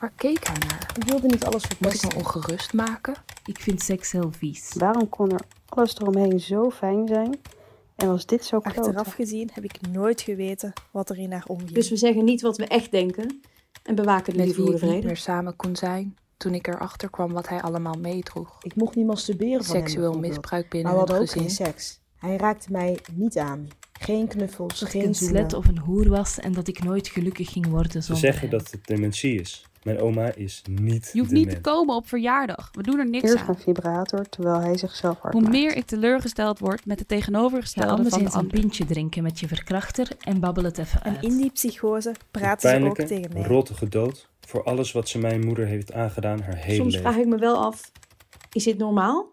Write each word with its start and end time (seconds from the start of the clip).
Waar 0.00 0.12
keek 0.16 0.46
hij 0.46 0.56
naar? 0.68 0.92
Ik 0.96 1.04
wilde 1.04 1.26
niet 1.26 1.44
alles 1.44 1.62
Moest 1.62 1.72
ik 1.72 1.78
verpesten. 1.78 2.08
me 2.08 2.24
ongerust 2.24 2.72
maken? 2.72 3.14
Ik 3.44 3.58
vind 3.58 3.82
seks 3.82 4.12
heel 4.12 4.32
vies. 4.38 4.72
Waarom 4.76 5.08
kon 5.08 5.30
er 5.30 5.40
alles 5.68 5.96
eromheen 5.98 6.40
zo 6.40 6.70
fijn 6.70 7.08
zijn 7.08 7.40
en 7.96 8.08
was 8.08 8.26
dit 8.26 8.44
zo 8.44 8.56
Achteraf 8.56 8.92
klote? 8.92 9.10
gezien 9.10 9.50
heb 9.52 9.64
ik 9.64 9.80
nooit 9.90 10.20
geweten 10.20 10.72
wat 10.90 11.10
er 11.10 11.18
in 11.18 11.32
haar 11.32 11.44
omging. 11.46 11.70
Dus 11.72 11.90
we 11.90 11.96
zeggen 11.96 12.24
niet 12.24 12.40
wat 12.40 12.56
we 12.56 12.66
echt 12.66 12.90
denken 12.90 13.40
en 13.82 13.94
bewaken 13.94 14.32
de 14.32 14.38
Met 14.38 14.46
liefde 14.46 14.62
voor 14.62 14.70
de 14.70 14.76
ik 14.76 14.82
niet 14.82 14.90
vrede. 14.90 15.06
meer 15.06 15.16
samen 15.16 15.56
kon 15.56 15.76
zijn? 15.76 16.16
Toen 16.36 16.54
ik 16.54 16.66
erachter 16.66 17.10
kwam 17.10 17.32
wat 17.32 17.48
hij 17.48 17.60
allemaal 17.62 17.94
meedroeg. 18.00 18.56
Ik 18.62 18.74
mocht 18.76 18.94
niet 18.96 19.06
masturberen 19.06 19.64
van 19.64 19.76
hem 19.76 19.86
Seksueel 19.86 20.12
misbruik 20.18 20.68
binnen 20.70 20.92
Maar 20.92 21.04
we 21.04 21.10
hadden 21.12 21.16
ook 21.28 21.32
gezin. 21.32 21.42
geen 21.56 21.66
seks. 21.66 22.00
Hij 22.16 22.36
raakte 22.36 22.72
mij 22.72 22.98
niet 23.12 23.38
aan. 23.38 23.68
Geen 23.98 24.28
knuffels, 24.28 24.78
Dat 24.78 24.88
ik 24.94 25.00
geen 25.00 25.06
een 25.06 25.14
slet 25.14 25.52
of 25.52 25.68
een 25.68 25.78
hoer 25.78 26.08
was 26.08 26.38
en 26.38 26.52
dat 26.52 26.68
ik 26.68 26.82
nooit 26.84 27.08
gelukkig 27.08 27.52
ging 27.52 27.66
worden 27.66 28.02
Ze 28.02 28.14
zeggen 28.14 28.48
hem. 28.48 28.58
dat 28.58 28.70
het 28.70 28.86
dementie 28.86 29.40
is. 29.40 29.66
Mijn 29.82 30.00
oma 30.00 30.34
is 30.34 30.62
niet 30.70 31.10
Je 31.12 31.18
hoeft 31.20 31.32
niet 31.32 31.50
te 31.50 31.60
komen 31.60 31.94
op 31.94 32.08
verjaardag. 32.08 32.68
We 32.72 32.82
doen 32.82 32.98
er 32.98 33.08
niks 33.08 33.30
Eerst 33.30 33.42
aan. 33.42 33.48
een 33.48 33.58
vibrator 33.58 34.28
terwijl 34.28 34.60
hij 34.60 34.76
zichzelf 34.76 35.18
hard 35.18 35.32
Hoe 35.32 35.42
maakt. 35.42 35.54
meer 35.54 35.76
ik 35.76 35.84
teleurgesteld 35.86 36.58
word 36.58 36.86
met 36.86 36.98
het 36.98 37.08
Ga 37.08 37.14
tegenovergestelde 37.16 37.88
anders 37.90 38.14
van 38.14 38.24
de 38.24 38.38
een 38.38 38.46
pintje 38.60 38.84
drinken 38.84 39.22
met 39.22 39.40
je 39.40 39.48
verkrachter 39.48 40.08
en 40.18 40.40
babbel 40.40 40.64
het 40.64 40.78
even 40.78 41.02
En 41.02 41.14
uit. 41.14 41.24
in 41.24 41.36
die 41.36 41.50
psychose 41.50 42.14
praten 42.30 42.70
ze 42.80 42.84
ook 42.88 42.96
tegen 43.06 43.30
mij. 43.32 43.42
rottige 43.42 43.88
dood 43.88 44.28
voor 44.40 44.64
alles 44.64 44.92
wat 44.92 45.08
ze 45.08 45.18
mijn 45.18 45.44
moeder 45.44 45.66
heeft 45.66 45.92
aangedaan 45.92 46.40
haar 46.40 46.56
hele 46.56 46.76
Soms 46.76 46.94
leven. 46.94 47.10
vraag 47.10 47.20
ik 47.22 47.28
me 47.28 47.36
wel 47.38 47.56
af, 47.64 47.92
is 48.52 48.64
dit 48.64 48.78
normaal? 48.78 49.32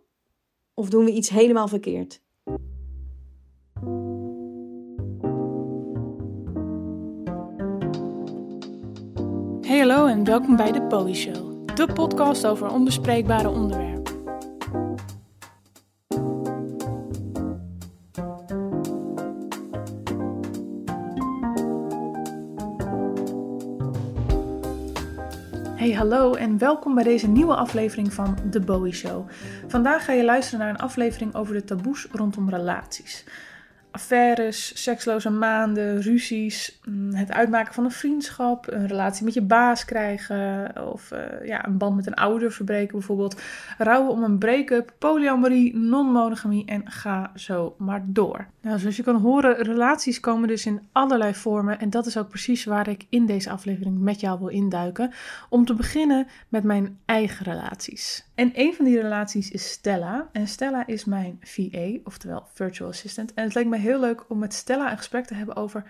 Of 0.74 0.90
doen 0.90 1.06
we 1.06 1.12
iets 1.12 1.30
helemaal 1.30 1.68
verkeerd? 1.68 2.22
Hey 9.66 9.80
hallo 9.80 10.08
en 10.08 10.24
welkom 10.24 10.56
bij 10.56 10.72
de 10.72 10.82
Bowie 10.82 11.16
Show, 11.16 11.68
de 11.76 11.94
podcast 11.94 12.46
over 12.46 12.72
onbespreekbare 12.72 13.50
onderwerpen. 13.50 14.14
Hey 25.76 25.92
hallo 25.92 26.34
en 26.34 26.58
welkom 26.58 26.96
bij 26.96 27.04
deze 27.04 27.28
nieuwe 27.28 27.56
aflevering 27.56 28.14
van 28.14 28.38
de 28.50 28.60
Bowie 28.60 28.94
Show. 28.94 29.30
Vandaag 29.68 30.06
ga 30.06 30.14
je 30.14 30.24
luisteren 30.24 30.60
naar 30.60 30.70
een 30.70 30.82
aflevering 30.82 31.36
over 31.36 31.54
de 31.54 31.64
taboes 31.64 32.08
rondom 32.12 32.50
relaties 32.50 33.26
affaires, 33.96 34.84
seksloze 34.84 35.30
maanden, 35.30 36.02
ruzies, 36.02 36.80
mm, 36.86 37.14
het 37.14 37.32
uitmaken 37.32 37.74
van 37.74 37.84
een 37.84 37.92
vriendschap, 37.92 38.72
een 38.72 38.88
relatie 38.88 39.26
met 39.26 39.34
je 39.34 39.42
baas 39.42 39.86
krijgen 39.86 40.74
of 40.92 41.12
eh, 41.12 41.48
ja, 41.48 41.66
een 41.66 41.78
band 41.78 41.96
met 41.96 42.08
een 42.08 42.14
ouder 42.14 42.52
verbreken 42.52 42.98
bijvoorbeeld, 42.98 43.42
rouwen 43.78 44.12
om 44.12 44.24
een 44.24 44.38
break-up, 44.38 44.94
polyamorie, 44.98 45.78
non-monogamie 45.78 46.66
en 46.66 46.92
ga 46.92 47.32
zo 47.36 47.76
maar 47.78 48.04
door. 48.06 48.48
Nou, 48.62 48.80
zoals 48.80 48.96
je 48.96 49.04
kan 49.04 49.22
horen, 49.22 49.56
relaties 49.56 50.20
komen 50.20 50.48
dus 50.48 50.66
in 50.66 50.82
allerlei 50.92 51.34
vormen 51.34 51.80
en 51.80 51.90
dat 51.90 52.06
is 52.06 52.18
ook 52.18 52.30
precies 52.30 52.66
waar 52.66 52.88
ik 52.88 53.06
in 53.10 53.26
deze 53.26 53.50
aflevering 53.50 54.00
met 54.00 54.20
jou 54.20 54.40
wil 54.40 54.48
induiken. 54.48 55.12
Om 55.50 55.66
te 55.66 55.74
beginnen 55.74 56.28
met 56.50 56.64
mijn 56.64 57.00
eigen 57.06 57.46
relaties. 57.46 58.26
En 58.36 58.52
een 58.54 58.74
van 58.74 58.86
die 58.86 59.02
relaties 59.02 59.52
is 59.52 59.72
Stella. 59.72 60.30
En 60.32 60.48
Stella 60.48 60.88
is 60.88 61.06
mijn 61.06 61.40
VA, 61.42 61.90
oftewel 62.04 62.48
Virtual 62.54 62.90
Assistant. 62.90 63.34
En 63.34 63.44
het 63.44 63.54
leek 63.54 63.68
me 63.68 63.78
heel 63.78 64.00
leuk 64.00 64.30
om 64.30 64.40
met 64.40 64.54
Stella 64.54 64.92
een 64.92 64.98
gesprek 64.98 65.26
te 65.26 65.34
hebben 65.34 65.56
over, 65.56 65.84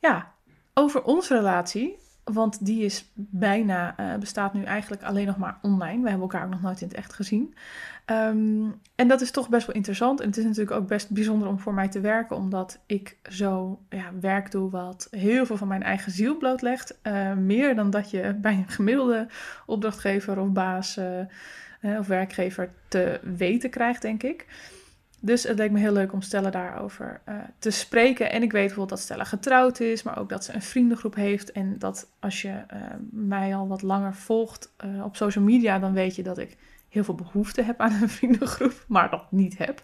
ja, 0.00 0.32
over 0.74 1.02
onze 1.02 1.34
relatie. 1.34 1.96
Want 2.24 2.64
die 2.66 2.84
is 2.84 3.12
bijna, 3.14 3.96
eh, 3.96 4.14
bestaat 4.16 4.54
nu 4.54 4.64
eigenlijk 4.64 5.02
alleen 5.02 5.26
nog 5.26 5.36
maar 5.36 5.58
online. 5.62 6.02
We 6.02 6.08
hebben 6.08 6.28
elkaar 6.28 6.44
ook 6.44 6.50
nog 6.50 6.62
nooit 6.62 6.80
in 6.80 6.88
het 6.88 6.96
echt 6.96 7.12
gezien. 7.12 7.54
Ehm, 8.04 8.70
en 8.94 9.08
dat 9.08 9.20
is 9.20 9.30
toch 9.30 9.48
best 9.48 9.66
wel 9.66 9.76
interessant. 9.76 10.20
En 10.20 10.26
het 10.26 10.36
is 10.36 10.44
natuurlijk 10.44 10.76
ook 10.76 10.88
best 10.88 11.10
bijzonder 11.10 11.48
om 11.48 11.58
voor 11.58 11.74
mij 11.74 11.88
te 11.88 12.00
werken, 12.00 12.36
omdat 12.36 12.78
ik 12.86 13.16
zo 13.30 13.80
ja, 13.88 14.10
werk 14.20 14.50
doe 14.50 14.70
wat 14.70 15.08
heel 15.10 15.46
veel 15.46 15.56
van 15.56 15.68
mijn 15.68 15.82
eigen 15.82 16.12
ziel 16.12 16.36
blootlegt. 16.36 16.98
Eh, 17.02 17.32
meer 17.32 17.74
dan 17.74 17.90
dat 17.90 18.10
je 18.10 18.34
bij 18.40 18.52
een 18.52 18.68
gemiddelde 18.68 19.26
opdrachtgever 19.66 20.38
of 20.38 20.52
baas 20.52 20.96
eh, 20.96 21.20
of 21.82 22.06
werkgever 22.06 22.70
te 22.88 23.20
weten 23.22 23.70
krijgt, 23.70 24.02
denk 24.02 24.22
ik. 24.22 24.46
Dus 25.20 25.42
het 25.42 25.58
leek 25.58 25.70
me 25.70 25.78
heel 25.78 25.92
leuk 25.92 26.12
om 26.12 26.22
Stella 26.22 26.50
daarover 26.50 27.20
eh, 27.24 27.34
te 27.58 27.70
spreken. 27.70 28.30
En 28.30 28.42
ik 28.42 28.52
weet 28.52 28.66
bijvoorbeeld 28.66 28.88
dat 28.88 29.00
Stella 29.00 29.24
getrouwd 29.24 29.80
is, 29.80 30.02
maar 30.02 30.18
ook 30.18 30.28
dat 30.28 30.44
ze 30.44 30.54
een 30.54 30.62
vriendengroep 30.62 31.14
heeft. 31.14 31.52
En 31.52 31.78
dat 31.78 32.10
als 32.18 32.42
je 32.42 32.64
eh, 32.68 32.80
mij 33.10 33.56
al 33.56 33.68
wat 33.68 33.82
langer 33.82 34.14
volgt 34.14 34.72
eh, 34.76 35.04
op 35.04 35.16
social 35.16 35.44
media, 35.44 35.78
dan 35.78 35.92
weet 35.92 36.16
je 36.16 36.22
dat 36.22 36.38
ik 36.38 36.56
heel 36.88 37.04
veel 37.04 37.14
behoefte 37.14 37.62
heb 37.62 37.80
aan 37.80 38.02
een 38.02 38.08
vriendengroep, 38.18 38.84
maar 38.86 39.10
dat 39.10 39.32
niet 39.32 39.58
heb. 39.58 39.82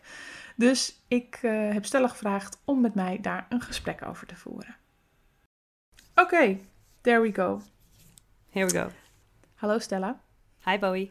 Dus 0.56 1.02
ik 1.08 1.38
eh, 1.42 1.72
heb 1.72 1.84
Stella 1.84 2.08
gevraagd 2.08 2.62
om 2.64 2.80
met 2.80 2.94
mij 2.94 3.18
daar 3.20 3.46
een 3.48 3.60
gesprek 3.60 4.06
over 4.06 4.26
te 4.26 4.36
voeren. 4.36 4.76
Oké, 6.14 6.58
there 7.00 7.20
we 7.20 7.32
go. 7.34 7.60
Here 8.50 8.66
we 8.66 8.78
go. 8.78 8.88
Hallo 9.54 9.78
Stella. 9.78 10.20
Hi 10.64 10.78
Bowie. 10.78 11.10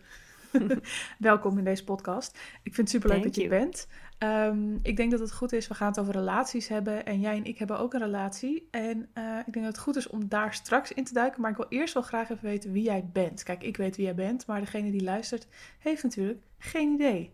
Welkom 1.18 1.58
in 1.58 1.64
deze 1.64 1.84
podcast. 1.84 2.38
Ik 2.64 2.74
vind 2.74 2.78
het 2.78 2.90
superleuk 2.90 3.22
Thank 3.22 3.34
dat 3.34 3.44
je 3.44 3.50
you. 3.50 3.62
bent. 3.62 3.88
Ehm, 4.18 4.76
ik 4.82 4.98
denk 4.98 5.12
dat 5.12 5.20
het 5.20 5.34
goed 5.34 5.54
is, 5.54 5.68
we 5.68 5.74
gaan 5.74 5.88
het 5.88 6.00
over 6.00 6.14
relaties 6.14 6.68
hebben. 6.68 7.06
En 7.06 7.20
jij 7.20 7.36
en 7.36 7.46
ik 7.46 7.58
hebben 7.58 7.80
ook 7.80 7.94
een 7.94 8.00
relatie. 8.00 8.68
En 8.72 9.10
eh, 9.14 9.38
ik 9.46 9.54
denk 9.54 9.66
dat 9.66 9.76
het 9.76 9.84
goed 9.84 9.96
is 9.96 10.08
om 10.08 10.28
daar 10.28 10.54
straks 10.54 10.92
in 10.92 11.04
te 11.04 11.14
duiken. 11.14 11.42
Maar 11.42 11.52
ik 11.52 11.58
wil 11.58 11.66
eerst 11.70 11.94
wel 11.94 12.04
graag 12.04 12.30
even 12.30 12.44
weten 12.44 12.72
wie 12.72 12.84
jij 12.84 13.10
bent. 13.14 13.44
Kijk, 13.44 13.64
ik 13.64 13.78
weet 13.78 13.96
wie 13.96 14.06
jij 14.06 14.16
bent, 14.16 14.46
maar 14.46 14.60
degene 14.60 14.92
die 14.92 15.04
luistert 15.04 15.48
heeft 15.80 16.04
natuurlijk 16.04 16.44
geen 16.58 16.94
idee. 16.94 17.32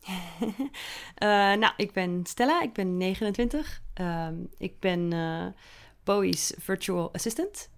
Eh, 1.14 1.28
nou, 1.28 1.72
ik 1.76 1.92
ben 1.92 2.20
Stella, 2.26 2.62
ik 2.62 2.72
ben 2.72 2.96
29. 2.96 3.82
Ehm, 3.94 4.34
ik 4.58 4.80
ben 4.80 5.14
Bowie's 6.04 6.54
virtual 6.58 7.12
assistant, 7.12 7.70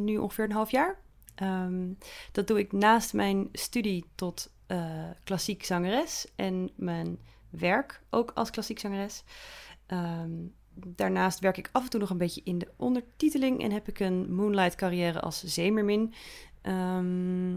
nu 0.00 0.16
ongeveer 0.16 0.44
een 0.44 0.52
half 0.52 0.70
jaar. 0.70 0.98
Ehm, 1.36 1.92
dat 2.32 2.46
doe 2.46 2.58
ik 2.58 2.72
naast 2.72 3.12
mijn 3.12 3.48
studie 3.52 4.04
tot 4.14 4.50
eh, 4.66 5.10
klassiek 5.24 5.64
zangeres 5.64 6.26
en 6.36 6.70
mijn 6.76 7.18
werk 7.50 8.00
ook 8.10 8.30
als 8.34 8.50
klassiek 8.50 8.78
zangeres. 8.78 9.22
Ehm, 9.86 10.30
daarnaast 10.74 11.38
werk 11.38 11.56
ik 11.56 11.68
af 11.72 11.84
en 11.84 11.90
toe 11.90 12.00
nog 12.00 12.10
een 12.10 12.18
beetje 12.18 12.40
in 12.44 12.58
de 12.58 12.72
ondertiteling 12.76 13.62
en 13.62 13.70
heb 13.70 13.88
ik 13.88 14.00
een 14.00 14.34
moonlight 14.34 14.74
carrière 14.74 15.20
als 15.20 15.44
zeemermin. 15.44 16.14
Ehm, 16.62 17.56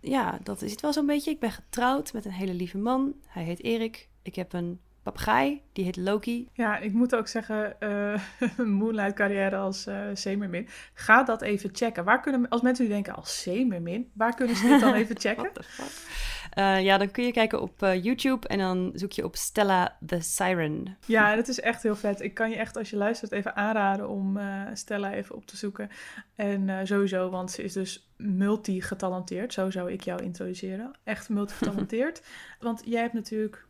ja, 0.00 0.38
dat 0.42 0.62
is 0.62 0.70
het 0.70 0.80
wel 0.80 0.92
zo'n 0.92 1.06
beetje. 1.06 1.30
Ik 1.30 1.40
ben 1.40 1.52
getrouwd 1.52 2.12
met 2.12 2.24
een 2.24 2.32
hele 2.32 2.54
lieve 2.54 2.78
man. 2.78 3.14
Hij 3.26 3.44
heet 3.44 3.62
Erik. 3.62 4.08
Ik 4.22 4.34
heb 4.34 4.52
een 4.52 4.80
papegaai, 5.04 5.62
die 5.72 5.84
heet 5.84 5.96
Loki. 5.96 6.48
Ja, 6.52 6.78
ik 6.78 6.92
moet 6.92 7.14
ook 7.14 7.28
zeggen, 7.28 7.80
eh 7.80 8.20
Moonlight 8.78 9.14
carrière 9.14 9.56
als 9.56 9.86
eh 9.86 9.96
zeemermin. 10.14 10.68
Ga 10.94 11.22
dat 11.22 11.42
even 11.42 11.70
checken. 11.72 12.04
Waar 12.04 12.20
kunnen, 12.20 12.48
als 12.48 12.60
mensen 12.60 12.84
nu 12.84 12.90
denken 12.90 13.14
als 13.14 13.42
zeemermin, 13.42 14.10
waar 14.14 14.34
kunnen 14.34 14.56
ze 14.56 14.68
dit 14.68 14.80
dan 14.80 14.94
even 14.94 15.18
checken? 15.24 15.42
What 15.42 15.54
the 15.54 15.62
fuck? 15.62 16.22
Eh, 16.50 16.82
ja, 16.82 16.98
dan 16.98 17.10
kun 17.10 17.24
je 17.24 17.32
kijken 17.32 17.60
op 17.60 17.80
YouTube 17.80 18.48
en 18.48 18.58
dan 18.58 18.90
zoek 18.94 19.12
je 19.12 19.24
op 19.24 19.36
Stella 19.36 19.96
the 20.06 20.20
Siren. 20.20 20.96
Ja, 21.06 21.36
het 21.36 21.48
is 21.48 21.60
echt 21.60 21.82
heel 21.82 21.96
vet. 21.96 22.20
Ik 22.20 22.34
kan 22.34 22.50
je 22.50 22.56
echt 22.56 22.76
als 22.76 22.90
je 22.90 22.96
luistert 22.96 23.32
even 23.32 23.56
aanraden 23.56 24.08
om 24.08 24.38
Stella 24.72 25.12
even 25.12 25.34
op 25.34 25.46
te 25.46 25.56
zoeken. 25.56 25.90
En 26.34 26.86
sowieso, 26.86 27.30
want 27.30 27.50
ze 27.50 27.62
is 27.62 27.72
dus 27.72 28.08
multi-getalenteerd. 28.16 29.52
Zo 29.52 29.70
zou 29.70 29.92
ik 29.92 30.00
jou 30.00 30.22
introduceren. 30.22 30.90
Echt 31.04 31.28
multi-getalenteerd. 31.28 32.22
want 32.60 32.82
jij 32.84 33.00
hebt 33.00 33.14
natuurlijk 33.14 33.66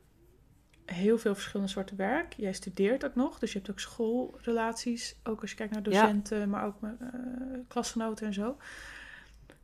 heel 0.84 1.18
veel 1.18 1.34
verschillende 1.34 1.72
soorten 1.72 1.96
werk. 1.96 2.32
Jij 2.36 2.52
studeert 2.52 3.04
ook 3.04 3.14
nog, 3.14 3.38
dus 3.38 3.52
je 3.52 3.58
hebt 3.58 3.70
ook 3.70 3.80
schoolrelaties. 3.80 5.16
Ook 5.22 5.40
als 5.40 5.50
je 5.50 5.56
kijkt 5.56 5.72
naar 5.72 5.82
docenten, 5.82 6.48
maar 6.48 6.64
ook 6.64 6.80
met 6.80 7.00
eh, 7.00 7.08
klasgenoten 7.68 8.26
en 8.26 8.34
zo. 8.34 8.56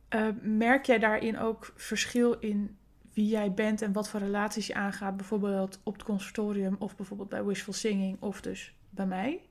Eh, 0.07 0.27
merk 0.41 0.85
jij 0.85 0.99
daarin 0.99 1.39
ook 1.39 1.73
verschil 1.75 2.39
in 2.39 2.77
wie 3.13 3.27
jij 3.27 3.53
bent 3.53 3.81
en 3.81 3.93
wat 3.93 4.09
voor 4.09 4.19
relaties 4.19 4.67
je 4.67 4.73
aangaat, 4.73 5.17
bijvoorbeeld 5.17 5.79
op 5.83 5.93
het 5.93 6.03
conservatorium 6.03 6.75
of 6.79 6.95
bijvoorbeeld 6.95 7.29
bij 7.29 7.43
Wishful 7.43 7.73
Singing 7.73 8.21
of 8.21 8.41
dus 8.41 8.73
bij 8.89 9.05
mij? 9.05 9.41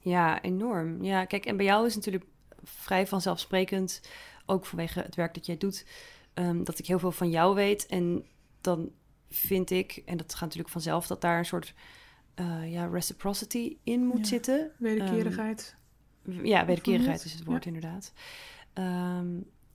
Ja, 0.00 0.42
enorm. 0.42 1.02
Ja, 1.02 1.24
kijk, 1.24 1.46
en 1.46 1.56
bij 1.56 1.66
jou 1.66 1.86
is 1.86 1.94
natuurlijk 1.94 2.24
vrij 2.62 3.06
vanzelfsprekend, 3.06 4.00
ook 4.46 4.66
vanwege 4.66 5.00
het 5.00 5.14
werk 5.14 5.34
dat 5.34 5.46
jij 5.46 5.56
doet, 5.56 5.86
ehm, 6.34 6.64
dat 6.64 6.78
ik 6.78 6.86
heel 6.86 6.98
veel 6.98 7.12
van 7.12 7.30
jou 7.30 7.54
weet. 7.54 7.86
En 7.86 8.24
dan 8.60 8.90
vind 9.34 9.70
ik, 9.70 10.02
en 10.06 10.16
dat 10.16 10.32
gaat 10.32 10.40
natuurlijk 10.40 10.70
vanzelf, 10.70 11.06
dat 11.06 11.20
daar 11.20 11.38
een 11.38 11.44
soort 11.44 11.74
eh, 12.34 12.72
ja, 12.72 12.86
reciprocity 12.86 13.76
in 13.82 14.06
moet 14.06 14.18
Ja, 14.18 14.24
zitten. 14.24 14.70
Wederkerigheid. 14.78 15.76
Ehm, 16.26 16.46
ja, 16.46 16.66
wederkerigheid 16.66 17.24
is 17.24 17.32
het 17.32 17.44
woord 17.44 17.64
Ja. 17.64 17.70
inderdaad. 17.70 18.12
Ehm, 18.72 19.28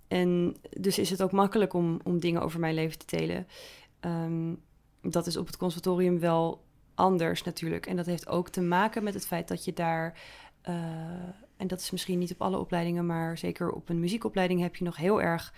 en 0.08 0.56
dus 0.70 1.00
is 1.00 1.10
het 1.10 1.22
ook 1.22 1.32
makkelijk 1.32 1.74
om, 1.74 2.00
om 2.04 2.20
dingen 2.20 2.42
over 2.42 2.60
mijn 2.60 2.74
leven 2.74 2.98
te 2.98 3.18
delen. 3.18 3.48
Ehm, 4.00 4.54
dat 5.02 5.28
is 5.28 5.38
op 5.38 5.46
het 5.48 5.58
conservatorium 5.58 6.20
wel 6.20 6.64
anders 6.96 7.44
natuurlijk. 7.44 7.86
En 7.86 7.96
dat 7.96 8.06
heeft 8.06 8.28
ook 8.28 8.50
te 8.50 8.62
maken 8.62 9.04
met 9.04 9.14
het 9.14 9.28
feit 9.28 9.48
dat 9.48 9.66
je 9.66 9.74
daar 9.74 10.20
eh, 10.62 10.74
en 11.58 11.68
dat 11.68 11.80
is 11.80 11.92
misschien 11.92 12.20
niet 12.20 12.32
op 12.32 12.42
alle 12.42 12.58
opleidingen, 12.58 13.06
maar 13.06 13.38
zeker 13.38 13.72
op 13.72 13.90
een 13.90 14.00
muziekopleiding 14.00 14.62
heb 14.62 14.76
je 14.76 14.84
nog 14.84 14.96
heel 14.98 15.22
erg 15.22 15.54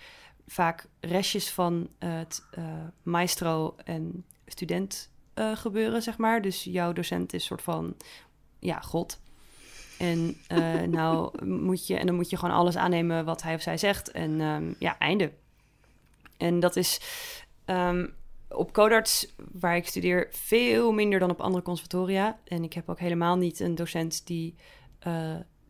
vaak 0.46 0.86
restjes 1.00 1.50
van 1.50 1.88
het 1.98 2.44
uh, 2.58 2.64
maestro 3.02 3.74
en 3.84 4.24
student 4.46 5.10
uh, 5.34 5.56
gebeuren, 5.56 6.02
zeg 6.02 6.18
maar. 6.18 6.42
Dus 6.42 6.64
jouw 6.64 6.92
docent 6.92 7.32
is 7.32 7.40
een 7.40 7.46
soort 7.46 7.62
van, 7.62 7.96
ja, 8.58 8.80
god. 8.80 9.20
En, 9.98 10.36
uh, 10.52 10.80
nou 10.98 11.44
moet 11.46 11.86
je, 11.86 11.96
en 11.96 12.06
dan 12.06 12.14
moet 12.14 12.30
je 12.30 12.36
gewoon 12.36 12.54
alles 12.54 12.76
aannemen 12.76 13.24
wat 13.24 13.42
hij 13.42 13.54
of 13.54 13.62
zij 13.62 13.76
zegt. 13.76 14.10
En 14.10 14.40
um, 14.40 14.74
ja, 14.78 14.98
einde. 14.98 15.32
En 16.36 16.60
dat 16.60 16.76
is 16.76 17.00
um, 17.66 18.14
op 18.48 18.72
Codarts, 18.72 19.34
waar 19.52 19.76
ik 19.76 19.86
studeer, 19.86 20.28
veel 20.30 20.92
minder 20.92 21.18
dan 21.18 21.30
op 21.30 21.40
andere 21.40 21.64
conservatoria. 21.64 22.38
En 22.44 22.64
ik 22.64 22.72
heb 22.72 22.88
ook 22.88 22.98
helemaal 22.98 23.36
niet 23.36 23.60
een 23.60 23.74
docent 23.74 24.26
die 24.26 24.54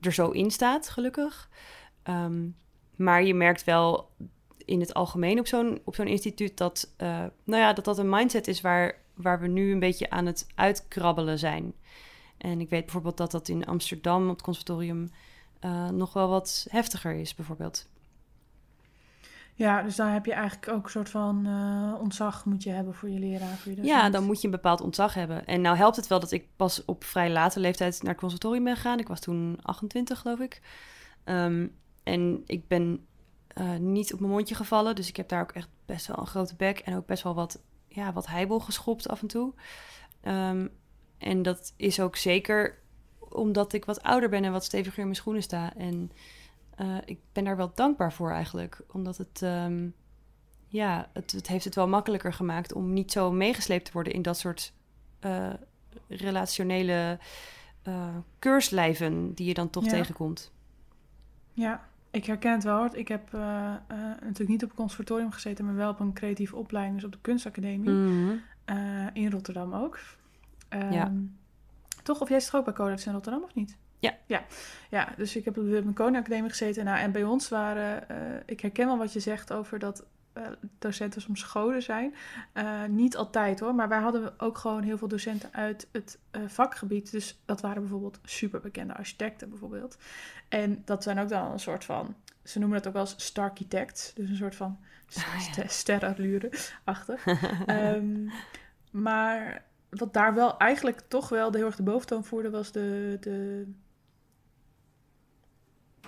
er 0.01 0.13
zo 0.13 0.31
in 0.31 0.51
staat, 0.51 0.89
gelukkig. 0.89 1.49
Um, 2.09 2.57
maar 2.97 3.25
je 3.25 3.35
merkt 3.35 3.65
wel 3.65 4.11
in 4.73 4.81
het 4.81 4.95
algemeen 4.95 5.39
op 5.39 5.47
zo'n, 5.47 5.81
op 5.85 5.95
zo'n 5.95 6.07
instituut 6.07 6.57
dat, 6.57 6.95
uh, 6.99 7.09
nou 7.45 7.63
ja, 7.63 7.73
dat 7.73 7.85
dat 7.85 7.99
een 7.99 8.09
mindset 8.09 8.49
is 8.49 8.61
waar, 8.61 8.95
waar 9.15 9.41
we 9.41 9.47
nu 9.47 9.73
een 9.73 9.79
beetje 9.79 10.11
aan 10.11 10.27
het 10.27 10.47
uitkrabbelen 10.55 11.39
zijn. 11.39 11.73
En 12.39 12.61
ik 12.61 12.71
weet 12.71 12.83
bijvoorbeeld 12.83 13.17
dat 13.17 13.31
dat 13.31 13.49
in 13.49 13.65
Amsterdam 13.65 14.23
op 14.25 14.35
het 14.35 14.43
conservatorium 14.43 15.11
uh, 15.61 15.89
nog 15.89 16.13
wel 16.13 16.29
wat 16.29 16.67
heftiger 16.71 17.15
is, 17.15 17.35
bijvoorbeeld. 17.35 17.91
Ja, 19.55 19.83
dus 19.83 19.97
daar 19.97 20.13
heb 20.13 20.27
je 20.27 20.33
eigenlijk 20.33 20.73
ook 20.73 20.85
een 20.85 20.91
soort 20.91 21.11
van 21.11 21.47
uh, 21.47 22.01
ontzag 22.01 22.45
moet 22.45 22.63
je 22.63 22.71
hebben 22.71 22.95
voor 22.95 23.11
je 23.11 23.19
leraar. 23.19 23.57
Voor 23.57 23.73
je 23.73 23.83
ja, 23.83 24.11
dan 24.11 24.25
moet 24.25 24.41
je 24.41 24.45
een 24.45 24.53
bepaald 24.53 24.81
ontzag 24.81 25.15
hebben. 25.15 25.47
En 25.47 25.61
nou 25.61 25.77
helpt 25.77 25.97
het 25.97 26.07
wel 26.07 26.21
dat 26.21 26.33
ik 26.33 26.47
pas 26.57 26.85
op 26.85 27.05
vrij 27.05 27.31
late 27.31 27.61
leeftijd 27.61 28.03
naar 28.03 28.13
het 28.13 28.21
conservatorium 28.21 28.65
ben 28.65 28.77
gegaan. 28.77 28.99
Ik 28.99 29.09
was 29.09 29.21
toen 29.21 29.59
28, 29.63 30.19
geloof 30.19 30.39
ik. 30.39 30.61
Um, 31.25 31.75
en 32.03 32.43
ik 32.47 32.69
ben 32.69 33.07
uh, 33.55 33.77
niet 33.77 34.13
op 34.13 34.21
mijn 34.21 34.33
mondje 34.33 34.55
gevallen. 34.55 34.95
Dus 34.95 35.09
ik 35.09 35.17
heb 35.17 35.29
daar 35.29 35.43
ook 35.43 35.53
echt 35.53 35.69
best 35.87 36.07
wel 36.07 36.19
een 36.19 36.27
grote 36.27 36.55
bek 36.57 36.79
en 36.79 36.97
ook 36.97 37.07
best 37.07 37.23
wel 37.23 37.35
wat, 37.35 37.63
ja, 37.89 38.13
wat 38.13 38.27
heibel 38.27 38.61
geschopt 38.61 39.09
af 39.09 39.21
en 39.21 39.29
toe. 39.29 39.53
Um, 40.23 40.71
en 41.19 41.43
dat 41.43 41.73
is 41.77 42.01
ook 42.01 42.17
zeker 42.17 42.79
omdat 43.19 43.73
ik 43.73 43.85
wat 43.85 44.03
ouder 44.03 44.29
ben 44.29 44.45
en 44.45 44.53
wat 44.53 44.65
steviger 44.65 44.99
in 44.99 45.05
mijn 45.05 45.17
schoenen 45.17 45.43
sta. 45.43 45.77
En 45.77 46.13
uh, 46.81 46.97
ik 47.05 47.19
ben 47.33 47.45
daar 47.45 47.57
wel 47.57 47.73
dankbaar 47.75 48.13
voor 48.13 48.31
eigenlijk. 48.31 48.81
Omdat 48.93 49.17
het, 49.17 49.41
um, 49.43 49.95
ja, 50.69 51.11
het, 51.13 51.33
het, 51.33 51.49
heeft 51.49 51.65
het 51.65 51.75
wel 51.75 51.89
makkelijker 51.89 52.33
gemaakt 52.33 52.73
om 52.73 52.93
niet 52.93 53.13
zo 53.13 53.33
meegesleept 53.33 53.85
te 53.85 53.93
worden 53.93 54.13
in 54.13 54.23
dat 54.23 54.39
soort 54.39 54.73
uh, 55.21 55.53
relationele 56.09 57.19
keurslijven 58.39 59.35
die 59.35 59.47
je 59.47 59.55
dan 59.55 59.71
toch 59.71 59.85
ja. 59.85 59.91
tegenkomt. 59.91 60.53
Ja, 61.53 61.89
ik 62.13 62.25
herken 62.25 62.53
het 62.53 62.65
wel 62.65 62.77
hoor. 62.77 62.97
Ik 62.97 63.09
heb 63.09 63.33
natuurlijk 64.21 64.49
niet 64.49 64.63
op 64.63 64.71
een 64.71 64.77
conservatorium 64.77 65.31
gezeten, 65.31 65.65
maar 65.65 65.75
wel 65.75 65.91
op 65.91 66.01
een 66.01 66.13
creatieve 66.13 66.57
opleiding, 66.57 66.97
dus 66.97 67.05
op 67.05 67.13
de 67.13 67.19
kunstacademie. 67.21 67.91
Mm 67.91 68.07
-hmm. 68.67 69.11
in 69.13 69.31
Rotterdam 69.31 69.75
ook. 69.75 69.99
Um, 70.71 70.93
Ja. 70.93 71.13
Toch? 72.03 72.21
Of 72.21 72.29
jij 72.29 72.41
zit 72.41 72.55
ook 72.55 72.65
bij 72.65 72.75
Codex 72.75 73.07
in 73.07 73.13
Rotterdam 73.13 73.43
of 73.43 73.55
niet? 73.55 73.77
Ja. 73.99 74.15
Ja, 74.27 74.45
ja 74.91 75.09
dus 75.17 75.37
ik 75.37 75.45
heb 75.45 75.59
op 75.59 75.65
de 75.65 75.93
Koning 75.95 76.51
gezeten. 76.51 76.85
Nou, 76.85 76.99
en 76.99 77.13
bij 77.13 77.25
ons 77.25 77.49
waren... 77.49 78.05
Uh, 78.11 78.17
ik 78.47 78.61
herken 78.61 78.87
wel 78.87 78.99
wat 78.99 79.13
je 79.13 79.21
zegt 79.21 79.53
over 79.53 79.79
dat 79.79 80.05
uh, 80.39 80.47
docenten 80.79 81.21
soms 81.21 81.41
scholen 81.41 81.83
zijn. 81.83 82.15
Uh, 82.55 82.85
niet 82.85 83.17
altijd 83.17 83.61
hoor, 83.61 83.75
maar 83.75 83.89
wij 83.89 84.01
hadden 84.01 84.41
ook 84.41 84.59
gewoon 84.59 84.83
heel 84.83 84.99
veel 84.99 85.09
docenten 85.09 85.49
uit 85.53 85.89
het 85.93 86.19
vakgebied. 86.47 87.11
Dus 87.11 87.43
dat 87.45 87.61
waren 87.61 87.83
bijvoorbeeld 87.83 88.19
superbekende 88.25 88.95
architecten 88.95 89.49
bijvoorbeeld. 89.49 89.97
En 90.49 90.83
dat 90.85 91.03
zijn 91.03 91.19
ook 91.19 91.29
dan 91.29 91.53
een 91.53 91.61
soort 91.61 91.85
van... 91.85 92.15
Ze 92.45 92.59
noemen 92.59 92.79
dat 92.79 92.87
ook 92.87 92.93
wel 92.93 93.03
eens 93.03 93.25
starchitects. 93.25 94.15
Dus 94.15 94.31
een 94.31 94.37
soort 94.37 94.57
van 94.57 94.79
Ah, 95.17 95.41
st 95.41 95.73
sterrenallure-achtig. 95.73 97.27
um, 97.67 98.31
maar 99.07 99.65
wat 99.89 100.13
daar 100.13 100.35
wel 100.35 100.59
eigenlijk 100.59 101.01
toch 101.09 101.29
wel 101.29 101.51
de 101.51 101.59
heel 101.59 101.67
erg 101.67 101.77
de 101.77 101.83
boventoon 101.83 102.25
voerde, 102.25 102.51
was 102.51 102.73
de, 102.73 103.17
de 103.21 103.67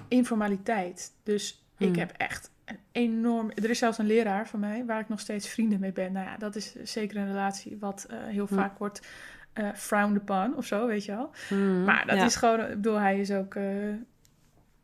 informaliteit. 0.09 1.13
Dus 1.23 1.65
hmm. 1.77 1.89
ik 1.89 1.97
heb 1.97 2.11
echt 2.11 2.51
een 2.65 2.79
enorm. 2.93 3.51
Er 3.51 3.71
is 3.71 3.79
zelfs 3.79 3.99
een 3.99 4.07
leraar 4.07 4.49
van 4.49 4.61
mij 4.61 4.85
waar 4.85 5.01
ik 5.01 5.09
nog 5.09 5.21
steeds 5.21 5.49
vrienden 5.49 5.81
mee 5.81 5.93
ben. 5.93 6.13
Nou 6.13 6.27
ja, 6.27 6.37
dat 6.37 6.57
is 6.57 6.75
zeker 6.83 7.17
een 7.17 7.27
relatie 7.27 7.77
wat 7.81 8.07
uh, 8.11 8.17
heel 8.27 8.47
hmm. 8.47 8.59
vaak 8.59 8.79
wordt 8.79 9.07
uh, 9.55 9.69
frowned 9.75 10.23
upon 10.23 10.57
of 10.57 10.67
zo, 10.67 10.87
weet 10.87 11.05
je 11.05 11.13
wel. 11.13 11.31
Hmm. 11.49 11.85
Maar 11.85 12.07
dat 12.07 12.17
ja. 12.17 12.25
is 12.25 12.37
gewoon, 12.37 12.61
ik 12.61 12.69
bedoel, 12.69 12.99
hij 12.99 13.21
is 13.21 13.31
ook. 13.31 13.55
Uh, 13.55 13.93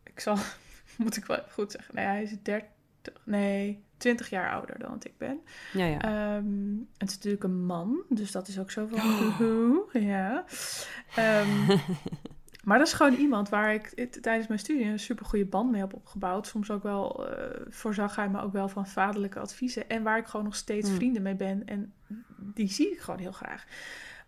ik 0.02 0.20
zal, 0.20 0.36
moet 0.96 1.16
ik 1.16 1.24
wel 1.24 1.42
goed 1.50 1.72
zeggen. 1.72 1.94
Nee, 1.94 2.04
hij 2.04 2.22
is 2.22 2.34
30. 2.42 2.68
Nee, 3.24 3.84
20 3.96 4.30
jaar 4.30 4.50
ouder 4.50 4.78
dan 4.78 4.90
wat 4.90 5.04
ik 5.04 5.18
ben. 5.18 5.40
Ja, 5.72 5.84
ja. 5.84 6.36
Um, 6.36 6.88
het 6.98 7.08
is 7.08 7.14
natuurlijk 7.14 7.44
een 7.44 7.64
man, 7.64 8.02
dus 8.08 8.32
dat 8.32 8.48
is 8.48 8.58
ook 8.58 8.70
zo 8.70 8.86
van... 8.86 9.00
Oh. 9.48 9.92
Ja. 9.92 10.44
Um, 11.18 11.80
maar 12.64 12.78
dat 12.78 12.86
is 12.86 12.92
gewoon 12.92 13.14
iemand 13.14 13.48
waar 13.48 13.74
ik 13.74 14.08
tijdens 14.20 14.46
mijn 14.46 14.60
studie 14.60 14.84
een 14.84 14.98
super 14.98 15.26
goede 15.26 15.44
band 15.46 15.70
mee 15.70 15.80
heb 15.80 15.94
opgebouwd. 15.94 16.46
Soms 16.46 16.70
ook 16.70 16.82
wel, 16.82 17.30
uh, 17.30 17.44
voorzag 17.68 18.16
hij 18.16 18.28
me 18.28 18.40
ook 18.40 18.52
wel 18.52 18.68
van 18.68 18.86
vaderlijke 18.86 19.40
adviezen. 19.40 19.88
En 19.88 20.02
waar 20.02 20.18
ik 20.18 20.26
gewoon 20.26 20.44
nog 20.44 20.56
steeds 20.56 20.88
Hmm. 20.88 20.96
vrienden 20.96 21.22
mee 21.22 21.34
ben. 21.34 21.66
En 21.66 21.92
die 22.36 22.68
zie 22.68 22.92
ik 22.92 23.00
gewoon 23.00 23.20
heel 23.20 23.32
graag. 23.32 23.64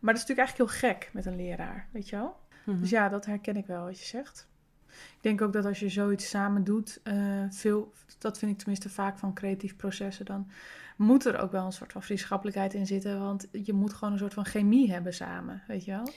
Maar 0.01 0.15
dat 0.15 0.23
is 0.23 0.29
natuurlijk 0.29 0.49
eigenlijk 0.49 0.81
heel 0.81 0.91
gek 0.91 1.11
met 1.13 1.27
een 1.27 1.37
leraar, 1.37 1.89
weet 1.93 2.09
je 2.09 2.17
wel? 2.17 2.37
Mhm. 2.65 2.81
Dus 2.81 2.91
ja, 2.91 3.09
dat 3.09 3.27
herken 3.27 3.57
ik 3.57 3.67
wel 3.67 3.85
wat 3.85 3.99
je 3.99 4.07
zegt. 4.07 4.51
Ik 4.89 5.19
denk 5.21 5.43
ook 5.43 5.53
dat 5.53 5.65
als 5.65 5.79
je 5.81 5.89
zoiets 5.89 6.29
samen 6.29 6.65
doet, 6.65 7.01
uh, 7.05 7.45
veel, 7.51 7.93
dat 8.19 8.39
vind 8.39 8.51
ik 8.51 8.59
tenminste 8.59 8.89
vaak 8.89 9.19
van 9.19 9.35
creatief 9.35 9.77
processen, 9.77 10.25
dan 10.25 10.51
moet 10.97 11.25
er 11.25 11.39
ook 11.39 11.53
wel 11.53 11.65
een 11.65 11.73
soort 11.73 11.93
van 11.93 12.03
vriendschappelijkheid 12.03 12.75
in 12.75 12.87
zitten. 12.87 13.21
Want 13.21 13.49
je 13.53 13.73
moet 13.73 13.93
gewoon 13.93 14.13
een 14.13 14.19
soort 14.19 14.35
van 14.35 14.45
chemie 14.45 14.93
hebben 14.93 15.15
samen, 15.15 15.63
weet 15.67 15.85
je 15.85 15.91
wel? 15.91 16.13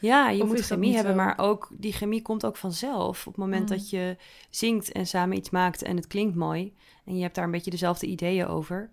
Ja, 0.00 0.28
je 0.30 0.42
Of 0.42 0.48
moet 0.48 0.60
chemie 0.60 0.94
hebben, 0.94 1.12
zo? 1.14 1.18
maar 1.20 1.38
ook 1.38 1.68
die 1.78 1.92
chemie 1.92 2.22
komt 2.22 2.46
ook 2.46 2.56
vanzelf. 2.56 3.26
Op 3.26 3.32
het 3.32 3.42
moment 3.42 3.70
Mm. 3.70 3.76
dat 3.76 3.90
je 3.90 4.16
zingt 4.50 4.92
en 4.92 5.06
samen 5.06 5.36
iets 5.36 5.50
maakt 5.50 5.82
en 5.82 5.96
het 5.96 6.06
klinkt 6.06 6.36
mooi 6.36 6.74
en 7.04 7.16
je 7.16 7.22
hebt 7.22 7.34
daar 7.34 7.44
een 7.44 7.50
beetje 7.50 7.70
dezelfde 7.70 8.06
ideeën 8.06 8.46
over, 8.46 8.90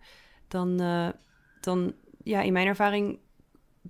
dan, 0.47 0.81
uh, 0.81 1.07
dan 1.61 1.93
ja, 2.23 2.41
in 2.41 2.53
mijn 2.53 2.67
ervaring 2.67 3.19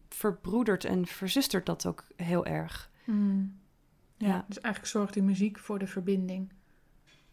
verbroedert 0.09 0.85
en 0.85 1.05
verzustert 1.05 1.65
dat 1.65 1.85
ook 1.85 2.05
heel 2.15 2.45
erg. 2.45 2.89
Mm. 3.03 3.59
Ja, 4.17 4.27
Ja. 4.27 4.45
dus 4.47 4.59
eigenlijk 4.59 4.93
zorgt 4.93 5.13
die 5.13 5.23
muziek 5.23 5.59
voor 5.59 5.79
de 5.79 5.87
verbinding. 5.87 6.51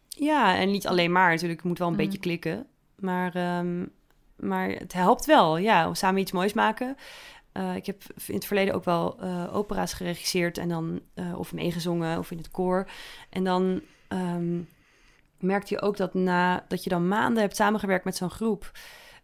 Ja, 0.07 0.55
en 0.55 0.71
niet 0.71 0.87
alleen 0.87 1.11
maar 1.11 1.29
natuurlijk, 1.29 1.59
het 1.59 1.67
moet 1.67 1.77
wel 1.79 1.87
een 1.87 1.93
Mm. 1.93 1.99
beetje 1.99 2.19
klikken. 2.19 2.67
Maar, 2.99 3.35
ehm, 3.35 3.85
maar 4.35 4.69
het 4.69 4.93
helpt 4.93 5.25
wel, 5.25 5.57
ja, 5.57 5.87
om 5.87 5.95
samen 5.95 6.21
iets 6.21 6.31
moois 6.31 6.53
maken. 6.53 6.95
Uh, 7.57 7.75
ik 7.75 7.85
heb 7.85 8.03
in 8.27 8.33
het 8.33 8.45
verleden 8.45 8.73
ook 8.73 8.83
wel 8.83 9.23
uh, 9.23 9.55
opera's 9.55 9.93
geregisseerd 9.93 10.57
en 10.57 10.69
dan 10.69 11.01
uh, 11.15 11.39
of 11.39 11.53
meegezongen 11.53 12.17
of 12.17 12.31
in 12.31 12.37
het 12.37 12.51
koor. 12.51 12.89
En 13.29 13.43
dan 13.43 13.81
um, 14.09 14.67
merkte 15.39 15.73
je 15.73 15.81
ook 15.81 15.97
dat 15.97 16.13
na 16.13 16.65
dat 16.67 16.83
je 16.83 16.89
dan 16.89 17.07
maanden 17.07 17.41
hebt 17.41 17.55
samengewerkt 17.55 18.05
met 18.05 18.15
zo'n 18.15 18.29
groep. 18.29 18.71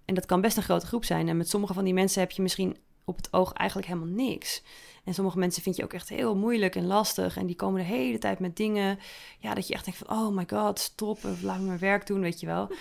En 0.05 0.15
dat 0.15 0.25
kan 0.25 0.41
best 0.41 0.57
een 0.57 0.63
grote 0.63 0.85
groep 0.85 1.05
zijn. 1.05 1.27
En 1.27 1.37
met 1.37 1.49
sommige 1.49 1.73
van 1.73 1.83
die 1.83 1.93
mensen 1.93 2.21
heb 2.21 2.31
je 2.31 2.41
misschien 2.41 2.77
op 3.05 3.15
het 3.15 3.33
oog 3.33 3.53
eigenlijk 3.53 3.87
helemaal 3.87 4.15
niks. 4.15 4.61
En 5.03 5.13
sommige 5.13 5.37
mensen 5.37 5.63
vind 5.63 5.75
je 5.75 5.83
ook 5.83 5.93
echt 5.93 6.09
heel 6.09 6.35
moeilijk 6.35 6.75
en 6.75 6.85
lastig. 6.85 7.37
En 7.37 7.45
die 7.45 7.55
komen 7.55 7.81
de 7.81 7.87
hele 7.87 8.17
tijd 8.17 8.39
met 8.39 8.55
dingen. 8.57 8.99
Ja, 9.39 9.53
dat 9.53 9.67
je 9.67 9.73
echt 9.73 9.85
denkt 9.85 10.01
van, 10.05 10.17
oh 10.17 10.35
my 10.35 10.45
god, 10.47 10.79
stop. 10.79 11.19
Laat 11.41 11.59
me 11.59 11.65
mijn 11.65 11.79
werk 11.79 12.07
doen, 12.07 12.21
weet 12.21 12.39
je 12.39 12.45
wel. 12.45 12.71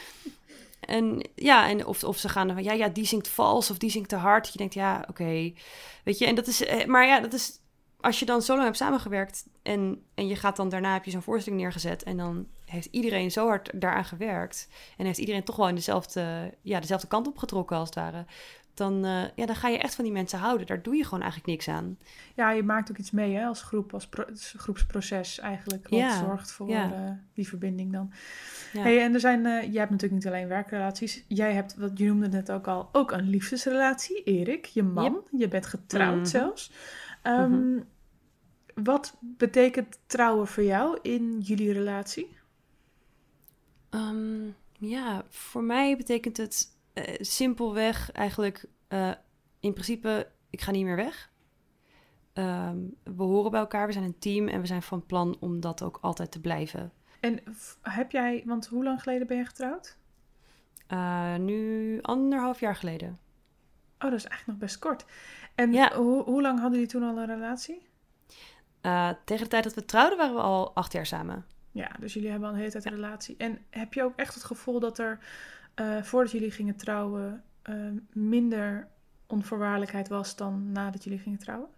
En 0.90 1.28
ja, 1.34 1.68
en 1.68 1.86
of, 1.86 2.04
of 2.04 2.18
ze 2.18 2.28
gaan 2.28 2.48
van, 2.48 2.62
ja, 2.62 2.72
ja, 2.72 2.88
die 2.88 3.04
zingt 3.04 3.28
vals 3.28 3.70
of 3.70 3.78
die 3.78 3.90
zingt 3.90 4.08
te 4.08 4.16
hard. 4.16 4.52
Je 4.52 4.58
denkt, 4.58 4.74
ja, 4.74 5.04
oké. 5.08 5.52
Weet 6.04 6.18
je, 6.18 6.26
en 6.26 6.34
dat 6.34 6.46
is, 6.46 6.64
eh, 6.64 6.86
maar 6.86 7.06
ja, 7.06 7.20
dat 7.20 7.32
is, 7.32 7.60
als 8.00 8.18
je 8.18 8.24
dan 8.24 8.42
zo 8.42 8.52
lang 8.52 8.64
hebt 8.64 8.76
samengewerkt 8.76 9.46
en, 9.62 10.04
en 10.14 10.26
je 10.26 10.36
gaat 10.36 10.56
dan 10.56 10.68
daarna, 10.68 10.92
heb 10.92 11.04
je 11.04 11.10
zo'n 11.10 11.22
voorstelling 11.22 11.62
neergezet 11.62 12.02
en 12.02 12.16
dan 12.16 12.46
heeft 12.64 12.88
iedereen 12.90 13.30
zo 13.30 13.46
hard 13.46 13.80
daaraan 13.80 14.04
gewerkt 14.04 14.68
en 14.96 15.06
heeft 15.06 15.18
iedereen 15.18 15.44
toch 15.44 15.56
wel 15.56 15.68
in 15.68 15.74
dezelfde, 15.74 16.54
ja, 16.62 16.80
dezelfde 16.80 17.06
kant 17.06 17.26
opgetrokken 17.26 17.76
als 17.76 17.88
het 17.88 17.98
ware. 17.98 18.24
Dan, 18.74 19.04
uh, 19.04 19.22
ja, 19.36 19.46
dan 19.46 19.54
ga 19.56 19.68
je 19.68 19.78
echt 19.78 19.94
van 19.94 20.04
die 20.04 20.12
mensen 20.12 20.38
houden. 20.38 20.66
Daar 20.66 20.82
doe 20.82 20.96
je 20.96 21.04
gewoon 21.04 21.20
eigenlijk 21.22 21.50
niks 21.52 21.68
aan. 21.68 21.98
Ja, 22.34 22.50
je 22.50 22.62
maakt 22.62 22.90
ook 22.90 22.98
iets 22.98 23.10
mee 23.10 23.34
hè, 23.34 23.44
als 23.46 23.62
groep, 23.62 23.94
als 23.94 24.08
pro 24.08 24.24
groepsproces 24.56 25.38
eigenlijk. 25.38 25.88
Wat 25.88 25.98
Ja, 25.98 26.18
zorgt 26.18 26.50
voor 26.52 26.68
ja. 26.68 26.92
uh, 26.92 27.10
die 27.34 27.48
verbinding 27.48 27.92
dan. 27.92 28.12
Ja. 28.72 28.82
Hey, 28.82 29.02
en 29.02 29.14
er 29.14 29.20
zijn, 29.20 29.38
uh, 29.40 29.44
jij 29.62 29.80
hebt 29.80 29.90
natuurlijk 29.90 30.12
niet 30.12 30.26
alleen 30.26 30.48
werkrelaties. 30.48 31.24
Jij 31.28 31.52
hebt, 31.52 31.76
wat 31.76 31.98
je 31.98 32.04
noemde 32.06 32.28
net 32.28 32.50
ook 32.52 32.66
al, 32.66 32.88
ook 32.92 33.10
een 33.12 33.28
liefdesrelatie. 33.28 34.22
Erik, 34.22 34.64
je 34.66 34.82
man. 34.82 35.22
Je 35.36 35.48
bent 35.48 35.66
getrouwd 35.66 36.16
Mhm. 36.16 36.24
zelfs. 36.24 36.72
Um, 37.22 37.50
Mhm. 37.50 37.82
Wat 38.74 39.16
betekent 39.20 39.98
trouwen 40.06 40.46
voor 40.46 40.62
jou 40.62 40.98
in 41.02 41.40
jullie 41.40 41.72
relatie? 41.72 42.36
Um, 43.90 44.54
ja, 44.78 45.22
voor 45.28 45.62
mij 45.62 45.96
betekent 45.96 46.36
het 46.36 46.68
uh, 46.94 47.04
simpelweg 47.18 48.12
eigenlijk 48.12 48.64
uh, 48.88 49.10
in 49.60 49.72
principe, 49.72 50.30
ik 50.50 50.60
ga 50.60 50.70
niet 50.70 50.84
meer 50.84 50.96
weg. 50.96 51.30
Ehm, 52.32 52.78
we 53.04 53.22
horen 53.22 53.50
bij 53.50 53.60
elkaar, 53.60 53.86
we 53.86 53.92
zijn 53.92 54.04
een 54.04 54.18
team 54.18 54.48
en 54.48 54.60
we 54.60 54.66
zijn 54.66 54.82
van 54.82 55.06
plan 55.06 55.36
om 55.40 55.60
dat 55.60 55.82
ook 55.82 55.98
altijd 56.00 56.30
te 56.30 56.40
blijven. 56.40 56.92
En 57.20 57.40
heb 57.82 58.10
jij, 58.10 58.42
want 58.46 58.66
hoe 58.66 58.84
lang 58.84 59.02
geleden 59.02 59.26
ben 59.26 59.36
je 59.36 59.44
getrouwd? 59.44 59.96
Eh, 60.86 61.34
nu 61.36 61.98
anderhalf 62.02 62.60
jaar 62.60 62.76
geleden. 62.76 63.18
Oh, 63.98 64.10
dat 64.10 64.12
is 64.18 64.24
eigenlijk 64.24 64.46
nog 64.46 64.56
best 64.56 64.78
kort. 64.78 65.04
En 65.54 65.72
Ja. 65.72 65.96
hoe, 65.96 66.22
hoe 66.22 66.42
lang 66.42 66.60
hadden 66.60 66.78
jullie 66.78 66.92
toen 66.92 67.02
al 67.02 67.18
een 67.18 67.26
relatie? 67.26 67.88
Eh, 68.80 69.10
tegen 69.24 69.44
de 69.44 69.50
tijd 69.50 69.64
dat 69.64 69.74
we 69.74 69.84
trouwden 69.84 70.18
waren 70.18 70.34
we 70.34 70.40
al 70.40 70.74
acht 70.74 70.92
jaar 70.92 71.06
samen. 71.06 71.44
Ja, 71.72 71.90
dus 72.00 72.12
jullie 72.14 72.30
hebben 72.30 72.48
al 72.48 72.54
een 72.54 72.60
hele 72.60 72.72
tijd 72.72 72.84
een 72.84 72.94
relatie. 72.94 73.34
En 73.38 73.58
heb 73.70 73.94
je 73.94 74.02
ook 74.02 74.16
echt 74.16 74.34
het 74.34 74.44
gevoel 74.44 74.80
dat 74.80 74.98
er, 74.98 75.18
eh, 75.80 76.02
voordat 76.02 76.32
jullie 76.32 76.50
gingen 76.50 76.76
trouwen, 76.76 77.42
eh, 77.62 77.74
minder 78.12 78.88
onvoorwaardelijkheid 79.26 80.08
was 80.08 80.36
dan 80.36 80.72
nadat 80.72 81.04
jullie 81.04 81.18
gingen 81.18 81.38
trouwen? 81.38 81.68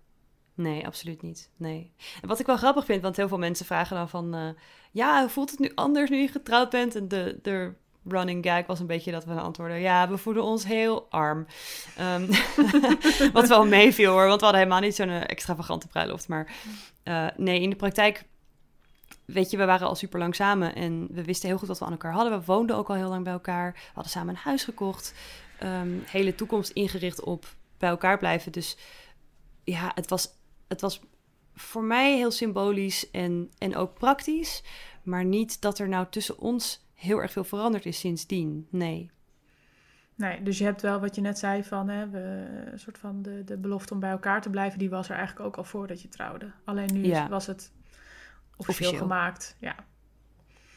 Nee, 0.55 0.87
absoluut 0.87 1.23
niet. 1.23 1.51
Nee. 1.57 1.93
En 2.23 2.29
wat 2.29 2.39
ik 2.39 2.47
wel 2.47 2.57
grappig 2.57 2.85
vind, 2.85 3.03
want 3.03 3.17
heel 3.17 3.29
veel 3.29 3.39
mensen 3.39 3.67
vragen 3.67 3.97
dan 3.97 4.09
van... 4.09 4.35
eh, 4.35 4.49
ja, 4.91 5.21
hoe 5.21 5.29
voelt 5.29 5.51
het 5.51 5.59
nu 5.59 5.71
anders 5.75 6.11
nu 6.11 6.17
je 6.17 6.29
getrouwd 6.29 6.71
bent? 6.71 6.95
En 6.95 7.09
de, 7.09 7.39
de 7.43 7.73
running 8.05 8.45
gag 8.45 8.67
was 8.67 8.81
een 8.81 8.87
beetje 8.87 9.13
dat 9.13 9.25
we 9.25 9.33
antwoorden... 9.33 9.81
ja, 9.81 10.09
we 10.09 10.19
voelen 10.19 10.43
ons 10.43 10.65
heel 10.65 11.07
arm. 11.11 11.47
Ehm, 11.97 12.27
wat 13.33 13.49
wel 13.49 13.67
meeviel 13.67 14.13
hoor, 14.13 14.27
want 14.27 14.41
we 14.41 14.45
hadden 14.45 14.63
helemaal 14.63 14.83
niet 14.83 14.95
zo'n 14.95 15.09
extravagante 15.09 15.87
bruiloft. 15.89 16.29
Maar 16.29 16.53
nee, 17.37 17.61
in 17.61 17.71
de 17.71 17.77
praktijk... 17.77 18.25
Weet 19.25 19.51
je, 19.51 19.57
we 19.57 19.65
waren 19.65 19.87
al 19.87 19.95
super 19.95 20.19
lang 20.19 20.35
samen 20.35 20.75
en 20.75 21.09
we 21.11 21.25
wisten 21.25 21.49
heel 21.49 21.59
goed 21.59 21.69
wat 21.69 21.79
we 21.79 21.85
aan 21.85 21.91
elkaar 21.91 22.13
hadden. 22.13 22.39
We 22.39 22.45
woonden 22.45 22.77
ook 22.77 22.89
al 22.89 22.95
heel 22.95 23.09
lang 23.09 23.25
bij 23.25 23.33
elkaar. 23.33 23.73
We 23.73 23.91
hadden 23.95 24.13
samen 24.13 24.35
een 24.35 24.41
huis 24.41 24.65
gekocht. 24.65 25.15
Ehm, 25.59 25.99
hele 26.07 26.35
toekomst 26.35 26.71
ingericht 26.71 27.23
op 27.23 27.47
bij 27.79 27.89
elkaar 27.89 28.19
blijven. 28.19 28.53
Dus 28.53 28.77
ja, 29.65 29.93
het 29.95 30.09
was, 30.09 30.29
het 30.69 30.81
was 30.81 31.01
voor 31.55 31.83
mij 31.85 32.17
heel 32.17 32.31
symbolisch 32.31 33.11
en, 33.11 33.51
en 33.59 33.77
ook 33.77 33.95
praktisch. 33.95 34.63
Maar 35.03 35.25
niet 35.25 35.61
dat 35.61 35.79
er 35.79 35.89
nou 35.89 36.07
tussen 36.11 36.39
ons 36.39 36.87
heel 36.95 37.19
erg 37.23 37.33
veel 37.33 37.45
veranderd 37.45 37.87
is 37.87 37.99
sindsdien. 37.99 38.67
Nee. 38.71 39.11
Nee, 40.15 40.43
dus 40.43 40.59
je 40.59 40.65
hebt 40.65 40.83
wel 40.83 41.01
wat 41.01 41.15
je 41.15 41.21
net 41.21 41.39
zei 41.39 41.65
van, 41.65 41.89
hè, 41.89 42.09
we, 42.11 42.47
een 42.73 42.79
soort 42.79 42.99
van 42.99 43.23
de, 43.23 43.45
de 43.45 43.57
belofte 43.57 43.95
om 43.95 44.01
bij 44.01 44.11
elkaar 44.11 44.43
te 44.43 44.51
blijven, 44.51 44.79
die 44.79 44.91
was 44.91 45.09
er 45.09 45.17
eigenlijk 45.17 45.47
ook 45.47 45.57
al 45.57 45.65
voordat 45.65 46.03
je 46.03 46.09
trouwde. 46.09 46.51
Alleen 46.65 46.93
nu 46.93 47.07
Ja. 47.07 47.29
was 47.29 47.47
het 47.47 47.73
officieel, 48.69 48.89
Officieel. 48.91 49.09
gemaakt. 49.11 49.57
Ja. 49.61 49.75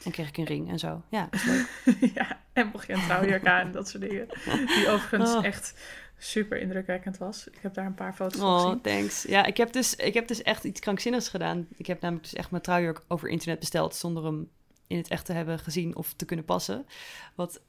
En 0.04 0.12
kreeg 0.12 0.28
ik 0.28 0.38
een 0.38 0.46
ring 0.46 0.70
en 0.70 0.80
zo. 0.80 1.02
Ja, 1.10 1.28
dat 1.32 1.40
is 1.42 1.46
leuk. 1.86 2.12
ja, 2.14 2.40
en 2.54 2.68
mocht 2.68 2.88
je 2.88 2.94
een 2.94 3.02
trouwjurk 3.02 3.48
aan 3.48 3.66
en 3.66 3.72
dat 3.72 3.90
soort 3.90 4.04
dingen. 4.10 4.28
Die 4.68 4.90
overigens 4.90 5.36
Oh. 5.36 5.46
echt 5.46 5.74
super 6.18 6.58
indrukwekkend 6.60 7.18
was. 7.18 7.48
Ik 7.48 7.60
heb 7.62 7.74
daar 7.74 7.86
een 7.86 7.94
paar 7.94 8.14
foto's 8.14 8.40
van 8.40 8.50
Oh, 8.50 8.62
gezien. 8.64 8.82
thanks. 8.82 9.24
Ja, 9.24 9.46
ik 9.46 9.58
heb, 9.58 9.72
dus, 9.74 9.96
ik 9.96 10.14
heb 10.14 10.28
dus 10.28 10.42
echt 10.42 10.64
iets 10.64 10.80
krankzinnigs 10.80 11.30
gedaan. 11.30 11.68
Ik 11.78 11.86
heb 11.86 12.02
namelijk 12.02 12.26
dus 12.30 12.34
echt 12.40 12.52
mijn 12.52 12.64
trouwjurk 12.64 13.02
over 13.08 13.30
internet 13.30 13.60
besteld... 13.60 13.96
zonder 13.96 14.24
hem 14.24 14.50
in 14.88 14.98
het 14.98 15.08
echt 15.08 15.26
te 15.26 15.34
hebben 15.34 15.60
gezien 15.60 15.96
of 15.96 16.14
te 16.14 16.26
kunnen 16.26 16.46
passen. 16.46 16.86
Wat 17.36 17.62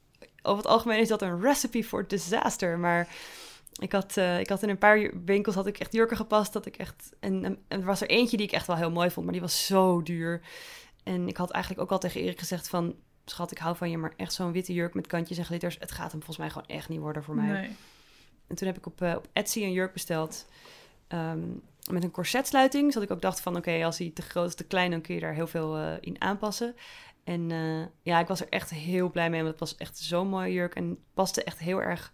over 0.42 0.62
het 0.62 0.72
algemeen 0.72 1.00
is 1.00 1.08
dat 1.08 1.22
een 1.22 1.40
recipe 1.40 1.84
for 1.84 2.08
disaster. 2.08 2.78
Maar 2.78 3.08
ik 3.78 3.92
had, 3.92 4.16
eh, 4.16 4.40
ik 4.40 4.48
had 4.48 4.62
in 4.62 4.68
een 4.68 4.78
paar 4.78 5.10
winkels 5.24 5.54
had 5.54 5.66
ik 5.66 5.78
echt 5.78 5.92
jurken 5.92 6.16
gepast. 6.16 6.52
Dat 6.52 6.66
ik 6.66 6.76
echt, 6.76 7.12
en, 7.20 7.44
en 7.44 7.58
er 7.68 7.84
was 7.84 8.00
er 8.00 8.08
eentje 8.08 8.36
die 8.36 8.46
ik 8.46 8.52
echt 8.52 8.66
wel 8.66 8.76
heel 8.76 8.90
mooi 8.90 9.10
vond, 9.10 9.24
maar 9.24 9.34
die 9.34 9.42
was 9.42 9.66
zo 9.66 10.02
duur. 10.02 10.40
En 11.02 11.28
ik 11.28 11.36
had 11.36 11.50
eigenlijk 11.50 11.84
ook 11.84 11.90
al 11.90 11.98
tegen 11.98 12.20
Erik 12.20 12.38
gezegd 12.38 12.68
van... 12.68 12.94
Schat, 13.24 13.50
ik 13.50 13.58
hou 13.58 13.76
van 13.76 13.90
je, 13.90 13.98
maar 13.98 14.12
echt 14.16 14.32
zo'n 14.32 14.52
witte 14.52 14.72
jurk 14.72 14.94
met 14.94 15.06
kantjes 15.06 15.38
en 15.38 15.44
glitters... 15.44 15.76
het 15.80 15.92
gaat 15.92 16.10
hem 16.10 16.22
volgens 16.22 16.36
mij 16.36 16.50
gewoon 16.50 16.66
echt 16.66 16.88
niet 16.88 17.00
worden 17.00 17.22
voor 17.24 17.34
mij. 17.34 17.46
Nee. 17.46 17.70
En 18.46 18.56
toen 18.56 18.66
heb 18.66 18.76
ik 18.76 18.86
op, 18.86 19.02
eh, 19.02 19.14
op 19.16 19.28
Etsy 19.32 19.62
een 19.62 19.72
jurk 19.72 19.92
besteld. 19.92 20.46
ehm, 21.08 21.48
met 21.90 22.04
een 22.04 22.10
corsetsluiting. 22.10 22.92
Zodat 22.92 23.08
ik 23.08 23.14
ook 23.14 23.22
dacht 23.22 23.40
van 23.40 23.56
oké, 23.56 23.84
als 23.84 23.98
hij 23.98 24.10
te 24.14 24.22
groot 24.22 24.46
of 24.46 24.54
te 24.54 24.64
klein, 24.64 24.90
dan 24.90 25.00
kun 25.00 25.14
je 25.14 25.20
daar 25.20 25.34
heel 25.34 25.46
veel 25.46 25.76
eh, 25.76 25.92
in 26.00 26.20
aanpassen. 26.20 26.74
En 27.24 27.48
ja, 28.02 28.18
ik 28.20 28.26
was 28.26 28.40
er 28.40 28.48
echt 28.48 28.70
heel 28.70 29.10
blij 29.10 29.30
mee. 29.30 29.40
Want 29.40 29.50
het 29.50 29.60
was 29.60 29.76
echt 29.76 29.98
zo'n 29.98 30.28
mooie 30.28 30.52
jurk. 30.52 30.74
En 30.74 30.88
het 30.88 30.98
paste 31.14 31.44
echt 31.44 31.58
heel 31.58 31.82
erg 31.82 32.12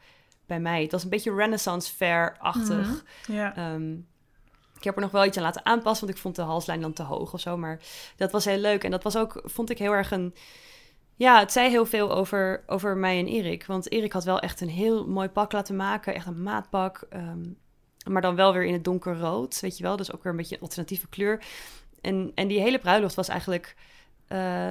bij 0.53 0.61
mij. 0.61 0.83
Het 0.83 0.93
was 0.93 1.03
een 1.03 1.09
beetje 1.11 1.35
Renaissance 1.35 1.93
fair-achtig. 1.95 3.05
Mhm. 3.27 3.41
Ehm, 3.41 3.93
ik 4.77 4.85
heb 4.85 4.95
er 4.95 5.01
nog 5.03 5.11
wel 5.11 5.25
iets 5.25 5.37
aan 5.37 5.43
laten 5.43 5.65
aanpassen, 5.65 6.07
want 6.07 6.17
ik 6.17 6.23
vond 6.23 6.37
de 6.37 6.43
halslijn 6.43 6.81
dan 6.81 6.93
te 6.93 7.03
hoog 7.03 7.33
of 7.33 7.41
zo. 7.41 7.57
Maar 7.57 7.81
dat 8.17 8.33
was 8.33 8.45
heel 8.45 8.59
leuk. 8.59 8.85
En 8.85 8.91
dat 8.91 9.03
was 9.03 9.17
ook, 9.17 9.41
vond 9.45 9.71
ik 9.71 9.79
heel 9.79 9.93
erg 9.93 10.11
een. 10.11 10.35
Ja, 11.17 11.39
het 11.39 11.53
zei 11.53 11.69
heel 11.71 11.87
veel 11.87 12.13
over, 12.13 12.63
over 12.67 12.97
mij 12.97 13.19
en 13.19 13.27
Erik. 13.27 13.67
Want 13.67 13.91
Erik 13.91 14.13
had 14.13 14.25
wel 14.25 14.41
echt 14.41 14.61
een 14.61 14.69
heel 14.69 15.07
mooi 15.07 15.29
pak 15.29 15.53
laten 15.53 15.77
maken. 15.77 16.15
Echt 16.15 16.27
een 16.27 16.43
maatpak. 16.43 17.07
ehm, 17.11 17.43
maar 18.11 18.23
dan 18.23 18.35
wel 18.35 18.53
weer 18.53 18.65
in 18.65 18.73
het 18.73 18.85
donkerrood, 18.85 19.61
weet 19.61 19.77
je 19.77 19.83
wel. 19.83 19.97
Dus 19.97 20.13
ook 20.13 20.23
weer 20.23 20.33
een 20.33 20.39
beetje 20.39 20.57
een 20.57 20.63
alternatieve 20.63 21.09
kleur. 21.09 21.45
En, 22.01 22.33
en 22.35 22.49
die 22.49 22.61
hele 22.61 22.79
bruiloft 22.79 23.15
was 23.15 23.29
eigenlijk... 23.29 23.77
eh, 24.29 24.71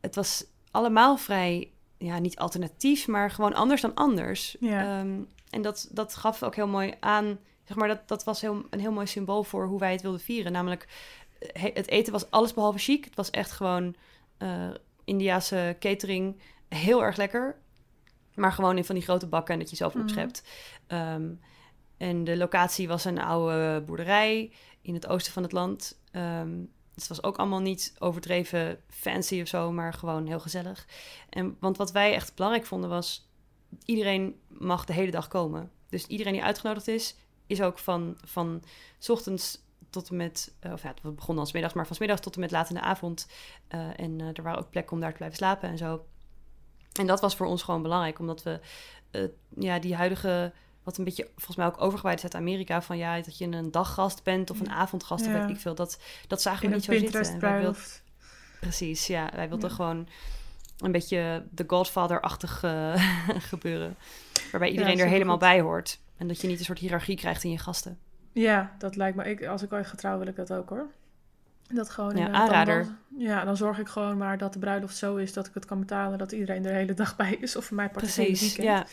het 0.00 0.14
was 0.14 0.44
allemaal 0.70 1.16
vrij, 1.16 1.70
ja, 1.98 2.18
niet 2.18 2.36
alternatief, 2.38 3.06
maar 3.06 3.30
gewoon 3.30 3.54
anders 3.54 3.80
dan 3.80 3.94
anders. 3.94 4.56
Ja. 4.60 4.98
Ehm, 5.00 5.20
en 5.50 5.62
dat, 5.62 5.88
dat 5.92 6.14
gaf 6.16 6.42
ook 6.42 6.54
heel 6.54 6.66
mooi 6.68 6.94
aan, 7.00 7.38
zeg 7.64 7.76
maar, 7.76 7.88
dat, 7.88 8.08
dat 8.08 8.24
was 8.24 8.40
heel, 8.40 8.62
een 8.70 8.80
heel 8.80 8.92
mooi 8.92 9.06
symbool 9.06 9.44
voor 9.44 9.66
hoe 9.66 9.78
wij 9.78 9.92
het 9.92 10.02
wilden 10.02 10.20
vieren. 10.20 10.52
Namelijk, 10.52 10.88
eh, 11.38 11.62
he- 11.62 11.70
het 11.74 11.88
eten 11.88 12.12
was 12.12 12.30
alles 12.30 12.54
behalve 12.54 12.78
chic. 12.78 13.04
Het 13.04 13.14
was 13.16 13.30
echt 13.30 13.50
gewoon 13.50 13.94
Indiase 15.04 15.76
catering, 15.78 16.40
heel 16.68 17.02
erg 17.02 17.16
lekker. 17.16 17.56
Maar 18.34 18.52
gewoon 18.52 18.76
in 18.76 18.84
van 18.84 18.94
die 18.94 19.04
grote 19.04 19.26
bakken 19.26 19.54
en 19.54 19.60
dat 19.60 19.70
je 19.70 19.76
zelf 19.76 19.94
Mhm. 19.94 20.02
opschept. 20.02 20.42
Ehm, 20.86 21.28
en 21.96 22.24
de 22.24 22.36
locatie 22.36 22.88
was 22.88 23.04
een 23.04 23.20
oude 23.20 23.82
boerderij 23.86 24.52
in 24.82 24.94
het 24.94 25.06
oosten 25.06 25.32
van 25.32 25.42
het 25.42 25.52
land. 25.52 25.98
Het 26.96 27.08
was 27.08 27.22
ook 27.22 27.36
allemaal 27.36 27.60
niet 27.60 27.94
overdreven 27.98 28.80
fancy 28.88 29.40
of 29.40 29.48
zo, 29.48 29.72
maar 29.72 29.92
gewoon 29.92 30.26
heel 30.26 30.40
gezellig. 30.40 30.86
En, 31.28 31.56
want 31.60 31.76
wat 31.76 31.92
wij 31.92 32.14
echt 32.14 32.34
belangrijk 32.34 32.66
vonden 32.66 32.90
was, 32.90 33.28
iedereen 33.84 34.40
mag 34.48 34.84
de 34.84 34.92
hele 34.92 35.10
dag 35.10 35.28
komen. 35.28 35.70
Dus 35.88 36.06
iedereen 36.06 36.32
die 36.32 36.44
uitgenodigd 36.44 36.88
is, 36.88 37.16
is 37.46 37.62
ook 37.62 37.78
van, 37.78 38.18
van 38.24 38.62
's 38.98 39.08
ochtends 39.08 39.64
tot 39.90 40.08
en 40.08 40.16
met, 40.16 40.54
eh, 40.60 40.72
of 40.72 40.82
ja, 40.82 40.88
het 40.88 41.16
begon 41.16 41.36
dan 41.36 41.46
's 41.46 41.52
middags, 41.52 41.74
maar 41.74 41.86
van 41.86 41.96
middags 41.98 42.20
tot 42.20 42.34
en 42.34 42.40
met 42.40 42.50
laat 42.50 42.68
in 42.68 42.74
de 42.74 42.80
avond. 42.80 43.28
Eh, 43.68 44.00
en 44.00 44.20
eh, 44.20 44.26
er 44.32 44.42
waren 44.42 44.58
ook 44.58 44.70
plekken 44.70 44.92
om 44.92 45.00
daar 45.00 45.10
te 45.10 45.16
blijven 45.16 45.38
slapen 45.38 45.68
en 45.68 45.78
zo. 45.78 46.06
En 46.92 47.06
dat 47.06 47.20
was 47.20 47.36
voor 47.36 47.46
ons 47.46 47.62
gewoon 47.62 47.82
belangrijk, 47.82 48.18
omdat 48.18 48.42
we 48.42 48.60
ja, 49.58 49.78
die 49.78 49.94
huidige, 49.94 50.52
wat 50.86 50.98
een 50.98 51.04
beetje 51.04 51.28
volgens 51.34 51.56
mij 51.56 51.66
ook 51.66 51.80
overgewaaid 51.80 52.18
is 52.18 52.24
uit 52.24 52.34
Amerika, 52.34 52.82
van 52.82 52.96
ja, 52.96 53.20
dat 53.20 53.38
je 53.38 53.46
een 53.46 53.70
daggast 53.70 54.22
bent 54.22 54.50
of 54.50 54.60
een 54.60 54.70
avondgast, 54.70 55.26
of 55.26 55.32
Ja. 55.32 55.40
weet 55.40 55.50
ik 55.56 55.60
veel, 55.60 55.74
dat, 55.74 55.98
dat 56.26 56.42
zagen 56.42 56.68
we 56.68 56.74
niet 56.74 56.84
zo 56.84 56.92
zitten. 56.92 57.10
Pinterest 57.10 57.32
En 57.42 57.50
wij 57.50 57.60
wilden-. 57.60 57.80
Precies, 58.60 59.06
ja. 59.06 59.30
Wij 59.34 59.48
wilden 59.48 59.68
Ja. 59.68 59.74
gewoon 59.74 60.08
een 60.78 60.92
beetje 60.92 61.46
de 61.50 61.64
Godfather-achtig 61.66 62.62
eh, 62.62 62.94
gebeuren. 63.52 63.96
Waarbij 64.50 64.70
iedereen 64.70 64.98
er 64.98 65.06
helemaal 65.08 65.38
bij 65.38 65.60
hoort. 65.60 65.98
En 66.16 66.28
dat 66.28 66.40
je 66.40 66.46
niet 66.48 66.58
een 66.58 66.64
soort 66.64 66.78
hiërarchie 66.78 67.16
krijgt 67.16 67.44
in 67.44 67.50
je 67.50 67.58
gasten. 67.58 67.98
Ja, 68.32 68.74
dat 68.78 68.96
lijkt 68.96 69.16
me. 69.16 69.24
Ik, 69.24 69.46
als 69.46 69.62
ik 69.62 69.72
ooit 69.72 69.86
ga 69.86 69.94
trouwen, 69.96 70.24
wil 70.24 70.34
ik 70.34 70.48
dat 70.48 70.58
ook 70.58 70.68
hoor. 70.68 70.86
Dat 71.68 71.90
gewoon. 71.90 72.16
Ja, 72.16 72.30
aanrader. 72.30 72.84
Dan, 72.84 72.96
ja, 73.18 73.44
dan 73.44 73.56
zorg 73.56 73.78
ik 73.78 73.88
gewoon 73.88 74.16
maar 74.16 74.38
dat 74.38 74.52
de 74.52 74.58
bruiloft 74.58 74.96
zo 74.96 75.16
is 75.16 75.32
dat 75.32 75.46
ik 75.46 75.54
het 75.54 75.64
kan 75.64 75.78
betalen. 75.80 76.18
Dat 76.18 76.32
iedereen 76.32 76.64
er 76.64 76.70
de 76.70 76.76
hele 76.76 76.94
dag 77.04 77.16
bij 77.16 77.36
is. 77.40 77.56
Of 77.56 77.64
voor 77.64 77.76
mij 77.76 77.88
part 77.90 78.06
het 78.06 78.14
hele 78.14 78.28
Precies, 78.28 78.56
weekend. 78.56 78.88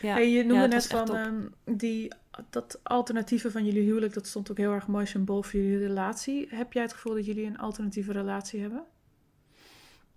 ja. 0.00 0.08
ja. 0.08 0.14
Hey, 0.14 0.30
je 0.30 0.44
noemde 0.44 0.62
Ja, 0.62 0.66
net 0.66 0.86
van 0.86 1.16
ehm, 1.16 1.42
die, 1.76 2.12
dat 2.50 2.80
alternatieve 2.82 3.50
van 3.50 3.64
jullie 3.64 3.82
huwelijk. 3.82 4.14
Dat 4.14 4.26
stond 4.26 4.50
ook 4.50 4.56
heel 4.56 4.72
erg 4.72 4.86
mooi 4.86 5.06
symbool 5.06 5.42
voor 5.42 5.60
jullie 5.60 5.86
relatie. 5.86 6.48
Heb 6.50 6.72
jij 6.72 6.82
het 6.82 6.92
gevoel 6.92 7.14
dat 7.14 7.26
jullie 7.26 7.46
een 7.46 7.58
alternatieve 7.58 8.12
relatie 8.12 8.60
hebben? 8.60 8.84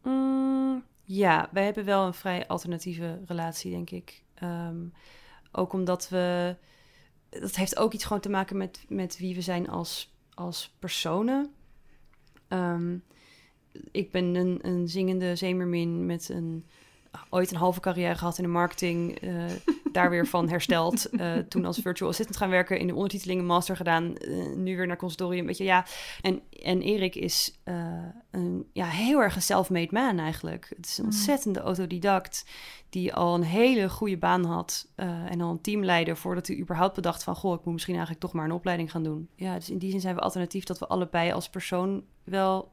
Mm, 0.03 0.83
ja, 1.03 1.49
wij 1.51 1.65
hebben 1.65 1.85
wel 1.85 2.05
een 2.05 2.13
vrij 2.13 2.47
alternatieve 2.47 3.19
relatie, 3.25 3.71
denk 3.71 3.89
ik. 3.89 4.23
Ehm, 4.33 4.85
ook 5.51 5.73
omdat 5.73 6.09
we... 6.09 6.55
Dat 7.29 7.55
heeft 7.55 7.77
ook 7.77 7.93
iets 7.93 8.05
gewoon 8.05 8.21
te 8.21 8.29
maken 8.29 8.57
met, 8.57 8.85
met 8.87 9.17
wie 9.17 9.35
we 9.35 9.41
zijn 9.41 9.69
als, 9.69 10.13
als 10.33 10.75
personen. 10.79 11.55
Ehm, 12.47 12.97
ik 13.91 14.11
ben 14.11 14.35
een, 14.35 14.59
een 14.61 14.87
zingende 14.87 15.35
zeemermin 15.35 16.05
met 16.05 16.29
een, 16.29 16.65
ooit 17.29 17.51
een 17.51 17.57
halve 17.57 17.79
carrière 17.79 18.15
gehad 18.15 18.37
in 18.37 18.43
de 18.43 18.49
marketing. 18.49 19.19
eh, 19.19 19.45
daar 19.97 20.09
weer 20.09 20.27
van 20.37 20.49
hersteld. 20.49 21.09
eh, 21.09 21.37
toen 21.37 21.65
als 21.65 21.77
virtual 21.79 22.09
assistant 22.09 22.37
gaan 22.37 22.49
werken, 22.49 22.79
in 22.79 22.87
de 22.87 22.93
ondertitelingen 22.93 23.45
master 23.45 23.75
gedaan. 23.75 24.15
eh, 24.17 24.55
nu 24.55 24.75
weer 24.77 24.87
naar 24.87 24.97
consultorium, 24.97 25.45
weet 25.45 25.57
je, 25.57 25.63
ja. 25.63 25.85
En, 26.21 26.41
en 26.63 26.81
Erik 26.81 27.15
is 27.15 27.59
eh, 27.63 28.03
een, 28.31 28.69
ja, 28.73 28.85
heel 28.85 29.19
erg 29.21 29.35
een 29.35 29.41
self-made 29.41 29.87
man 29.91 30.19
eigenlijk. 30.19 30.73
Het 30.75 30.85
is 30.85 30.97
een 30.97 31.03
Mm. 31.05 31.11
ontzettende 31.11 31.59
autodidact 31.59 32.45
die 32.89 33.13
al 33.13 33.35
een 33.35 33.43
hele 33.43 33.89
goede 33.89 34.17
baan 34.17 34.45
had 34.45 34.87
en 34.95 35.41
al 35.41 35.51
een 35.51 35.61
team 35.61 35.83
leidde 35.83 36.15
voordat 36.15 36.47
hij 36.47 36.57
überhaupt 36.57 36.95
bedacht 36.95 37.23
van, 37.23 37.35
goh, 37.35 37.53
ik 37.53 37.63
moet 37.63 37.73
misschien 37.73 37.95
eigenlijk 37.95 38.25
toch 38.25 38.33
maar 38.33 38.45
een 38.45 38.51
opleiding 38.51 38.91
gaan 38.91 39.03
doen. 39.03 39.29
Ja, 39.35 39.55
dus 39.55 39.69
in 39.69 39.77
die 39.77 39.91
zin 39.91 39.99
zijn 39.99 40.15
we 40.15 40.21
alternatief 40.21 40.63
dat 40.63 40.79
we 40.79 40.87
allebei 40.87 41.31
als 41.31 41.49
persoon 41.49 42.03
wel 42.23 42.71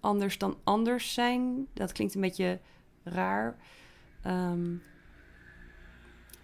anders 0.00 0.38
dan 0.38 0.56
anders 0.64 1.14
zijn. 1.14 1.66
Dat 1.74 1.92
klinkt 1.92 2.14
een 2.14 2.20
beetje 2.20 2.60
raar. 3.04 3.56
Ehm, 4.22 4.74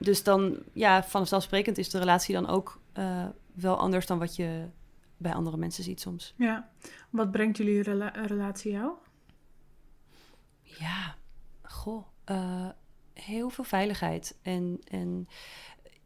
dus 0.01 0.23
dan, 0.23 0.59
ja, 0.73 1.03
vanzelfsprekend 1.03 1.79
is 1.79 1.91
de 1.91 1.99
relatie 1.99 2.35
dan 2.35 2.49
ook 2.49 2.81
eh, 2.93 3.27
wel 3.53 3.77
anders 3.77 4.07
dan 4.07 4.19
wat 4.19 4.37
je 4.37 4.69
bij 5.17 5.33
andere 5.35 5.57
mensen 5.57 5.85
ziet 5.85 6.01
soms. 6.01 6.35
Ja. 6.37 6.71
Wat 7.11 7.31
brengt 7.31 7.57
jullie 7.57 7.83
rela- 7.83 8.13
relatie 8.27 8.73
jou? 8.73 8.93
Ja, 10.63 11.17
goh, 11.63 12.07
eh, 12.25 12.69
heel 13.15 13.51
veel 13.51 13.65
veiligheid. 13.65 14.39
En, 14.43 14.81
en 14.89 15.29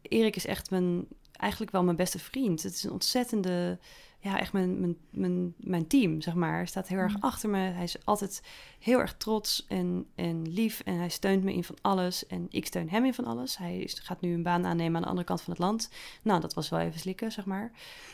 Erik 0.01 0.35
is 0.35 0.45
echt 0.45 0.69
mijn, 0.69 1.07
eigenlijk 1.31 1.71
wel 1.71 1.83
mijn 1.83 1.95
beste 1.95 2.19
vriend. 2.19 2.63
Het 2.63 2.73
is 2.73 2.83
een 2.83 2.91
ontzettende, 2.91 3.79
ja, 4.25 4.39
echt 4.39 4.53
mijn, 4.53 4.79
mijn, 4.79 4.97
mijn, 5.09 5.53
mijn 5.57 5.87
team, 5.87 6.21
zeg 6.21 6.33
maar. 6.33 6.67
Staat 6.67 6.87
heel 6.87 6.97
erg 6.97 7.15
Mm. 7.15 7.21
achter 7.21 7.49
me. 7.49 7.57
Hij 7.57 7.83
is 7.83 8.05
altijd 8.05 8.43
heel 8.79 8.99
erg 8.99 9.17
trots 9.17 9.65
en, 9.67 10.05
en 10.15 10.51
lief. 10.51 10.79
En 10.79 10.97
hij 10.97 11.09
steunt 11.09 11.43
me 11.43 11.53
in 11.53 11.63
van 11.63 11.75
alles. 11.81 12.27
En 12.27 12.45
ik 12.49 12.65
steun 12.65 12.89
hem 12.89 13.05
in 13.05 13.13
van 13.13 13.25
alles. 13.25 13.57
Hij 13.57 13.77
is, 13.77 13.99
gaat 13.99 14.21
nu 14.21 14.33
een 14.33 14.43
baan 14.43 14.65
aannemen 14.65 14.95
aan 14.95 15.01
de 15.01 15.07
andere 15.07 15.27
kant 15.27 15.41
van 15.41 15.53
het 15.53 15.61
land. 15.61 15.89
Nou, 16.21 16.41
dat 16.41 16.53
was 16.53 16.69
wel 16.69 16.79
even 16.79 16.99
slikken, 16.99 17.31
zeg 17.31 17.45
maar. 17.45 17.71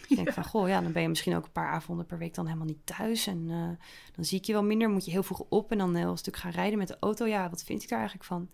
Ik 0.08 0.15
denk 0.15 0.32
van, 0.34 0.46
goh, 0.46 0.68
ja, 0.68 0.82
dan 0.82 0.91
ben 0.91 1.01
je 1.01 1.08
misschien 1.08 1.36
ook 1.36 1.46
een 1.46 1.51
paar 1.51 1.72
avonden 1.72 2.06
per 2.06 2.18
week 2.18 2.34
dan 2.36 2.46
helemaal 2.46 2.68
niet 2.68 2.86
thuis. 2.86 3.27
En 3.27 3.46
eh, 3.50 3.86
dan 4.15 4.25
zie 4.25 4.38
ik 4.38 4.46
je 4.46 4.53
wel 4.53 4.63
minder. 4.63 4.89
Moet 4.89 5.06
je 5.06 5.12
heel 5.12 5.24
vroeg 5.24 5.44
op 5.50 5.72
en 5.72 5.77
dan 5.77 5.89
een 5.89 5.96
heel 5.96 6.18
stuk 6.18 6.38
gaan 6.38 6.51
rijden 6.51 6.77
met 6.77 6.88
de 6.88 6.98
auto. 7.00 7.25
Ja, 7.25 7.50
wat 7.50 7.63
vind 7.63 7.84
ik 7.84 7.89
daar 7.89 8.00
eigenlijk 8.00 8.27
van? 8.27 8.50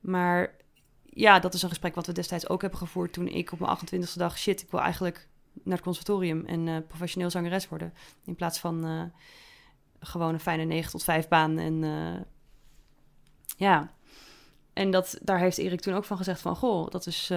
Maar 0.00 0.56
ja, 1.04 1.38
dat 1.38 1.54
is 1.54 1.62
een 1.62 1.68
gesprek 1.68 1.94
wat 1.94 2.06
we 2.06 2.12
destijds 2.12 2.48
ook 2.48 2.60
hebben 2.60 2.78
gevoerd 2.78 3.12
toen 3.12 3.28
ik 3.28 3.52
op 3.52 3.58
mijn 3.58 3.76
28e 3.78 4.12
dag, 4.14 4.38
shit, 4.38 4.62
ik 4.62 4.70
wil 4.70 4.80
eigenlijk 4.80 5.28
naar 5.62 5.74
het 5.74 5.84
conservatorium 5.84 6.44
en 6.46 6.68
eh, 6.68 6.76
professioneel 6.88 7.30
zangeres 7.30 7.68
worden. 7.68 7.94
In 8.24 8.34
plaats 8.34 8.58
van 8.58 8.84
eh, 8.84 9.02
gewoon 10.00 10.34
een 10.34 10.40
fijne 10.40 10.64
9 10.64 10.90
tot 10.90 11.04
5 11.04 11.28
baan. 11.28 11.58
En 11.58 11.84
eh, 11.84 12.20
ja, 13.56 13.92
en 14.72 14.90
dat, 14.90 15.18
daar 15.22 15.38
heeft 15.38 15.58
Erik 15.58 15.80
toen 15.80 15.94
ook 15.94 16.04
van 16.04 16.16
gezegd 16.16 16.40
van, 16.40 16.56
goh, 16.56 16.90
dat 16.90 17.06
is, 17.06 17.28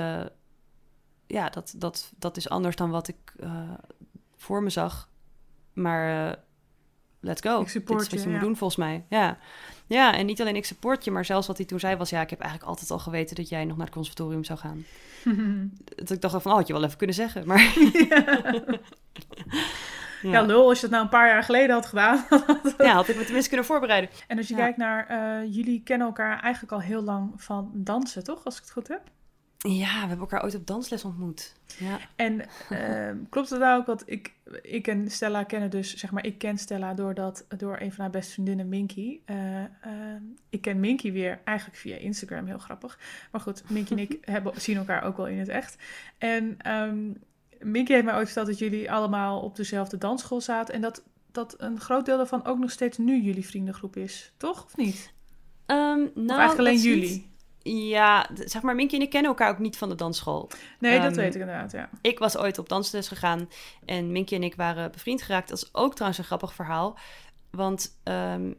ja, 1.27 1.49
dat, 1.49 1.73
dat, 1.77 2.13
dat 2.17 2.37
is 2.37 2.49
anders 2.49 2.75
dan 2.75 2.89
wat 2.89 3.07
ik 3.07 3.35
voor 4.35 4.63
me 4.63 4.69
zag. 4.69 5.09
Maar 5.73 6.37
let's 7.19 7.41
go. 7.41 7.61
Ik 7.61 7.67
support 7.69 7.99
Dit 7.99 8.07
is 8.07 8.13
wat 8.13 8.19
je, 8.19 8.25
je 8.25 8.31
moet 8.31 8.41
ja. 8.41 8.47
doen 8.47 8.57
volgens 8.57 8.79
mij. 8.79 9.03
Ja. 9.09 9.37
ja, 9.87 10.13
en 10.15 10.25
niet 10.25 10.41
alleen 10.41 10.55
ik 10.55 10.65
support 10.65 11.03
je, 11.03 11.11
maar 11.11 11.25
zelfs 11.25 11.47
wat 11.47 11.57
hij 11.57 11.65
toen 11.65 11.79
zei 11.79 11.95
was... 11.95 12.09
ja, 12.09 12.21
ik 12.21 12.29
heb 12.29 12.39
eigenlijk 12.39 12.69
altijd 12.69 12.91
al 12.91 12.99
geweten 12.99 13.35
dat 13.35 13.49
jij 13.49 13.65
nog 13.65 13.77
naar 13.77 13.85
het 13.85 13.95
conservatorium 13.95 14.43
zou 14.43 14.59
gaan. 14.59 14.85
Dat 15.95 16.09
ik 16.09 16.21
dacht 16.21 16.41
van, 16.41 16.51
oh, 16.51 16.57
had 16.57 16.67
je 16.67 16.73
wel 16.73 16.83
even 16.83 16.97
kunnen 16.97 17.15
zeggen. 17.15 17.47
Maar 17.47 17.73
Ja. 20.21 20.41
lul, 20.51 20.67
als 20.67 20.77
je 20.77 20.83
het 20.85 20.91
nou 20.91 21.03
een 21.03 21.09
paar 21.09 21.27
jaar 21.27 21.43
geleden 21.43 21.75
had 21.75 21.85
gedaan. 21.85 22.25
ja, 22.77 22.93
had 22.93 23.07
ik 23.07 23.15
me 23.15 23.21
tenminste 23.23 23.47
kunnen 23.49 23.65
voorbereiden. 23.67 24.09
En 24.27 24.37
als 24.37 24.47
je 24.47 24.55
Ja. 24.55 24.59
kijkt 24.59 24.77
naar, 24.77 25.07
eh, 25.07 25.53
jullie 25.55 25.81
kennen 25.83 26.07
elkaar 26.07 26.39
eigenlijk 26.39 26.73
al 26.73 26.81
heel 26.81 27.01
lang 27.01 27.31
van 27.35 27.71
dansen, 27.73 28.23
toch? 28.23 28.45
Als 28.45 28.55
ik 28.55 28.61
het 28.61 28.71
goed 28.71 28.87
heb. 28.87 29.01
Ja, 29.57 29.93
we 30.01 30.07
hebben 30.07 30.19
elkaar 30.19 30.43
ooit 30.43 30.55
op 30.55 30.67
dansles 30.67 31.03
ontmoet. 31.05 31.55
Ja. 31.79 31.99
En 32.15 32.45
ehm, 32.69 33.17
klopt 33.29 33.49
het 33.49 33.59
nou 33.59 33.79
ook? 33.79 33.85
Want 33.85 34.03
ik, 34.05 34.33
ik 34.61 34.87
en 34.87 35.11
Stella 35.11 35.43
kennen 35.43 35.69
dus, 35.69 35.95
zeg 35.95 36.11
maar, 36.11 36.25
ik 36.25 36.37
ken 36.37 36.57
Stella 36.57 36.93
doordat, 36.93 37.45
door 37.57 37.77
een 37.79 37.91
van 37.93 38.03
haar 38.03 38.09
beste 38.13 38.31
vriendinnen, 38.33 38.69
Minky. 38.69 39.19
Eh, 39.25 39.63
ehm, 39.63 40.21
ik 40.49 40.61
ken 40.61 40.79
Minky 40.79 41.11
weer 41.11 41.39
eigenlijk 41.43 41.77
via 41.77 41.95
Instagram, 41.95 42.45
heel 42.45 42.57
grappig. 42.57 42.99
Maar 43.31 43.41
goed, 43.41 43.69
Minky 43.69 43.91
en 43.91 43.99
ik 43.99 44.17
hebben, 44.31 44.61
zien 44.61 44.77
elkaar 44.77 45.03
ook 45.03 45.17
wel 45.17 45.27
in 45.27 45.39
het 45.39 45.49
echt. 45.49 45.75
En 46.17 46.55
ehm 46.57 47.11
Minky 47.59 47.91
heeft 47.91 48.05
mij 48.05 48.15
ooit 48.15 48.25
verteld 48.25 48.47
dat 48.47 48.59
jullie 48.59 48.91
allemaal 48.91 49.39
op 49.39 49.55
dezelfde 49.55 49.97
dansschool 49.97 50.41
zaten. 50.41 50.73
En 50.73 50.81
dat, 50.81 51.03
dat 51.31 51.55
een 51.57 51.79
groot 51.79 52.05
deel 52.05 52.17
daarvan 52.17 52.45
ook 52.45 52.57
nog 52.57 52.71
steeds 52.71 52.97
nu 52.97 53.21
jullie 53.21 53.45
vriendengroep 53.45 53.95
is. 53.95 54.33
Toch? 54.37 54.65
Of 54.65 54.77
niet? 54.77 55.13
Ehm, 55.65 55.79
nou, 55.97 56.09
of 56.15 56.29
eigenlijk 56.29 56.57
alleen 56.59 56.77
jullie? 56.77 57.09
niet- 57.09 57.25
Ja, 57.75 58.29
zeg 58.33 58.61
maar, 58.61 58.75
Minky 58.75 58.95
en 58.95 59.01
ik 59.01 59.09
kennen 59.09 59.29
elkaar 59.29 59.49
ook 59.49 59.59
niet 59.59 59.77
van 59.77 59.89
de 59.89 59.95
dansschool. 59.95 60.49
Nee, 60.79 60.99
dat 60.99 61.11
Ehm, 61.11 61.15
weet 61.15 61.35
ik 61.35 61.41
inderdaad, 61.41 61.71
ja. 61.71 61.89
Ik 62.01 62.19
was 62.19 62.37
ooit 62.37 62.57
op 62.57 62.69
dansles 62.69 63.07
gegaan 63.07 63.49
en 63.85 64.11
Minky 64.11 64.35
en 64.35 64.43
ik 64.43 64.55
waren 64.55 64.91
bevriend 64.91 65.21
geraakt. 65.21 65.49
Dat 65.49 65.57
is 65.57 65.69
ook 65.73 65.93
trouwens 65.93 66.19
een 66.19 66.25
grappig 66.25 66.53
verhaal. 66.53 66.97
Want 67.51 67.99
ehm, 68.03 68.51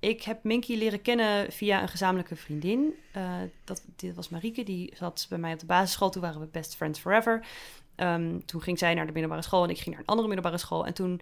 ik 0.00 0.22
heb 0.22 0.44
Minky 0.44 0.76
leren 0.76 1.02
kennen 1.02 1.52
via 1.52 1.82
een 1.82 1.88
gezamenlijke 1.88 2.36
vriendin. 2.36 2.94
Eh, 3.12 3.32
dat, 3.64 3.84
dit 3.96 4.14
was 4.14 4.28
Marieke, 4.28 4.62
die 4.62 4.92
zat 4.96 5.26
bij 5.28 5.38
mij 5.38 5.52
op 5.52 5.58
de 5.58 5.66
basisschool. 5.66 6.10
Toen 6.10 6.22
waren 6.22 6.40
we 6.40 6.46
best 6.46 6.76
friends 6.76 7.00
forever. 7.00 7.46
Ehm, 7.94 8.38
toen 8.44 8.62
ging 8.62 8.78
zij 8.78 8.94
naar 8.94 9.06
de 9.06 9.12
middelbare 9.12 9.42
school 9.42 9.64
en 9.64 9.70
ik 9.70 9.76
ging 9.76 9.90
naar 9.90 9.98
een 9.98 10.06
andere 10.06 10.28
middelbare 10.28 10.58
school. 10.58 10.86
En 10.86 10.94
toen 10.94 11.20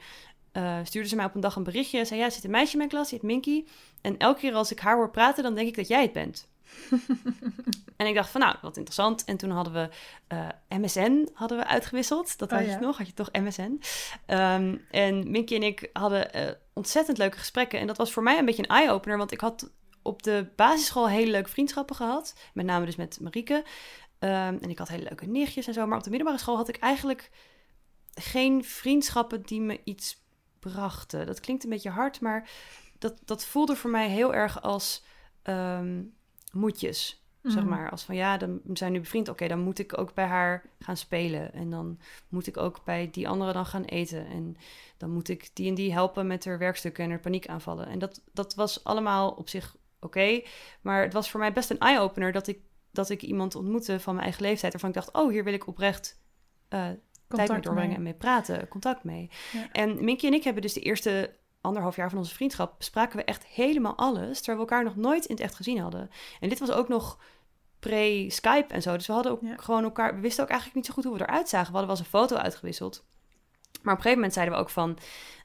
eh, 0.52 0.78
stuurde 0.82 1.08
ze 1.08 1.16
mij 1.16 1.24
op 1.24 1.34
een 1.34 1.40
dag 1.40 1.56
een 1.56 1.62
berichtje. 1.62 2.04
Zei, 2.04 2.20
ja, 2.20 2.26
er 2.26 2.32
zit 2.32 2.44
een 2.44 2.50
meisje 2.50 2.72
in 2.72 2.78
mijn 2.78 2.90
klas, 2.90 3.08
die 3.08 3.18
heet 3.18 3.28
Minky. 3.28 3.64
En 4.00 4.18
elke 4.18 4.40
keer 4.40 4.54
als 4.54 4.72
ik 4.72 4.78
haar 4.80 4.96
hoor 4.96 5.10
praten, 5.10 5.42
dan 5.42 5.54
denk 5.54 5.68
ik 5.68 5.76
dat 5.76 5.88
jij 5.88 6.02
het 6.02 6.12
bent. 6.12 6.48
en 7.96 8.07
ik 8.07 8.14
dacht 8.14 8.31
van, 8.31 8.40
nou, 8.40 8.57
wat 8.62 8.77
interessant. 8.77 9.24
En 9.24 9.37
toen 9.37 9.50
hadden 9.50 9.72
we 9.72 9.88
eh, 10.27 10.79
MSN 10.79 11.29
hadden 11.35 11.59
we 11.59 11.66
uitgewisseld. 11.66 12.38
Dat 12.38 12.53
Oh, 12.53 12.59
had 12.59 12.66
ja. 12.66 12.72
je 12.72 12.79
nog, 12.79 12.98
had 12.98 13.07
je 13.07 13.14
toch 13.14 13.33
MSN. 13.33 13.81
Ehm, 14.27 14.77
en 14.90 15.31
Minky 15.31 15.55
en 15.55 15.62
ik 15.62 15.90
hadden 15.92 16.33
eh, 16.33 16.53
ontzettend 16.72 17.18
leuke 17.18 17.38
gesprekken. 17.38 17.81
En 17.81 17.87
dat 17.87 17.96
was 17.96 18.12
voor 18.12 18.22
mij 18.22 18.38
een 18.38 18.44
beetje 18.44 18.62
een 18.62 18.77
eye-opener, 18.77 19.18
want 19.18 19.33
ik 19.33 19.40
had 19.40 19.70
op 20.03 20.22
de 20.22 20.46
basisschool 20.57 21.09
hele 21.09 21.31
leuke 21.31 21.50
vriendschappen 21.50 21.96
gehad. 21.96 22.35
Met 22.55 22.66
name 22.66 22.85
dus 22.85 22.96
met 22.96 23.20
Marieke. 23.20 23.64
Ehm, 24.18 24.59
en 24.61 24.70
ik 24.70 24.79
had 24.79 24.88
hele 24.88 25.05
leuke 25.09 25.27
nichtjes 25.27 25.66
en 25.66 25.74
zo. 25.74 25.87
Maar 25.87 25.98
op 25.98 26.05
de 26.05 26.11
middelbare 26.11 26.40
school 26.40 26.57
had 26.57 26.68
ik 26.68 26.77
eigenlijk 26.77 27.31
geen 28.14 28.64
vriendschappen 28.64 29.42
die 29.42 29.61
me 29.61 29.81
iets 29.85 30.22
brachten. 30.61 31.27
Dat 31.27 31.40
klinkt 31.40 31.64
een 31.64 31.70
beetje 31.70 31.90
hard, 31.90 32.20
maar 32.20 32.48
dat, 32.98 33.20
dat 33.24 33.44
voelde 33.44 33.77
voor 33.77 33.90
mij 33.90 34.09
heel 34.09 34.35
erg 34.35 34.62
als 34.62 35.05
ehm, 35.42 36.03
moedjes. 36.54 37.22
Zeg 37.42 37.62
Mhm. 37.62 37.68
maar, 37.68 37.90
als 37.90 38.02
van 38.02 38.14
ja, 38.14 38.36
dan 38.36 38.60
zijn 38.72 38.92
nu 38.92 39.00
bevriend. 39.00 39.28
Oké, 39.28 39.48
dan 39.48 39.60
moet 39.60 39.78
ik 39.78 39.98
ook 39.98 40.14
bij 40.14 40.24
haar 40.24 40.62
gaan 40.78 40.96
spelen. 40.96 41.52
En 41.52 41.70
dan 41.70 41.98
moet 42.28 42.46
ik 42.46 42.56
ook 42.56 42.84
bij 42.84 43.08
die 43.12 43.28
andere 43.28 43.52
dan 43.52 43.66
gaan 43.66 43.84
eten. 43.84 44.26
En 44.26 44.56
dan 44.96 45.10
moet 45.10 45.28
ik 45.28 45.50
die 45.52 45.68
en 45.68 45.74
die 45.74 45.92
helpen 45.92 46.26
met 46.26 46.44
haar 46.44 46.58
werkstukken 46.58 47.04
en 47.04 47.10
haar 47.10 47.20
paniekaanvallen. 47.20 47.86
En 47.86 47.98
dat, 47.98 48.22
dat 48.32 48.54
was 48.54 48.84
allemaal 48.84 49.30
op 49.30 49.48
zich 49.48 49.76
oké. 50.00 50.42
maar 50.80 51.02
het 51.02 51.12
was 51.12 51.30
voor 51.30 51.40
mij 51.40 51.52
best 51.52 51.70
een 51.70 51.78
eye-opener 51.78 52.32
dat 52.32 52.46
ik, 52.46 52.58
dat 52.90 53.10
ik 53.10 53.22
iemand 53.22 53.54
ontmoette 53.54 54.00
van 54.00 54.14
mijn 54.14 54.26
eigen 54.26 54.42
leeftijd. 54.44 54.72
Waarvan 54.72 54.90
ik 54.90 54.94
dacht, 54.96 55.12
oh, 55.12 55.30
hier 55.30 55.44
wil 55.44 55.52
ik 55.52 55.66
oprecht 55.66 56.20
eh, 56.68 56.88
tijd 57.28 57.50
mee 57.50 57.60
doorbrengen 57.60 57.88
mee. 57.88 57.96
en 57.96 58.02
mee 58.02 58.14
praten, 58.14 58.68
contact 58.68 59.04
mee. 59.04 59.30
Ja. 59.52 59.72
En 59.72 60.04
Minky 60.04 60.26
en 60.26 60.34
ik 60.34 60.44
hebben 60.44 60.62
dus 60.62 60.72
de 60.72 60.80
eerste 60.80 61.36
anderhalf 61.64 61.96
jaar 61.96 62.09
van 62.09 62.18
onze 62.18 62.35
vriendschap 62.35 62.74
bespraken 62.79 63.16
we 63.16 63.24
echt 63.24 63.46
helemaal 63.46 63.96
alles, 63.96 64.37
terwijl 64.40 64.64
we 64.64 64.70
elkaar 64.70 64.85
nog 64.85 64.96
nooit 64.96 65.24
in 65.24 65.35
het 65.35 65.44
echt 65.44 65.55
gezien 65.55 65.79
hadden. 65.81 66.11
En 66.40 66.48
dit 66.48 66.59
was 66.59 66.70
ook 66.70 66.88
nog 66.88 67.18
pre-Skype 67.79 68.74
en 68.74 68.83
zo, 68.83 68.92
dus 68.96 69.07
we 69.07 69.12
hadden 69.12 69.33
ook 69.33 69.40
Ja. 69.42 69.55
gewoon 69.57 69.85
elkaar, 69.85 70.14
we 70.14 70.20
wisten 70.20 70.42
ook 70.44 70.50
eigenlijk 70.50 70.79
niet 70.79 70.87
zo 70.87 70.92
goed 70.94 71.05
hoe 71.05 71.16
we 71.16 71.20
eruit 71.22 71.48
zagen. 71.48 71.72
We 71.72 71.79
hadden 71.79 71.96
wel 71.96 71.96
eens 71.96 72.12
een 72.12 72.18
foto 72.18 72.37
uitgewisseld. 72.37 73.05
Maar 73.83 73.92
op 73.92 73.98
een 73.98 74.05
gegeven 74.05 74.14
moment 74.14 74.33
zeiden 74.33 74.55
we 74.55 74.61
ook 74.61 74.70
van, 74.70 74.98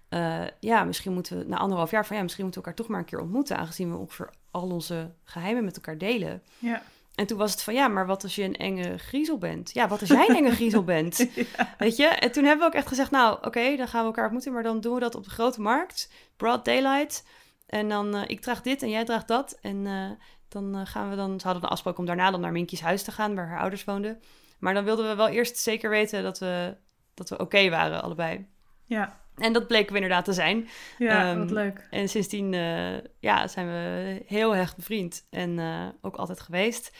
eh, 0.09 0.45
ja, 0.59 0.83
misschien 0.83 1.13
moeten 1.13 1.37
we 1.37 1.43
na 1.43 1.57
anderhalf 1.57 1.91
jaar 1.91 2.05
van, 2.05 2.15
ja, 2.15 2.21
misschien 2.21 2.43
moeten 2.43 2.61
we 2.61 2.67
elkaar 2.67 2.83
toch 2.85 2.91
maar 2.95 3.03
een 3.03 3.09
keer 3.11 3.19
ontmoeten, 3.21 3.57
aangezien 3.57 3.91
we 3.91 3.97
ongeveer 3.97 4.29
al 4.51 4.69
onze 4.71 5.11
geheimen 5.23 5.63
met 5.63 5.75
elkaar 5.75 5.97
delen. 5.97 6.43
Ja. 6.57 6.81
En 7.19 7.25
toen 7.25 7.37
was 7.37 7.51
het 7.51 7.61
van, 7.61 7.73
ja, 7.73 7.87
maar 7.87 8.05
wat 8.05 8.23
als 8.23 8.35
je 8.35 8.43
een 8.43 8.55
enge 8.55 8.97
griezel 8.97 9.37
bent? 9.37 9.73
Ja, 9.73 9.87
wat 9.87 9.99
als 9.99 10.09
jij 10.09 10.29
een 10.29 10.35
enge 10.35 10.51
griezel 10.51 10.83
bent? 10.83 11.29
Weet 11.77 11.97
je? 11.97 12.05
En 12.05 12.31
toen 12.31 12.43
hebben 12.43 12.65
we 12.65 12.71
ook 12.71 12.77
echt 12.79 12.87
gezegd, 12.87 13.11
nou, 13.11 13.37
oké, 13.41 13.75
dan 13.75 13.87
gaan 13.87 14.01
we 14.01 14.05
elkaar 14.05 14.23
ontmoeten, 14.23 14.53
maar 14.53 14.63
dan 14.63 14.81
doen 14.81 14.93
we 14.93 14.99
dat 14.99 15.15
op 15.15 15.23
de 15.23 15.29
grote 15.29 15.61
markt, 15.61 16.11
broad 16.37 16.65
daylight. 16.65 17.27
En 17.65 17.89
dan, 17.89 18.15
eh, 18.15 18.21
ik 18.27 18.41
draag 18.41 18.61
dit 18.61 18.81
en 18.81 18.89
jij 18.89 19.05
draagt 19.05 19.27
dat. 19.27 19.57
En 19.61 19.87
eh, 19.87 20.09
dan 20.47 20.75
eh, 20.75 20.85
gaan 20.85 21.09
we 21.09 21.15
dan, 21.15 21.39
ze 21.39 21.45
hadden 21.45 21.63
een 21.63 21.69
afspraak 21.69 21.97
om 21.97 22.05
daarna 22.05 22.31
dan 22.31 22.41
naar 22.41 22.51
Minky's 22.51 22.81
huis 22.81 23.03
te 23.03 23.11
gaan, 23.11 23.35
waar 23.35 23.47
haar 23.47 23.59
ouders 23.59 23.83
woonden. 23.83 24.21
Maar 24.59 24.73
dan 24.73 24.83
wilden 24.83 25.09
we 25.09 25.15
wel 25.15 25.27
eerst 25.27 25.57
zeker 25.57 25.89
weten 25.89 26.23
dat 26.23 26.39
we, 26.39 26.77
dat 27.13 27.29
we 27.29 27.37
oké 27.37 27.69
waren, 27.69 28.03
allebei. 28.03 28.47
Ja, 28.85 29.19
En 29.39 29.53
dat 29.53 29.67
bleken 29.67 29.89
we 29.89 29.95
inderdaad 29.95 30.25
te 30.25 30.33
zijn. 30.33 30.67
ja 30.97 31.29
Ehm, 31.29 31.39
wat 31.39 31.51
leuk. 31.51 31.87
En 31.89 32.09
sindsdien 32.09 32.53
eh, 32.53 32.97
ja, 33.19 33.47
zijn 33.47 33.67
we 33.67 34.21
heel 34.25 34.55
hecht 34.55 34.75
bevriend 34.75 35.27
en 35.29 35.59
eh, 35.59 35.87
ook 36.01 36.15
altijd 36.15 36.39
geweest. 36.39 36.97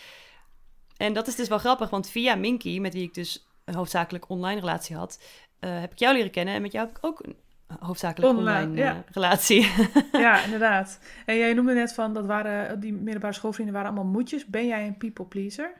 En 0.97 1.13
dat 1.13 1.27
is 1.27 1.35
dus 1.35 1.47
wel 1.47 1.57
grappig, 1.57 1.89
want 1.89 2.09
via 2.09 2.35
Minky, 2.35 2.79
met 2.79 2.93
wie 2.93 3.03
ik 3.03 3.13
dus 3.13 3.47
een 3.65 3.75
hoofdzakelijk 3.75 4.29
online 4.29 4.59
relatie 4.59 4.95
had, 4.95 5.23
eh, 5.59 5.79
heb 5.79 5.91
ik 5.91 5.99
jou 5.99 6.13
leren 6.15 6.31
kennen. 6.31 6.53
En 6.53 6.61
met 6.61 6.71
jou 6.71 6.87
heb 6.87 6.97
ik 6.97 7.05
ook 7.05 7.23
een 7.25 7.35
hoofdzakelijk 7.79 8.37
Online, 8.37 8.65
online, 8.65 8.81
ja. 8.81 9.03
relatie. 9.11 9.71
Ja, 10.11 10.43
inderdaad. 10.43 10.99
En 11.25 11.37
jij 11.37 11.53
noemde 11.53 11.73
net 11.73 11.93
van, 11.93 12.13
dat 12.13 12.25
waren, 12.25 12.79
die 12.79 12.93
middelbare 12.93 13.33
schoolvrienden 13.33 13.75
waren 13.75 13.91
allemaal 13.91 14.11
moedjes. 14.11 14.45
Ben 14.45 14.67
jij 14.67 14.87
een 14.87 14.97
people 14.97 15.25
pleaser? 15.25 15.73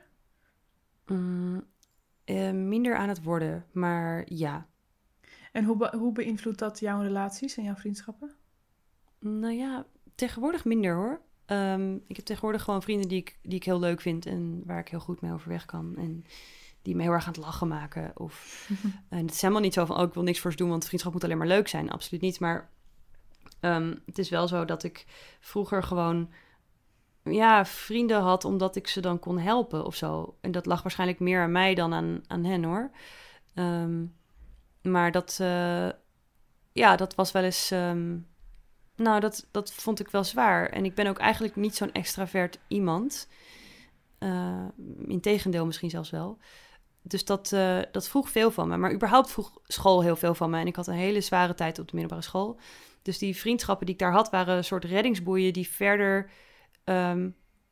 Mm, 1.06 1.64
minder 2.52 2.96
aan 2.96 3.08
het 3.08 3.22
worden, 3.22 3.64
maar 3.72 4.22
ja. 4.24 4.66
En 5.50 5.64
hoe, 5.64 5.76
be- 5.76 5.96
hoe 5.96 6.12
beïnvloedt 6.12 6.58
dat 6.58 6.80
jouw 6.80 7.00
relaties 7.00 7.56
en 7.56 7.62
jouw 7.62 7.74
vriendschappen? 7.74 8.34
Nou 9.18 9.52
ja, 9.52 9.86
tegenwoordig 10.14 10.64
minder 10.64 10.94
hoor. 10.94 11.20
Ehm, 11.46 11.94
ik 12.06 12.16
heb 12.16 12.24
tegenwoordig 12.24 12.62
gewoon 12.62 12.82
vrienden 12.82 13.08
die 13.08 13.18
ik, 13.18 13.38
die 13.42 13.54
ik 13.54 13.64
heel 13.64 13.78
leuk 13.78 14.00
vind 14.00 14.26
en 14.26 14.62
waar 14.66 14.78
ik 14.78 14.88
heel 14.88 15.00
goed 15.00 15.20
mee 15.20 15.32
overweg 15.32 15.64
kan. 15.64 15.96
En 15.96 16.24
die 16.82 16.96
me 16.96 17.02
heel 17.02 17.12
erg 17.12 17.26
aan 17.26 17.32
het 17.32 17.42
lachen 17.42 17.68
maken. 17.68 18.12
Of, 18.14 18.68
en 19.08 19.18
het 19.18 19.30
is 19.30 19.40
helemaal 19.40 19.62
niet 19.62 19.74
zo 19.74 19.84
van, 19.84 19.96
oh, 19.96 20.02
ik 20.02 20.14
wil 20.14 20.22
niks 20.22 20.40
voor 20.40 20.50
ze 20.50 20.56
doen, 20.56 20.68
want 20.68 20.84
vriendschap 20.84 21.12
moet 21.12 21.24
alleen 21.24 21.38
maar 21.38 21.46
leuk 21.46 21.68
zijn. 21.68 21.90
Absoluut 21.90 22.22
niet. 22.22 22.40
Maar 22.40 22.70
ehm, 23.60 23.94
het 24.06 24.18
is 24.18 24.28
wel 24.28 24.48
zo 24.48 24.64
dat 24.64 24.82
ik 24.82 25.06
vroeger 25.40 25.82
gewoon, 25.82 26.30
ja, 27.22 27.64
vrienden 27.64 28.20
had 28.20 28.44
omdat 28.44 28.76
ik 28.76 28.86
ze 28.86 29.00
dan 29.00 29.18
kon 29.18 29.38
helpen 29.38 29.84
of 29.84 29.94
zo. 29.94 30.36
En 30.40 30.50
dat 30.50 30.66
lag 30.66 30.82
waarschijnlijk 30.82 31.20
meer 31.20 31.42
aan 31.42 31.52
mij 31.52 31.74
dan 31.74 31.92
aan, 31.92 32.22
aan 32.26 32.44
hen 32.44 32.64
hoor. 32.64 32.90
Ehm, 33.54 34.04
maar 34.82 35.10
dat, 35.12 35.38
eh, 35.40 35.88
ja, 36.72 36.96
dat 36.96 37.14
was 37.14 37.32
wel 37.32 37.42
eens. 37.42 37.70
ehm, 37.70 38.18
nou, 38.96 39.20
dat, 39.20 39.46
dat 39.50 39.72
vond 39.72 40.00
ik 40.00 40.08
wel 40.08 40.24
zwaar. 40.24 40.68
En 40.68 40.84
ik 40.84 40.94
ben 40.94 41.06
ook 41.06 41.18
eigenlijk 41.18 41.56
niet 41.56 41.76
zo'n 41.76 41.92
extravert 41.92 42.58
iemand. 42.68 43.28
Uh, 44.18 44.64
Integendeel 45.06 45.66
misschien 45.66 45.90
zelfs 45.90 46.10
wel. 46.10 46.38
Dus 47.02 47.24
dat, 47.24 47.52
eh, 47.52 47.78
dat 47.92 48.08
vroeg 48.08 48.30
veel 48.30 48.50
van 48.50 48.68
me. 48.68 48.76
Maar 48.76 48.92
überhaupt 48.92 49.30
vroeg 49.30 49.58
school 49.64 50.02
heel 50.02 50.16
veel 50.16 50.34
van 50.34 50.50
me. 50.50 50.58
En 50.58 50.66
ik 50.66 50.76
had 50.76 50.86
een 50.86 50.94
hele 50.94 51.20
zware 51.20 51.54
tijd 51.54 51.78
op 51.78 51.86
de 51.88 51.92
middelbare 51.96 52.26
school. 52.26 52.58
Dus 53.02 53.18
die 53.18 53.36
vriendschappen 53.36 53.86
die 53.86 53.94
ik 53.94 54.00
daar 54.00 54.12
had, 54.12 54.30
waren 54.30 54.56
een 54.56 54.64
soort 54.64 54.84
reddingsboeien 54.84 55.52
die 55.52 55.68
verder. 55.68 56.30
ehm, 56.84 57.30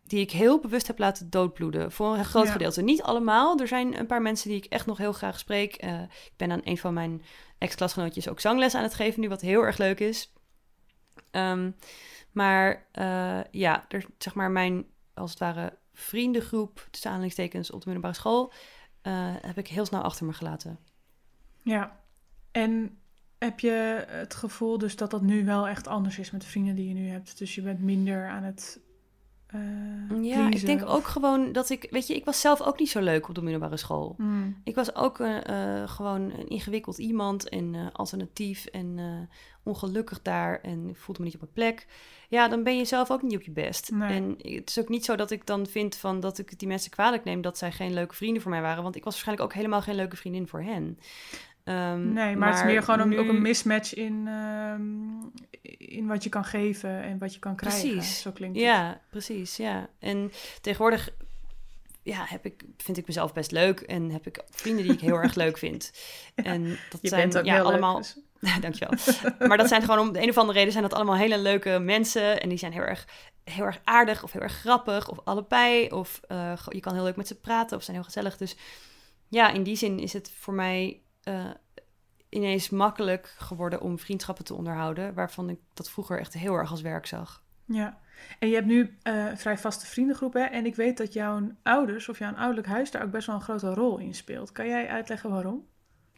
die 0.08 0.20
ik 0.20 0.30
heel 0.30 0.60
bewust 0.60 0.86
heb 0.86 0.98
laten 0.98 1.30
doodbloeden. 1.30 1.92
Voor 1.92 2.16
een 2.16 2.24
groot 2.24 2.46
Ja. 2.46 2.52
gedeelte. 2.52 2.82
Niet 2.82 3.02
allemaal. 3.02 3.58
Er 3.58 3.68
zijn 3.68 3.98
een 3.98 4.06
paar 4.06 4.22
mensen 4.22 4.48
die 4.48 4.58
ik 4.58 4.64
echt 4.64 4.86
nog 4.86 4.98
heel 4.98 5.12
graag 5.12 5.38
spreek. 5.38 5.74
Eh, 5.74 6.02
ik 6.02 6.32
ben 6.36 6.52
aan 6.52 6.60
een 6.64 6.78
van 6.78 6.94
mijn 6.94 7.22
ex-klasgenootjes 7.58 8.28
ook 8.28 8.40
zangles 8.40 8.74
aan 8.74 8.82
het 8.82 8.94
geven 8.94 9.20
nu, 9.20 9.28
wat 9.28 9.40
heel 9.40 9.62
erg 9.62 9.78
leuk 9.78 10.00
is. 10.00 10.32
Ehm, 11.30 11.70
maar 12.32 12.86
eh, 12.92 13.40
ja, 13.50 13.84
er, 13.88 14.04
zeg 14.18 14.34
maar 14.34 14.50
mijn, 14.50 14.86
als 15.14 15.30
het 15.30 15.38
ware, 15.38 15.78
vriendengroep, 15.92 16.86
tussen 16.90 17.10
aanhalingstekens, 17.10 17.70
op 17.70 17.80
de 17.80 17.86
middelbare 17.86 18.14
school, 18.14 18.52
eh, 19.02 19.34
heb 19.40 19.58
ik 19.58 19.68
heel 19.68 19.86
snel 19.86 20.02
achter 20.02 20.26
me 20.26 20.32
gelaten. 20.32 20.78
Ja. 21.62 22.00
En 22.52 22.98
heb 23.38 23.60
je 23.60 24.04
het 24.08 24.34
gevoel 24.34 24.78
dus 24.78 24.96
dat 24.96 25.10
dat 25.10 25.22
nu 25.22 25.44
wel 25.44 25.68
echt 25.68 25.86
anders 25.86 26.18
is 26.18 26.30
met 26.30 26.40
de 26.40 26.46
vrienden 26.46 26.74
die 26.74 26.88
je 26.88 26.94
nu 26.94 27.08
hebt? 27.08 27.38
Dus 27.38 27.54
je 27.54 27.62
bent 27.62 27.80
minder 27.80 28.28
aan 28.28 28.42
het. 28.42 28.80
Eh, 29.50 30.22
Ja, 30.22 30.50
ik 30.50 30.66
denk 30.66 30.88
ook 30.88 31.06
gewoon 31.06 31.52
dat 31.52 31.70
ik, 31.70 31.86
weet 31.90 32.06
je, 32.06 32.14
ik 32.14 32.24
was 32.24 32.40
zelf 32.40 32.60
ook 32.60 32.78
niet 32.78 32.90
zo 32.90 33.00
leuk 33.00 33.28
op 33.28 33.34
de 33.34 33.42
middelbare 33.42 33.76
school. 33.76 34.14
Mm. 34.18 34.60
Ik 34.64 34.74
was 34.74 34.94
ook 34.94 35.20
eh, 35.20 35.88
gewoon 35.88 36.20
een 36.20 36.48
ingewikkeld 36.48 36.98
iemand 36.98 37.48
en 37.48 37.92
alternatief 37.92 38.64
en 38.64 38.98
ongelukkig 39.62 40.22
daar 40.22 40.60
en 40.60 40.90
voelde 40.94 41.20
me 41.20 41.26
niet 41.26 41.34
op 41.34 41.40
mijn 41.40 41.52
plek. 41.52 41.86
Ja, 42.28 42.48
dan 42.48 42.62
ben 42.62 42.76
je 42.76 42.84
zelf 42.84 43.10
ook 43.10 43.22
niet 43.22 43.36
op 43.36 43.42
je 43.42 43.50
best. 43.50 43.90
Nee. 43.90 44.10
En 44.10 44.36
het 44.38 44.68
is 44.68 44.78
ook 44.78 44.88
niet 44.88 45.04
zo 45.04 45.16
dat 45.16 45.30
ik 45.30 45.46
dan 45.46 45.66
vind 45.66 45.96
van 45.96 46.20
dat 46.20 46.38
ik 46.38 46.58
die 46.58 46.68
mensen 46.68 46.90
kwalijk 46.90 47.24
neem 47.24 47.40
dat 47.40 47.58
zij 47.58 47.72
geen 47.72 47.94
leuke 47.94 48.14
vrienden 48.14 48.42
voor 48.42 48.50
mij 48.50 48.60
waren, 48.60 48.82
want 48.82 48.96
ik 48.96 49.04
was 49.04 49.12
waarschijnlijk 49.12 49.48
ook 49.48 49.56
helemaal 49.56 49.82
geen 49.82 49.94
leuke 49.94 50.16
vriendin 50.16 50.48
voor 50.48 50.62
hen. 50.62 50.98
Ehm, 51.68 52.12
Nee, 52.12 52.36
maar, 52.36 52.48
het 52.48 52.58
is 52.58 52.64
meer 52.64 52.82
gewoon 52.82 53.08
nu- 53.08 53.18
ook 53.18 53.28
een 53.28 53.42
mismatch 53.42 53.94
in, 53.94 54.24
ehm, 54.28 54.82
in 55.78 56.06
wat 56.06 56.22
je 56.24 56.28
kan 56.28 56.44
geven 56.44 57.02
en 57.02 57.18
wat 57.18 57.34
je 57.34 57.38
kan 57.40 57.56
krijgen. 57.56 57.90
Precies. 57.90 58.20
Zo 58.20 58.30
klinkt 58.30 58.56
het. 58.56 58.64
Ja, 58.66 59.00
precies. 59.10 59.56
Ja. 59.56 59.88
En 59.98 60.32
tegenwoordig 60.60 61.10
ja, 62.02 62.24
heb 62.28 62.44
ik, 62.44 62.64
vind 62.76 62.96
ik 62.96 63.06
mezelf 63.06 63.32
best 63.32 63.50
leuk 63.50 63.80
en 63.80 64.10
heb 64.10 64.26
ik 64.26 64.40
vrienden 64.50 64.84
die 64.84 64.92
ik 64.92 65.00
heel 65.00 65.16
erg 65.16 65.34
leuk 65.34 65.58
vind. 65.58 65.92
En 66.34 66.62
dat 66.90 66.98
Je 67.02 67.08
zijn 67.08 67.20
bent 67.20 67.38
ook 67.38 67.44
ja, 67.44 67.52
heel 67.54 67.62
leuk, 67.62 67.70
allemaal. 67.72 67.96
dus. 67.96 68.16
Dankjewel. 68.60 68.98
maar 69.48 69.56
dat 69.56 69.68
zijn 69.68 69.82
gewoon 69.82 69.98
om 69.98 70.12
de 70.12 70.22
een 70.22 70.28
of 70.28 70.38
andere 70.38 70.58
reden 70.58 70.72
zijn 70.72 70.84
dat 70.84 70.94
allemaal 70.94 71.16
hele 71.16 71.38
leuke 71.38 71.78
mensen 71.78 72.40
en 72.40 72.48
die 72.48 72.58
zijn 72.58 72.72
heel 72.72 72.82
erg, 72.82 73.06
heel 73.44 73.64
erg 73.64 73.80
aardig 73.84 74.22
of 74.22 74.32
heel 74.32 74.42
erg 74.42 74.52
grappig 74.52 75.08
of 75.10 75.18
allebei. 75.24 75.90
Of 75.90 76.20
eh, 76.28 76.52
je 76.68 76.80
kan 76.80 76.94
heel 76.94 77.02
leuk 77.02 77.16
met 77.16 77.26
ze 77.28 77.34
praten 77.40 77.76
of 77.76 77.82
zijn 77.82 77.96
heel 77.96 78.04
gezellig. 78.04 78.36
Dus 78.36 78.56
ja, 79.28 79.50
in 79.50 79.62
die 79.62 79.76
zin 79.76 79.98
is 79.98 80.12
het 80.12 80.30
voor 80.38 80.54
mij 80.54 81.00
eh, 81.28 81.50
ineens 82.28 82.70
makkelijk 82.70 83.34
geworden 83.38 83.80
om 83.80 83.98
vriendschappen 83.98 84.44
te 84.44 84.54
onderhouden, 84.54 85.14
waarvan 85.14 85.48
ik 85.48 85.58
dat 85.74 85.90
vroeger 85.90 86.18
echt 86.18 86.34
heel 86.34 86.54
erg 86.54 86.70
als 86.70 86.80
werk 86.80 87.06
zag. 87.06 87.42
Ja, 87.64 87.98
en 88.38 88.48
je 88.48 88.54
hebt 88.54 88.66
nu 88.66 88.96
eh 89.02 89.26
vrij 89.34 89.58
vaste 89.58 89.86
vriendengroep, 89.86 90.32
hè? 90.32 90.40
En 90.42 90.66
ik 90.66 90.74
weet 90.74 90.96
dat 90.96 91.12
jouw 91.12 91.40
ouders 91.62 92.08
of 92.08 92.18
jouw 92.18 92.34
ouderlijk 92.34 92.66
huis 92.66 92.90
daar 92.90 93.02
ook 93.02 93.10
best 93.10 93.26
wel 93.26 93.36
een 93.36 93.42
grote 93.42 93.74
rol 93.74 93.98
in 93.98 94.14
speelt. 94.14 94.52
Kan 94.52 94.66
jij 94.66 94.88
uitleggen 94.88 95.30
waarom? 95.30 95.66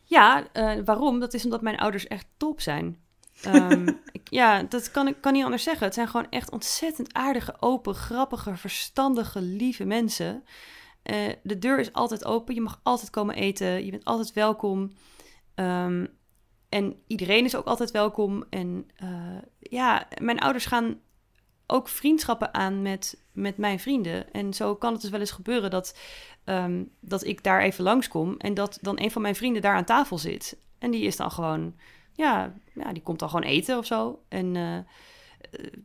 Ja, 0.04 0.46
eh, 0.52 0.78
waarom? 0.84 1.20
Dat 1.20 1.34
is 1.34 1.44
omdat 1.44 1.62
mijn 1.62 1.78
ouders 1.78 2.06
echt 2.06 2.26
top 2.36 2.60
zijn. 2.60 2.98
Ehm, 3.42 3.88
ik, 4.18 4.28
ja, 4.30 4.62
dat 4.62 4.90
kan 4.90 5.08
ik 5.08 5.16
kan 5.20 5.32
niet 5.32 5.44
anders 5.44 5.62
zeggen. 5.62 5.84
Het 5.84 5.94
zijn 5.94 6.08
gewoon 6.08 6.30
echt 6.30 6.50
ontzettend 6.50 7.14
aardige, 7.14 7.54
open, 7.60 7.94
grappige, 7.94 8.56
verstandige, 8.56 9.40
lieve 9.40 9.84
mensen. 9.84 10.44
Eh, 11.02 11.32
de 11.42 11.58
deur 11.58 11.78
is 11.78 11.92
altijd 11.92 12.24
open. 12.24 12.54
Je 12.54 12.60
mag 12.60 12.80
altijd 12.82 13.10
komen 13.10 13.34
eten. 13.34 13.84
Je 13.84 13.90
bent 13.90 14.04
altijd 14.04 14.32
welkom. 14.32 14.92
Ehm, 15.54 16.06
en 16.68 17.02
iedereen 17.06 17.44
is 17.44 17.56
ook 17.56 17.66
altijd 17.66 17.90
welkom. 17.90 18.44
En 18.50 18.88
eh, 18.96 19.38
ja, 19.58 20.08
mijn 20.20 20.38
ouders 20.38 20.66
gaan 20.66 21.00
ook 21.66 21.88
vriendschappen 21.88 22.54
aan 22.54 22.82
met, 22.82 23.24
met 23.32 23.56
mijn 23.56 23.80
vrienden. 23.80 24.32
En 24.32 24.54
zo 24.54 24.74
kan 24.74 24.92
het 24.92 25.00
dus 25.00 25.10
wel 25.10 25.20
eens 25.20 25.30
gebeuren 25.30 25.70
dat, 25.70 25.98
ehm, 26.44 26.84
dat 27.00 27.24
ik 27.24 27.42
daar 27.42 27.60
even 27.60 27.84
langskom 27.84 28.36
en 28.36 28.54
dat 28.54 28.78
dan 28.80 29.00
een 29.00 29.10
van 29.10 29.22
mijn 29.22 29.36
vrienden 29.36 29.62
daar 29.62 29.74
aan 29.74 29.84
tafel 29.84 30.18
zit. 30.18 30.58
En 30.78 30.90
die 30.90 31.02
is 31.02 31.16
dan 31.16 31.30
gewoon, 31.30 31.74
ja, 32.12 32.54
ja 32.74 32.92
die 32.92 33.02
komt 33.02 33.18
dan 33.18 33.28
gewoon 33.28 33.44
eten 33.44 33.78
of 33.78 33.86
zo. 33.86 34.22
En 34.28 34.56
eh, 34.56 34.78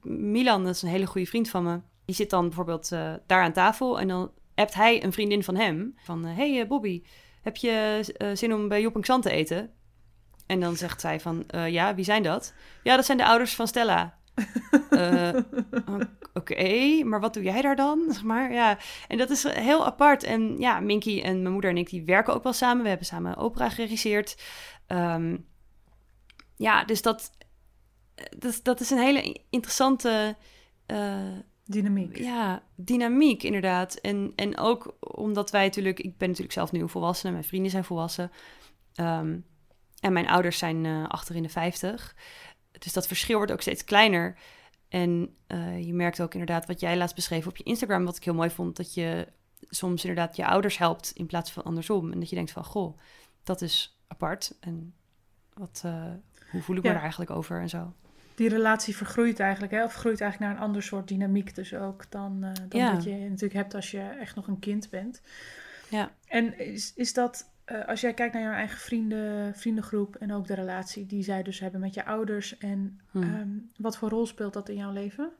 Milan, 0.02 0.64
dat 0.64 0.76
is 0.76 0.82
een 0.82 0.90
hele 0.90 1.06
goede 1.06 1.28
vriend 1.28 1.50
van 1.50 1.64
me, 1.64 1.80
die 2.06 2.16
zit 2.16 2.30
dan 2.30 2.46
bijvoorbeeld 2.46 2.90
daar 3.26 3.44
aan 3.44 3.54
tafel 3.54 4.00
en 4.00 4.08
dan 4.08 4.32
appt 4.56 4.74
hij 4.74 5.04
een 5.04 5.14
vriendin 5.14 5.44
van 5.44 5.56
hem 5.56 5.96
van, 5.98 6.26
eh, 6.26 6.36
hey 6.36 6.62
eh, 6.62 6.68
Bobby, 6.68 7.04
heb 7.42 7.56
je 7.56 8.04
eh, 8.18 8.30
zin 8.34 8.54
om 8.54 8.68
bij 8.68 8.82
Job 8.82 8.96
en 8.96 9.02
Xan 9.02 9.22
te 9.22 9.32
eten? 9.32 9.74
En 10.46 10.60
dan 10.60 10.76
zegt 10.76 11.02
zij 11.02 11.20
van, 11.20 11.44
ja, 11.68 11.96
wie 11.96 12.06
zijn 12.06 12.24
dat? 12.24 12.54
Ja, 12.84 12.96
dat 12.96 13.06
zijn 13.06 13.18
de 13.18 13.26
ouders 13.26 13.56
van 13.56 13.68
Stella. 13.68 14.18
Oké, 16.34 17.04
maar 17.04 17.20
wat 17.20 17.34
doe 17.34 17.44
jij 17.44 17.62
daar 17.62 17.76
dan? 17.76 18.06
Zeg 18.14 18.24
maar, 18.24 18.54
ja. 18.54 18.78
En 19.08 19.18
dat 19.18 19.30
is 19.30 19.44
heel 19.44 19.86
apart. 19.86 20.24
En 20.24 20.58
ja, 20.58 20.80
Minky 20.80 21.22
en 21.22 21.42
mijn 21.42 21.54
moeder 21.54 21.70
en 21.70 21.78
ik, 21.78 21.90
die 21.90 22.04
werken 22.04 22.34
ook 22.34 22.44
wel 22.44 22.54
samen. 22.54 22.84
We 22.84 22.90
hebben 22.90 23.08
samen 23.08 23.38
opera 23.38 23.70
geregisseerd. 23.70 24.42
Ehm, 24.88 25.38
ja, 26.56 26.84
dus 26.84 27.02
dat, 27.02 27.32
dat, 28.38 28.60
dat 28.64 28.80
is 28.80 28.90
een 28.90 29.00
hele 29.00 29.42
interessante... 29.50 30.36
Dynamiek. 31.66 32.18
ja, 32.18 32.64
dynamiek 32.76 33.44
inderdaad. 33.44 33.96
En, 33.96 34.34
en 34.36 34.58
ook 34.58 34.98
omdat 35.00 35.52
wij 35.52 35.64
natuurlijk... 35.64 36.00
Ik 36.00 36.18
ben 36.18 36.28
natuurlijk 36.28 36.54
zelf 36.56 36.72
nu 36.72 36.80
een 36.80 36.90
volwassene. 36.90 37.32
Mijn 37.32 37.44
vrienden 37.44 37.72
zijn 37.72 37.84
volwassen. 37.84 38.32
Ehm, 38.94 39.38
en 40.00 40.14
mijn 40.14 40.28
ouders 40.28 40.58
zijn 40.58 40.86
eh, 40.86 41.08
achter 41.08 41.36
in 41.36 41.44
de 41.44 41.50
50. 41.50 42.16
Dus 42.72 42.94
dat 42.94 43.08
verschil 43.08 43.38
wordt 43.38 43.52
ook 43.52 43.62
steeds 43.62 43.84
kleiner. 43.84 44.38
En 44.90 45.36
eh, 45.48 45.86
je 45.86 45.94
merkt 45.94 46.22
ook 46.22 46.34
inderdaad 46.34 46.66
wat 46.66 46.80
jij 46.80 46.98
laatst 46.98 47.16
beschreef 47.16 47.48
op 47.48 47.58
je 47.58 47.64
Instagram... 47.64 48.06
wat 48.06 48.18
ik 48.18 48.24
heel 48.24 48.34
mooi 48.34 48.50
vond, 48.50 48.76
dat 48.76 48.94
je 48.94 49.28
soms 49.60 50.06
inderdaad 50.06 50.36
je 50.36 50.46
ouders 50.46 50.78
helpt... 50.78 51.12
in 51.12 51.26
plaats 51.26 51.52
van 51.52 51.64
andersom. 51.64 52.12
En 52.12 52.20
dat 52.20 52.30
je 52.30 52.36
denkt 52.36 52.52
van, 52.52 52.64
goh, 52.64 52.98
dat 53.44 53.62
is 53.62 54.00
apart. 54.08 54.58
En 54.60 54.94
wat, 55.54 55.82
eh, 55.86 56.12
hoe 56.52 56.62
voel 56.62 56.76
ik 56.76 56.84
me 56.84 56.90
daar 56.90 57.02
eigenlijk 57.02 57.32
over 57.32 57.62
en 57.62 57.70
zo. 57.70 57.94
Die 58.36 58.50
relatie 58.50 58.96
vergroeit 58.96 59.40
eigenlijk, 59.40 59.74
hè? 59.74 59.84
Of 59.84 59.94
groeit 59.94 60.22
eigenlijk 60.22 60.52
naar 60.52 60.62
een 60.62 60.68
ander 60.68 60.84
soort 60.84 61.08
dynamiek 61.08 61.56
dus 61.56 61.74
ook 61.74 62.12
dan, 62.12 62.44
eh, 62.44 62.52
dan 62.70 62.80
Ja. 62.82 62.94
dat 62.94 63.04
je 63.04 63.12
natuurlijk 63.16 63.54
hebt 63.54 63.76
als 63.76 63.92
je 63.92 64.02
echt 64.02 64.36
nog 64.36 64.48
een 64.48 64.60
kind 64.60 64.90
bent. 64.90 65.22
Ja. 65.90 66.12
En 66.28 66.60
is, 66.60 66.94
is 66.96 67.14
dat, 67.14 67.52
eh, 67.66 67.86
als 67.88 68.02
jij 68.02 68.14
kijkt 68.14 68.34
naar 68.34 68.44
jouw 68.44 68.52
eigen 68.54 68.78
vrienden, 68.78 69.56
vriendengroep 69.56 70.16
en 70.16 70.34
ook 70.34 70.48
de 70.48 70.54
relatie 70.54 71.06
die 71.06 71.24
zij 71.24 71.44
dus 71.44 71.60
hebben 71.60 71.80
met 71.80 71.94
je 71.94 72.06
ouders 72.06 72.58
en 72.58 73.00
Hmm. 73.12 73.24
ehm, 73.24 73.50
wat 73.78 73.98
voor 73.98 74.10
rol 74.10 74.26
speelt 74.26 74.54
dat 74.54 74.70
in 74.70 74.76
jouw 74.76 74.92
leven? 74.92 75.32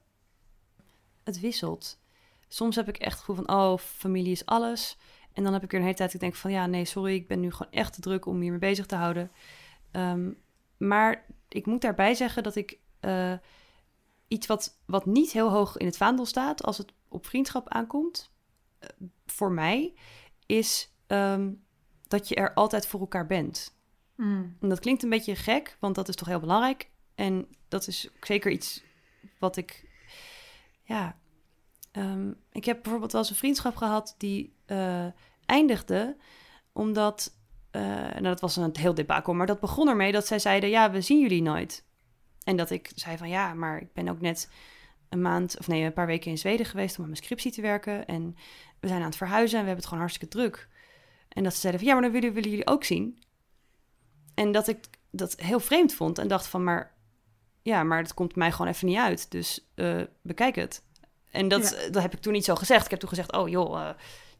het 1.24 1.40
wisselt. 1.40 2.00
Soms 2.48 2.76
heb 2.76 2.88
ik 2.88 2.98
echt 2.98 3.12
het 3.12 3.20
gevoel 3.20 3.46
van, 3.46 3.56
oh, 3.56 3.78
familie 3.78 4.32
is 4.32 4.46
alles. 4.46 4.98
En 5.34 5.44
dan 5.44 5.54
heb 5.54 5.64
ik 5.64 5.72
weer 5.72 5.80
een 5.80 5.86
hele 5.86 5.98
tijd 5.98 6.14
ik 6.14 6.20
denk 6.20 6.36
van, 6.36 6.52
ja, 6.52 6.66
nee, 6.66 6.86
sorry, 6.86 7.14
ik 7.16 7.28
ben 7.28 7.40
nu 7.40 7.52
gewoon 7.52 7.72
echt 7.72 7.94
te 7.94 8.02
druk 8.02 8.26
om 8.26 8.42
hiermee 8.42 8.60
bezig 8.60 8.86
te 8.86 8.96
houden. 8.96 9.32
Ehm, 9.92 10.32
maar 10.78 11.26
ik 11.50 11.66
moet 11.66 11.82
daarbij 11.82 12.14
zeggen 12.14 12.44
dat 12.44 12.56
ik 12.56 12.78
eh, 13.06 13.34
iets 14.28 14.48
wat, 14.48 14.78
wat 14.86 15.06
niet 15.06 15.32
heel 15.32 15.50
hoog 15.52 15.78
in 15.78 15.86
het 15.86 15.98
vaandel 15.98 16.26
staat 16.26 16.64
als 16.64 16.78
het 16.78 16.94
op 17.08 17.26
vriendschap 17.26 17.70
aankomt, 17.70 18.32
eh, 18.80 18.90
voor 19.26 19.52
mij, 19.52 19.94
is 20.46 20.92
ehm, 21.08 21.52
dat 22.08 22.28
je 22.28 22.36
er 22.36 22.54
altijd 22.54 22.88
voor 22.88 23.00
elkaar 23.00 23.26
bent. 23.26 23.78
Mm. 24.16 24.58
En 24.62 24.70
dat 24.70 24.80
klinkt 24.80 25.04
een 25.04 25.10
beetje 25.10 25.36
gek, 25.36 25.78
want 25.80 25.96
dat 25.96 26.08
is 26.08 26.16
toch 26.16 26.28
heel 26.28 26.40
belangrijk. 26.40 26.90
En 27.16 27.48
dat 27.68 27.88
is 27.88 28.10
zeker 28.22 28.52
iets 28.52 28.84
wat 29.40 29.58
ik. 29.58 29.90
Ja. 30.84 31.18
ehm, 31.92 32.32
ik 32.52 32.66
heb 32.66 32.82
bijvoorbeeld 32.82 33.12
wel 33.12 33.22
eens 33.22 33.30
een 33.30 33.36
vriendschap 33.36 33.76
gehad 33.76 34.16
die 34.18 34.54
eh, 34.66 35.06
eindigde 35.46 36.18
omdat. 36.74 37.34
eh, 37.72 37.82
nou, 37.82 38.22
dat 38.22 38.40
was 38.42 38.56
een 38.56 38.78
heel 38.78 38.94
debakel, 38.94 39.34
maar 39.34 39.48
dat 39.48 39.60
begon 39.60 39.88
ermee 39.88 40.12
dat 40.12 40.28
zij 40.28 40.40
zeiden: 40.40 40.70
Ja, 40.70 40.92
we 40.92 41.02
zien 41.02 41.20
jullie 41.20 41.42
nooit. 41.42 41.84
En 42.46 42.56
dat 42.56 42.70
ik 42.70 42.92
zei: 42.96 43.18
van 43.18 43.30
ja, 43.30 43.54
maar 43.54 43.82
ik 43.82 43.94
ben 43.94 44.10
ook 44.10 44.22
net 44.22 44.50
een 45.10 45.22
maand, 45.22 45.60
of 45.60 45.68
nee, 45.68 45.84
een 45.84 45.94
paar 45.94 46.06
weken 46.06 46.32
in 46.32 46.38
Zweden 46.38 46.66
geweest 46.66 46.96
om 46.96 47.04
aan 47.04 47.10
mijn 47.10 47.24
scriptie 47.24 47.52
te 47.52 47.62
werken. 47.62 48.06
En 48.08 48.36
we 48.80 48.88
zijn 48.88 49.00
aan 49.00 49.08
het 49.08 49.18
verhuizen 49.18 49.58
en 49.58 49.64
we 49.64 49.68
hebben 49.68 49.76
het 49.76 49.86
gewoon 49.86 50.00
hartstikke 50.00 50.38
druk. 50.38 50.68
En 51.30 51.44
dat 51.44 51.54
ze 51.54 51.60
zeiden: 51.60 51.82
van 51.82 51.90
ja, 51.90 51.96
maar 51.96 52.12
dan 52.12 52.20
willen, 52.20 52.34
willen 52.36 52.50
jullie 52.50 52.68
ook 52.68 52.84
zien. 52.84 53.20
En 54.34 54.52
dat 54.52 54.68
ik 54.68 54.80
dat 55.12 55.36
heel 55.40 55.60
vreemd 55.60 55.94
vond 55.94 56.18
en 56.18 56.28
dacht 56.28 56.48
van, 56.48 56.64
maar 56.64 56.94
ja, 57.62 57.84
maar 57.84 57.98
het 57.98 58.14
komt 58.14 58.36
mij 58.36 58.52
gewoon 58.52 58.68
even 58.68 58.88
niet 58.88 58.98
uit. 58.98 59.32
Dus 59.32 59.68
eh, 59.76 60.02
bekijk 60.22 60.56
het. 60.56 60.84
En 61.32 61.48
dat, 61.48 61.70
Ja. 61.70 61.90
dat 61.90 62.02
heb 62.02 62.14
ik 62.14 62.20
toen 62.22 62.34
niet 62.34 62.46
zo 62.46 62.56
gezegd. 62.56 62.84
Ik 62.86 62.90
heb 62.92 63.00
toen 63.00 63.10
gezegd, 63.10 63.32
oh 63.32 63.50
joh, 63.50 63.82
eh, 63.82 63.96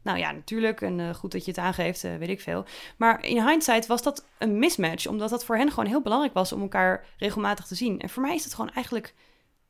Nou 0.06 0.18
ja, 0.18 0.32
natuurlijk. 0.32 0.80
En 0.80 1.00
eh, 1.00 1.14
goed 1.14 1.32
dat 1.32 1.44
je 1.44 1.50
het 1.50 1.60
aangeeft, 1.60 2.04
eh, 2.04 2.16
weet 2.16 2.28
ik 2.28 2.40
veel. 2.40 2.64
Maar 2.96 3.24
in 3.24 3.46
hindsight 3.48 3.86
was 3.86 4.02
dat 4.02 4.26
een 4.38 4.58
mismatch. 4.58 5.06
Omdat 5.06 5.30
dat 5.30 5.44
voor 5.44 5.56
hen 5.56 5.70
gewoon 5.70 5.86
heel 5.86 6.02
belangrijk 6.02 6.34
was 6.34 6.52
om 6.52 6.60
elkaar 6.60 7.06
regelmatig 7.18 7.66
te 7.66 7.74
zien. 7.74 8.00
En 8.00 8.08
voor 8.08 8.22
mij 8.22 8.34
is 8.34 8.42
dat 8.42 8.54
gewoon 8.54 8.70
eigenlijk 8.70 9.14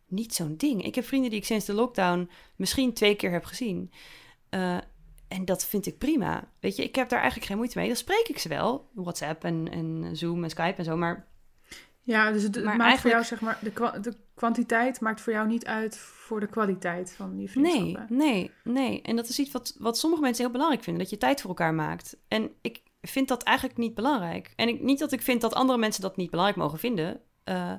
niet 0.08 0.34
zo'n 0.34 0.54
ding. 0.56 0.84
Ik 0.84 0.94
heb 0.94 1.04
vrienden 1.04 1.30
die 1.30 1.38
ik 1.38 1.44
sinds 1.44 1.64
de 1.64 1.72
lockdown 1.72 2.30
misschien 2.56 2.92
twee 2.92 3.14
keer 3.14 3.30
heb 3.30 3.44
gezien. 3.44 3.92
Eh, 4.48 4.76
en 5.28 5.44
dat 5.44 5.66
vind 5.66 5.86
ik 5.86 5.98
prima. 5.98 6.48
Weet 6.60 6.76
je, 6.76 6.82
ik 6.82 6.94
heb 6.94 7.08
daar 7.08 7.18
eigenlijk 7.18 7.48
geen 7.48 7.56
moeite 7.56 7.78
mee. 7.78 7.86
Dan 7.86 7.96
spreek 7.96 8.26
ik 8.28 8.38
ze 8.38 8.48
wel. 8.48 8.90
WhatsApp 8.94 9.44
en, 9.44 9.68
en 9.70 10.16
Zoom 10.16 10.44
en 10.44 10.50
Skype 10.50 10.76
en 10.78 10.84
zo. 10.84 10.96
Maar 10.96 11.26
Ja, 12.02 12.30
dus 12.32 12.42
het, 12.42 12.64
Maar 12.64 12.76
maakt 12.76 13.00
voor 13.00 13.10
jou, 13.10 13.24
zeg 13.24 13.40
maar, 13.40 13.58
de, 13.60 13.70
kwa- 13.70 13.98
de 13.98 14.16
kwantiteit 14.34 15.00
maakt 15.00 15.20
voor 15.20 15.32
jou 15.32 15.46
niet 15.46 15.66
uit 15.66 15.94
voor 16.26 16.40
de 16.40 16.46
kwaliteit 16.46 17.12
van 17.12 17.36
die 17.36 17.50
nee, 17.54 17.72
vriendschappen. 17.72 18.16
nee, 18.16 18.50
nee. 18.64 19.02
En 19.02 19.16
dat 19.16 19.28
is 19.28 19.38
iets 19.38 19.52
wat, 19.52 19.76
wat 19.78 19.98
sommige 19.98 20.22
mensen 20.22 20.42
heel 20.44 20.52
belangrijk 20.52 20.82
vinden. 20.82 21.02
Dat 21.02 21.10
je 21.12 21.18
tijd 21.18 21.40
voor 21.40 21.50
elkaar 21.50 21.74
maakt. 21.74 22.16
En 22.28 22.50
ik 22.60 22.82
vind 23.00 23.28
dat 23.28 23.42
eigenlijk 23.42 23.78
niet 23.78 23.94
belangrijk. 23.94 24.52
En 24.56 24.68
ik, 24.68 24.82
niet 24.82 24.98
dat 24.98 25.12
ik 25.12 25.22
vind 25.22 25.40
dat 25.40 25.54
andere 25.54 25.78
mensen 25.78 26.02
dat 26.02 26.16
niet 26.16 26.30
belangrijk 26.30 26.60
mogen 26.60 26.78
vinden. 26.78 27.20
eh, 27.44 27.72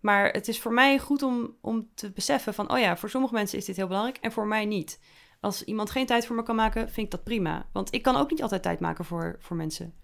maar 0.00 0.30
het 0.30 0.48
is 0.48 0.60
voor 0.60 0.72
mij 0.72 0.98
goed 0.98 1.22
om, 1.22 1.56
om 1.60 1.88
te 1.94 2.10
beseffen 2.12 2.54
van... 2.54 2.72
oh 2.72 2.78
ja, 2.78 2.96
voor 2.96 3.10
sommige 3.10 3.34
mensen 3.34 3.58
is 3.58 3.64
dit 3.64 3.76
heel 3.76 3.86
belangrijk 3.86 4.16
en 4.18 4.32
voor 4.32 4.46
mij 4.46 4.64
niet. 4.64 5.00
Als 5.40 5.64
iemand 5.64 5.90
geen 5.90 6.06
tijd 6.06 6.26
voor 6.26 6.36
me 6.36 6.42
kan 6.42 6.56
maken, 6.56 6.88
vind 6.90 7.06
ik 7.06 7.10
dat 7.12 7.24
prima. 7.24 7.66
Want 7.72 7.94
ik 7.94 8.02
kan 8.02 8.16
ook 8.16 8.30
niet 8.30 8.42
altijd 8.42 8.62
tijd 8.62 8.80
maken 8.80 9.04
voor, 9.04 9.36
voor 9.38 9.56
mensen. 9.56 9.94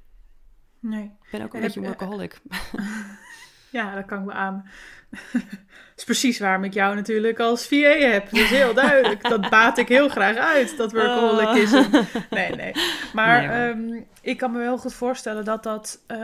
Nee. 0.81 1.05
Ik 1.05 1.29
ben 1.31 1.43
ook 1.43 1.55
een 1.55 1.63
En 1.63 1.63
heb 1.63 1.75
beetje 1.75 1.81
je- 1.81 1.87
workaholic. 1.87 2.41
Ja, 3.71 3.95
dat 3.95 4.05
kan 4.05 4.19
ik 4.19 4.25
me 4.25 4.33
aan. 4.33 4.65
Dat 5.89 6.07
is 6.07 6.15
precies 6.15 6.39
waarom 6.39 6.65
ik 6.65 6.73
jou 6.75 6.95
natuurlijk 6.95 7.41
als 7.41 7.67
VA 7.67 7.77
heb. 7.97 8.25
Dat 8.31 8.39
is 8.41 8.51
heel 8.51 8.75
duidelijk. 8.75 9.23
Dat 9.29 9.51
baat 9.51 9.79
ik 9.79 9.89
heel 9.89 10.09
graag 10.09 10.37
uit, 10.37 10.77
dat 10.77 10.93
workaholism. 10.93 11.85
Nee, 12.31 12.51
nee. 12.55 12.73
Maar 13.13 13.39
Nee, 13.39 13.49
hoor. 13.49 13.57
ehm, 13.57 14.03
ik 14.21 14.37
kan 14.37 14.53
me 14.53 14.59
wel 14.59 14.79
goed 14.79 14.95
voorstellen 14.95 15.45
dat 15.45 15.63
dat 15.63 16.05
eh, 16.07 16.19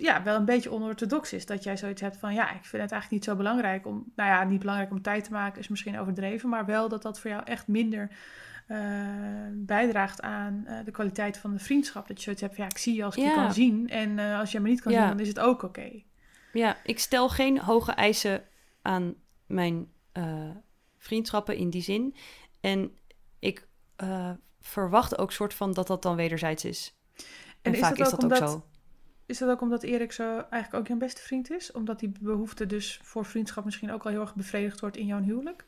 ja, 0.00 0.22
wel 0.22 0.36
een 0.36 0.44
beetje 0.44 0.70
onorthodox 0.72 1.32
is. 1.32 1.46
Dat 1.46 1.64
jij 1.64 1.76
zoiets 1.76 2.00
hebt 2.00 2.16
van, 2.16 2.34
ja, 2.34 2.44
ik 2.50 2.64
vind 2.64 2.82
het 2.82 2.92
eigenlijk 2.92 3.10
niet 3.10 3.24
zo 3.24 3.36
belangrijk 3.36 3.86
om... 3.86 4.12
Nou 4.16 4.28
ja, 4.30 4.44
niet 4.44 4.60
belangrijk 4.60 4.90
om 4.90 5.02
tijd 5.02 5.24
te 5.24 5.32
maken 5.32 5.60
is 5.60 5.68
misschien 5.68 5.98
overdreven. 5.98 6.48
Maar 6.48 6.66
wel 6.66 6.88
dat 6.88 7.02
dat 7.02 7.20
voor 7.20 7.30
jou 7.30 7.42
echt 7.44 7.66
minder 7.66 8.08
eh, 8.66 8.78
bijdraagt 9.52 10.22
aan 10.22 10.62
eh, 10.66 10.74
de 10.84 10.90
kwaliteit 10.90 11.38
van 11.38 11.52
de 11.52 11.58
vriendschap. 11.58 12.08
Dat 12.08 12.16
je 12.16 12.22
zoiets 12.22 12.42
hebt 12.42 12.54
van, 12.54 12.64
ja, 12.64 12.70
ik 12.70 12.78
zie 12.78 12.94
je 12.94 13.04
als 13.04 13.16
ik 13.16 13.22
je 13.24 13.32
kan 13.34 13.52
zien. 13.52 13.88
En 13.88 14.18
als 14.18 14.52
je 14.52 14.60
me 14.60 14.68
niet 14.68 14.80
kan 14.82 14.92
Ja. 14.92 14.98
zien, 14.98 15.08
dan 15.08 15.20
is 15.20 15.28
het 15.28 15.40
ook 15.40 15.62
oké. 15.62 16.02
Ja, 16.52 16.76
ik 16.84 16.98
stel 16.98 17.28
geen 17.28 17.58
hoge 17.58 17.92
eisen 17.92 18.44
aan 18.82 19.14
mijn 19.46 19.92
eh, 20.12 20.50
vriendschappen 20.98 21.56
in 21.56 21.70
die 21.70 21.82
zin. 21.82 22.14
En 22.60 22.96
ik 23.38 23.68
eh, 23.96 24.30
verwacht 24.60 25.18
ook 25.18 25.32
soort 25.32 25.54
van 25.54 25.72
dat 25.72 25.86
dat 25.86 26.02
dan 26.02 26.16
wederzijds 26.16 26.64
is. 26.64 26.96
En, 27.62 27.72
is 27.72 27.78
vaak 27.78 27.96
dat 27.96 28.06
is 28.06 28.12
ook 28.12 28.20
dat 28.20 28.42
ook 28.42 28.48
zo. 28.48 28.64
Is 29.26 29.38
dat 29.38 29.50
ook 29.50 29.60
omdat 29.60 29.82
Erik 29.82 30.12
zo 30.12 30.38
eigenlijk 30.38 30.74
ook 30.74 30.86
jouw 30.86 30.96
beste 30.96 31.20
vriend 31.20 31.50
is? 31.50 31.72
Omdat 31.72 31.98
die 31.98 32.12
behoefte 32.20 32.66
dus 32.66 33.00
voor 33.02 33.24
vriendschap 33.24 33.64
misschien 33.64 33.92
ook 33.92 34.04
al 34.04 34.10
heel 34.10 34.20
erg 34.20 34.34
bevredigd 34.34 34.80
wordt 34.80 34.96
in 34.96 35.06
jouw 35.06 35.22
huwelijk? 35.22 35.64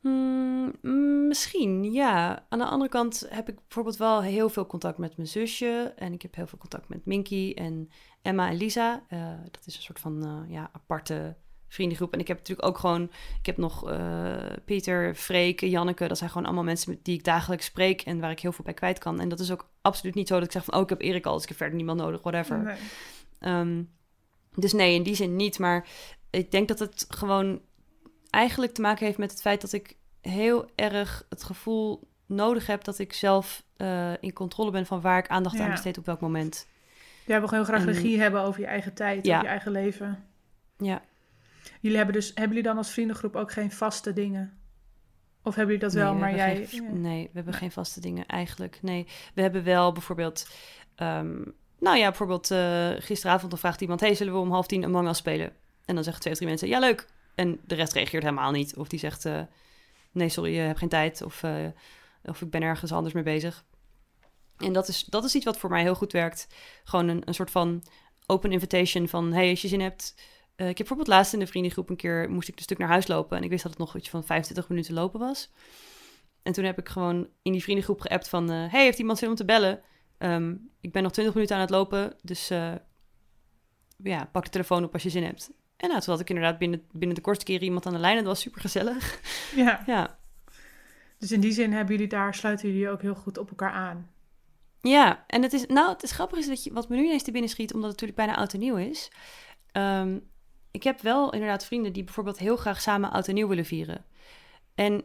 Hmm, 0.00 0.72
mm, 0.82 1.26
misschien, 1.26 1.92
ja. 1.92 2.46
Aan 2.48 2.58
de 2.58 2.64
andere 2.64 2.90
kant 2.90 3.26
heb 3.28 3.48
ik 3.48 3.54
bijvoorbeeld 3.54 3.96
wel 3.96 4.22
heel 4.22 4.48
veel 4.48 4.66
contact 4.66 4.98
met 4.98 5.16
mijn 5.16 5.28
zusje. 5.28 5.92
En 5.96 6.12
ik 6.12 6.22
heb 6.22 6.34
heel 6.34 6.46
veel 6.46 6.58
contact 6.58 6.88
met 6.88 7.04
Minky 7.04 7.52
en 7.54 7.90
Emma 8.28 8.48
en 8.48 8.56
Lisa. 8.56 9.02
Eh, 9.08 9.18
dat 9.50 9.66
is 9.66 9.76
een 9.76 9.82
soort 9.82 10.00
van 10.00 10.24
eh, 10.24 10.52
ja, 10.52 10.70
aparte 10.72 11.36
vriendengroep. 11.68 12.12
En 12.12 12.20
ik 12.20 12.28
heb 12.28 12.36
natuurlijk 12.36 12.68
ook 12.68 12.78
gewoon... 12.78 13.02
Ik 13.38 13.46
heb 13.46 13.56
nog 13.56 13.90
eh, 13.90 14.36
Pieter, 14.64 15.14
Freek, 15.14 15.60
Janneke. 15.60 16.08
Dat 16.08 16.18
zijn 16.18 16.30
gewoon 16.30 16.46
allemaal 16.46 16.64
mensen 16.64 16.90
met 16.90 17.04
die 17.04 17.14
ik 17.14 17.24
dagelijks 17.24 17.64
spreek... 17.64 18.00
en 18.00 18.20
waar 18.20 18.30
ik 18.30 18.40
heel 18.40 18.52
veel 18.52 18.64
bij 18.64 18.74
kwijt 18.74 18.98
kan. 18.98 19.20
En 19.20 19.28
dat 19.28 19.40
is 19.40 19.52
ook 19.52 19.70
absoluut 19.80 20.14
niet 20.14 20.28
zo 20.28 20.34
dat 20.34 20.44
ik 20.44 20.52
zeg 20.52 20.64
van... 20.64 20.74
oh, 20.74 20.80
ik 20.80 20.88
heb 20.88 21.00
Erik 21.00 21.26
al, 21.26 21.32
dus 21.32 21.42
ik 21.42 21.48
heb 21.48 21.58
verder 21.58 21.76
niemand 21.76 22.00
nodig, 22.00 22.22
whatever. 22.22 22.62
Nee. 22.62 22.76
Ehm, 23.38 23.82
dus 24.54 24.72
nee, 24.72 24.94
in 24.94 25.02
die 25.02 25.14
zin 25.14 25.36
niet. 25.36 25.58
Maar 25.58 25.86
ik 26.30 26.50
denk 26.50 26.68
dat 26.68 26.78
het 26.78 27.06
gewoon 27.08 27.60
eigenlijk 28.30 28.74
te 28.74 28.80
maken 28.80 29.06
heeft 29.06 29.18
met 29.18 29.30
het 29.30 29.40
feit 29.40 29.60
dat 29.60 29.72
ik 29.72 29.96
heel 30.20 30.70
erg 30.74 31.26
het 31.28 31.44
gevoel 31.44 32.08
nodig 32.26 32.66
heb 32.66 32.84
dat 32.84 32.98
ik 32.98 33.12
zelf 33.12 33.66
in 34.20 34.32
controle 34.32 34.70
ben 34.70 34.86
van 34.86 35.00
waar 35.00 35.18
ik 35.18 35.28
aandacht 35.28 35.60
aan 35.60 35.70
besteed 35.70 35.98
op 35.98 36.06
welk 36.06 36.20
moment. 36.20 36.66
Jij 37.28 37.38
wil 37.38 37.48
gewoon 37.48 37.64
heel 37.64 37.74
graag 37.74 37.86
En- 37.86 37.92
regie 37.94 38.20
hebben 38.20 38.40
over 38.40 38.60
je 38.60 38.66
eigen 38.66 38.94
tijd, 38.94 39.26
Ja. 39.26 39.32
over 39.34 39.44
je 39.44 39.50
eigen 39.50 39.72
leven. 39.72 40.24
Ja. 40.78 41.02
Jullie 41.80 41.96
hebben 41.96 42.14
dus, 42.14 42.28
hebben 42.28 42.48
jullie 42.48 42.62
dan 42.62 42.76
als 42.76 42.90
vriendengroep 42.90 43.36
ook 43.36 43.52
geen 43.52 43.72
vaste 43.72 44.12
dingen? 44.12 44.58
Of 45.42 45.54
hebben 45.54 45.74
jullie 45.74 45.90
dat 45.90 45.92
wel, 46.02 46.10
nee, 46.12 46.20
maar 46.20 46.34
jij... 46.34 46.66
geen- 46.66 47.00
nee, 47.00 47.22
we 47.24 47.30
hebben 47.34 47.54
geen 47.54 47.70
vaste 47.70 48.00
dingen 48.00 48.26
eigenlijk. 48.26 48.78
Nee, 48.82 49.06
we 49.34 49.42
hebben 49.42 49.64
wel 49.64 49.92
bijvoorbeeld... 49.92 50.48
ehm, 50.94 51.42
nou 51.78 51.96
ja, 51.96 52.08
bijvoorbeeld 52.08 52.50
eh, 52.50 52.88
gisteravond 52.98 53.50
dan 53.50 53.58
vraagt 53.60 53.80
iemand... 53.80 54.00
hey, 54.00 54.14
zullen 54.14 54.32
we 54.32 54.38
om 54.38 54.50
half 54.50 54.66
tien 54.66 54.84
Among 54.84 55.08
Us 55.08 55.16
spelen? 55.16 55.52
En 55.84 55.94
dan 55.94 56.04
zeggen 56.04 56.20
twee 56.20 56.32
of 56.32 56.38
drie 56.38 56.50
mensen, 56.50 56.68
ja 56.68 56.78
leuk. 56.78 57.06
En 57.34 57.60
de 57.66 57.74
rest 57.74 57.92
reageert 57.92 58.22
helemaal 58.22 58.50
niet. 58.50 58.76
Of 58.76 58.88
die 58.88 58.98
zegt, 58.98 59.24
eh, 59.24 59.40
nee 60.12 60.28
sorry, 60.28 60.52
je 60.54 60.60
hebt 60.60 60.78
geen 60.78 60.88
tijd. 60.88 61.22
Of, 61.22 61.42
eh, 61.42 61.54
of 62.22 62.42
ik 62.42 62.50
ben 62.50 62.62
ergens 62.62 62.92
anders 62.92 63.14
mee 63.14 63.22
bezig. 63.22 63.64
En 64.58 64.72
dat 64.72 64.88
is, 64.88 65.04
dat 65.04 65.24
is 65.24 65.34
iets 65.34 65.44
wat 65.44 65.58
voor 65.58 65.70
mij 65.70 65.82
heel 65.82 65.94
goed 65.94 66.12
werkt. 66.12 66.46
Gewoon 66.84 67.08
een, 67.08 67.22
een 67.24 67.34
soort 67.34 67.50
van 67.50 67.82
open 68.26 68.52
invitation 68.52 69.08
van... 69.08 69.32
hey, 69.32 69.50
als 69.50 69.62
je 69.62 69.68
zin 69.68 69.80
hebt... 69.80 70.14
Eh, 70.56 70.68
ik 70.68 70.78
heb 70.78 70.86
bijvoorbeeld 70.86 71.08
laatst 71.08 71.32
in 71.32 71.38
de 71.38 71.46
vriendengroep 71.46 71.90
een 71.90 71.96
keer... 71.96 72.30
moest 72.30 72.48
ik 72.48 72.56
een 72.56 72.62
stuk 72.62 72.78
naar 72.78 72.88
huis 72.88 73.06
lopen... 73.06 73.36
en 73.36 73.42
ik 73.42 73.50
wist 73.50 73.62
dat 73.62 73.72
het 73.72 73.80
nog 73.80 73.96
iets 73.96 74.08
van 74.08 74.24
25 74.24 74.68
minuten 74.68 74.94
lopen 74.94 75.20
was. 75.20 75.50
En 76.42 76.52
toen 76.52 76.64
heb 76.64 76.78
ik 76.78 76.88
gewoon 76.88 77.28
in 77.42 77.52
die 77.52 77.62
vriendengroep 77.62 78.00
geappt 78.00 78.28
van... 78.28 78.50
eh, 78.50 78.70
hey, 78.70 78.84
heeft 78.84 78.98
iemand 78.98 79.18
zin 79.18 79.28
om 79.28 79.34
te 79.34 79.44
bellen? 79.44 79.80
Ehm, 80.18 80.54
ik 80.80 80.92
ben 80.92 81.02
nog 81.02 81.12
20 81.12 81.34
minuten 81.34 81.56
aan 81.56 81.62
het 81.62 81.70
lopen, 81.70 82.14
dus 82.22 82.50
eh, 82.50 82.72
ja, 83.96 84.28
pak 84.32 84.44
de 84.44 84.50
telefoon 84.50 84.84
op 84.84 84.92
als 84.92 85.02
je 85.02 85.10
zin 85.10 85.24
hebt. 85.24 85.50
En 85.76 85.88
nou, 85.88 86.00
toen 86.00 86.12
had 86.12 86.20
ik 86.20 86.28
inderdaad 86.28 86.58
binnen, 86.58 86.82
binnen 86.92 87.16
de 87.16 87.22
kortste 87.22 87.44
keren 87.44 87.64
iemand 87.64 87.86
aan 87.86 87.92
de 87.92 87.98
lijn... 87.98 88.16
en 88.16 88.24
dat 88.24 88.32
was 88.32 88.42
super 88.42 88.60
gezellig. 88.60 89.20
Ja. 89.56 89.82
ja. 89.86 90.18
Dus 91.18 91.32
in 91.32 91.40
die 91.40 91.52
zin 91.52 91.72
hebben 91.72 91.94
jullie 91.94 92.08
daar, 92.08 92.34
sluiten 92.34 92.68
jullie 92.68 92.90
ook 92.90 93.02
heel 93.02 93.14
goed 93.14 93.38
op 93.38 93.48
elkaar 93.48 93.72
aan. 93.72 94.10
Ja, 94.80 95.24
en 95.26 95.42
het 95.42 95.52
is, 95.52 95.66
nou, 95.66 95.88
het 95.88 96.02
is 96.02 96.10
grappig 96.10 96.38
is 96.38 96.46
dat 96.46 96.64
je, 96.64 96.72
wat 96.72 96.88
me 96.88 96.96
nu 96.96 97.04
ineens 97.04 97.22
te 97.22 97.30
binnen 97.30 97.50
schiet, 97.50 97.74
omdat 97.74 97.90
het 97.90 98.00
natuurlijk 98.00 98.26
bijna 98.28 98.40
oud 98.40 98.52
en 98.52 98.60
nieuw 98.60 98.76
is. 98.76 99.10
Ehm, 99.72 100.18
ik 100.70 100.82
heb 100.82 101.00
wel 101.00 101.32
inderdaad 101.32 101.64
vrienden 101.64 101.92
die 101.92 102.04
bijvoorbeeld 102.04 102.38
heel 102.38 102.56
graag 102.56 102.80
samen 102.80 103.10
oud 103.10 103.28
en 103.28 103.34
nieuw 103.34 103.48
willen 103.48 103.64
vieren. 103.64 104.04
En 104.74 105.04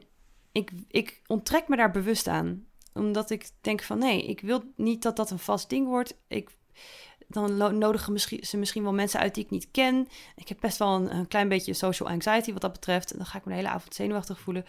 ik, 0.52 0.72
ik 0.88 1.22
onttrek 1.28 1.68
me 1.68 1.76
daar 1.76 1.92
bewust 1.92 2.28
aan, 2.28 2.66
omdat 2.94 3.30
ik 3.30 3.50
denk 3.62 3.82
van 3.82 3.98
nee, 3.98 4.26
ik 4.26 4.42
wil 4.42 4.64
niet 4.76 5.02
dat 5.02 5.16
dat 5.16 5.32
een 5.32 5.40
vast 5.40 5.70
ding 5.70 5.88
wordt. 5.88 6.18
Ik, 6.28 6.50
dan 7.28 7.78
nodigen 7.78 8.14
misschien, 8.14 8.44
ze 8.44 8.58
misschien 8.58 8.84
wel 8.84 8.94
mensen 8.94 9.20
uit 9.20 9.36
die 9.36 9.44
ik 9.44 9.50
niet 9.50 9.72
ken. 9.72 10.08
Ik 10.36 10.50
heb 10.50 10.58
best 10.60 10.78
wel 10.78 10.96
een, 10.96 11.16
een 11.16 11.28
klein 11.28 11.48
beetje 11.48 11.74
social 11.74 12.10
anxiety 12.10 12.52
wat 12.52 12.62
dat 12.62 12.74
betreft. 12.74 13.12
En 13.12 13.18
dan 13.18 13.26
ga 13.26 13.38
ik 13.38 13.46
me 13.46 13.52
de 13.52 13.58
hele 13.58 13.70
avond 13.70 13.96
zenuwachtig 13.96 14.40
voelen. 14.40 14.66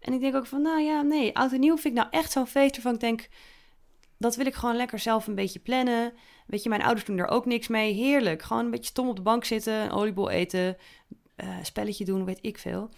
En 0.00 0.12
ik 0.12 0.20
denk 0.20 0.34
ook 0.34 0.46
van, 0.46 0.62
nou 0.62 0.80
ja, 0.80 1.02
nee, 1.02 1.36
oud 1.36 1.52
en 1.52 1.60
nieuw 1.60 1.76
vind 1.76 1.96
ik 1.96 2.00
nou 2.00 2.08
echt 2.10 2.32
zo'n 2.32 2.46
feest 2.46 2.74
waarvan 2.74 2.94
ik 2.94 3.00
denk, 3.00 3.28
dat 4.18 4.36
wil 4.36 4.46
ik 4.46 4.54
gewoon 4.54 4.76
lekker 4.76 4.98
zelf 4.98 5.26
een 5.26 5.34
beetje 5.34 5.58
plannen. 5.58 6.12
Weet 6.46 6.62
je, 6.62 6.68
mijn 6.68 6.82
ouders 6.82 7.04
doen 7.04 7.18
er 7.18 7.28
ook 7.28 7.46
niks 7.46 7.68
mee. 7.68 7.94
Heerlijk. 7.94 8.42
Gewoon 8.42 8.64
een 8.64 8.70
beetje 8.70 8.90
stom 8.90 9.08
op 9.08 9.16
de 9.16 9.22
bank 9.22 9.44
zitten, 9.44 9.74
een 9.74 9.90
oliebol 9.90 10.30
eten, 10.30 10.76
eh, 11.36 11.56
spelletje 11.62 12.04
doen, 12.04 12.24
weet 12.24 12.38
ik 12.42 12.58
veel. 12.58 12.90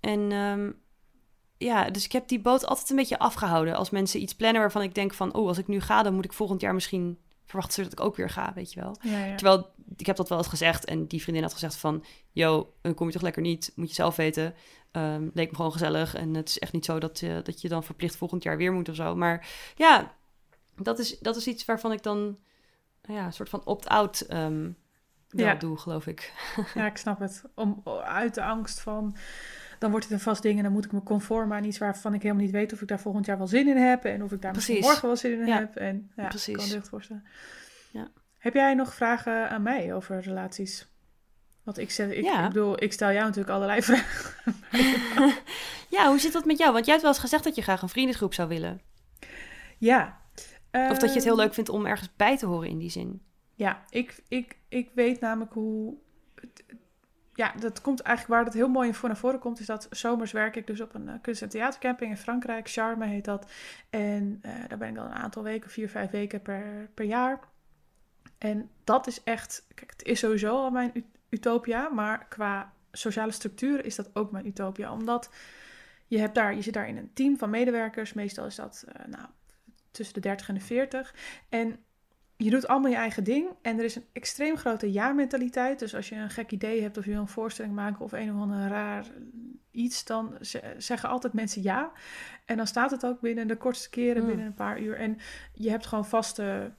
En 0.00 0.32
ehm, 0.32 0.70
ja, 1.58 1.90
dus 1.90 2.04
ik 2.04 2.12
heb 2.12 2.28
die 2.28 2.40
boot 2.40 2.66
altijd 2.66 2.90
een 2.90 2.96
beetje 2.96 3.18
afgehouden. 3.18 3.76
Als 3.76 3.90
mensen 3.90 4.20
iets 4.20 4.34
plannen 4.34 4.60
waarvan 4.60 4.82
ik 4.82 4.94
denk 4.94 5.14
van... 5.14 5.34
oh, 5.34 5.48
als 5.48 5.58
ik 5.58 5.66
nu 5.66 5.80
ga, 5.80 6.02
dan 6.02 6.14
moet 6.14 6.24
ik 6.24 6.32
volgend 6.32 6.60
jaar 6.60 6.74
misschien... 6.74 7.18
verwachten 7.44 7.74
ze 7.74 7.82
dat 7.82 7.92
ik 7.92 8.04
ook 8.04 8.16
weer 8.16 8.30
ga, 8.30 8.52
weet 8.54 8.72
je 8.72 8.80
wel. 8.80 8.96
Ja, 9.00 9.24
ja. 9.24 9.34
Terwijl, 9.36 9.70
ik 9.96 10.06
heb 10.06 10.16
dat 10.16 10.28
wel 10.28 10.38
eens 10.38 10.46
gezegd... 10.46 10.84
en 10.84 11.06
die 11.06 11.22
vriendin 11.22 11.42
had 11.42 11.52
gezegd 11.52 11.76
van... 11.76 12.04
yo, 12.32 12.72
dan 12.80 12.94
kom 12.94 13.06
je 13.06 13.12
toch 13.12 13.22
lekker 13.22 13.42
niet, 13.42 13.72
moet 13.74 13.88
je 13.88 13.94
zelf 13.94 14.16
weten. 14.16 14.54
Ehm, 14.90 15.28
leek 15.34 15.50
me 15.50 15.56
gewoon 15.56 15.72
gezellig. 15.72 16.14
En 16.14 16.34
het 16.34 16.48
is 16.48 16.58
echt 16.58 16.72
niet 16.72 16.84
zo 16.84 16.98
dat, 16.98 17.20
je 17.20 17.40
dat 17.42 17.60
je 17.60 17.68
dan 17.68 17.84
verplicht 17.84 18.16
volgend 18.16 18.42
jaar 18.42 18.56
weer 18.56 18.72
moet 18.72 18.88
of 18.88 18.94
zo. 18.94 19.16
Maar 19.16 19.48
ja, 19.76 20.14
dat 20.84 20.98
is, 20.98 21.18
dat 21.18 21.36
is 21.36 21.46
iets 21.46 21.64
waarvan 21.64 21.92
ik 21.92 22.02
dan... 22.02 22.38
ja, 23.02 23.24
een 23.24 23.32
soort 23.32 23.48
van 23.48 23.64
opt-out 23.64 24.20
ehm, 24.20 24.70
wel 25.28 25.46
Ja. 25.46 25.54
doe, 25.54 25.78
geloof 25.78 26.06
ik. 26.06 26.32
Ja, 26.74 26.86
ik 26.86 26.96
snap 26.96 27.18
het. 27.20 27.42
Om 27.54 27.82
uit 28.04 28.34
de 28.34 28.42
angst 28.42 28.80
van, 28.80 29.16
dan 29.78 29.90
wordt 29.90 30.04
het 30.06 30.14
een 30.14 30.20
vast 30.20 30.42
ding 30.42 30.56
en 30.56 30.62
dan 30.62 30.72
moet 30.72 30.84
ik 30.84 30.92
me 30.92 31.02
conformen 31.02 31.56
aan 31.56 31.64
iets 31.64 31.78
waarvan 31.78 32.14
ik 32.14 32.22
helemaal 32.22 32.42
niet 32.44 32.52
weet 32.52 32.72
of 32.72 32.80
ik 32.82 32.88
daar 32.88 33.00
volgend 33.00 33.26
jaar 33.26 33.38
wel 33.38 33.46
zin 33.46 33.68
in 33.68 33.76
heb 33.76 34.04
en 34.04 34.22
of 34.22 34.32
ik 34.32 34.42
daar 34.42 34.54
misschien 34.54 34.80
morgen 34.80 35.06
wel 35.06 35.16
zin 35.16 35.40
in 35.40 35.46
Ja. 35.46 35.58
heb. 35.58 35.76
En 35.76 36.10
ja, 36.16 36.28
Precies. 36.28 36.46
ik 36.48 36.56
kan 36.56 36.68
me 36.68 36.74
echt 36.74 36.88
voorstellen. 36.88 37.24
Ja. 37.90 38.10
Heb 38.38 38.54
jij 38.54 38.74
nog 38.74 38.94
vragen 38.94 39.50
aan 39.50 39.62
mij 39.62 39.94
over 39.94 40.20
relaties? 40.20 40.90
Want 41.62 41.78
ik, 41.78 41.90
zeg, 41.90 42.10
ik, 42.10 42.24
Ja. 42.24 42.42
ik 42.42 42.48
bedoel, 42.52 42.82
ik 42.82 42.92
stel 42.92 43.10
jou 43.12 43.22
natuurlijk 43.24 43.54
allerlei 43.54 43.82
vragen. 43.88 44.54
Ja, 45.88 46.08
hoe 46.08 46.18
zit 46.18 46.32
dat 46.32 46.44
met 46.44 46.58
jou? 46.58 46.72
Want 46.72 46.84
jij 46.84 46.94
hebt 46.94 47.06
wel 47.06 47.12
eens 47.14 47.22
gezegd 47.22 47.44
dat 47.44 47.54
je 47.54 47.62
graag 47.62 47.82
een 47.82 47.88
vriendengroep 47.88 48.34
zou 48.34 48.48
willen. 48.48 48.80
Ja. 49.78 50.20
Of 50.72 50.98
dat 50.98 51.08
je 51.08 51.14
het 51.14 51.24
heel 51.24 51.32
Ehm, 51.32 51.42
leuk 51.42 51.54
vindt 51.54 51.70
om 51.70 51.86
ergens 51.86 52.10
bij 52.16 52.38
te 52.38 52.46
horen 52.46 52.68
in 52.68 52.78
die 52.78 52.90
zin. 52.90 53.22
Ja, 53.54 53.84
ik, 53.88 54.22
ik, 54.28 54.56
ik 54.68 54.90
weet 54.94 55.20
namelijk 55.20 55.52
hoe. 55.52 55.94
ja, 57.34 57.52
dat 57.60 57.80
komt 57.80 58.00
eigenlijk 58.00 58.36
waar 58.36 58.44
het 58.44 58.58
heel 58.58 58.68
mooi 58.68 58.94
voor 58.94 59.08
naar 59.08 59.18
voren 59.18 59.38
komt, 59.38 59.60
is 59.60 59.66
dat 59.66 59.86
zomers 59.90 60.32
werk 60.32 60.56
ik 60.56 60.66
dus 60.66 60.80
op 60.80 60.94
een 60.94 61.08
uh, 61.08 61.14
kunst- 61.22 61.42
en 61.42 61.48
theatercamping 61.48 62.10
in 62.10 62.16
Frankrijk. 62.16 62.70
Charme 62.70 63.06
heet 63.06 63.24
dat. 63.24 63.50
En 63.90 64.40
uh, 64.42 64.52
daar 64.68 64.78
ben 64.78 64.88
ik 64.88 64.94
dan 64.94 65.06
een 65.06 65.12
aantal 65.12 65.42
weken, 65.42 65.70
vier, 65.70 65.88
vijf 65.88 66.10
weken 66.10 66.42
per, 66.42 66.90
per 66.94 67.04
jaar. 67.04 67.40
En 68.38 68.70
dat 68.84 69.06
is 69.06 69.22
echt, 69.22 69.66
kijk, 69.74 69.90
het 69.90 70.02
is 70.02 70.18
sowieso 70.18 70.56
al 70.56 70.70
mijn 70.70 71.04
utopia, 71.28 71.88
maar 71.88 72.26
qua 72.28 72.72
sociale 72.92 73.32
structuren 73.32 73.84
is 73.84 73.96
dat 73.96 74.10
ook 74.12 74.30
mijn 74.30 74.46
utopia. 74.46 74.92
Omdat 74.92 75.30
je, 76.06 76.18
hebt 76.18 76.34
daar, 76.34 76.54
je 76.54 76.62
zit 76.62 76.74
daar 76.74 76.88
in 76.88 76.96
een 76.96 77.10
team 77.12 77.38
van 77.38 77.50
medewerkers, 77.50 78.12
meestal 78.12 78.46
is 78.46 78.54
dat 78.54 78.84
uh, 78.88 79.06
nou, 79.06 79.26
tussen 79.92 80.14
de 80.14 80.20
30 80.20 80.48
en 80.48 80.54
de 80.54 80.60
40. 80.60 81.14
En 81.48 81.78
je 82.36 82.50
doet 82.50 82.66
allemaal 82.66 82.90
je 82.90 82.96
eigen 82.96 83.24
ding 83.24 83.48
en 83.62 83.78
er 83.78 83.84
is 83.84 83.94
een 83.94 84.04
extreem 84.12 84.56
grote 84.56 84.92
ja-mentaliteit. 84.92 85.78
Dus 85.78 85.94
als 85.94 86.08
je 86.08 86.14
een 86.14 86.30
gek 86.30 86.50
idee 86.50 86.82
hebt 86.82 86.96
of 86.96 87.04
je 87.04 87.10
wil 87.10 87.20
een 87.20 87.28
voorstelling 87.28 87.74
maken 87.74 88.04
of 88.04 88.12
een 88.12 88.34
of 88.34 88.40
ander 88.40 88.68
raar 88.68 89.06
iets, 89.70 90.04
dan 90.04 90.36
zeggen 90.78 91.08
altijd 91.08 91.32
mensen 91.32 91.62
ja. 91.62 91.92
En 92.44 92.56
dan 92.56 92.66
staat 92.66 92.90
het 92.90 93.06
ook 93.06 93.20
binnen 93.20 93.48
de 93.48 93.56
kortste 93.56 93.90
keren, 93.90 94.16
Hmm. 94.16 94.26
binnen 94.26 94.46
een 94.46 94.54
paar 94.54 94.80
uur. 94.80 94.96
En 94.96 95.18
je 95.52 95.70
hebt 95.70 95.86
gewoon 95.86 96.06
vaste. 96.06 96.72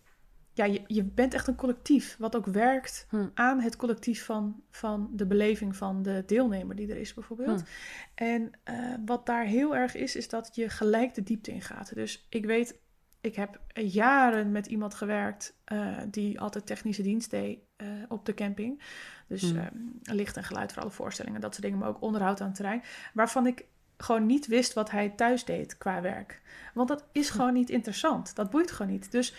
Ja, 0.55 0.65
je, 0.65 0.81
je 0.87 1.03
bent 1.03 1.33
echt 1.33 1.47
een 1.47 1.55
collectief, 1.55 2.15
wat 2.19 2.35
ook 2.35 2.45
werkt 2.45 3.05
Hmm. 3.09 3.31
aan 3.33 3.59
het 3.59 3.75
collectief 3.75 4.25
van, 4.25 4.63
van 4.69 5.09
de 5.13 5.25
beleving 5.25 5.75
van 5.75 6.03
de 6.03 6.23
deelnemer 6.25 6.75
die 6.75 6.89
er 6.89 6.97
is, 6.97 7.13
bijvoorbeeld. 7.13 7.59
Hmm. 7.59 8.27
En 8.27 8.51
eh, 8.63 8.75
wat 9.05 9.25
daar 9.25 9.45
heel 9.45 9.75
erg 9.75 9.95
is, 9.95 10.15
is 10.15 10.29
dat 10.29 10.55
je 10.55 10.69
gelijk 10.69 11.13
de 11.13 11.23
diepte 11.23 11.51
ingaat. 11.51 11.95
Dus 11.95 12.27
ik 12.29 12.45
weet 12.45 12.81
ik 13.23 13.35
heb 13.35 13.59
jaren 13.73 14.51
met 14.51 14.65
iemand 14.65 14.93
gewerkt 14.93 15.55
uh, 15.73 15.97
die 16.07 16.39
altijd 16.39 16.65
technische 16.65 17.01
dienst 17.01 17.29
deed 17.29 17.59
uh, 17.77 17.87
op 18.07 18.25
de 18.25 18.33
camping. 18.33 18.81
Dus 19.27 19.41
Hmm. 19.41 19.69
mm. 19.73 19.99
uh, 20.03 20.13
licht 20.13 20.37
en 20.37 20.43
geluid 20.43 20.73
voor 20.73 20.81
alle 20.81 20.91
voorstellingen, 20.91 21.41
dat 21.41 21.51
soort 21.51 21.63
dingen, 21.63 21.79
maar 21.79 21.87
ook 21.87 22.01
onderhoud 22.01 22.41
aan 22.41 22.47
het 22.47 22.55
terrein. 22.55 22.83
Waarvan 23.13 23.47
ik 23.47 23.65
gewoon 23.97 24.25
niet 24.25 24.47
wist 24.47 24.73
wat 24.73 24.91
hij 24.91 25.09
thuis 25.09 25.45
deed 25.45 25.77
qua 25.77 26.01
werk. 26.01 26.41
Want 26.73 26.87
dat 26.87 27.05
is 27.11 27.29
gewoon 27.29 27.53
niet 27.53 27.69
interessant. 27.69 28.35
Dat 28.35 28.49
boeit 28.49 28.71
gewoon 28.71 28.91
niet. 28.91 29.11
Dus 29.11 29.33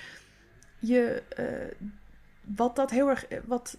je, 0.78 1.22
uh, 1.38 1.88
wat 2.56 2.76
dat 2.76 2.90
heel 2.90 3.08
erg, 3.08 3.26
wat 3.44 3.78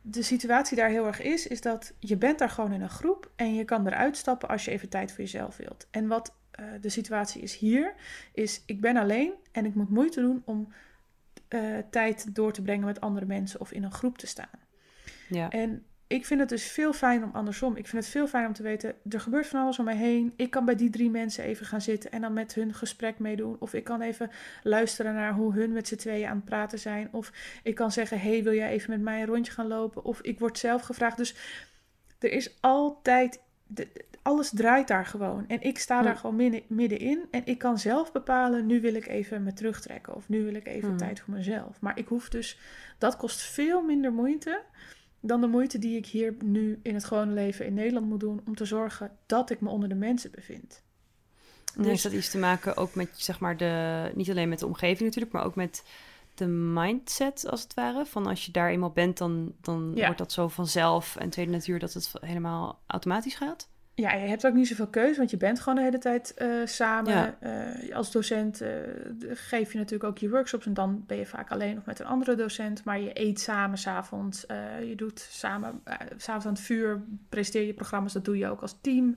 de 0.00 0.22
situatie 0.22 0.76
daar 0.76 0.88
heel 0.88 1.06
erg 1.06 1.20
is, 1.20 1.46
is 1.46 1.60
dat 1.60 1.92
je 1.98 2.16
bent 2.16 2.38
daar 2.38 2.50
gewoon 2.50 2.72
in 2.72 2.82
een 2.82 2.88
groep 2.90 3.30
en 3.36 3.54
je 3.54 3.64
kan 3.64 3.86
eruit 3.86 4.16
stappen 4.16 4.48
als 4.48 4.64
je 4.64 4.70
even 4.70 4.88
tijd 4.88 5.12
voor 5.12 5.20
jezelf 5.20 5.56
wilt. 5.56 5.86
En 5.90 6.06
wat 6.06 6.34
uh, 6.60 6.66
de 6.80 6.88
situatie 6.88 7.42
is 7.42 7.56
hier, 7.56 7.94
is 8.32 8.62
ik 8.66 8.80
ben 8.80 8.96
alleen 8.96 9.32
en 9.52 9.64
ik 9.64 9.74
moet 9.74 9.90
moeite 9.90 10.20
doen 10.20 10.42
om 10.44 10.72
uh, 11.48 11.78
tijd 11.90 12.34
door 12.34 12.52
te 12.52 12.62
brengen 12.62 12.86
met 12.86 13.00
andere 13.00 13.26
mensen 13.26 13.60
of 13.60 13.72
in 13.72 13.82
een 13.82 13.92
groep 13.92 14.18
te 14.18 14.26
staan. 14.26 14.60
Ja. 15.28 15.50
En 15.50 15.84
ik 16.12 16.26
vind 16.26 16.40
het 16.40 16.48
dus 16.48 16.64
veel 16.64 16.92
fijn 16.92 17.24
om 17.24 17.30
andersom. 17.32 17.76
Ik 17.76 17.86
vind 17.86 18.02
het 18.02 18.12
veel 18.12 18.26
fijn 18.26 18.46
om 18.46 18.52
te 18.52 18.62
weten, 18.62 18.94
er 19.08 19.20
gebeurt 19.20 19.46
van 19.46 19.60
alles 19.60 19.78
om 19.78 19.84
mij 19.84 19.96
heen. 19.96 20.32
Ik 20.36 20.50
kan 20.50 20.64
bij 20.64 20.74
die 20.74 20.90
drie 20.90 21.10
mensen 21.10 21.44
even 21.44 21.66
gaan 21.66 21.80
zitten 21.80 22.12
en 22.12 22.20
dan 22.20 22.32
met 22.32 22.54
hun 22.54 22.74
gesprek 22.74 23.18
meedoen. 23.18 23.56
Of 23.58 23.74
ik 23.74 23.84
kan 23.84 24.00
even 24.00 24.30
luisteren 24.62 25.14
naar 25.14 25.32
hoe 25.32 25.52
hun 25.52 25.72
met 25.72 25.88
z'n 25.88 25.96
tweeën 25.96 26.28
aan 26.28 26.36
het 26.36 26.44
praten 26.44 26.78
zijn. 26.78 27.08
Of 27.12 27.32
ik 27.62 27.74
kan 27.74 27.92
zeggen, 27.92 28.20
hey, 28.20 28.42
wil 28.42 28.54
jij 28.54 28.70
even 28.70 28.90
met 28.90 29.00
mij 29.00 29.20
een 29.20 29.26
rondje 29.26 29.52
gaan 29.52 29.66
lopen? 29.66 30.04
Of 30.04 30.20
ik 30.20 30.38
word 30.38 30.58
zelf 30.58 30.82
gevraagd. 30.82 31.16
Dus 31.16 31.34
er 32.18 32.32
is 32.32 32.56
altijd, 32.60 33.40
de, 33.74 33.88
alles 34.22 34.50
draait 34.50 34.88
daar 34.88 35.06
gewoon. 35.06 35.48
En 35.48 35.62
ik 35.62 35.78
sta 35.78 36.02
daar 36.02 36.16
gewoon 36.16 36.36
midden, 36.36 36.62
middenin. 36.66 37.24
En 37.30 37.42
ik 37.44 37.58
kan 37.58 37.78
zelf 37.78 38.12
bepalen, 38.12 38.66
nu 38.66 38.80
wil 38.80 38.94
ik 38.94 39.06
even 39.06 39.42
me 39.42 39.52
terugtrekken. 39.52 40.14
Of 40.14 40.28
nu 40.28 40.44
wil 40.44 40.54
ik 40.54 40.66
even 40.66 40.90
Hm. 40.90 40.96
tijd 40.96 41.20
voor 41.20 41.34
mezelf. 41.34 41.80
Maar 41.80 41.98
ik 41.98 42.08
hoef 42.08 42.28
dus, 42.28 42.58
dat 42.98 43.16
kost 43.16 43.40
veel 43.40 43.82
minder 43.82 44.12
moeite 44.12 44.62
dan 45.20 45.40
de 45.40 45.46
moeite 45.46 45.78
die 45.78 45.96
ik 45.96 46.06
hier 46.06 46.34
nu 46.44 46.80
in 46.82 46.94
het 46.94 47.04
gewone 47.04 47.32
leven 47.32 47.66
in 47.66 47.74
Nederland 47.74 48.06
moet 48.06 48.20
doen 48.20 48.40
om 48.46 48.54
te 48.54 48.64
zorgen 48.64 49.10
dat 49.26 49.50
ik 49.50 49.60
me 49.60 49.68
onder 49.68 49.88
de 49.88 49.94
mensen 49.94 50.30
bevind. 50.30 50.82
Dus- 51.76 51.86
heeft 51.86 52.02
dat 52.02 52.12
iets 52.12 52.30
te 52.30 52.38
maken 52.38 52.76
ook 52.76 52.94
met, 52.94 53.08
zeg 53.12 53.40
maar, 53.40 53.56
de, 53.56 54.10
niet 54.14 54.30
alleen 54.30 54.48
met 54.48 54.58
de 54.58 54.66
omgeving 54.66 55.00
natuurlijk, 55.00 55.32
maar 55.32 55.44
ook 55.44 55.54
met 55.54 55.84
de 56.34 56.46
mindset, 56.46 57.46
als 57.50 57.62
het 57.62 57.74
ware. 57.74 58.06
Van 58.06 58.26
als 58.26 58.46
je 58.46 58.52
daar 58.52 58.70
eenmaal 58.70 58.90
bent, 58.92 59.18
dan, 59.18 59.52
dan 59.60 59.92
Ja. 59.94 60.04
wordt 60.04 60.18
dat 60.18 60.32
zo 60.32 60.48
vanzelf 60.48 61.16
en 61.16 61.30
tweede 61.30 61.50
natuur 61.52 61.78
dat 61.78 61.92
het 61.92 62.12
helemaal 62.20 62.82
automatisch 62.86 63.34
gaat. 63.34 63.70
Ja, 63.94 64.12
je 64.12 64.28
hebt 64.28 64.46
ook 64.46 64.54
niet 64.54 64.68
zoveel 64.68 64.86
keuze, 64.86 65.18
want 65.18 65.30
je 65.30 65.36
bent 65.36 65.60
gewoon 65.60 65.74
de 65.74 65.82
hele 65.84 65.98
tijd 65.98 66.34
eh, 66.34 66.48
samen. 66.64 67.12
Ja. 67.12 67.36
Eh, 67.40 67.96
als 67.96 68.10
docent 68.12 68.60
eh, 68.60 68.68
geef 69.30 69.72
je 69.72 69.78
natuurlijk 69.78 70.04
ook 70.10 70.18
je 70.18 70.28
workshops 70.30 70.66
en 70.66 70.74
dan 70.74 71.04
ben 71.06 71.16
je 71.16 71.26
vaak 71.26 71.50
alleen 71.50 71.78
of 71.78 71.84
met 71.84 72.00
een 72.00 72.06
andere 72.06 72.34
docent. 72.34 72.84
Maar 72.84 73.00
je 73.00 73.10
eet 73.20 73.40
samen 73.40 73.78
s'avonds, 73.78 74.44
je 74.86 74.92
doet 74.96 75.26
samen, 75.30 75.80
eh, 75.84 75.96
s'avonds 76.16 76.46
aan 76.46 76.52
het 76.52 76.62
vuur, 76.62 77.02
presenteer 77.28 77.66
je 77.66 77.74
programma's, 77.74 78.12
dat 78.12 78.24
doe 78.24 78.38
je 78.38 78.48
ook 78.48 78.60
als 78.60 78.78
team. 78.80 79.16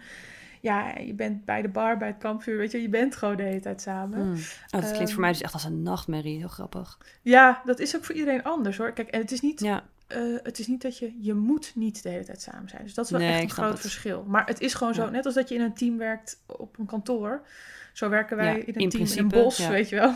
Ja, 0.65 0.97
je 0.97 1.13
bent 1.13 1.45
bij 1.45 1.61
de 1.61 1.69
bar, 1.69 1.97
bij 1.97 2.07
het 2.07 2.17
kampvuur, 2.17 2.57
weet 2.57 2.71
je, 2.71 2.81
je 2.81 2.89
bent 2.89 3.15
gewoon 3.15 3.35
de 3.35 3.43
hele 3.43 3.59
tijd 3.59 3.81
samen. 3.81 4.19
Hmm. 4.19 4.33
Oh, 4.33 4.39
dat 4.69 4.81
klinkt 4.81 4.99
Ehm, 4.99 5.07
voor 5.11 5.21
mij 5.21 5.31
dus 5.31 5.41
echt 5.41 5.53
als 5.53 5.63
een 5.63 5.81
nachtmerrie. 5.83 6.37
Heel 6.37 6.47
grappig. 6.47 6.97
Ja, 7.21 7.61
dat 7.65 7.79
is 7.79 7.95
ook 7.95 8.03
voor 8.05 8.15
iedereen 8.15 8.43
anders 8.43 8.77
hoor. 8.77 8.91
Kijk, 8.91 9.09
en 9.09 9.19
het 9.21 9.31
is 9.31 9.41
niet, 9.41 9.59
Ja, 9.59 9.83
eh, 10.07 10.19
het 10.43 10.59
is 10.59 10.67
niet 10.67 10.81
dat 10.81 10.97
je, 10.97 11.13
je 11.21 11.33
moet 11.33 11.71
niet 11.75 12.03
de 12.03 12.09
hele 12.09 12.25
tijd 12.25 12.41
samen 12.41 12.69
zijn. 12.69 12.83
Dus 12.83 12.93
dat 12.93 13.05
is 13.05 13.11
wel 13.11 13.19
Nee, 13.19 13.31
echt 13.33 13.41
een 13.43 13.49
groot 13.49 13.71
het. 13.71 13.79
verschil. 13.79 14.23
Maar 14.27 14.45
het 14.45 14.61
is 14.61 14.73
gewoon 14.73 14.93
zo, 14.93 15.03
Ja. 15.03 15.09
net 15.09 15.25
als 15.25 15.33
dat 15.35 15.49
je 15.49 15.55
in 15.55 15.61
een 15.61 15.73
team 15.73 15.97
werkt 15.97 16.43
op 16.45 16.79
een 16.79 16.85
kantoor. 16.85 17.47
Zo 17.93 18.09
werken 18.09 18.37
wij 18.37 18.45
Ja, 18.45 18.51
in 18.51 18.59
een 18.67 18.73
in 18.81 18.89
team 18.89 19.05
in 19.05 19.17
een 19.17 19.27
bos, 19.27 19.57
ja. 19.57 19.69
weet 19.69 19.89
je 19.89 19.95
wel. 19.95 20.13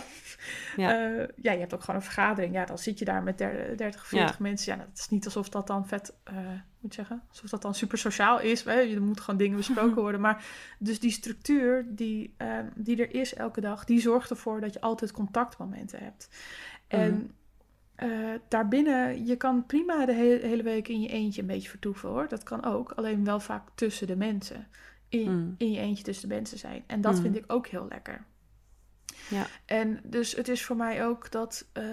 Ja. 0.75 0.91
Ja. 0.91 1.27
ja, 1.41 1.51
je 1.51 1.59
hebt 1.59 1.73
ook 1.73 1.79
gewoon 1.81 1.95
een 1.95 2.05
vergadering. 2.05 2.53
Ja, 2.53 2.65
dan 2.65 2.77
zit 2.77 2.99
je 2.99 3.05
daar 3.05 3.23
met 3.23 3.37
der- 3.37 3.77
30, 3.77 4.07
40 4.07 4.29
Ja. 4.37 4.43
mensen. 4.43 4.75
Ja, 4.75 4.79
het 4.89 4.97
is 4.99 5.09
niet 5.09 5.25
alsof 5.25 5.49
dat 5.49 5.67
dan 5.67 5.87
vet, 5.87 6.13
eh 6.23 6.35
moet 6.79 6.91
ik 6.91 6.93
zeggen, 6.97 7.21
alsof 7.29 7.49
dat 7.49 7.61
dan 7.61 7.75
super 7.75 7.97
sociaal 7.97 8.39
is. 8.39 8.63
Hè? 8.63 8.71
Er 8.71 9.01
moeten 9.01 9.23
gewoon 9.23 9.39
dingen 9.39 9.57
besproken 9.57 10.01
worden. 10.05 10.21
Maar 10.21 10.43
dus 10.79 10.99
die 10.99 11.11
structuur 11.11 11.85
die, 11.89 12.33
eh, 12.37 12.57
die 12.75 13.01
er 13.01 13.13
is 13.15 13.33
elke 13.33 13.61
dag, 13.61 13.85
die 13.85 14.01
zorgt 14.01 14.29
ervoor 14.29 14.61
dat 14.61 14.73
je 14.73 14.81
altijd 14.81 15.11
contactmomenten 15.11 15.99
hebt. 15.99 16.29
En 16.87 17.31
Eh, 17.99 18.09
daarbinnen, 18.47 19.25
je 19.25 19.35
kan 19.35 19.65
prima 19.65 20.05
de 20.05 20.13
he- 20.13 20.47
hele 20.47 20.63
week 20.63 20.87
in 20.87 21.01
je 21.01 21.07
eentje 21.09 21.41
een 21.41 21.47
beetje 21.47 21.69
vertoeven 21.69 22.09
hoor. 22.09 22.27
Dat 22.27 22.43
kan 22.43 22.63
ook, 22.65 22.91
alleen 22.91 23.23
wel 23.25 23.39
vaak 23.39 23.67
tussen 23.75 24.07
de 24.07 24.15
mensen. 24.15 24.67
In, 25.09 25.31
Mm. 25.31 25.55
in 25.57 25.71
je 25.71 25.79
eentje 25.79 26.03
tussen 26.03 26.29
de 26.29 26.35
mensen 26.35 26.57
zijn. 26.57 26.83
En 26.87 27.01
dat 27.01 27.13
Mhm. 27.13 27.21
vind 27.21 27.35
ik 27.37 27.43
ook 27.47 27.67
heel 27.67 27.85
lekker. 27.89 28.25
Ja. 29.29 29.45
En 29.65 29.99
dus 30.03 30.35
het 30.35 30.47
is 30.47 30.65
voor 30.65 30.75
mij 30.75 31.05
ook 31.05 31.31
dat 31.31 31.67
eh, 31.73 31.83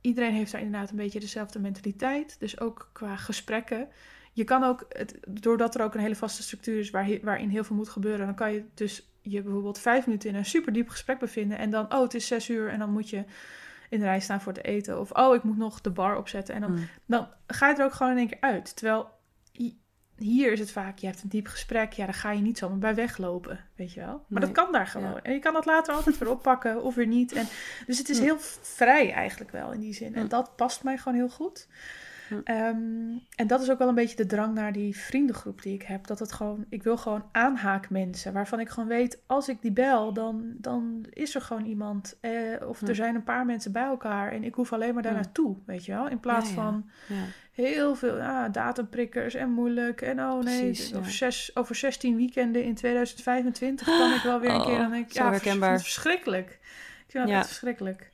iedereen 0.00 0.32
heeft 0.32 0.52
daar 0.52 0.60
inderdaad 0.60 0.90
een 0.90 0.96
beetje 0.96 1.20
dezelfde 1.20 1.58
mentaliteit. 1.58 2.36
Dus 2.38 2.60
ook 2.60 2.90
qua 2.92 3.16
gesprekken. 3.16 3.88
Je 4.32 4.44
kan 4.44 4.62
ook, 4.64 4.86
het, 4.88 5.18
doordat 5.28 5.74
er 5.74 5.82
ook 5.82 5.94
een 5.94 6.00
hele 6.00 6.16
vaste 6.16 6.42
structuur 6.42 6.78
is 6.78 6.90
waar, 6.90 7.08
waarin 7.22 7.48
heel 7.48 7.64
veel 7.64 7.76
moet 7.76 7.88
gebeuren, 7.88 8.26
dan 8.26 8.34
kan 8.34 8.52
je 8.52 8.64
dus 8.74 9.10
je 9.20 9.42
bijvoorbeeld 9.42 9.78
vijf 9.78 10.06
minuten 10.06 10.28
in 10.30 10.34
een 10.34 10.44
super 10.44 10.72
diep 10.72 10.88
gesprek 10.88 11.18
bevinden. 11.18 11.58
En 11.58 11.70
dan, 11.70 11.92
oh, 11.94 12.02
het 12.02 12.14
is 12.14 12.26
zes 12.26 12.48
uur 12.48 12.68
en 12.68 12.78
dan 12.78 12.90
moet 12.90 13.10
je 13.10 13.24
in 13.90 13.98
de 13.98 14.04
rij 14.04 14.20
staan 14.20 14.40
voor 14.40 14.52
het 14.52 14.64
eten. 14.64 15.00
Of, 15.00 15.10
oh, 15.10 15.34
ik 15.34 15.42
moet 15.42 15.56
nog 15.56 15.80
de 15.80 15.90
bar 15.90 16.16
opzetten. 16.16 16.54
En 16.54 16.60
dan, 16.60 16.70
Hmm. 16.70 16.88
dan 17.06 17.28
ga 17.46 17.68
je 17.68 17.74
er 17.76 17.84
ook 17.84 17.92
gewoon 17.92 18.12
in 18.12 18.18
één 18.18 18.28
keer 18.28 18.40
uit. 18.40 18.76
Terwijl 18.76 19.08
hi- 19.52 19.76
hier 20.16 20.52
is 20.52 20.58
het 20.60 20.70
vaak, 20.70 20.98
je 20.98 21.06
hebt 21.06 21.22
een 21.22 21.28
diep 21.28 21.46
gesprek. 21.46 21.92
Ja, 21.92 22.04
daar 22.04 22.14
ga 22.14 22.30
je 22.32 22.40
niet 22.40 22.58
zomaar 22.58 22.78
bij 22.78 22.94
weglopen, 22.94 23.60
weet 23.74 23.92
je 23.92 24.00
wel. 24.00 24.24
Maar 24.28 24.40
Nee. 24.40 24.52
dat 24.52 24.64
kan 24.64 24.72
daar 24.72 24.86
gewoon. 24.86 25.10
Ja. 25.12 25.22
En 25.22 25.32
je 25.32 25.38
kan 25.38 25.52
dat 25.52 25.64
later 25.66 25.94
altijd 25.94 26.18
weer 26.18 26.30
oppakken 26.30 26.82
of 26.82 26.94
weer 26.94 27.06
niet. 27.06 27.32
En, 27.32 27.46
dus 27.86 27.98
het 27.98 28.08
is 28.08 28.18
heel 28.18 28.36
vrij 28.60 29.12
eigenlijk 29.12 29.50
wel 29.50 29.72
in 29.72 29.80
die 29.80 29.94
zin. 29.94 30.14
En 30.14 30.28
dat 30.28 30.56
past 30.56 30.84
mij 30.84 30.98
gewoon 30.98 31.18
heel 31.18 31.28
goed. 31.28 31.68
Hm. 32.28 32.34
Ehm, 32.44 32.76
en 33.36 33.46
dat 33.46 33.62
is 33.62 33.70
ook 33.70 33.78
wel 33.78 33.88
een 33.88 33.94
beetje 33.94 34.16
de 34.16 34.26
drang 34.26 34.54
naar 34.54 34.72
die 34.72 34.96
vriendengroep 34.96 35.62
die 35.62 35.74
ik 35.74 35.82
heb. 35.82 36.06
Dat 36.06 36.18
het 36.18 36.32
gewoon, 36.32 36.64
ik 36.68 36.82
wil 36.82 36.96
gewoon 36.96 37.24
aanhaakmensen. 37.32 38.32
Waarvan 38.32 38.60
ik 38.60 38.68
gewoon 38.68 38.88
weet, 38.88 39.18
als 39.26 39.48
ik 39.48 39.62
die 39.62 39.72
bel, 39.72 40.12
dan, 40.12 40.54
dan 40.56 41.06
is 41.10 41.34
er 41.34 41.40
gewoon 41.40 41.64
iemand. 41.64 42.16
Eh, 42.20 42.30
of 42.68 42.80
Hm. 42.80 42.86
er 42.88 42.94
zijn 42.94 43.14
een 43.14 43.24
paar 43.24 43.44
mensen 43.46 43.72
bij 43.72 43.82
elkaar. 43.84 44.32
En 44.32 44.44
ik 44.44 44.54
hoef 44.54 44.72
alleen 44.72 44.94
maar 44.94 45.02
daar 45.02 45.12
Hm. 45.12 45.18
naartoe, 45.18 45.56
weet 45.66 45.84
je 45.84 45.92
wel. 45.92 46.08
In 46.08 46.20
plaats 46.20 46.48
Ja, 46.48 46.54
ja. 46.54 46.62
van 46.62 46.90
Ja. 47.08 47.22
heel 47.52 47.94
veel 47.94 48.16
ja, 48.16 48.48
datumprikkers 48.48 49.34
en 49.34 49.50
moeilijk. 49.50 50.00
En 50.00 50.20
oh 50.20 50.42
nee, 50.42 50.64
Precies, 50.64 50.94
over, 50.94 51.10
zes, 51.12 51.50
over 51.54 51.74
16 51.74 52.16
weekenden 52.16 52.64
in 52.64 52.74
2025 52.74 53.86
kan 53.86 54.12
ik 54.12 54.22
wel 54.22 54.40
weer 54.40 54.50
een 54.50 54.60
Oh, 54.60 54.66
keer. 54.66 54.78
Dan 54.78 54.90
denk 54.90 55.06
ik, 55.06 55.12
ja, 55.12 55.30
herkenbaar. 55.30 55.70
vers- 55.70 55.82
verschrikkelijk. 55.82 56.50
Ik 57.06 57.12
vind 57.12 57.26
dat 57.26 57.34
echt 57.36 57.46
verschrikkelijk. 57.46 58.10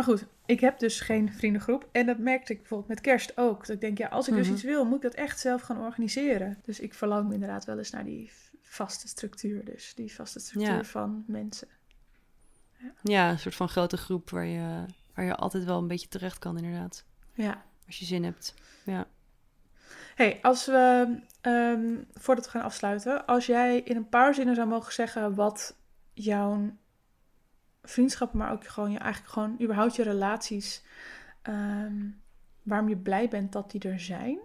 Maar 0.00 0.08
goed, 0.08 0.26
ik 0.46 0.60
heb 0.60 0.78
dus 0.78 1.00
geen 1.00 1.32
vriendengroep. 1.32 1.88
En 1.92 2.06
dat 2.06 2.18
merkte 2.18 2.52
ik 2.52 2.58
bijvoorbeeld 2.58 2.88
met 2.88 3.00
kerst 3.00 3.36
ook. 3.38 3.58
Dat 3.66 3.68
ik 3.74 3.80
denk, 3.80 3.98
ja, 3.98 4.08
als 4.08 4.28
ik 4.28 4.34
dus 4.34 4.44
Mhm. 4.46 4.54
iets 4.54 4.62
wil, 4.62 4.84
moet 4.84 4.96
ik 4.96 5.02
dat 5.02 5.14
echt 5.14 5.40
zelf 5.40 5.62
gaan 5.62 5.80
organiseren. 5.80 6.58
Dus 6.62 6.80
ik 6.80 6.94
verlang 6.94 7.32
inderdaad 7.32 7.64
wel 7.64 7.78
eens 7.78 7.90
naar 7.90 8.04
die 8.04 8.30
vaste 8.62 9.08
structuur. 9.08 9.64
Dus 9.64 9.94
die 9.94 10.14
vaste 10.14 10.38
structuur 10.40 10.74
Ja. 10.74 10.84
van 10.84 11.24
mensen. 11.26 11.68
ja, 13.02 13.30
een 13.30 13.38
soort 13.38 13.54
van 13.54 13.68
grote 13.68 13.96
groep 13.96 14.30
waar 14.30 14.44
je, 14.46 14.84
waar 15.14 15.24
je 15.24 15.34
altijd 15.34 15.64
wel 15.64 15.78
een 15.78 15.88
beetje 15.88 16.08
terecht 16.08 16.38
kan, 16.38 16.56
inderdaad. 16.56 17.04
Ja. 17.34 17.64
Als 17.86 17.98
je 17.98 18.04
zin 18.04 18.24
hebt. 18.24 18.54
Ja. 18.84 19.06
hey, 20.14 20.38
als 20.42 20.66
we, 20.66 21.18
ehm, 21.40 21.96
voordat 22.14 22.44
we 22.44 22.50
gaan 22.50 22.62
afsluiten, 22.62 23.26
als 23.26 23.46
jij 23.46 23.80
in 23.80 23.96
een 23.96 24.08
paar 24.08 24.34
zinnen 24.34 24.54
zou 24.54 24.68
mogen 24.68 24.92
zeggen 24.92 25.34
wat 25.34 25.76
jouw 26.12 26.78
vriendschappen, 27.82 28.38
maar 28.38 28.52
ook 28.52 28.66
gewoon 28.66 28.90
je 28.90 28.98
eigenlijk 28.98 29.32
gewoon 29.32 29.56
überhaupt 29.62 29.96
je 29.96 30.02
relaties, 30.02 30.82
ehm, 31.42 32.08
waarom 32.62 32.88
je 32.88 32.96
blij 32.96 33.28
bent 33.28 33.52
dat 33.52 33.70
die 33.70 33.80
er 33.80 34.00
zijn. 34.00 34.38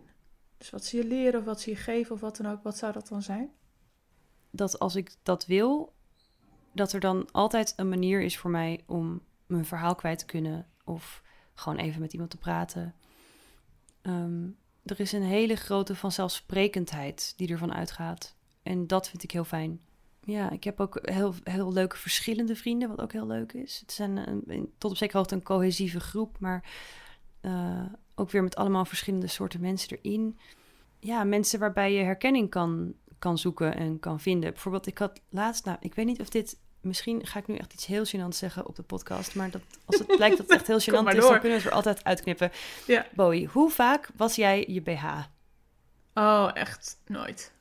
Dus 0.58 0.70
wat 0.70 0.86
ze 0.86 0.98
je 0.98 1.06
leren 1.06 1.40
of 1.40 1.46
wat 1.46 1.62
ze 1.62 1.70
je 1.70 1.76
geven 1.76 2.16
of 2.16 2.22
wat 2.22 2.38
dan 2.38 2.52
ook. 2.52 2.64
Wat 2.64 2.78
zou 2.78 2.94
dat 2.94 3.08
dan 3.08 3.22
zijn? 3.22 3.52
Dat 4.50 4.80
als 4.80 4.96
ik 4.96 5.16
dat 5.24 5.46
wil, 5.46 5.94
dat 6.72 6.94
er 6.94 7.00
dan 7.00 7.32
altijd 7.32 7.74
een 7.76 7.90
manier 7.90 8.22
is 8.22 8.38
voor 8.38 8.52
mij 8.52 8.84
om 8.86 9.22
mijn 9.46 9.66
verhaal 9.66 9.96
kwijt 9.96 10.20
te 10.20 10.26
kunnen. 10.26 10.68
Of 10.84 11.24
gewoon 11.54 11.78
even 11.78 12.02
met 12.02 12.14
iemand 12.14 12.30
te 12.30 12.38
praten. 12.38 12.96
Ehm, 14.02 14.48
er 14.84 15.00
is 15.00 15.12
een 15.12 15.24
hele 15.24 15.56
grote 15.56 15.96
vanzelfsprekendheid 15.96 17.34
die 17.38 17.50
ervan 17.50 17.74
uitgaat. 17.74 18.36
En 18.64 18.88
dat 18.88 19.10
vind 19.10 19.24
ik 19.24 19.32
heel 19.32 19.44
fijn. 19.44 19.85
Ja, 20.26 20.50
ik 20.52 20.64
heb 20.64 20.80
ook 20.80 21.00
heel, 21.02 21.34
heel 21.44 21.74
leuke 21.74 21.98
verschillende 21.98 22.56
vrienden, 22.56 22.90
wat 22.90 23.02
ook 23.02 23.12
heel 23.12 23.28
leuk 23.28 23.54
is. 23.54 23.80
Het 23.80 23.92
zijn 23.92 24.18
een, 24.48 24.74
tot 24.78 24.92
op 24.92 24.98
zekere 24.98 25.18
hoogte 25.18 25.36
een 25.36 25.44
cohesieve 25.44 26.00
groep, 26.00 26.40
maar 26.40 26.64
uh, 27.42 27.86
ook 28.16 28.32
weer 28.32 28.44
met 28.44 28.56
allemaal 28.56 28.86
verschillende 28.86 29.28
soorten 29.28 29.62
mensen 29.62 29.98
erin. 30.02 30.40
Ja, 31.00 31.24
mensen 31.24 31.60
waarbij 31.60 31.94
je 31.94 32.04
herkenning 32.04 32.50
kan, 32.50 32.94
kan 33.20 33.38
zoeken 33.38 33.76
en 33.76 34.00
kan 34.00 34.20
vinden. 34.20 34.52
Bijvoorbeeld, 34.52 34.88
ik 34.88 34.98
had 34.98 35.22
laatst, 35.30 35.66
nou, 35.66 35.78
ik 35.82 35.96
weet 35.96 36.06
niet 36.06 36.22
of 36.22 36.30
dit, 36.30 36.58
misschien 36.82 37.26
ga 37.26 37.40
ik 37.40 37.48
nu 37.48 37.56
echt 37.56 37.74
iets 37.74 37.86
heel 37.86 38.06
gênants 38.06 38.38
zeggen 38.38 38.66
op 38.66 38.76
de 38.76 38.84
podcast, 38.84 39.36
maar 39.36 39.52
dat, 39.52 39.62
als 39.86 40.00
het 40.00 40.08
blijkt 40.16 40.38
dat 40.38 40.46
het 40.46 40.56
echt 40.56 40.68
heel 40.68 40.82
gênant 40.86 41.16
is, 41.16 41.22
dan 41.22 41.40
kunnen 41.40 41.42
we 41.42 41.64
het 41.64 41.66
er 41.66 41.72
altijd 41.72 42.04
uitknippen. 42.04 42.52
Ja. 42.88 43.06
Bowie, 43.16 43.48
hoe 43.48 43.70
vaak 43.70 44.10
was 44.16 44.36
jij 44.36 44.66
je 44.68 44.82
BH? 44.82 45.06
Oh, 46.14 46.50
echt 46.54 46.98
nooit. 47.06 47.54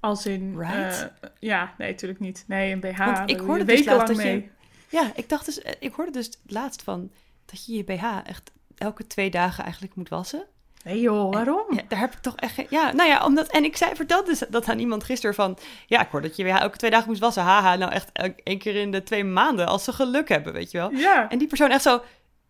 Als 0.00 0.26
in, 0.26 0.58
right? 0.58 1.02
Uh, 1.02 1.30
ja, 1.38 1.74
nee, 1.78 1.90
natuurlijk 1.90 2.20
niet. 2.20 2.44
Nee, 2.46 2.72
een 2.72 2.80
BH, 2.80 2.98
Want 2.98 3.30
ik 3.30 3.38
hoorde 3.38 3.64
dus 3.64 3.84
laatst 3.84 4.06
dat 4.06 4.16
mee. 4.16 4.34
je, 4.34 4.48
ja, 4.96 5.10
ik 5.14 5.28
dacht 5.28 5.44
dus, 5.44 5.60
ik 5.78 5.92
hoorde 5.92 6.12
dus 6.12 6.30
laatst 6.46 6.82
van 6.82 7.10
dat 7.44 7.66
je 7.66 7.76
je 7.76 7.84
BH 7.84 8.04
echt 8.24 8.50
elke 8.76 9.06
twee 9.06 9.30
dagen 9.30 9.64
eigenlijk 9.64 9.94
moet 9.94 10.08
wassen. 10.08 10.46
Nee 10.84 11.00
joh, 11.00 11.32
waarom? 11.32 11.64
En, 11.70 11.76
ja, 11.76 11.82
daar 11.88 11.98
heb 11.98 12.12
ik 12.12 12.18
toch 12.18 12.36
echt. 12.36 12.70
Ja, 12.70 12.92
nou 12.92 13.08
ja, 13.08 13.24
omdat... 13.24 13.46
En 13.46 13.64
ik 13.64 13.76
zei, 13.76 13.94
vertelde 13.94 14.28
dus 14.28 14.42
dat 14.48 14.68
aan 14.68 14.78
iemand 14.78 15.04
gisteren 15.04 15.34
van... 15.34 15.58
Ja, 15.86 16.00
ik 16.00 16.08
hoor 16.10 16.22
dat 16.22 16.36
je 16.36 16.44
weer 16.44 16.54
elke 16.54 16.76
twee 16.76 16.90
dagen 16.90 17.08
moest 17.08 17.20
wassen. 17.20 17.42
Haha, 17.42 17.76
nou 17.76 17.92
echt 17.92 18.10
één 18.42 18.58
keer 18.58 18.76
in 18.76 18.90
de 18.90 19.02
twee 19.02 19.24
maanden 19.24 19.66
als 19.66 19.84
ze 19.84 19.92
geluk 19.92 20.28
hebben, 20.28 20.52
weet 20.52 20.70
je 20.70 20.78
wel. 20.78 20.90
Ja. 20.90 21.30
En 21.30 21.38
die 21.38 21.48
persoon 21.48 21.70
echt 21.70 21.82
zo... 21.82 22.02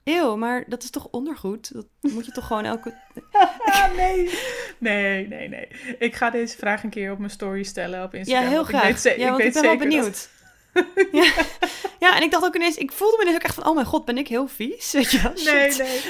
Eeuw, 0.09 0.37
maar 0.37 0.65
dat 0.67 0.83
is 0.83 0.91
toch 0.91 1.09
ondergoed? 1.11 1.73
Dat 1.73 1.87
moet 2.01 2.27
je 2.27 2.33
toch 2.33 2.47
gewoon 2.47 2.65
elke... 2.65 2.95
nee. 3.97 4.31
nee, 4.79 5.29
nee, 5.29 5.49
nee. 5.49 5.69
Ik 5.99 6.15
ga 6.15 6.31
deze 6.31 6.57
vraag 6.57 6.83
een 6.83 6.91
keer 6.91 7.13
op 7.13 7.19
mijn 7.19 7.31
story 7.31 7.63
stellen 7.63 8.03
op 8.03 8.15
Instagram. 8.15 8.45
Ja, 8.45 8.51
heel 8.51 8.65
graag. 8.65 8.89
Ik 8.89 8.97
weet, 8.97 9.19
ja, 9.19 9.29
want 9.29 9.41
ik, 9.41 9.47
ik 9.47 9.53
ben 9.53 9.63
wel 9.63 9.77
benieuwd. 9.77 10.29
Dat... 10.73 10.85
ja. 11.13 11.33
ja, 12.09 12.17
en 12.17 12.23
ik 12.23 12.31
dacht 12.31 12.45
ook 12.45 12.55
ineens, 12.55 12.77
ik 12.77 12.93
voelde 12.93 13.17
me 13.19 13.25
dus 13.25 13.35
ook 13.35 13.43
echt 13.43 13.55
van, 13.55 13.67
oh 13.67 13.75
mijn 13.75 13.87
god, 13.87 14.05
ben 14.05 14.19
ik 14.19 14.29
heel 14.29 14.49
vies? 14.49 14.93
Weet 14.93 15.11
je 15.11 15.23
wel? 15.23 15.33
Nee, 15.45 15.77
nee, 15.77 16.01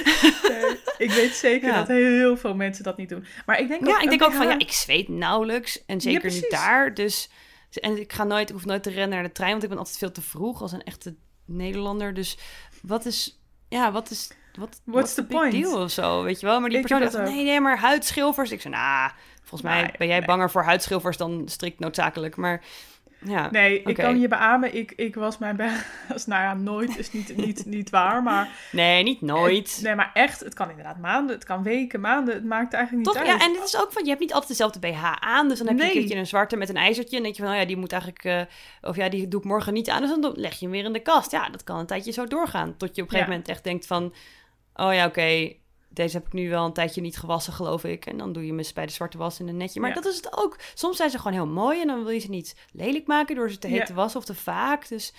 nee. 0.49 0.79
Ik 0.97 1.11
weet 1.11 1.33
zeker 1.33 1.69
ja. 1.69 1.77
dat 1.77 1.87
heel 1.87 2.37
veel 2.37 2.55
mensen 2.55 2.83
dat 2.83 2.97
niet 2.97 3.09
doen. 3.09 3.25
Maar 3.45 3.59
ik 3.59 3.67
denk 3.67 3.87
ja, 3.87 3.95
ook, 3.95 4.01
ik 4.01 4.09
denk 4.09 4.23
ook 4.23 4.33
van, 4.33 4.47
ja, 4.47 4.59
ik 4.59 4.71
zweet 4.71 5.07
nauwelijks 5.07 5.85
en 5.85 6.01
zeker 6.01 6.31
niet 6.31 6.49
daar. 6.49 6.93
Dus, 6.93 7.29
en 7.69 7.99
ik 7.99 8.13
ga 8.13 8.23
nooit, 8.23 8.49
ik 8.49 8.55
hoef 8.55 8.65
nooit 8.65 8.83
te 8.83 8.89
rennen 8.89 9.09
naar 9.09 9.27
de 9.27 9.31
trein, 9.31 9.51
want 9.51 9.63
ik 9.63 9.69
ben 9.69 9.77
altijd 9.77 9.97
veel 9.97 10.11
te 10.11 10.21
vroeg 10.21 10.61
als 10.61 10.71
een 10.71 10.83
echte 10.83 11.15
Nederlander. 11.45 12.13
Dus 12.13 12.37
wat 12.81 13.05
is, 13.05 13.38
ja, 13.69 13.91
wat 13.91 14.09
is, 14.09 14.31
wat, 14.53 14.81
What's 14.83 15.13
the 15.13 15.25
point? 15.25 15.51
deal 15.51 15.81
of 15.83 15.91
zo, 15.91 16.23
weet 16.23 16.39
je 16.39 16.45
wel? 16.45 16.59
Maar 16.59 16.69
die 16.69 16.79
Ik 16.79 16.87
persoon 16.87 17.11
dacht, 17.11 17.31
nee, 17.31 17.43
nee, 17.43 17.61
maar 17.61 17.79
huidschilfers. 17.79 18.51
Ik 18.51 18.61
zei, 18.61 18.73
nou, 18.73 19.11
volgens 19.39 19.61
mij 19.61 19.81
Nee, 19.81 19.91
ben 19.97 20.07
jij 20.07 20.17
nee. 20.17 20.27
banger 20.27 20.51
voor 20.51 20.63
huidschilfers 20.63 21.17
dan 21.17 21.43
strikt 21.45 21.79
noodzakelijk. 21.79 22.35
Maar 22.35 22.61
ja, 23.25 23.49
Nee, 23.51 23.81
ik 23.81 23.95
kan 23.95 24.19
je 24.19 24.27
beamen. 24.27 24.75
Ik, 24.75 24.93
ik 24.95 25.15
was 25.15 25.37
mijn 25.37 25.55
BH... 25.55 25.63
Nou 26.25 26.41
ja, 26.41 26.53
nooit 26.53 26.97
is 26.97 27.11
niet, 27.11 27.37
niet, 27.37 27.65
niet 27.65 27.89
waar, 27.89 28.23
maar... 28.23 28.49
Nee, 28.71 29.03
niet 29.03 29.21
nooit. 29.21 29.79
Nee, 29.83 29.95
maar 29.95 30.11
echt, 30.13 30.39
het 30.39 30.53
kan 30.53 30.69
inderdaad 30.69 30.97
maanden, 30.97 31.35
het 31.35 31.43
kan 31.45 31.63
weken, 31.63 31.99
maanden. 31.99 32.33
Het 32.33 32.43
maakt 32.45 32.73
eigenlijk 32.73 33.05
niet 33.05 33.15
Toch? 33.15 33.27
uit. 33.27 33.39
Ja, 33.39 33.47
en 33.47 33.53
dit 33.53 33.63
is 33.63 33.77
ook 33.77 33.91
van, 33.91 34.03
je 34.03 34.09
hebt 34.09 34.21
niet 34.21 34.31
altijd 34.33 34.49
dezelfde 34.49 34.79
BH 34.79 35.03
aan. 35.19 35.47
Dus 35.49 35.57
dan 35.57 35.67
heb 35.67 35.77
je 35.77 35.83
een 35.83 35.91
keertje 35.91 36.15
een 36.15 36.27
zwarte 36.27 36.55
met 36.57 36.69
een 36.69 36.75
ijzertje. 36.77 37.17
En 37.17 37.23
denk 37.23 37.35
je 37.35 37.43
van, 37.43 37.51
oh 37.51 37.57
ja, 37.57 37.65
die 37.65 37.77
moet 37.77 37.91
eigenlijk... 37.91 38.23
eh, 38.23 38.41
of 38.89 38.95
ja, 38.95 39.09
die 39.09 39.27
doe 39.27 39.39
ik 39.39 39.45
morgen 39.45 39.73
niet 39.73 39.89
aan. 39.89 40.01
Dus 40.01 40.09
dan 40.09 40.31
leg 40.35 40.53
je 40.53 40.65
hem 40.65 40.71
weer 40.71 40.83
in 40.83 40.93
de 40.93 40.99
kast. 41.01 41.31
Ja, 41.31 41.49
dat 41.49 41.63
kan 41.63 41.79
een 41.79 41.85
tijdje 41.85 42.11
zo 42.11 42.25
doorgaan. 42.25 42.77
Tot 42.77 42.95
je 42.95 43.01
op 43.01 43.07
een 43.07 43.13
gegeven 43.13 43.19
Ja. 43.19 43.25
moment 43.27 43.47
echt 43.47 43.63
denkt 43.63 43.87
van... 43.87 44.13
Oh 44.73 44.93
ja, 44.93 45.05
oké, 45.05 45.53
deze 45.89 46.17
heb 46.17 46.25
ik 46.27 46.33
nu 46.33 46.49
wel 46.49 46.65
een 46.65 46.73
tijdje 46.73 47.01
niet 47.01 47.17
gewassen, 47.17 47.53
geloof 47.53 47.83
ik. 47.83 48.05
En 48.05 48.17
dan 48.17 48.33
doe 48.33 48.45
je 48.45 48.53
eens 48.57 48.73
bij 48.73 48.85
de 48.85 48.91
zwarte 48.91 49.17
was 49.17 49.39
in 49.39 49.47
een 49.47 49.57
netje. 49.57 49.79
Maar 49.79 49.89
Ja. 49.89 49.95
dat 49.95 50.05
is 50.05 50.15
het 50.15 50.37
ook. 50.37 50.57
Soms 50.73 50.97
zijn 50.97 51.09
ze 51.09 51.17
gewoon 51.17 51.33
heel 51.33 51.47
mooi. 51.47 51.81
En 51.81 51.87
dan 51.87 52.03
wil 52.03 52.09
je 52.13 52.19
ze 52.19 52.29
niet 52.29 52.55
lelijk 52.71 53.07
maken 53.07 53.35
door 53.35 53.49
ze 53.51 53.57
te 53.57 53.67
heet 53.67 53.77
Ja. 53.77 53.85
te 53.85 53.93
wassen 53.93 54.19
of 54.19 54.25
te 54.25 54.35
vaak. 54.35 54.87
Dus 54.87 55.13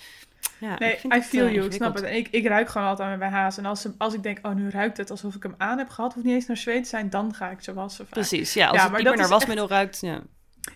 ja, 0.59 0.75
Nee, 0.79 0.91
ik 0.91 0.99
vind 0.99 1.13
I 1.13 1.15
het, 1.15 1.25
feel 1.25 1.45
eh, 1.45 1.53
you, 1.53 1.65
ik 1.65 1.73
snap 1.73 1.93
het. 1.95 2.03
En 2.03 2.15
ik, 2.15 2.27
ik 2.31 2.47
ruik 2.47 2.69
gewoon 2.69 2.87
altijd 2.87 3.09
aan 3.09 3.17
mijn 3.17 3.31
BH's. 3.47 3.57
En 3.57 3.65
als, 3.65 3.81
ze, 3.81 3.93
als 3.97 4.13
ik 4.13 4.23
denk, 4.23 4.39
oh, 4.47 4.53
nu 4.53 4.69
ruikt 4.69 4.97
het 4.97 5.11
alsof 5.11 5.35
ik 5.35 5.43
hem 5.43 5.55
aan 5.57 5.77
heb 5.77 5.89
gehad, 5.89 6.13
hoeft 6.13 6.25
niet 6.25 6.35
eens 6.35 6.45
naar 6.45 6.57
Zweden 6.57 6.83
te 6.83 6.89
zijn, 6.89 7.09
dan 7.09 7.33
ga 7.33 7.49
ik 7.49 7.61
ze 7.61 7.73
wassen. 7.73 8.05
vaak. 8.05 8.13
Precies, 8.13 8.53
ja. 8.53 8.67
Als 8.67 8.77
Ja, 8.77 8.83
het 8.87 8.93
niet 8.97 9.03
meer 9.07 9.17
naar 9.17 9.27
wasmiddel 9.27 9.67
ruikt, 9.67 9.99
ja. 10.01 10.21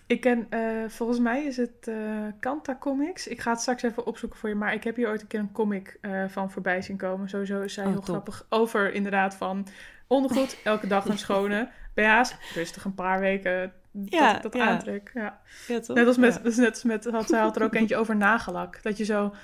Ik 0.06 0.20
ken, 0.20 0.46
eh, 0.50 0.60
volgens 0.88 1.18
mij 1.18 1.44
is 1.44 1.56
het 1.56 1.88
eh 1.88 1.96
Kanta 2.40 2.76
Comics. 2.80 3.26
Ik 3.26 3.40
ga 3.40 3.50
het 3.50 3.60
straks 3.60 3.82
even 3.82 4.06
opzoeken 4.06 4.38
voor 4.38 4.48
je, 4.48 4.54
maar 4.54 4.74
ik 4.74 4.84
heb 4.84 4.96
hier 4.96 5.08
ooit 5.08 5.20
een 5.20 5.26
keer 5.26 5.40
een 5.40 5.52
comic 5.52 5.98
eh, 6.00 6.24
van 6.28 6.50
voorbij 6.50 6.82
zien 6.82 6.96
komen. 6.96 7.28
Sowieso 7.28 7.60
is 7.60 7.74
zij 7.74 7.84
Oh, 7.84 7.90
heel 7.90 7.98
top. 8.00 8.08
grappig 8.08 8.46
over 8.48 8.92
inderdaad 8.92 9.34
van 9.34 9.66
ondergoed, 10.06 10.56
elke 10.64 10.86
dag 10.86 11.08
een 11.08 11.18
schone. 11.18 11.68
BH's, 11.94 12.34
rustig 12.54 12.84
een 12.84 12.94
paar 12.94 13.20
weken 13.20 13.72
dat 13.92 14.12
Ja, 14.12 14.38
dat 14.38 14.54
ja. 14.54 14.66
aantrek. 14.68 15.10
Ja. 15.14 15.40
ja 15.68 15.80
toch? 15.80 15.96
Net 15.96 16.06
als 16.06 16.16
met, 16.16 16.34
Ja. 16.34 16.40
dus 16.40 16.56
net 16.56 16.70
als 16.70 16.82
met 16.84 17.04
had, 17.04 17.28
zij 17.28 17.40
had 17.40 17.56
er 17.56 17.62
ook 17.62 17.74
eentje 17.80 17.96
over 17.96 18.16
nagellak. 18.16 18.82
Dat 18.82 18.96
je 18.96 19.04
zo 19.04 19.34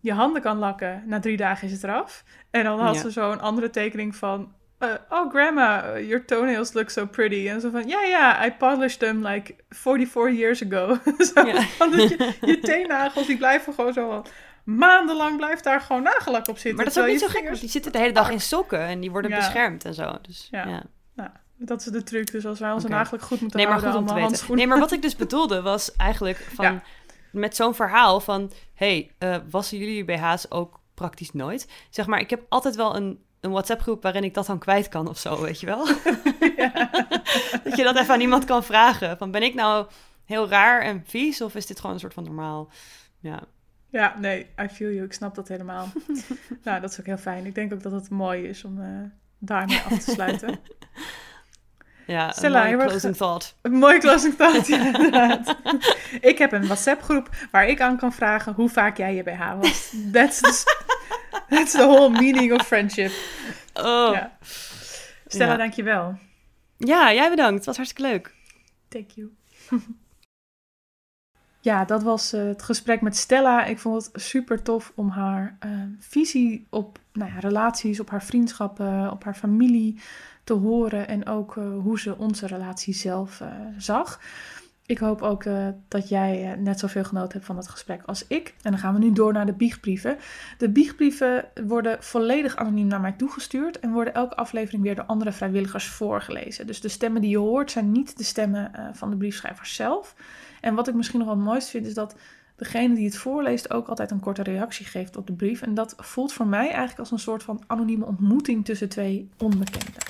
je 0.00 0.12
handen 0.12 0.42
kan 0.42 0.58
lakken, 0.58 1.02
na 1.06 1.20
drie 1.20 1.36
dagen 1.36 1.66
is 1.66 1.72
het 1.72 1.84
eraf. 1.84 2.24
En 2.50 2.64
dan 2.64 2.80
had 2.80 2.96
ze 2.96 3.12
zo 3.12 3.32
een 3.32 3.40
andere 3.40 3.70
tekening 3.70 4.16
van... 4.16 4.52
eh, 4.78 4.88
oh, 5.08 5.30
grandma, 5.30 5.98
your 5.98 6.24
toenails 6.24 6.72
look 6.72 6.90
so 6.90 7.06
pretty. 7.06 7.48
En 7.48 7.60
zo 7.60 7.70
van, 7.70 7.88
ja, 7.88 8.02
ja, 8.02 8.46
I 8.46 8.52
polished 8.52 8.98
them 8.98 9.26
like 9.26 9.54
44 9.68 10.38
years 10.38 10.62
ago. 10.64 10.98
zo, 11.34 11.46
Ja. 11.46 11.52
dat 11.78 12.08
je, 12.08 12.32
je 12.40 12.58
teennagels, 12.60 13.26
die 13.26 13.36
blijven 13.36 13.74
gewoon 13.74 13.92
zo 13.92 14.10
al 14.10 14.26
maandenlang 14.64 15.36
blijft 15.36 15.64
daar 15.64 15.80
gewoon 15.80 16.02
nagellak 16.02 16.48
op 16.48 16.54
zitten. 16.58 16.74
Maar 16.74 16.84
dat 16.84 16.96
is 16.96 17.02
ook 17.02 17.08
niet 17.08 17.20
zo 17.20 17.26
gek, 17.26 17.32
want 17.34 17.42
vingers- 17.44 17.60
die 17.60 17.70
zitten 17.70 17.92
de 17.92 17.98
hele 17.98 18.12
dag 18.12 18.30
in 18.30 18.40
sokken 18.40 18.80
en 18.80 19.00
die 19.00 19.10
worden 19.10 19.30
Ja. 19.30 19.36
beschermd 19.36 19.84
en 19.84 19.94
zo. 19.94 20.18
Dus, 20.22 20.48
Ja. 20.50 20.66
ja. 20.66 20.82
Nou, 21.14 21.30
dat 21.56 21.80
is 21.80 21.86
de 21.86 22.02
truc. 22.02 22.30
Dus 22.32 22.46
als 22.46 22.58
wij 22.58 22.72
onze 22.72 22.86
Oké. 22.86 22.94
nagellak 22.96 23.22
goed 23.22 23.40
moeten 23.40 23.58
Nee, 23.58 23.68
maar 23.68 23.78
houden, 23.80 23.92
goed 23.92 24.00
om 24.00 24.06
te 24.06 24.14
weten. 24.14 24.28
handschoenen. 24.28 24.58
Nee, 24.58 24.66
maar 24.74 24.78
wat 24.84 24.92
ik 24.92 25.02
dus 25.02 25.16
bedoelde 25.16 25.62
was 25.62 25.96
eigenlijk 25.96 26.48
van... 26.56 26.82
Met 27.32 27.56
zo'n 27.56 27.74
verhaal 27.74 28.20
van... 28.20 28.52
hey, 28.74 29.10
eh, 29.18 29.36
wassen 29.50 29.78
jullie 29.78 29.96
je 29.96 30.04
BH's 30.04 30.46
ook 30.48 30.80
praktisch 30.94 31.32
nooit? 31.32 31.68
Zeg 31.90 32.06
maar, 32.06 32.20
ik 32.20 32.30
heb 32.30 32.42
altijd 32.48 32.76
wel 32.76 32.96
een, 32.96 33.24
een 33.44 33.50
WhatsApp-groep 33.50 34.02
waarin 34.02 34.24
ik 34.24 34.34
dat 34.34 34.46
dan 34.46 34.58
kwijt 34.58 34.88
kan 34.88 35.08
of 35.08 35.18
zo, 35.18 35.42
weet 35.42 35.60
je 35.60 35.66
wel? 35.66 35.86
dat 37.64 37.76
je 37.76 37.82
dat 37.82 37.96
even 37.96 38.14
aan 38.14 38.20
iemand 38.20 38.44
kan 38.44 38.64
vragen. 38.64 39.18
Van, 39.18 39.30
ben 39.30 39.42
ik 39.42 39.54
nou 39.54 39.86
heel 40.24 40.48
raar 40.48 40.82
en 40.82 41.02
vies 41.06 41.40
of 41.40 41.54
is 41.54 41.66
dit 41.66 41.80
gewoon 41.80 41.94
een 41.94 42.00
soort 42.00 42.14
van 42.14 42.24
normaal... 42.24 42.68
Ja, 43.18 43.42
Ja, 43.90 44.14
nee, 44.18 44.46
I 44.60 44.68
feel 44.68 44.90
you. 44.90 45.04
Ik 45.04 45.12
snap 45.12 45.34
dat 45.34 45.48
helemaal. 45.48 45.88
nou, 46.64 46.80
dat 46.80 46.90
is 46.90 47.00
ook 47.00 47.06
heel 47.06 47.16
fijn. 47.16 47.46
Ik 47.46 47.54
denk 47.54 47.72
ook 47.72 47.82
dat 47.82 47.92
het 47.92 48.10
mooi 48.10 48.48
is 48.48 48.64
om 48.64 48.80
eh, 48.80 48.86
daarmee 49.38 49.80
af 49.80 50.04
te 50.04 50.10
sluiten. 50.10 50.60
ja 52.06 52.32
Stella, 52.32 52.66
een 52.66 52.76
mooie 52.76 52.88
closing 52.88 53.16
thought. 53.16 53.56
Een 53.62 53.72
mooie 53.72 53.98
closing 53.98 54.34
thought, 54.34 54.66
ja, 54.66 54.86
inderdaad. 54.86 55.56
ik 56.20 56.38
heb 56.38 56.52
een 56.52 56.66
WhatsApp-groep 56.66 57.28
waar 57.50 57.68
ik 57.68 57.80
aan 57.80 57.96
kan 57.96 58.12
vragen 58.12 58.52
hoe 58.52 58.68
vaak 58.68 58.96
jij 58.96 59.14
je 59.14 59.22
BH 59.22 59.54
was. 59.60 59.94
That's 60.12 60.40
the, 60.40 60.84
that's 61.48 61.72
the 61.72 61.82
whole 61.86 62.08
meaning 62.10 62.52
of 62.52 62.66
friendship. 62.66 63.10
Oh. 63.74 64.10
Ja. 64.12 64.36
Stella, 65.26 65.50
Ja. 65.52 65.56
dankjewel. 65.56 66.18
Ja, 66.76 67.12
jij 67.12 67.30
bedankt. 67.30 67.54
Het 67.56 67.64
was 67.64 67.76
hartstikke 67.76 68.10
leuk. 68.10 68.34
Thank 68.88 69.10
you. 69.10 69.30
Ja, 71.60 71.84
dat 71.84 72.02
was 72.02 72.32
eh, 72.32 72.44
het 72.44 72.62
gesprek 72.62 73.00
met 73.00 73.16
Stella. 73.16 73.64
Ik 73.64 73.78
vond 73.78 74.04
het 74.04 74.22
super 74.22 74.62
tof 74.62 74.92
om 74.94 75.08
haar 75.08 75.56
eh, 75.60 75.70
visie 75.98 76.66
op 76.70 76.98
nou 77.12 77.32
ja, 77.32 77.38
relaties, 77.38 78.00
op 78.00 78.10
haar 78.10 78.22
vriendschappen, 78.22 79.10
op 79.10 79.24
haar 79.24 79.34
familie 79.34 80.00
te 80.44 80.52
horen. 80.52 81.08
En 81.08 81.26
ook 81.26 81.56
eh, 81.56 81.64
hoe 81.82 82.00
ze 82.00 82.18
onze 82.18 82.46
relatie 82.46 82.94
zelf 82.94 83.42
zag. 83.78 84.20
Ik 84.86 84.98
hoop 84.98 85.22
ook 85.22 85.44
eh, 85.44 85.68
dat 85.88 86.08
jij 86.08 86.52
eh, 86.52 86.58
net 86.58 86.78
zoveel 86.78 87.04
genoten 87.04 87.32
hebt 87.32 87.44
van 87.44 87.56
het 87.56 87.68
gesprek 87.68 88.02
als 88.06 88.26
ik. 88.26 88.54
En 88.62 88.70
dan 88.70 88.80
gaan 88.80 88.94
we 88.94 88.98
nu 88.98 89.12
door 89.12 89.32
naar 89.32 89.46
de 89.46 89.52
biechtbrieven. 89.52 90.16
De 90.58 90.68
biechtbrieven 90.68 91.44
worden 91.66 92.02
volledig 92.02 92.56
anoniem 92.56 92.86
naar 92.86 93.00
mij 93.00 93.12
toegestuurd 93.12 93.78
en 93.78 93.92
worden 93.92 94.14
elke 94.14 94.36
aflevering 94.36 94.82
weer 94.82 94.94
door 94.94 95.04
andere 95.04 95.32
vrijwilligers 95.32 95.88
voorgelezen. 95.88 96.66
Dus 96.66 96.80
de 96.80 96.88
stemmen 96.88 97.20
die 97.20 97.30
je 97.30 97.38
hoort 97.38 97.70
zijn 97.70 97.92
niet 97.92 98.16
de 98.16 98.24
stemmen 98.24 98.74
eh, 98.74 98.84
van 98.92 99.10
de 99.10 99.16
briefschrijvers 99.16 99.74
zelf. 99.74 100.14
En 100.60 100.74
wat 100.74 100.88
ik 100.88 100.94
misschien 100.94 101.18
nog 101.18 101.28
wel 101.28 101.36
het 101.36 101.46
mooist 101.46 101.68
vind 101.68 101.86
is 101.86 101.94
dat 101.94 102.16
degene 102.56 102.94
die 102.94 103.04
het 103.04 103.16
voorleest 103.16 103.72
ook 103.72 103.88
altijd 103.88 104.10
een 104.10 104.20
korte 104.20 104.42
reactie 104.42 104.86
geeft 104.86 105.16
op 105.16 105.26
de 105.26 105.32
brief. 105.32 105.62
En 105.62 105.74
dat 105.74 105.94
voelt 105.96 106.32
voor 106.32 106.46
mij 106.46 106.66
eigenlijk 106.68 106.98
als 106.98 107.10
een 107.10 107.18
soort 107.18 107.42
van 107.42 107.62
anonieme 107.66 108.04
ontmoeting 108.04 108.64
tussen 108.64 108.88
twee 108.88 109.28
onbekenden. 109.38 110.02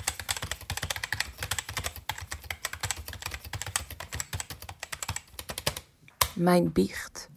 Mijn 6.35 6.71
biecht. 6.71 7.29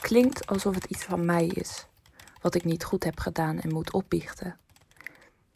Klinkt 0.00 0.46
alsof 0.46 0.74
het 0.74 0.84
iets 0.84 1.04
van 1.04 1.24
mij 1.24 1.46
is, 1.46 1.86
wat 2.40 2.54
ik 2.54 2.64
niet 2.64 2.84
goed 2.84 3.04
heb 3.04 3.20
gedaan 3.20 3.60
en 3.60 3.72
moet 3.72 3.92
opbiechten. 3.92 4.58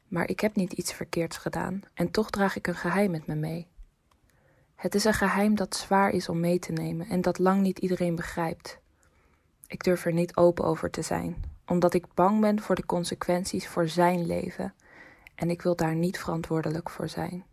Maar 0.08 0.28
ik 0.28 0.40
heb 0.40 0.56
niet 0.56 0.72
iets 0.72 0.92
verkeerds 0.92 1.36
gedaan 1.36 1.80
en 1.94 2.10
toch 2.10 2.30
draag 2.30 2.56
ik 2.56 2.66
een 2.66 2.74
geheim 2.74 3.10
met 3.10 3.26
me 3.26 3.34
mee. 3.34 3.66
Het 4.74 4.94
is 4.94 5.04
een 5.04 5.14
geheim 5.14 5.54
dat 5.54 5.76
zwaar 5.76 6.10
is 6.10 6.28
om 6.28 6.40
mee 6.40 6.58
te 6.58 6.72
nemen 6.72 7.08
en 7.08 7.20
dat 7.20 7.38
lang 7.38 7.60
niet 7.60 7.78
iedereen 7.78 8.14
begrijpt. 8.14 8.78
Ik 9.66 9.84
durf 9.84 10.04
er 10.04 10.12
niet 10.12 10.36
open 10.36 10.64
over 10.64 10.90
te 10.90 11.02
zijn, 11.02 11.44
omdat 11.66 11.94
ik 11.94 12.14
bang 12.14 12.40
ben 12.40 12.60
voor 12.60 12.74
de 12.74 12.86
consequenties 12.86 13.68
voor 13.68 13.88
zijn 13.88 14.26
leven 14.26 14.74
en 15.34 15.50
ik 15.50 15.62
wil 15.62 15.76
daar 15.76 15.94
niet 15.94 16.18
verantwoordelijk 16.18 16.90
voor 16.90 17.08
zijn. 17.08 17.44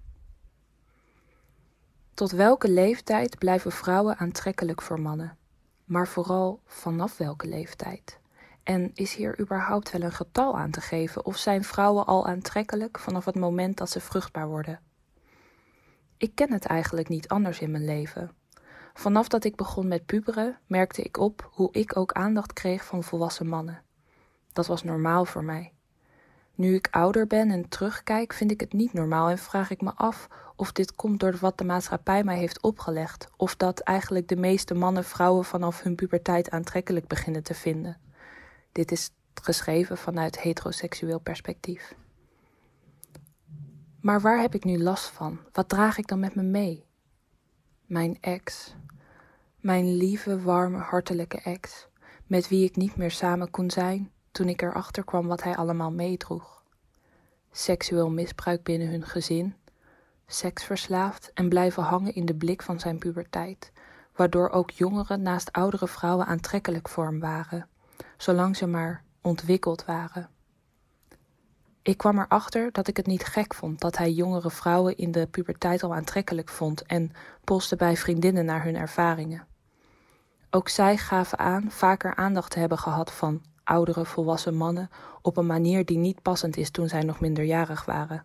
Tot 2.13 2.31
welke 2.31 2.69
leeftijd 2.69 3.37
blijven 3.37 3.71
vrouwen 3.71 4.17
aantrekkelijk 4.17 4.81
voor 4.81 4.99
mannen? 4.99 5.37
Maar 5.85 6.07
vooral 6.07 6.61
vanaf 6.65 7.17
welke 7.17 7.47
leeftijd? 7.47 8.19
En 8.63 8.91
is 8.93 9.13
hier 9.13 9.39
überhaupt 9.39 9.91
wel 9.91 10.01
een 10.01 10.11
getal 10.11 10.57
aan 10.57 10.71
te 10.71 10.81
geven 10.81 11.25
of 11.25 11.37
zijn 11.37 11.63
vrouwen 11.63 12.05
al 12.05 12.27
aantrekkelijk 12.27 12.99
vanaf 12.99 13.25
het 13.25 13.35
moment 13.35 13.77
dat 13.77 13.89
ze 13.89 13.99
vruchtbaar 13.99 14.47
worden? 14.47 14.79
Ik 16.17 16.35
ken 16.35 16.51
het 16.51 16.65
eigenlijk 16.65 17.09
niet 17.09 17.27
anders 17.27 17.59
in 17.59 17.71
mijn 17.71 17.85
leven. 17.85 18.31
Vanaf 18.93 19.27
dat 19.27 19.43
ik 19.43 19.55
begon 19.55 19.87
met 19.87 20.05
puberen 20.05 20.59
merkte 20.67 21.01
ik 21.01 21.17
op 21.17 21.49
hoe 21.51 21.69
ik 21.71 21.97
ook 21.97 22.11
aandacht 22.11 22.53
kreeg 22.53 22.85
van 22.85 23.03
volwassen 23.03 23.47
mannen. 23.47 23.81
Dat 24.51 24.67
was 24.67 24.83
normaal 24.83 25.25
voor 25.25 25.43
mij. 25.43 25.73
Nu 26.55 26.75
ik 26.75 26.87
ouder 26.91 27.27
ben 27.27 27.51
en 27.51 27.69
terugkijk, 27.69 28.33
vind 28.33 28.51
ik 28.51 28.59
het 28.59 28.73
niet 28.73 28.93
normaal 28.93 29.29
en 29.29 29.37
vraag 29.37 29.69
ik 29.69 29.81
me 29.81 29.93
af 29.95 30.27
of 30.55 30.71
dit 30.71 30.95
komt 30.95 31.19
door 31.19 31.37
wat 31.39 31.57
de 31.57 31.63
maatschappij 31.63 32.23
mij 32.23 32.37
heeft 32.37 32.61
opgelegd, 32.61 33.27
of 33.37 33.55
dat 33.55 33.79
eigenlijk 33.79 34.27
de 34.27 34.35
meeste 34.35 34.73
mannen 34.73 35.03
vrouwen 35.03 35.45
vanaf 35.45 35.81
hun 35.81 35.95
puberteit 35.95 36.49
aantrekkelijk 36.49 37.07
beginnen 37.07 37.43
te 37.43 37.53
vinden. 37.53 37.97
Dit 38.71 38.91
is 38.91 39.09
geschreven 39.41 39.97
vanuit 39.97 40.39
heteroseksueel 40.39 41.19
perspectief. 41.19 41.95
Maar 44.01 44.21
waar 44.21 44.41
heb 44.41 44.55
ik 44.55 44.63
nu 44.63 44.83
last 44.83 45.05
van? 45.05 45.39
Wat 45.51 45.69
draag 45.69 45.97
ik 45.97 46.07
dan 46.07 46.19
met 46.19 46.35
me 46.35 46.41
mee? 46.41 46.85
Mijn 47.85 48.17
ex. 48.21 48.75
Mijn 49.59 49.95
lieve, 49.95 50.41
warme, 50.41 50.77
hartelijke 50.77 51.37
ex, 51.37 51.87
met 52.27 52.47
wie 52.47 52.65
ik 52.65 52.75
niet 52.75 52.95
meer 52.95 53.11
samen 53.11 53.51
kon 53.51 53.71
zijn 53.71 54.11
toen 54.31 54.49
ik 54.49 54.61
erachter 54.61 55.03
kwam 55.03 55.27
wat 55.27 55.43
hij 55.43 55.55
allemaal 55.55 55.91
meedroeg. 55.91 56.63
Seksueel 57.51 58.09
misbruik 58.09 58.63
binnen 58.63 58.87
hun 58.89 59.05
gezin, 59.05 59.55
seksverslaafd 60.27 61.31
en 61.33 61.49
blijven 61.49 61.83
hangen 61.83 62.15
in 62.15 62.25
de 62.25 62.35
blik 62.35 62.61
van 62.61 62.79
zijn 62.79 62.97
puberteit, 62.97 63.71
waardoor 64.15 64.49
ook 64.49 64.71
jongeren 64.71 65.21
naast 65.21 65.51
oudere 65.51 65.87
vrouwen 65.87 66.25
aantrekkelijk 66.25 66.89
voor 66.89 67.05
hem 67.05 67.19
waren, 67.19 67.67
zolang 68.17 68.57
ze 68.57 68.67
maar 68.67 69.03
ontwikkeld 69.21 69.85
waren. 69.85 70.29
Ik 71.81 71.97
kwam 71.97 72.19
erachter 72.19 72.71
dat 72.71 72.87
ik 72.87 72.97
het 72.97 73.05
niet 73.05 73.25
gek 73.25 73.53
vond 73.53 73.79
dat 73.79 73.97
hij 73.97 74.11
jongere 74.11 74.51
vrouwen 74.51 74.97
in 74.97 75.11
de 75.11 75.27
puberteit 75.27 75.83
al 75.83 75.93
aantrekkelijk 75.93 76.49
vond 76.49 76.85
en 76.85 77.11
polste 77.43 77.75
bij 77.75 77.97
vriendinnen 77.97 78.45
naar 78.45 78.63
hun 78.63 78.75
ervaringen. 78.75 79.47
Ook 80.49 80.69
zij 80.69 80.97
gaven 80.97 81.39
aan 81.39 81.71
vaker 81.71 82.15
aandacht 82.15 82.51
te 82.51 82.59
hebben 82.59 82.77
gehad 82.77 83.11
van 83.11 83.41
oudere 83.63 84.05
volwassen 84.05 84.55
mannen 84.55 84.89
op 85.21 85.37
een 85.37 85.45
manier 85.45 85.85
die 85.85 85.97
niet 85.97 86.21
passend 86.21 86.57
is 86.57 86.69
toen 86.69 86.87
zij 86.87 87.01
nog 87.01 87.19
minderjarig 87.19 87.85
waren. 87.85 88.23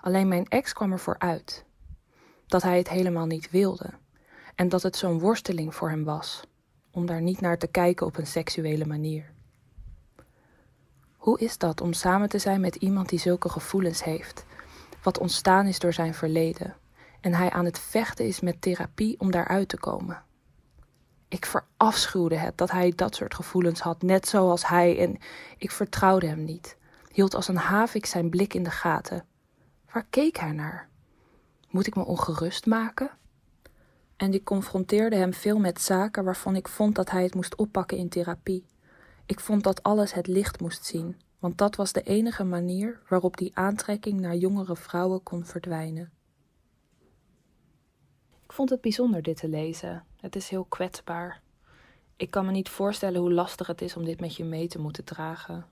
Alleen 0.00 0.28
mijn 0.28 0.48
ex 0.48 0.72
kwam 0.72 0.92
ervoor 0.92 1.18
uit 1.18 1.64
dat 2.46 2.62
hij 2.62 2.78
het 2.78 2.88
helemaal 2.88 3.26
niet 3.26 3.50
wilde 3.50 3.90
en 4.54 4.68
dat 4.68 4.82
het 4.82 4.96
zo'n 4.96 5.18
worsteling 5.18 5.74
voor 5.74 5.88
hem 5.88 6.04
was 6.04 6.42
om 6.90 7.06
daar 7.06 7.22
niet 7.22 7.40
naar 7.40 7.58
te 7.58 7.66
kijken 7.66 8.06
op 8.06 8.16
een 8.16 8.26
seksuele 8.26 8.86
manier. 8.86 9.32
Hoe 11.16 11.38
is 11.38 11.58
dat 11.58 11.80
om 11.80 11.92
samen 11.92 12.28
te 12.28 12.38
zijn 12.38 12.60
met 12.60 12.74
iemand 12.74 13.08
die 13.08 13.18
zulke 13.18 13.48
gevoelens 13.48 14.04
heeft, 14.04 14.44
wat 15.02 15.18
ontstaan 15.18 15.66
is 15.66 15.78
door 15.78 15.92
zijn 15.92 16.14
verleden, 16.14 16.76
en 17.20 17.34
hij 17.34 17.50
aan 17.50 17.64
het 17.64 17.78
vechten 17.78 18.26
is 18.26 18.40
met 18.40 18.60
therapie 18.60 19.20
om 19.20 19.30
daaruit 19.30 19.68
te 19.68 19.78
komen? 19.78 20.22
Ik 21.28 21.46
verafschuwde 21.46 22.36
het 22.36 22.58
dat 22.58 22.70
hij 22.70 22.92
dat 22.96 23.14
soort 23.14 23.34
gevoelens 23.34 23.80
had, 23.80 24.02
net 24.02 24.28
zoals 24.28 24.68
hij, 24.68 24.98
en 24.98 25.18
ik 25.58 25.70
vertrouwde 25.70 26.26
hem 26.26 26.44
niet, 26.44 26.76
hield 27.12 27.34
als 27.34 27.48
een 27.48 27.56
havik 27.56 28.06
zijn 28.06 28.30
blik 28.30 28.54
in 28.54 28.62
de 28.62 28.70
gaten. 28.70 29.24
Waar 29.92 30.06
keek 30.10 30.36
hij 30.36 30.52
naar? 30.52 30.88
Moet 31.68 31.86
ik 31.86 31.96
me 31.96 32.04
ongerust 32.04 32.66
maken? 32.66 33.10
En 34.16 34.34
ik 34.34 34.44
confronteerde 34.44 35.16
hem 35.16 35.34
veel 35.34 35.58
met 35.58 35.80
zaken 35.80 36.24
waarvan 36.24 36.56
ik 36.56 36.68
vond 36.68 36.94
dat 36.94 37.10
hij 37.10 37.22
het 37.22 37.34
moest 37.34 37.54
oppakken 37.56 37.96
in 37.96 38.08
therapie. 38.08 38.66
Ik 39.26 39.40
vond 39.40 39.64
dat 39.64 39.82
alles 39.82 40.12
het 40.12 40.26
licht 40.26 40.60
moest 40.60 40.84
zien, 40.84 41.20
want 41.38 41.58
dat 41.58 41.76
was 41.76 41.92
de 41.92 42.02
enige 42.02 42.44
manier 42.44 43.00
waarop 43.08 43.36
die 43.36 43.56
aantrekking 43.56 44.20
naar 44.20 44.36
jongere 44.36 44.76
vrouwen 44.76 45.22
kon 45.22 45.44
verdwijnen. 45.44 46.12
Ik 48.44 48.52
vond 48.52 48.70
het 48.70 48.80
bijzonder 48.80 49.22
dit 49.22 49.36
te 49.36 49.48
lezen. 49.48 50.04
Het 50.16 50.36
is 50.36 50.48
heel 50.48 50.64
kwetsbaar. 50.64 51.42
Ik 52.16 52.30
kan 52.30 52.46
me 52.46 52.50
niet 52.50 52.68
voorstellen 52.68 53.20
hoe 53.20 53.32
lastig 53.32 53.66
het 53.66 53.80
is 53.80 53.96
om 53.96 54.04
dit 54.04 54.20
met 54.20 54.36
je 54.36 54.44
mee 54.44 54.68
te 54.68 54.80
moeten 54.80 55.04
dragen. 55.04 55.66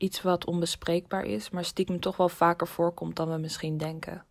Iets 0.00 0.22
wat 0.22 0.44
onbespreekbaar 0.44 1.24
is, 1.24 1.50
maar 1.50 1.64
stiekem 1.64 2.00
toch 2.00 2.16
wel 2.16 2.28
vaker 2.28 2.66
voorkomt 2.66 3.16
dan 3.16 3.30
we 3.30 3.36
misschien 3.36 3.78
denken. 3.78 4.24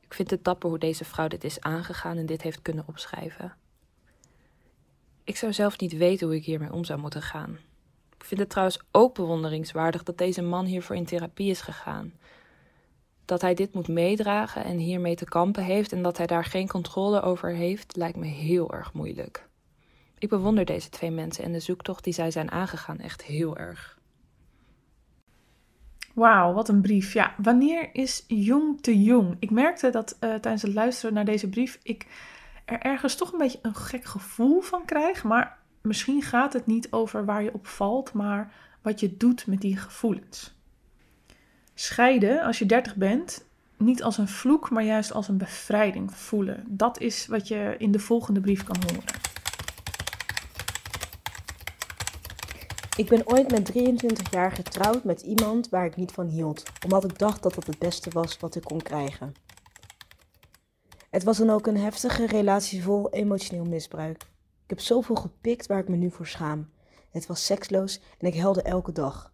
Ik 0.00 0.14
vind 0.14 0.30
het 0.30 0.44
dapper 0.44 0.68
hoe 0.68 0.78
deze 0.78 1.04
vrouw 1.04 1.28
dit 1.28 1.44
is 1.44 1.60
aangegaan 1.60 2.16
en 2.16 2.26
dit 2.26 2.42
heeft 2.42 2.62
kunnen 2.62 2.84
opschrijven. 2.86 3.56
Ik 5.24 5.36
zou 5.36 5.52
zelf 5.52 5.78
niet 5.78 5.96
weten 5.96 6.26
hoe 6.26 6.36
ik 6.36 6.44
hiermee 6.44 6.72
om 6.72 6.84
zou 6.84 7.00
moeten 7.00 7.22
gaan. 7.22 7.58
Ik 8.18 8.24
vind 8.24 8.40
het 8.40 8.50
trouwens 8.50 8.80
ook 8.90 9.14
bewonderingswaardig 9.14 10.02
dat 10.02 10.18
deze 10.18 10.42
man 10.42 10.64
hiervoor 10.64 10.96
in 10.96 11.04
therapie 11.04 11.50
is 11.50 11.60
gegaan. 11.60 12.12
Dat 13.24 13.40
hij 13.40 13.54
dit 13.54 13.74
moet 13.74 13.88
meedragen 13.88 14.64
en 14.64 14.76
hiermee 14.76 15.14
te 15.14 15.24
kampen 15.24 15.64
heeft 15.64 15.92
en 15.92 16.02
dat 16.02 16.16
hij 16.16 16.26
daar 16.26 16.44
geen 16.44 16.68
controle 16.68 17.20
over 17.20 17.50
heeft, 17.50 17.96
lijkt 17.96 18.18
me 18.18 18.26
heel 18.26 18.72
erg 18.72 18.92
moeilijk. 18.92 19.48
Ik 20.18 20.28
bewonder 20.28 20.64
deze 20.64 20.88
twee 20.88 21.10
mensen 21.10 21.44
en 21.44 21.52
de 21.52 21.60
zoektocht 21.60 22.04
die 22.04 22.12
zij 22.12 22.30
zijn 22.30 22.50
aangegaan 22.50 22.98
echt 22.98 23.22
heel 23.22 23.56
erg. 23.56 24.00
Wauw, 26.12 26.52
wat 26.52 26.68
een 26.68 26.80
brief. 26.80 27.12
Ja, 27.12 27.34
wanneer 27.36 27.88
is 27.92 28.24
jong 28.26 28.80
te 28.80 29.02
jong? 29.02 29.36
Ik 29.38 29.50
merkte 29.50 29.90
dat 29.90 30.16
uh, 30.20 30.34
tijdens 30.34 30.62
het 30.62 30.74
luisteren 30.74 31.14
naar 31.14 31.24
deze 31.24 31.48
brief 31.48 31.78
ik 31.82 32.06
er 32.64 32.80
ergens 32.80 33.14
toch 33.14 33.32
een 33.32 33.38
beetje 33.38 33.58
een 33.62 33.74
gek 33.74 34.04
gevoel 34.04 34.60
van 34.60 34.84
krijg. 34.84 35.24
Maar 35.24 35.58
misschien 35.80 36.22
gaat 36.22 36.52
het 36.52 36.66
niet 36.66 36.92
over 36.92 37.24
waar 37.24 37.42
je 37.42 37.54
op 37.54 37.66
valt, 37.66 38.12
maar 38.12 38.52
wat 38.82 39.00
je 39.00 39.16
doet 39.16 39.46
met 39.46 39.60
die 39.60 39.76
gevoelens. 39.76 40.54
Scheiden 41.74 42.42
als 42.42 42.58
je 42.58 42.66
30 42.66 42.96
bent, 42.96 43.44
niet 43.76 44.02
als 44.02 44.18
een 44.18 44.28
vloek, 44.28 44.70
maar 44.70 44.84
juist 44.84 45.12
als 45.12 45.28
een 45.28 45.38
bevrijding 45.38 46.14
voelen. 46.14 46.64
Dat 46.68 47.00
is 47.00 47.26
wat 47.26 47.48
je 47.48 47.74
in 47.78 47.90
de 47.90 47.98
volgende 47.98 48.40
brief 48.40 48.64
kan 48.64 48.76
horen. 48.86 49.04
Ik 52.96 53.08
ben 53.08 53.26
ooit 53.26 53.50
met 53.50 53.64
23 53.64 54.30
jaar 54.30 54.52
getrouwd 54.52 55.04
met 55.04 55.20
iemand 55.20 55.68
waar 55.68 55.84
ik 55.84 55.96
niet 55.96 56.12
van 56.12 56.26
hield, 56.26 56.62
omdat 56.84 57.04
ik 57.04 57.18
dacht 57.18 57.42
dat 57.42 57.54
dat 57.54 57.66
het 57.66 57.78
beste 57.78 58.10
was 58.10 58.38
wat 58.38 58.54
ik 58.54 58.62
kon 58.62 58.82
krijgen. 58.82 59.34
Het 61.10 61.24
was 61.24 61.38
dan 61.38 61.50
ook 61.50 61.66
een 61.66 61.76
heftige 61.76 62.26
relatie 62.26 62.82
vol 62.82 63.10
emotioneel 63.10 63.64
misbruik. 63.64 64.22
Ik 64.62 64.70
heb 64.70 64.80
zoveel 64.80 65.14
gepikt 65.14 65.66
waar 65.66 65.78
ik 65.78 65.88
me 65.88 65.96
nu 65.96 66.10
voor 66.10 66.26
schaam. 66.26 66.70
Het 67.10 67.26
was 67.26 67.44
seksloos 67.44 68.00
en 68.18 68.26
ik 68.26 68.34
helde 68.34 68.62
elke 68.62 68.92
dag. 68.92 69.32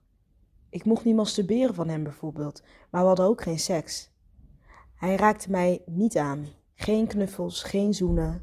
Ik 0.70 0.84
mocht 0.84 1.04
niet 1.04 1.16
masturberen 1.16 1.74
van 1.74 1.88
hem 1.88 2.02
bijvoorbeeld, 2.02 2.62
maar 2.90 3.00
we 3.00 3.06
hadden 3.06 3.26
ook 3.26 3.42
geen 3.42 3.58
seks. 3.58 4.10
Hij 4.94 5.16
raakte 5.16 5.50
mij 5.50 5.82
niet 5.86 6.16
aan. 6.16 6.46
Geen 6.74 7.06
knuffels, 7.06 7.62
geen 7.62 7.94
zoenen. 7.94 8.42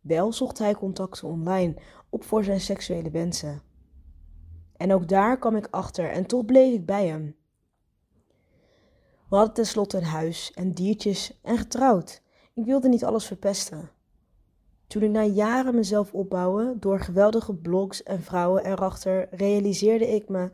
Wel 0.00 0.32
zocht 0.32 0.58
hij 0.58 0.74
contacten 0.74 1.28
online 1.28 1.74
op 2.08 2.24
voor 2.24 2.44
zijn 2.44 2.60
seksuele 2.60 3.10
wensen. 3.10 3.70
En 4.82 4.92
ook 4.92 5.08
daar 5.08 5.38
kwam 5.38 5.56
ik 5.56 5.68
achter 5.70 6.10
en 6.10 6.26
toch 6.26 6.44
bleef 6.44 6.74
ik 6.74 6.86
bij 6.86 7.06
hem. 7.06 7.36
We 9.28 9.36
hadden 9.36 9.54
tenslotte 9.54 9.96
een 9.96 10.04
huis 10.04 10.52
en 10.54 10.72
diertjes 10.72 11.38
en 11.42 11.58
getrouwd. 11.58 12.22
Ik 12.54 12.64
wilde 12.64 12.88
niet 12.88 13.04
alles 13.04 13.26
verpesten. 13.26 13.90
Toen 14.86 15.02
ik 15.02 15.10
na 15.10 15.22
jaren 15.22 15.74
mezelf 15.74 16.12
opbouwen 16.12 16.80
door 16.80 17.00
geweldige 17.00 17.54
blogs 17.54 18.02
en 18.02 18.22
vrouwen 18.22 18.64
erachter, 18.64 19.28
realiseerde 19.30 20.08
ik 20.08 20.28
me 20.28 20.50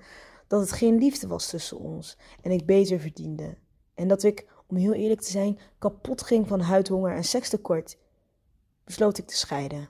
dat 0.47 0.61
het 0.61 0.73
geen 0.73 0.99
liefde 0.99 1.27
was 1.27 1.49
tussen 1.49 1.79
ons 1.79 2.19
en 2.43 2.51
ik 2.51 2.67
beter 2.67 3.01
verdiende. 3.01 3.57
En 3.95 4.09
dat 4.09 4.23
ik, 4.23 4.47
om 4.67 4.77
heel 4.77 4.95
eerlijk 4.95 5.21
te 5.21 5.31
zijn, 5.31 5.59
kapot 5.79 6.23
ging 6.23 6.49
van 6.49 6.61
huidhonger 6.61 7.15
en 7.15 7.25
sekstekort, 7.25 7.99
besloot 8.85 9.19
ik 9.19 9.27
te 9.27 9.37
scheiden. 9.37 9.89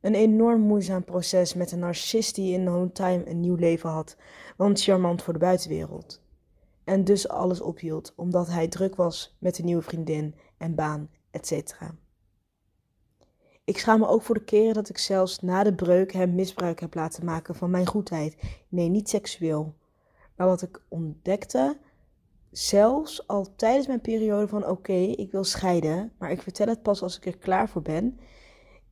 Een 0.00 0.14
enorm 0.14 0.60
moeizaam 0.60 1.04
proces 1.04 1.54
met 1.54 1.72
een 1.72 1.78
narcist 1.78 2.34
die 2.34 2.52
in 2.52 2.64
no 2.64 2.90
een 2.94 3.40
nieuw 3.40 3.54
leven 3.54 3.90
had, 3.90 4.16
want 4.56 4.82
charmant 4.82 5.22
voor 5.22 5.32
de 5.32 5.38
buitenwereld. 5.38 6.22
En 6.84 7.04
dus 7.04 7.28
alles 7.28 7.60
ophield 7.60 8.12
omdat 8.16 8.46
hij 8.46 8.68
druk 8.68 8.96
was 8.96 9.36
met 9.38 9.58
een 9.58 9.64
nieuwe 9.64 9.82
vriendin 9.82 10.34
en 10.56 10.74
baan, 10.74 11.10
etc. 11.30 11.74
Ik 13.64 13.78
schaam 13.78 14.00
me 14.00 14.06
ook 14.06 14.22
voor 14.22 14.34
de 14.34 14.44
keren 14.44 14.74
dat 14.74 14.88
ik 14.88 14.98
zelfs 14.98 15.40
na 15.40 15.62
de 15.62 15.74
breuk 15.74 16.12
hem 16.12 16.34
misbruik 16.34 16.80
heb 16.80 16.94
laten 16.94 17.24
maken 17.24 17.54
van 17.54 17.70
mijn 17.70 17.86
goedheid. 17.86 18.36
Nee, 18.68 18.88
niet 18.88 19.08
seksueel. 19.08 19.74
Maar 20.36 20.46
wat 20.46 20.62
ik 20.62 20.82
ontdekte, 20.88 21.78
zelfs 22.50 23.26
al 23.28 23.54
tijdens 23.56 23.86
mijn 23.86 24.00
periode 24.00 24.48
van 24.48 24.66
oké, 24.66 24.92
ik 24.92 25.30
wil 25.30 25.44
scheiden, 25.44 26.12
maar 26.18 26.30
ik 26.30 26.42
vertel 26.42 26.66
het 26.66 26.82
pas 26.82 27.02
als 27.02 27.16
ik 27.16 27.26
er 27.26 27.38
klaar 27.38 27.68
voor 27.68 27.82
ben, 27.82 28.18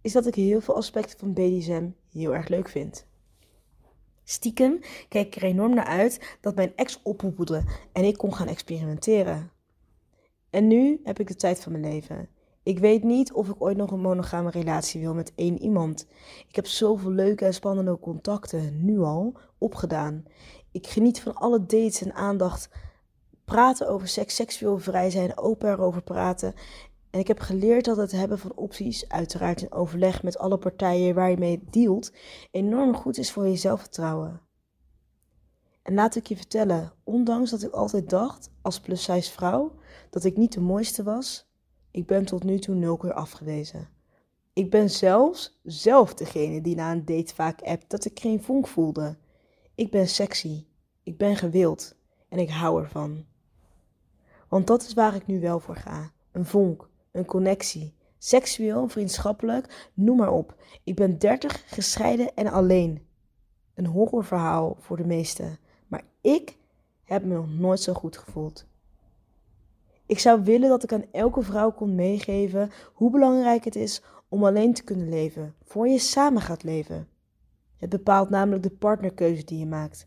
is 0.04 0.12
dat 0.12 0.26
ik 0.26 0.34
heel 0.34 0.60
veel 0.60 0.76
aspecten 0.76 1.18
van 1.18 1.32
BDSM 1.32 1.88
heel 2.12 2.34
erg 2.34 2.48
leuk 2.48 2.68
vind. 2.68 3.06
Stiekem 4.24 4.80
keek 5.08 5.26
ik 5.26 5.36
er 5.36 5.42
enorm 5.42 5.74
naar 5.74 5.86
uit 5.86 6.36
dat 6.40 6.54
mijn 6.54 6.72
ex 6.76 7.00
ophoepelde 7.02 7.62
en 7.92 8.04
ik 8.04 8.16
kon 8.16 8.34
gaan 8.34 8.46
experimenteren. 8.46 9.50
En 10.50 10.66
nu 10.66 11.00
heb 11.04 11.20
ik 11.20 11.28
de 11.28 11.34
tijd 11.34 11.60
van 11.60 11.72
mijn 11.72 11.84
leven. 11.84 12.28
Ik 12.62 12.78
weet 12.78 13.02
niet 13.02 13.32
of 13.32 13.48
ik 13.48 13.54
ooit 13.58 13.76
nog 13.76 13.90
een 13.90 14.00
monogame 14.00 14.50
relatie 14.50 15.00
wil 15.00 15.14
met 15.14 15.32
één 15.34 15.58
iemand. 15.58 16.06
Ik 16.48 16.56
heb 16.56 16.66
zoveel 16.66 17.10
leuke 17.10 17.44
en 17.44 17.54
spannende 17.54 17.98
contacten 17.98 18.84
nu 18.84 18.98
al 18.98 19.34
opgedaan. 19.58 20.24
Ik 20.72 20.86
geniet 20.86 21.20
van 21.20 21.34
alle 21.34 21.60
dates 21.60 22.02
en 22.02 22.14
aandacht. 22.14 22.68
Praten 23.44 23.88
over 23.88 24.08
seks, 24.08 24.34
seksueel 24.34 24.78
vrij 24.78 25.10
zijn, 25.10 25.38
open 25.38 25.70
erover 25.70 26.02
praten. 26.02 26.54
En 27.14 27.20
ik 27.20 27.26
heb 27.26 27.40
geleerd 27.40 27.84
dat 27.84 27.96
het 27.96 28.12
hebben 28.12 28.38
van 28.38 28.52
opties, 28.54 29.08
uiteraard 29.08 29.62
in 29.62 29.72
overleg 29.72 30.22
met 30.22 30.38
alle 30.38 30.58
partijen 30.58 31.14
waar 31.14 31.30
je 31.30 31.36
mee 31.36 31.64
dealt, 31.70 32.12
enorm 32.50 32.94
goed 32.94 33.18
is 33.18 33.32
voor 33.32 33.46
je 33.46 33.56
zelfvertrouwen. 33.56 34.40
En 35.82 35.94
laat 35.94 36.16
ik 36.16 36.26
je 36.26 36.36
vertellen, 36.36 36.92
ondanks 37.04 37.50
dat 37.50 37.62
ik 37.62 37.72
altijd 37.72 38.10
dacht, 38.10 38.50
als 38.62 38.80
plus-size 38.80 39.30
vrouw, 39.30 39.72
dat 40.10 40.24
ik 40.24 40.36
niet 40.36 40.52
de 40.52 40.60
mooiste 40.60 41.02
was, 41.02 41.50
ik 41.90 42.06
ben 42.06 42.24
tot 42.24 42.44
nu 42.44 42.58
toe 42.58 42.74
nul 42.74 42.96
keer 42.96 43.12
afgewezen. 43.12 43.88
Ik 44.52 44.70
ben 44.70 44.90
zelfs 44.90 45.60
zelf 45.62 46.14
degene 46.14 46.60
die 46.60 46.74
na 46.74 46.92
een 46.92 47.04
date 47.04 47.34
vaak 47.34 47.62
appt 47.62 47.90
dat 47.90 48.04
ik 48.04 48.20
geen 48.20 48.42
vonk 48.42 48.66
voelde. 48.66 49.16
Ik 49.74 49.90
ben 49.90 50.08
sexy, 50.08 50.66
ik 51.02 51.18
ben 51.18 51.36
gewild 51.36 51.94
en 52.28 52.38
ik 52.38 52.50
hou 52.50 52.82
ervan. 52.82 53.24
Want 54.48 54.66
dat 54.66 54.82
is 54.82 54.94
waar 54.94 55.14
ik 55.14 55.26
nu 55.26 55.40
wel 55.40 55.60
voor 55.60 55.76
ga. 55.76 56.12
Een 56.32 56.46
vonk, 56.46 56.92
een 57.14 57.24
connectie. 57.24 57.94
Seksueel, 58.18 58.88
vriendschappelijk, 58.88 59.90
noem 59.94 60.16
maar 60.16 60.32
op. 60.32 60.54
Ik 60.84 60.94
ben 60.94 61.18
30, 61.18 61.74
gescheiden 61.74 62.34
en 62.34 62.46
alleen. 62.46 63.06
Een 63.74 63.86
horrorverhaal 63.86 64.76
voor 64.80 64.96
de 64.96 65.06
meesten. 65.06 65.58
Maar 65.86 66.04
ik 66.20 66.56
heb 67.04 67.24
me 67.24 67.34
nog 67.34 67.48
nooit 67.48 67.80
zo 67.80 67.92
goed 67.92 68.16
gevoeld. 68.16 68.66
Ik 70.06 70.18
zou 70.18 70.42
willen 70.42 70.68
dat 70.68 70.82
ik 70.82 70.92
aan 70.92 71.04
elke 71.12 71.42
vrouw 71.42 71.72
kon 71.72 71.94
meegeven 71.94 72.70
hoe 72.92 73.10
belangrijk 73.10 73.64
het 73.64 73.76
is 73.76 74.02
om 74.28 74.44
alleen 74.44 74.74
te 74.74 74.84
kunnen 74.84 75.08
leven, 75.08 75.54
voor 75.64 75.88
je 75.88 75.98
samen 75.98 76.42
gaat 76.42 76.62
leven. 76.62 77.08
Het 77.76 77.90
bepaalt 77.90 78.30
namelijk 78.30 78.62
de 78.62 78.70
partnerkeuze 78.70 79.44
die 79.44 79.58
je 79.58 79.66
maakt. 79.66 80.06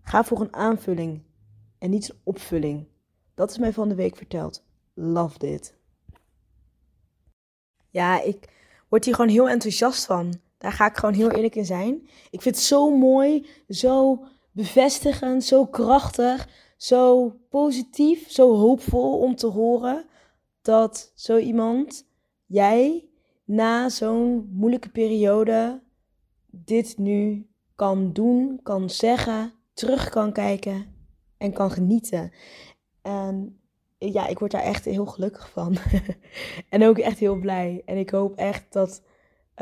Ga 0.00 0.24
voor 0.24 0.40
een 0.40 0.54
aanvulling 0.54 1.22
en 1.78 1.90
niet 1.90 2.10
een 2.10 2.18
opvulling. 2.22 2.86
Dat 3.34 3.50
is 3.50 3.58
mij 3.58 3.72
van 3.72 3.88
de 3.88 3.94
week 3.94 4.16
verteld. 4.16 4.64
Love 4.94 5.38
dit. 5.38 5.76
Ja, 7.96 8.22
ik 8.22 8.48
word 8.88 9.04
hier 9.04 9.14
gewoon 9.14 9.30
heel 9.30 9.48
enthousiast 9.48 10.06
van. 10.06 10.34
Daar 10.58 10.72
ga 10.72 10.86
ik 10.86 10.96
gewoon 10.96 11.14
heel 11.14 11.30
eerlijk 11.30 11.54
in 11.54 11.64
zijn. 11.64 12.08
Ik 12.30 12.42
vind 12.42 12.54
het 12.54 12.64
zo 12.64 12.96
mooi, 12.96 13.46
zo 13.68 14.24
bevestigend, 14.52 15.44
zo 15.44 15.66
krachtig, 15.66 16.48
zo 16.76 17.34
positief, 17.50 18.30
zo 18.30 18.54
hoopvol 18.56 19.18
om 19.18 19.36
te 19.36 19.46
horen 19.46 20.04
dat 20.62 21.12
zo 21.14 21.36
iemand, 21.36 22.06
jij, 22.46 23.08
na 23.44 23.88
zo'n 23.88 24.48
moeilijke 24.52 24.90
periode, 24.90 25.82
dit 26.50 26.98
nu 26.98 27.46
kan 27.74 28.12
doen, 28.12 28.60
kan 28.62 28.90
zeggen, 28.90 29.52
terug 29.74 30.08
kan 30.08 30.32
kijken 30.32 30.86
en 31.36 31.52
kan 31.52 31.70
genieten. 31.70 32.32
En 33.02 33.60
ja, 33.98 34.26
ik 34.26 34.38
word 34.38 34.50
daar 34.50 34.62
echt 34.62 34.84
heel 34.84 35.06
gelukkig 35.06 35.50
van. 35.50 35.76
en 36.68 36.84
ook 36.84 36.98
echt 36.98 37.18
heel 37.18 37.36
blij. 37.38 37.82
En 37.84 37.96
ik 37.96 38.10
hoop 38.10 38.36
echt 38.36 38.72
dat, 38.72 39.02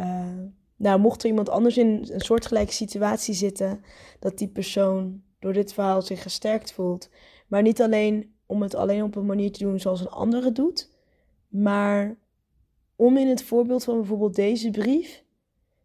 uh, 0.00 0.42
nou, 0.76 1.00
mocht 1.00 1.22
er 1.22 1.28
iemand 1.28 1.48
anders 1.48 1.76
in 1.76 2.08
een 2.10 2.20
soortgelijke 2.20 2.72
situatie 2.72 3.34
zitten, 3.34 3.84
dat 4.18 4.38
die 4.38 4.48
persoon 4.48 5.22
door 5.38 5.52
dit 5.52 5.72
verhaal 5.72 6.02
zich 6.02 6.22
gesterkt 6.22 6.72
voelt. 6.72 7.10
Maar 7.48 7.62
niet 7.62 7.82
alleen 7.82 8.34
om 8.46 8.62
het 8.62 8.74
alleen 8.74 9.02
op 9.02 9.16
een 9.16 9.26
manier 9.26 9.52
te 9.52 9.64
doen 9.64 9.80
zoals 9.80 10.00
een 10.00 10.08
andere 10.08 10.52
doet, 10.52 10.90
maar 11.48 12.16
om 12.96 13.16
in 13.16 13.28
het 13.28 13.42
voorbeeld 13.42 13.84
van 13.84 13.96
bijvoorbeeld 13.96 14.34
deze 14.34 14.70
brief 14.70 15.24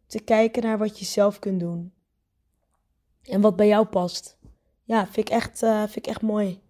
te 0.06 0.20
kijken 0.20 0.62
naar 0.62 0.78
wat 0.78 0.98
je 0.98 1.04
zelf 1.04 1.38
kunt 1.38 1.60
doen. 1.60 1.92
En 3.22 3.40
wat 3.40 3.56
bij 3.56 3.66
jou 3.66 3.86
past. 3.86 4.38
Ja, 4.84 5.06
vind 5.06 5.28
ik 5.28 5.34
echt, 5.34 5.62
uh, 5.62 5.78
vind 5.78 5.96
ik 5.96 6.06
echt 6.06 6.22
mooi. 6.22 6.60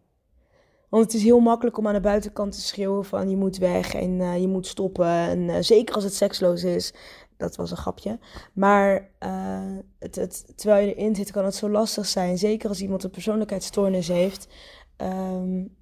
Want 0.90 1.04
het 1.04 1.14
is 1.14 1.22
heel 1.22 1.40
makkelijk 1.40 1.78
om 1.78 1.86
aan 1.86 1.94
de 1.94 2.00
buitenkant 2.00 2.52
te 2.52 2.60
schreeuwen 2.60 3.04
van 3.04 3.30
je 3.30 3.36
moet 3.36 3.56
weg 3.56 3.94
en 3.94 4.10
uh, 4.10 4.38
je 4.40 4.48
moet 4.48 4.66
stoppen. 4.66 5.06
En 5.06 5.38
uh, 5.38 5.56
zeker 5.60 5.94
als 5.94 6.04
het 6.04 6.14
seksloos 6.14 6.64
is. 6.64 6.94
Dat 7.36 7.56
was 7.56 7.70
een 7.70 7.76
grapje. 7.76 8.18
Maar 8.52 9.10
uh, 9.20 9.76
het, 9.98 10.14
het, 10.14 10.52
terwijl 10.56 10.86
je 10.86 10.94
erin 10.94 11.14
zit, 11.14 11.30
kan 11.30 11.44
het 11.44 11.54
zo 11.54 11.70
lastig 11.70 12.06
zijn. 12.06 12.38
Zeker 12.38 12.68
als 12.68 12.80
iemand 12.80 13.04
een 13.04 13.10
persoonlijkheidsstoornis 13.10 14.08
heeft. 14.08 14.48
Um, 14.96 15.78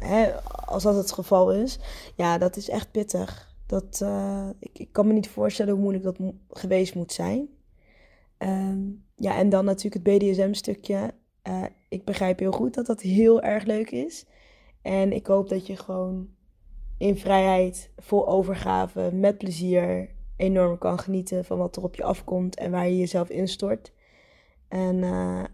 hè, 0.00 0.32
als 0.66 0.82
dat 0.82 0.94
het 0.94 1.12
geval 1.12 1.52
is. 1.52 1.78
Ja, 2.16 2.38
dat 2.38 2.56
is 2.56 2.68
echt 2.68 2.90
pittig. 2.90 3.52
Dat, 3.66 4.04
ik, 4.58 4.78
ik, 4.78 4.92
kan 4.92 5.06
me 5.06 5.12
niet 5.12 5.28
voorstellen 5.28 5.72
hoe 5.72 5.82
moeilijk 5.82 6.04
dat 6.04 6.32
geweest 6.50 6.94
moet 6.94 7.12
zijn. 7.12 7.48
Um, 8.38 9.04
ja, 9.16 9.36
en 9.36 9.48
dan 9.48 9.64
natuurlijk 9.64 10.06
het 10.06 10.18
BDSM-stukje. 10.18 11.14
Uh, 11.48 11.64
ik 11.88 12.04
begrijp 12.04 12.38
heel 12.38 12.52
goed 12.52 12.74
dat 12.74 12.86
dat 12.86 13.00
heel 13.00 13.42
erg 13.42 13.64
leuk 13.64 13.90
is. 13.90 14.26
En 14.82 15.12
ik 15.12 15.26
hoop 15.26 15.48
dat 15.48 15.66
je 15.66 15.76
gewoon 15.76 16.28
in 16.98 17.16
vrijheid, 17.16 17.90
vol 17.96 18.28
overgave, 18.28 19.10
met 19.12 19.38
plezier 19.38 20.10
enorm 20.36 20.78
kan 20.78 20.98
genieten 20.98 21.44
van 21.44 21.58
wat 21.58 21.76
er 21.76 21.82
op 21.82 21.94
je 21.94 22.04
afkomt 22.04 22.56
en 22.56 22.70
waar 22.70 22.88
je 22.88 22.96
jezelf 22.96 23.28
instort. 23.28 23.92
En 24.68 24.96
uh, 24.96 25.44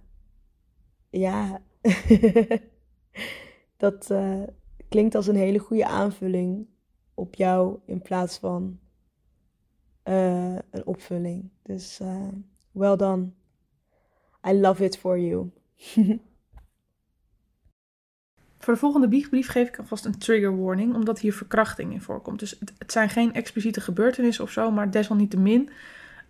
ja, 1.11 1.63
dat 3.77 4.11
uh, 4.11 4.43
klinkt 4.89 5.15
als 5.15 5.27
een 5.27 5.37
hele 5.37 5.59
goede 5.59 5.87
aanvulling 5.87 6.67
op 7.15 7.35
jou 7.35 7.79
in 7.87 8.03
plaats 8.03 8.39
van 8.39 8.79
een 10.03 10.87
opvulling. 10.87 11.51
Dus 11.63 12.01
well 12.73 12.97
done. 12.97 13.31
I 14.47 14.53
love 14.53 14.85
it 14.85 14.99
for 14.99 15.19
you. 15.19 15.51
Voor 18.59 18.73
de 18.73 18.79
volgende 18.79 19.09
biechtbrief 19.09 19.49
geef 19.49 19.69
ik 19.69 19.79
alvast 19.79 20.05
een 20.05 20.19
trigger 20.19 20.63
warning, 20.63 20.95
omdat 20.95 21.21
hier 21.21 21.33
verkrachting 21.33 21.93
in 21.93 22.01
voorkomt. 22.01 22.39
Dus 22.39 22.57
het, 22.79 22.93
zijn 22.93 23.09
geen 23.09 23.35
expliciete 23.35 23.81
gebeurtenissen 23.81 24.45
of 24.45 24.51
zo, 24.51 24.71
maar 24.71 24.91
desalniettemin 24.91 25.71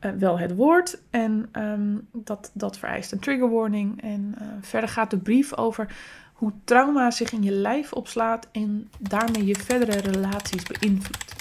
uh, 0.00 0.10
wel 0.10 0.38
het 0.38 0.54
woord. 0.54 1.02
En 1.10 1.48
um, 1.52 2.08
dat, 2.12 2.50
dat 2.54 2.78
vereist 2.78 3.12
een 3.12 3.18
trigger 3.18 3.50
warning. 3.50 4.02
En 4.02 4.34
uh, 4.40 4.46
verder 4.60 4.88
gaat 4.88 5.10
de 5.10 5.18
brief 5.18 5.56
over 5.56 5.96
hoe 6.32 6.52
trauma 6.64 7.10
zich 7.10 7.32
in 7.32 7.42
je 7.42 7.52
lijf 7.52 7.92
opslaat 7.92 8.48
en 8.52 8.90
daarmee 8.98 9.44
je 9.44 9.54
verdere 9.54 9.98
relaties 9.98 10.62
beïnvloedt. 10.62 11.34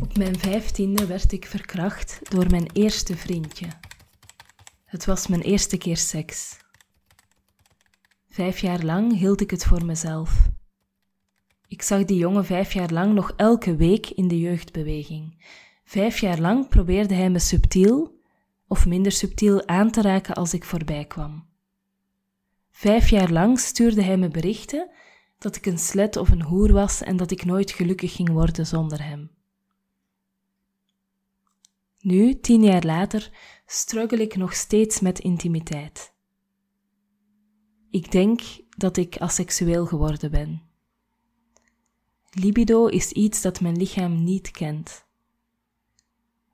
Op 0.00 0.16
mijn 0.16 0.38
vijftiende 0.38 1.06
werd 1.06 1.32
ik 1.32 1.46
verkracht 1.46 2.20
door 2.30 2.46
mijn 2.50 2.66
eerste 2.72 3.16
vriendje. 3.16 3.66
Het 4.94 5.04
was 5.04 5.26
mijn 5.26 5.40
eerste 5.40 5.76
keer 5.76 5.96
seks. 5.96 6.56
Vijf 8.28 8.58
jaar 8.58 8.82
lang 8.82 9.18
hield 9.18 9.40
ik 9.40 9.50
het 9.50 9.64
voor 9.64 9.84
mezelf. 9.84 10.48
Ik 11.68 11.82
zag 11.82 12.04
die 12.04 12.16
jongen 12.16 12.44
vijf 12.44 12.72
jaar 12.72 12.90
lang 12.90 13.14
nog 13.14 13.32
elke 13.36 13.76
week 13.76 14.10
in 14.10 14.28
de 14.28 14.38
jeugdbeweging. 14.38 15.44
Vijf 15.84 16.18
jaar 16.18 16.38
lang 16.38 16.68
probeerde 16.68 17.14
hij 17.14 17.30
me 17.30 17.38
subtiel 17.38 18.20
of 18.68 18.86
minder 18.86 19.12
subtiel 19.12 19.66
aan 19.66 19.90
te 19.90 20.02
raken 20.02 20.34
als 20.34 20.54
ik 20.54 20.64
voorbij 20.64 21.04
kwam. 21.04 21.46
Vijf 22.70 23.08
jaar 23.08 23.30
lang 23.30 23.58
stuurde 23.58 24.02
hij 24.02 24.16
me 24.16 24.28
berichten 24.28 24.90
dat 25.38 25.56
ik 25.56 25.66
een 25.66 25.78
slet 25.78 26.16
of 26.16 26.30
een 26.30 26.42
hoer 26.42 26.72
was 26.72 27.02
en 27.02 27.16
dat 27.16 27.30
ik 27.30 27.44
nooit 27.44 27.70
gelukkig 27.70 28.14
ging 28.14 28.28
worden 28.28 28.66
zonder 28.66 29.04
hem. 29.04 29.30
Nu, 32.04 32.40
tien 32.40 32.62
jaar 32.62 32.84
later, 32.84 33.30
struggle 33.66 34.20
ik 34.22 34.36
nog 34.36 34.54
steeds 34.54 35.00
met 35.00 35.18
intimiteit. 35.18 36.14
Ik 37.90 38.10
denk 38.10 38.40
dat 38.76 38.96
ik 38.96 39.18
asexueel 39.18 39.86
geworden 39.86 40.30
ben. 40.30 40.62
Libido 42.30 42.86
is 42.86 43.12
iets 43.12 43.42
dat 43.42 43.60
mijn 43.60 43.76
lichaam 43.76 44.24
niet 44.24 44.50
kent. 44.50 45.06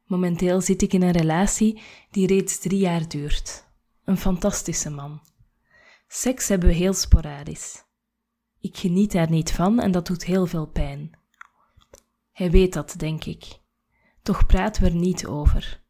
Momenteel 0.04 0.60
zit 0.60 0.82
ik 0.82 0.92
in 0.92 1.02
een 1.02 1.10
relatie 1.10 1.80
die 2.10 2.26
reeds 2.26 2.58
drie 2.58 2.80
jaar 2.80 3.08
duurt. 3.08 3.68
Een 4.04 4.18
fantastische 4.18 4.90
man. 4.90 5.20
Seks 6.08 6.48
hebben 6.48 6.68
we 6.68 6.74
heel 6.74 6.94
sporadisch. 6.94 7.84
Ik 8.60 8.76
geniet 8.76 9.12
daar 9.12 9.30
niet 9.30 9.52
van 9.52 9.80
en 9.80 9.90
dat 9.90 10.06
doet 10.06 10.24
heel 10.24 10.46
veel 10.46 10.66
pijn. 10.66 11.18
Hij 12.32 12.50
weet 12.50 12.72
dat, 12.72 12.94
denk 12.96 13.24
ik. 13.24 13.60
Toch 14.22 14.46
praten 14.46 14.82
we 14.82 14.88
er 14.88 14.94
niet 14.94 15.26
over. 15.26 15.82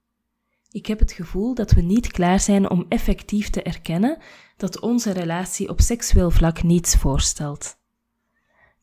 Ik 0.70 0.86
heb 0.86 0.98
het 0.98 1.12
gevoel 1.12 1.54
dat 1.54 1.70
we 1.70 1.80
niet 1.80 2.12
klaar 2.12 2.40
zijn 2.40 2.70
om 2.70 2.86
effectief 2.88 3.50
te 3.50 3.62
erkennen 3.62 4.18
dat 4.56 4.80
onze 4.80 5.10
relatie 5.12 5.68
op 5.68 5.80
seksueel 5.80 6.30
vlak 6.30 6.62
niets 6.62 6.96
voorstelt. 6.96 7.78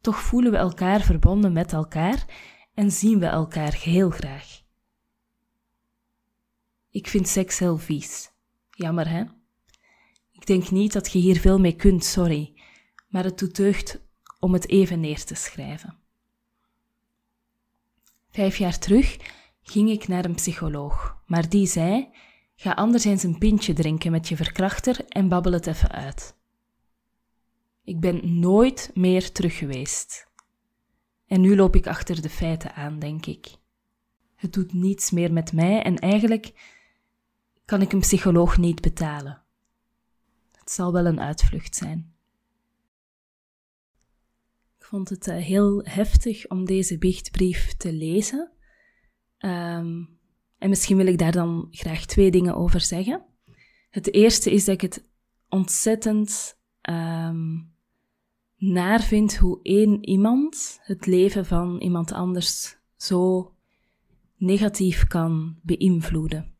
Toch 0.01 0.19
voelen 0.19 0.51
we 0.51 0.57
elkaar 0.57 1.01
verbonden 1.01 1.53
met 1.53 1.73
elkaar 1.73 2.25
en 2.73 2.91
zien 2.91 3.19
we 3.19 3.25
elkaar 3.25 3.73
heel 3.73 4.09
graag. 4.09 4.61
Ik 6.89 7.07
vind 7.07 7.27
seks 7.27 7.59
heel 7.59 7.77
vies. 7.77 8.31
Jammer, 8.69 9.09
hè? 9.09 9.23
Ik 10.31 10.45
denk 10.45 10.69
niet 10.69 10.93
dat 10.93 11.11
je 11.11 11.19
hier 11.19 11.39
veel 11.39 11.59
mee 11.59 11.75
kunt, 11.75 12.03
sorry, 12.03 12.53
maar 13.07 13.23
het 13.23 13.39
doet 13.39 13.55
deugd 13.55 14.01
om 14.39 14.53
het 14.53 14.69
even 14.69 14.99
neer 14.99 15.23
te 15.23 15.35
schrijven. 15.35 15.97
Vijf 18.37 18.57
jaar 18.57 18.79
terug 18.79 19.17
ging 19.61 19.89
ik 19.89 20.07
naar 20.07 20.25
een 20.25 20.35
psycholoog, 20.35 21.21
maar 21.25 21.49
die 21.49 21.67
zei: 21.67 22.09
Ga 22.55 22.71
anders 22.71 23.03
eens 23.03 23.23
een 23.23 23.37
pintje 23.37 23.73
drinken 23.73 24.11
met 24.11 24.27
je 24.27 24.35
verkrachter 24.35 25.05
en 25.07 25.27
babbel 25.27 25.51
het 25.51 25.67
even 25.67 25.91
uit. 25.91 26.35
Ik 27.83 27.99
ben 27.99 28.39
nooit 28.39 28.91
meer 28.93 29.31
terug 29.31 29.57
geweest. 29.57 30.27
En 31.27 31.41
nu 31.41 31.55
loop 31.55 31.75
ik 31.75 31.87
achter 31.87 32.21
de 32.21 32.29
feiten 32.29 32.73
aan, 32.73 32.99
denk 32.99 33.25
ik. 33.25 33.47
Het 34.35 34.53
doet 34.53 34.73
niets 34.73 35.11
meer 35.11 35.33
met 35.33 35.53
mij 35.53 35.83
en 35.83 35.99
eigenlijk 35.99 36.53
kan 37.65 37.81
ik 37.81 37.93
een 37.93 37.99
psycholoog 37.99 38.57
niet 38.57 38.81
betalen. 38.81 39.41
Het 40.51 40.71
zal 40.71 40.93
wel 40.93 41.05
een 41.05 41.21
uitvlucht 41.21 41.75
zijn. 41.75 42.16
Vond 44.87 45.09
het 45.09 45.27
uh, 45.27 45.35
heel 45.35 45.81
heftig 45.83 46.47
om 46.47 46.65
deze 46.65 46.97
biechtbrief 46.97 47.73
te 47.73 47.93
lezen. 47.93 48.51
Um, 49.39 50.19
en 50.57 50.69
misschien 50.69 50.97
wil 50.97 51.07
ik 51.07 51.17
daar 51.17 51.31
dan 51.31 51.67
graag 51.71 52.05
twee 52.05 52.31
dingen 52.31 52.55
over 52.55 52.81
zeggen. 52.81 53.25
Het 53.89 54.13
eerste 54.13 54.51
is 54.51 54.65
dat 54.65 54.73
ik 54.75 54.81
het 54.81 55.07
ontzettend 55.49 56.57
um, 56.81 57.73
naar 58.55 59.01
vind 59.01 59.37
hoe 59.37 59.59
één 59.61 60.05
iemand 60.05 60.79
het 60.81 61.05
leven 61.05 61.45
van 61.45 61.79
iemand 61.79 62.11
anders 62.11 62.77
zo 62.95 63.51
negatief 64.37 65.07
kan 65.07 65.59
beïnvloeden. 65.61 66.55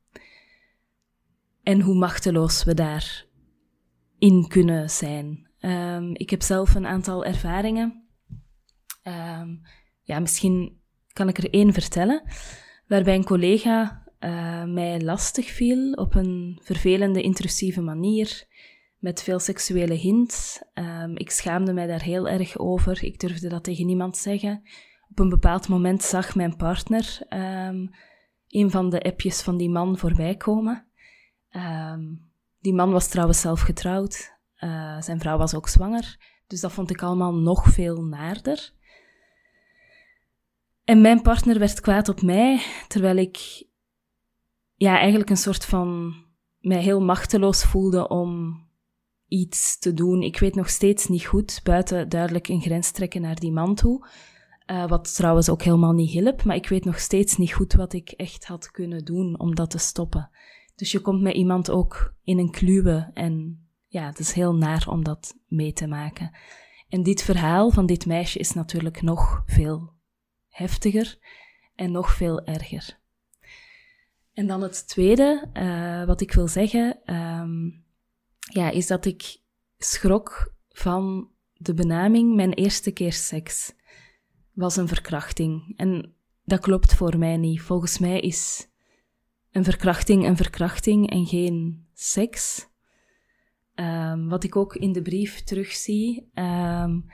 En 1.64 1.82
hoe 1.82 1.96
machteloos 1.96 2.64
we 2.64 2.74
daarin 2.74 4.48
kunnen 4.48 4.90
zijn. 4.90 5.50
Um, 5.60 6.16
ik 6.16 6.30
heb 6.30 6.42
zelf 6.42 6.76
een 6.76 6.88
aantal 6.88 7.26
ervaringen. 7.26 8.07
Um, 9.08 9.62
ja, 10.02 10.20
misschien 10.20 10.82
kan 11.14 11.28
ik 11.28 11.38
er 11.38 11.50
één 11.50 11.74
vertellen 11.74 12.24
waarbij 12.88 13.16
een 13.16 13.24
collega 13.24 14.04
uh, 14.20 14.64
mij 14.64 15.02
lastig 15.02 15.46
viel 15.46 15.94
op 15.94 16.16
een 16.16 16.60
vervelende, 16.64 17.22
intrusieve 17.22 17.82
manier, 17.82 18.46
met 18.98 19.24
veel 19.24 19.40
seksuele 19.40 19.94
hints. 19.94 20.64
Um, 20.74 21.18
ik 21.18 21.32
schaamde 21.32 21.74
mij 21.74 21.88
daar 21.88 22.02
heel 22.02 22.28
erg 22.28 22.58
over. 22.58 23.04
Ik 23.04 23.20
durfde 23.20 23.50
dat 23.50 23.64
tegen 23.64 23.86
niemand 23.86 24.18
zeggen. 24.18 24.62
Op 25.10 25.20
een 25.20 25.30
bepaald 25.30 25.68
moment 25.68 26.04
zag 26.04 26.36
mijn 26.36 26.56
partner 26.56 27.20
um, 27.30 27.90
een 28.48 28.72
van 28.72 28.90
de 28.90 29.02
appjes 29.02 29.42
van 29.42 29.58
die 29.58 29.70
man 29.70 29.98
voorbij 29.98 30.36
komen. 30.36 30.86
Die 32.60 32.74
man 32.74 32.92
was 32.92 33.08
trouwens 33.08 33.42
zelf 33.42 33.62
getrouwd. 33.62 34.36
Uh, 34.60 35.02
zijn 35.02 35.20
vrouw 35.20 35.38
was 35.38 35.56
ook 35.56 35.68
zwanger. 35.68 36.18
Dus 36.48 36.62
dat 36.62 36.72
vond 36.72 36.90
ik 36.90 37.02
allemaal 37.02 37.36
nog 37.36 37.68
veel 37.68 38.04
naarder. 38.04 38.74
En 40.88 41.02
mijn 41.02 41.22
partner 41.22 41.60
werd 41.60 41.80
kwaad 41.80 42.10
op 42.10 42.22
mij, 42.22 42.62
terwijl 42.88 43.18
ik 43.18 43.66
ja, 44.76 44.98
eigenlijk 45.00 45.30
een 45.30 45.38
soort 45.38 45.66
van 45.66 46.16
mij 46.60 46.82
heel 46.82 47.02
machteloos 47.02 47.64
voelde 47.64 48.08
om 48.08 48.60
iets 49.28 49.80
te 49.80 49.94
doen. 49.94 50.22
Ik 50.22 50.40
weet 50.40 50.56
nog 50.56 50.70
steeds 50.70 51.08
niet 51.08 51.26
goed, 51.26 51.60
buiten 51.64 52.10
duidelijk 52.10 52.48
een 52.48 52.62
grens 52.62 52.92
trekken 52.92 53.22
naar 53.22 53.36
die 53.36 53.52
man 53.52 53.76
toe. 53.76 54.08
Uh, 54.72 54.88
wat 54.88 55.16
trouwens 55.16 55.50
ook 55.50 55.62
helemaal 55.62 55.94
niet 55.94 56.10
hielp, 56.10 56.44
maar 56.44 56.56
ik 56.56 56.70
weet 56.70 56.86
nog 56.86 57.00
steeds 57.00 57.38
niet 57.38 57.54
goed 57.54 57.74
wat 57.74 57.94
ik 57.94 58.10
echt 58.10 58.46
had 58.46 58.72
kunnen 58.72 59.06
doen 59.06 59.40
om 59.40 59.56
dat 59.56 59.70
te 59.70 59.78
stoppen. 59.78 60.30
Dus 60.76 60.92
je 60.92 61.00
komt 61.00 61.22
met 61.22 61.36
iemand 61.36 61.70
ook 61.70 62.14
in 62.24 62.40
een 62.40 62.52
kluwe 62.52 63.12
en 63.14 63.66
ja, 63.88 64.06
het 64.06 64.20
is 64.20 64.32
heel 64.32 64.56
naar 64.56 64.86
om 64.90 65.04
dat 65.04 65.36
mee 65.48 65.74
te 65.74 65.88
maken. 65.88 66.32
En 66.90 67.04
dit 67.04 67.22
verhaal 67.22 67.72
van 67.72 67.86
dit 67.86 68.06
meisje 68.06 68.40
is 68.40 68.54
natuurlijk 68.54 69.02
nog 69.02 69.44
veel 69.46 69.96
heftiger 70.58 71.18
en 71.76 71.92
nog 71.92 72.14
veel 72.14 72.46
erger. 72.46 73.00
En 74.34 74.48
dan 74.48 74.62
het 74.62 74.88
tweede, 74.88 75.50
uh, 75.54 76.06
wat 76.06 76.22
ik 76.22 76.34
wil 76.34 76.48
zeggen, 76.48 77.16
um, 77.16 77.84
ja, 78.40 78.70
is 78.70 78.88
dat 78.88 79.06
ik 79.06 79.38
schrok 79.78 80.54
van 80.70 81.30
de 81.54 81.74
benaming 81.74 82.36
mijn 82.36 82.54
eerste 82.54 82.92
keer 82.92 83.14
seks. 83.14 83.74
Was 84.54 84.76
een 84.76 84.88
verkrachting. 84.88 85.74
En 85.76 86.14
dat 86.44 86.60
klopt 86.60 86.94
voor 86.94 87.18
mij 87.18 87.38
niet. 87.38 87.62
Volgens 87.62 88.00
mij 88.00 88.20
is 88.20 88.68
een 89.52 89.64
verkrachting 89.64 90.26
een 90.26 90.38
verkrachting 90.38 91.10
en 91.10 91.26
geen 91.26 91.88
seks. 91.94 92.68
Um, 93.76 94.30
wat 94.30 94.44
ik 94.44 94.56
ook 94.56 94.76
in 94.76 94.92
de 94.92 95.02
brief 95.02 95.44
terugzie. 95.44 96.30
Um, 96.34 97.06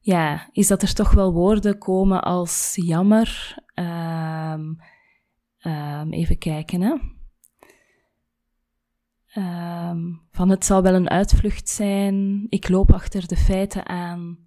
ja, 0.00 0.48
is 0.52 0.66
dat 0.66 0.82
er 0.82 0.94
toch 0.94 1.12
wel 1.12 1.32
woorden 1.32 1.78
komen 1.78 2.22
als 2.22 2.72
jammer. 2.74 3.56
Um, 3.74 4.80
um, 5.62 6.12
even 6.12 6.38
kijken, 6.38 6.80
hè. 6.80 6.96
Um, 9.34 10.26
van 10.30 10.48
het 10.48 10.64
zal 10.64 10.82
wel 10.82 10.94
een 10.94 11.10
uitvlucht 11.10 11.68
zijn. 11.68 12.46
Ik 12.48 12.68
loop 12.68 12.92
achter 12.92 13.26
de 13.26 13.36
feiten 13.36 13.88
aan. 13.88 14.46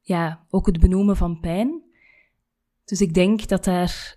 ja, 0.00 0.46
ook 0.50 0.66
het 0.66 0.80
benoemen 0.80 1.16
van 1.16 1.40
pijn. 1.40 1.82
Dus 2.84 3.00
ik 3.00 3.14
denk 3.14 3.48
dat 3.48 3.64
daar 3.64 4.16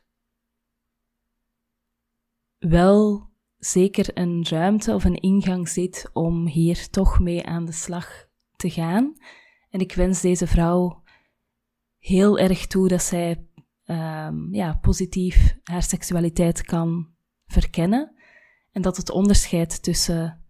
wel 2.57 3.29
zeker 3.57 4.17
een 4.17 4.45
ruimte 4.49 4.93
of 4.93 5.03
een 5.03 5.19
ingang 5.19 5.69
zit 5.69 6.09
om 6.13 6.47
hier 6.47 6.89
toch 6.89 7.19
mee 7.19 7.45
aan 7.45 7.65
de 7.65 7.71
slag 7.71 8.24
te 8.55 8.69
gaan. 8.69 9.17
En 9.69 9.79
ik 9.79 9.93
wens 9.93 10.21
deze 10.21 10.47
vrouw 10.47 11.03
heel 11.97 12.39
erg 12.39 12.67
toe 12.67 12.87
dat 12.87 13.01
zij 13.01 13.47
um, 13.85 14.53
ja, 14.53 14.77
positief 14.81 15.55
haar 15.63 15.83
seksualiteit 15.83 16.61
kan 16.61 17.13
verkennen. 17.45 18.15
En 18.71 18.81
dat 18.81 18.97
het 18.97 19.09
onderscheid 19.09 19.83
tussen 19.83 20.45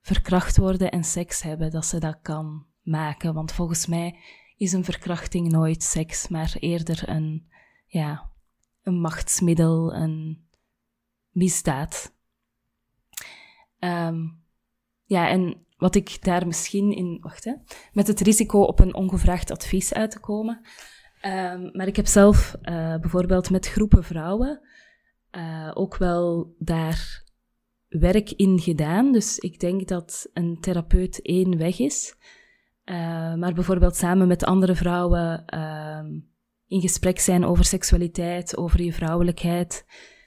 verkracht 0.00 0.56
worden 0.56 0.90
en 0.90 1.04
seks 1.04 1.42
hebben, 1.42 1.70
dat 1.70 1.86
ze 1.86 2.00
dat 2.00 2.18
kan 2.22 2.66
maken. 2.82 3.34
Want 3.34 3.52
volgens 3.52 3.86
mij 3.86 4.18
is 4.56 4.72
een 4.72 4.84
verkrachting 4.84 5.48
nooit 5.48 5.82
seks, 5.82 6.28
maar 6.28 6.56
eerder 6.58 7.08
een, 7.08 7.50
ja, 7.86 8.30
een 8.82 9.00
machtsmiddel, 9.00 9.94
een 9.94 10.46
misdaad. 11.30 12.14
Um, 13.78 14.44
ja, 15.04 15.28
en 15.28 15.66
wat 15.82 15.94
ik 15.94 16.24
daar 16.24 16.46
misschien 16.46 16.92
in, 16.92 17.18
wacht 17.20 17.44
hè, 17.44 17.52
met 17.92 18.06
het 18.06 18.20
risico 18.20 18.60
op 18.60 18.80
een 18.80 18.94
ongevraagd 18.94 19.50
advies 19.50 19.94
uit 19.94 20.10
te 20.10 20.20
komen. 20.20 20.60
Um, 21.26 21.70
maar 21.72 21.86
ik 21.86 21.96
heb 21.96 22.06
zelf 22.06 22.56
uh, 22.62 22.96
bijvoorbeeld 22.96 23.50
met 23.50 23.68
groepen 23.68 24.04
vrouwen 24.04 24.60
uh, 25.30 25.70
ook 25.74 25.96
wel 25.96 26.54
daar 26.58 27.24
werk 27.88 28.30
in 28.30 28.58
gedaan. 28.58 29.12
Dus 29.12 29.38
ik 29.38 29.60
denk 29.60 29.88
dat 29.88 30.28
een 30.32 30.58
therapeut 30.60 31.22
één 31.22 31.58
weg 31.58 31.78
is. 31.78 32.16
Uh, 32.84 33.34
maar 33.34 33.52
bijvoorbeeld 33.52 33.96
samen 33.96 34.28
met 34.28 34.44
andere 34.44 34.74
vrouwen 34.74 35.44
in 36.66 36.80
gesprek 36.80 37.18
zijn 37.18 37.44
over 37.44 37.64
seksualiteit, 37.64 38.56
over 38.56 38.82
je 38.82 38.92
vrouwelijkheid. 38.92 39.84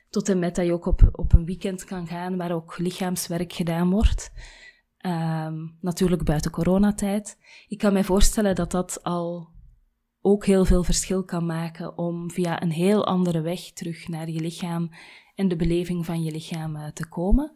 Tot 0.10 0.30
en 0.30 0.39
met 0.39 0.56
dat 0.56 0.66
je 0.66 0.74
ook 0.74 0.86
op, 0.86 1.10
op 1.12 1.34
een 1.34 1.45
weekend 1.45 1.84
kan 1.84 2.08
gaan 2.08 2.38
waar 2.38 2.51
ook 2.51 2.78
lichaamswerk 2.78 3.53
gedaan 3.53 3.89
wordt. 3.89 4.32
Um, 5.06 5.78
natuurlijk 5.82 6.24
buiten 6.24 6.51
coronatijd. 6.51 7.38
Ik 7.68 7.78
kan 7.78 7.93
mij 7.93 8.03
voorstellen 8.03 8.56
dat 8.56 8.72
dat 8.72 9.03
al 9.03 9.49
ook 10.22 10.45
heel 10.45 10.66
veel 10.66 10.84
verschil 10.84 11.24
kan 11.24 11.45
maken 11.45 11.97
om 11.97 12.32
via 12.32 12.62
een 12.62 12.72
heel 12.72 13.06
andere 13.06 13.41
weg 13.41 13.72
terug 13.72 14.08
naar 14.08 14.30
je 14.30 14.39
lichaam 14.39 14.89
en 15.36 15.47
de 15.47 15.56
beleving 15.56 16.06
van 16.06 16.24
je 16.24 16.32
lichaam 16.32 16.76
uh, 16.76 16.88
te 16.88 17.08
komen. 17.08 17.51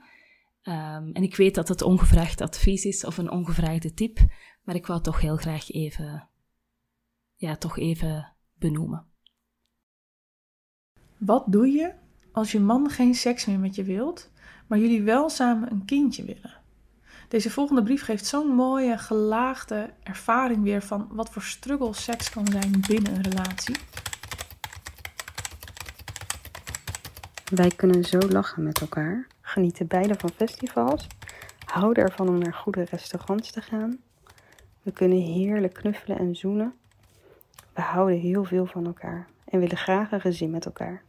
Um, 0.64 1.12
en 1.14 1.24
ik 1.24 1.36
weet 1.36 1.56
dat 1.56 1.68
het 1.68 1.82
ongevraagd 1.82 2.42
advies 2.42 2.86
is 2.86 3.06
of 3.06 3.18
een 3.18 3.32
ongevraagde 3.32 3.94
tip, 3.94 4.20
maar 4.64 4.76
ik 4.76 4.88
wou 4.88 5.02
toch 5.02 5.22
heel 5.22 5.38
graag 5.38 5.72
even, 5.72 6.30
ja, 7.36 7.56
toch 7.56 7.78
even 7.78 8.34
benoemen. 8.54 9.06
Wat 11.18 11.44
doe 11.48 11.68
je 11.68 11.94
als 12.32 12.52
je 12.52 12.60
man 12.60 12.90
geen 12.90 13.16
seks 13.16 13.46
meer 13.46 13.60
met 13.60 13.76
je 13.76 13.84
wilt, 13.84 14.32
maar 14.68 14.80
jullie 14.80 15.02
wel 15.02 15.30
samen 15.30 15.72
een 15.72 15.86
kindje 15.86 16.26
willen? 16.26 16.59
Deze 17.30 17.50
volgende 17.50 17.84
brief 17.84 18.04
geeft 18.04 18.26
zo'n 18.26 18.48
mooie, 18.48 18.98
gelaagde 18.98 19.90
ervaring 20.04 20.64
weer 20.64 20.82
van 20.82 21.08
wat 21.12 21.30
voor 21.30 21.42
struggle 21.42 21.94
seks 21.94 22.30
kan 22.30 22.48
zijn 22.48 22.84
binnen 22.88 23.16
een 23.16 23.22
relatie. 23.22 23.76
Wij 27.46 27.70
kunnen 27.76 28.04
zo 28.04 28.18
lachen 28.18 28.64
met 28.64 28.82
elkaar, 28.82 29.28
genieten 29.42 29.88
beide 29.88 30.16
van 30.16 30.30
festivals, 30.36 31.08
houden 31.66 32.04
ervan 32.04 32.28
om 32.28 32.38
naar 32.38 32.54
goede 32.54 32.84
restaurants 32.84 33.52
te 33.52 33.62
gaan. 33.62 33.98
We 34.82 34.92
kunnen 34.92 35.22
heerlijk 35.22 35.74
knuffelen 35.74 36.18
en 36.18 36.36
zoenen. 36.36 36.74
We 37.74 37.82
houden 37.82 38.20
heel 38.20 38.44
veel 38.44 38.66
van 38.66 38.86
elkaar 38.86 39.28
en 39.46 39.60
willen 39.60 39.78
graag 39.78 40.12
een 40.12 40.22
gezin 40.22 40.50
met 40.50 40.66
elkaar. 40.66 41.04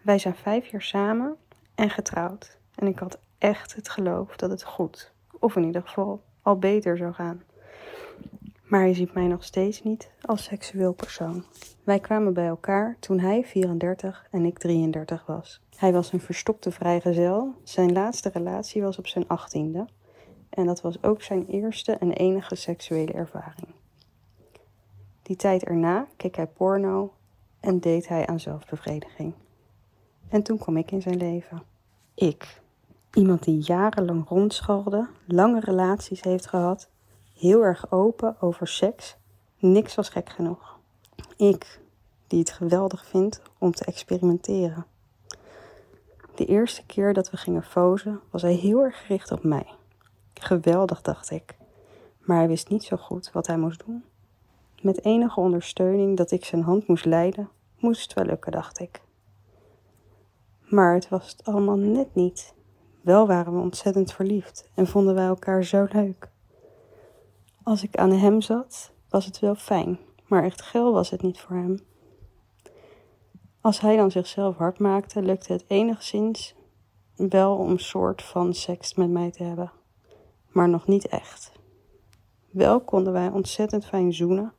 Wij 0.00 0.18
zijn 0.18 0.34
vijf 0.34 0.66
jaar 0.66 0.82
samen 0.82 1.36
en 1.74 1.90
getrouwd. 1.90 2.56
En 2.74 2.86
ik 2.86 2.98
had 2.98 3.18
echt 3.38 3.74
het 3.74 3.88
geloof 3.88 4.36
dat 4.36 4.50
het 4.50 4.64
goed, 4.64 5.11
of 5.42 5.56
in 5.56 5.64
ieder 5.64 5.82
geval 5.82 6.20
al 6.42 6.58
beter 6.58 6.96
zou 6.96 7.12
gaan. 7.12 7.42
Maar 8.62 8.80
hij 8.80 8.94
ziet 8.94 9.14
mij 9.14 9.26
nog 9.26 9.44
steeds 9.44 9.82
niet 9.82 10.10
als 10.20 10.44
seksueel 10.44 10.92
persoon. 10.92 11.44
Wij 11.84 12.00
kwamen 12.00 12.34
bij 12.34 12.46
elkaar 12.46 12.96
toen 13.00 13.18
hij 13.18 13.44
34 13.44 14.26
en 14.30 14.44
ik 14.44 14.58
33 14.58 15.26
was. 15.26 15.60
Hij 15.76 15.92
was 15.92 16.12
een 16.12 16.20
verstokte 16.20 16.70
vrijgezel. 16.70 17.54
Zijn 17.62 17.92
laatste 17.92 18.28
relatie 18.28 18.82
was 18.82 18.98
op 18.98 19.06
zijn 19.06 19.28
achttiende. 19.28 19.86
En 20.48 20.66
dat 20.66 20.80
was 20.80 21.02
ook 21.02 21.22
zijn 21.22 21.46
eerste 21.46 21.92
en 21.92 22.12
enige 22.12 22.54
seksuele 22.54 23.12
ervaring. 23.12 23.68
Die 25.22 25.36
tijd 25.36 25.64
erna 25.64 26.06
keek 26.16 26.36
hij 26.36 26.46
porno 26.46 27.12
en 27.60 27.80
deed 27.80 28.08
hij 28.08 28.26
aan 28.26 28.40
zelfbevrediging. 28.40 29.32
En 30.28 30.42
toen 30.42 30.58
kwam 30.58 30.76
ik 30.76 30.90
in 30.90 31.02
zijn 31.02 31.16
leven. 31.16 31.62
Ik, 32.14 32.61
iemand 33.14 33.42
die 33.42 33.58
jarenlang 33.58 34.28
rondschalde, 34.28 35.08
lange 35.26 35.60
relaties 35.60 36.20
heeft 36.22 36.46
gehad, 36.46 36.88
heel 37.34 37.64
erg 37.64 37.90
open 37.90 38.36
over 38.40 38.68
seks, 38.68 39.16
niks 39.58 39.94
was 39.94 40.08
gek 40.08 40.28
genoeg. 40.28 40.78
Ik, 41.36 41.80
die 42.26 42.38
het 42.38 42.50
geweldig 42.50 43.06
vindt 43.06 43.42
om 43.58 43.72
te 43.72 43.84
experimenteren. 43.84 44.86
De 46.34 46.46
eerste 46.46 46.86
keer 46.86 47.14
dat 47.14 47.30
we 47.30 47.36
gingen 47.36 47.62
fozen 47.62 48.20
was 48.30 48.42
hij 48.42 48.54
heel 48.54 48.80
erg 48.82 49.06
gericht 49.06 49.32
op 49.32 49.42
mij. 49.42 49.66
Geweldig, 50.34 51.02
dacht 51.02 51.30
ik. 51.30 51.56
Maar 52.20 52.36
hij 52.36 52.48
wist 52.48 52.68
niet 52.68 52.84
zo 52.84 52.96
goed 52.96 53.32
wat 53.32 53.46
hij 53.46 53.58
moest 53.58 53.84
doen. 53.86 54.04
Met 54.82 55.04
enige 55.04 55.40
ondersteuning 55.40 56.16
dat 56.16 56.30
ik 56.30 56.44
zijn 56.44 56.62
hand 56.62 56.86
moest 56.86 57.04
leiden, 57.04 57.48
moest 57.78 58.02
het 58.02 58.12
wel 58.12 58.24
lukken, 58.24 58.52
dacht 58.52 58.78
ik. 58.78 59.02
Maar 60.68 60.94
het 60.94 61.08
was 61.08 61.30
het 61.30 61.44
allemaal 61.44 61.76
net 61.76 62.14
niet. 62.14 62.54
Wel 63.02 63.26
waren 63.26 63.54
we 63.54 63.60
ontzettend 63.60 64.12
verliefd 64.12 64.70
en 64.74 64.86
vonden 64.86 65.14
wij 65.14 65.26
elkaar 65.26 65.64
zo 65.64 65.86
leuk. 65.92 66.30
Als 67.62 67.82
ik 67.82 67.96
aan 67.96 68.12
hem 68.12 68.40
zat, 68.40 68.92
was 69.08 69.24
het 69.24 69.38
wel 69.38 69.54
fijn, 69.54 69.98
maar 70.26 70.44
echt 70.44 70.62
geil 70.62 70.92
was 70.92 71.10
het 71.10 71.22
niet 71.22 71.40
voor 71.40 71.56
hem. 71.56 71.78
Als 73.60 73.80
hij 73.80 73.96
dan 73.96 74.10
zichzelf 74.10 74.56
hard 74.56 74.78
maakte, 74.78 75.22
lukte 75.22 75.52
het 75.52 75.64
enigszins 75.66 76.54
wel 77.16 77.56
om 77.56 77.70
een 77.70 77.78
soort 77.78 78.22
van 78.22 78.54
seks 78.54 78.94
met 78.94 79.10
mij 79.10 79.30
te 79.30 79.42
hebben, 79.42 79.72
maar 80.48 80.68
nog 80.68 80.86
niet 80.86 81.06
echt. 81.06 81.52
Wel 82.50 82.80
konden 82.80 83.12
wij 83.12 83.28
ontzettend 83.28 83.86
fijn 83.86 84.12
zoenen, 84.12 84.52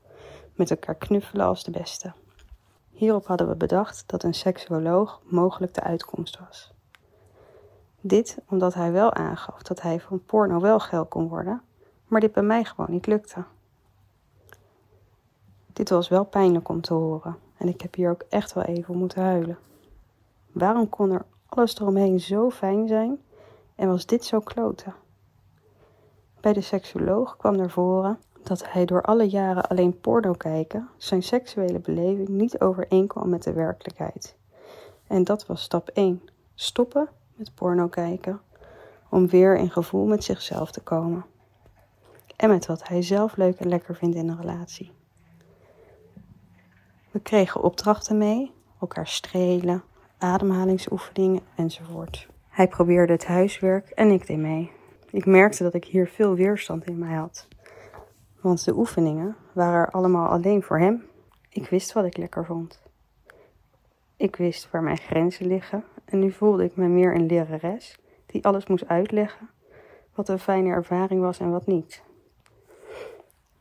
met 0.55 0.71
elkaar 0.71 0.95
knuffelen 0.95 1.45
als 1.45 1.63
de 1.63 1.71
beste. 1.71 2.13
Hierop 2.91 3.27
hadden 3.27 3.47
we 3.47 3.55
bedacht 3.55 4.03
dat 4.07 4.23
een 4.23 4.33
seksuoloog 4.33 5.21
mogelijk 5.25 5.73
de 5.73 5.81
uitkomst 5.81 6.39
was. 6.39 6.72
Dit 8.05 8.37
omdat 8.49 8.73
hij 8.73 8.91
wel 8.91 9.13
aangaf 9.13 9.61
dat 9.61 9.81
hij 9.81 9.99
van 9.99 10.25
porno 10.25 10.59
wel 10.59 10.79
geil 10.79 11.05
kon 11.05 11.27
worden, 11.27 11.61
maar 12.07 12.21
dit 12.21 12.31
bij 12.31 12.43
mij 12.43 12.63
gewoon 12.63 12.91
niet 12.91 13.07
lukte. 13.07 13.43
Dit 15.73 15.89
was 15.89 16.07
wel 16.07 16.23
pijnlijk 16.25 16.69
om 16.69 16.81
te 16.81 16.93
horen 16.93 17.37
en 17.57 17.67
ik 17.67 17.81
heb 17.81 17.95
hier 17.95 18.09
ook 18.09 18.23
echt 18.29 18.53
wel 18.53 18.63
even 18.63 18.97
moeten 18.97 19.21
huilen. 19.21 19.57
Waarom 20.51 20.89
kon 20.89 21.11
er 21.11 21.25
alles 21.45 21.79
eromheen 21.79 22.19
zo 22.19 22.49
fijn 22.49 22.87
zijn 22.87 23.21
en 23.75 23.87
was 23.87 24.05
dit 24.05 24.25
zo 24.25 24.39
kloten? 24.39 24.93
Bij 26.39 26.53
de 26.53 26.61
seksuoloog 26.61 27.37
kwam 27.37 27.55
naar 27.55 27.69
voren 27.69 28.19
dat 28.43 28.71
hij 28.71 28.85
door 28.85 29.01
alle 29.01 29.29
jaren 29.29 29.67
alleen 29.67 29.99
porno 29.99 30.31
kijken 30.31 30.89
zijn 30.97 31.23
seksuele 31.23 31.79
beleving 31.79 32.27
niet 32.27 32.59
overeenkwam 32.59 33.29
met 33.29 33.43
de 33.43 33.53
werkelijkheid. 33.53 34.35
En 35.07 35.23
dat 35.23 35.45
was 35.45 35.61
stap 35.61 35.89
1: 35.89 36.21
stoppen 36.55 37.09
met 37.35 37.55
porno 37.55 37.87
kijken 37.87 38.41
om 39.09 39.27
weer 39.27 39.57
in 39.57 39.71
gevoel 39.71 40.05
met 40.05 40.23
zichzelf 40.23 40.71
te 40.71 40.81
komen. 40.81 41.25
En 42.35 42.49
met 42.49 42.65
wat 42.65 42.87
hij 42.87 43.01
zelf 43.01 43.35
leuk 43.35 43.59
en 43.59 43.67
lekker 43.67 43.95
vindt 43.95 44.15
in 44.15 44.27
een 44.27 44.39
relatie. 44.39 44.91
We 47.11 47.19
kregen 47.19 47.61
opdrachten 47.61 48.17
mee, 48.17 48.51
elkaar 48.79 49.07
strelen, 49.07 49.83
ademhalingsoefeningen 50.17 51.41
enzovoort. 51.55 52.27
Hij 52.49 52.67
probeerde 52.67 53.13
het 53.13 53.25
huiswerk 53.25 53.89
en 53.89 54.09
ik 54.09 54.27
deed 54.27 54.37
mee. 54.37 54.71
Ik 55.09 55.25
merkte 55.25 55.63
dat 55.63 55.73
ik 55.73 55.85
hier 55.85 56.07
veel 56.07 56.35
weerstand 56.35 56.85
in 56.85 56.97
mij 56.97 57.15
had. 57.15 57.47
Want 58.41 58.65
de 58.65 58.75
oefeningen 58.75 59.35
waren 59.51 59.79
er 59.79 59.91
allemaal 59.91 60.27
alleen 60.27 60.63
voor 60.63 60.79
hem. 60.79 61.03
Ik 61.49 61.67
wist 61.67 61.93
wat 61.93 62.05
ik 62.05 62.17
lekker 62.17 62.45
vond. 62.45 62.81
Ik 64.17 64.35
wist 64.35 64.71
waar 64.71 64.83
mijn 64.83 64.97
grenzen 64.97 65.47
liggen 65.47 65.83
en 66.05 66.19
nu 66.19 66.31
voelde 66.31 66.63
ik 66.63 66.75
me 66.75 66.87
meer 66.87 67.15
een 67.15 67.25
lerares 67.25 67.99
die 68.25 68.45
alles 68.45 68.65
moest 68.65 68.87
uitleggen 68.87 69.49
wat 70.15 70.29
een 70.29 70.39
fijne 70.39 70.69
ervaring 70.69 71.21
was 71.21 71.39
en 71.39 71.51
wat 71.51 71.65
niet. 71.65 72.03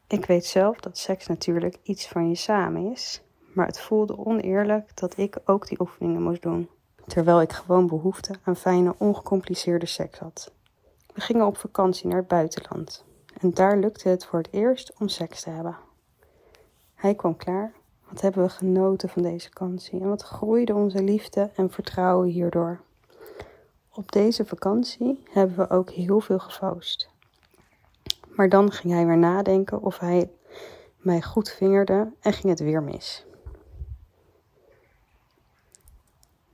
Ik 0.07 0.25
weet 0.25 0.45
zelf 0.45 0.81
dat 0.81 0.99
seks 0.99 1.27
natuurlijk 1.27 1.79
iets 1.83 2.09
van 2.09 2.29
je 2.29 2.35
samen 2.35 2.91
is, 2.91 3.23
maar 3.55 3.67
het 3.67 3.81
voelde 3.81 4.19
oneerlijk 4.19 4.97
dat 4.97 5.17
ik 5.17 5.39
ook 5.45 5.67
die 5.67 5.81
oefeningen 5.81 6.23
moest 6.23 6.43
doen, 6.43 6.69
terwijl 7.07 7.41
ik 7.41 7.53
gewoon 7.53 7.87
behoefte 7.87 8.35
aan 8.43 8.57
fijne, 8.57 8.95
ongecompliceerde 8.99 9.87
seks 9.87 10.19
had. 10.19 10.53
We 11.15 11.21
gingen 11.21 11.47
op 11.47 11.57
vakantie 11.57 12.09
naar 12.09 12.19
het 12.19 12.29
buitenland 12.29 13.05
en 13.41 13.55
daar 13.55 13.79
lukte 13.79 14.09
het 14.09 14.25
voor 14.25 14.39
het 14.39 14.53
eerst 14.53 14.93
om 14.99 15.09
seks 15.09 15.43
te 15.43 15.51
hebben. 15.51 15.77
Hij 16.95 17.15
kwam 17.15 17.37
klaar. 17.37 17.73
Wat 18.13 18.21
hebben 18.21 18.43
we 18.43 18.49
genoten 18.49 19.09
van 19.09 19.23
deze 19.23 19.49
vakantie 19.49 20.01
en 20.01 20.09
wat 20.09 20.23
groeide 20.23 20.75
onze 20.75 21.03
liefde 21.03 21.51
en 21.55 21.71
vertrouwen 21.71 22.29
hierdoor. 22.29 22.81
Op 23.93 24.13
deze 24.13 24.45
vakantie 24.45 25.23
hebben 25.31 25.57
we 25.57 25.71
ook 25.71 25.91
heel 25.91 26.21
veel 26.21 26.39
gefoost. 26.39 27.11
Maar 28.29 28.49
dan 28.49 28.73
ging 28.73 28.93
hij 28.93 29.07
weer 29.07 29.19
nadenken 29.19 29.83
of 29.83 29.99
hij 29.99 30.31
mij 30.97 31.23
goed 31.23 31.51
vingerde 31.51 32.13
en 32.21 32.33
ging 32.33 32.49
het 32.49 32.61
weer 32.61 32.83
mis. 32.83 33.27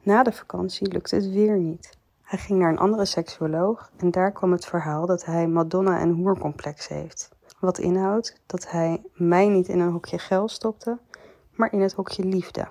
Na 0.02 0.22
de 0.22 0.32
vakantie 0.32 0.92
lukte 0.92 1.14
het 1.14 1.30
weer 1.30 1.59
niet. 1.59 1.96
Hij 2.22 2.38
ging 2.38 2.59
naar 2.59 2.70
een 2.70 2.78
andere 2.78 3.04
seksuoloog 3.04 3.90
en 3.96 4.11
daar 4.11 4.32
kwam 4.32 4.52
het 4.52 4.66
verhaal 4.66 5.06
dat 5.06 5.24
hij 5.24 5.46
Madonna- 5.46 6.00
en 6.00 6.11
hoercomplex 6.11 6.88
heeft. 6.88 7.30
Wat 7.59 7.78
inhoudt 7.78 8.40
dat 8.46 8.70
hij 8.70 9.02
mij 9.14 9.48
niet 9.48 9.68
in 9.68 9.80
een 9.80 9.92
hokje 9.92 10.18
geld 10.18 10.50
stopte, 10.50 10.98
maar 11.59 11.72
in 11.72 11.80
het 11.80 11.92
hokje 11.92 12.24
liefde. 12.24 12.68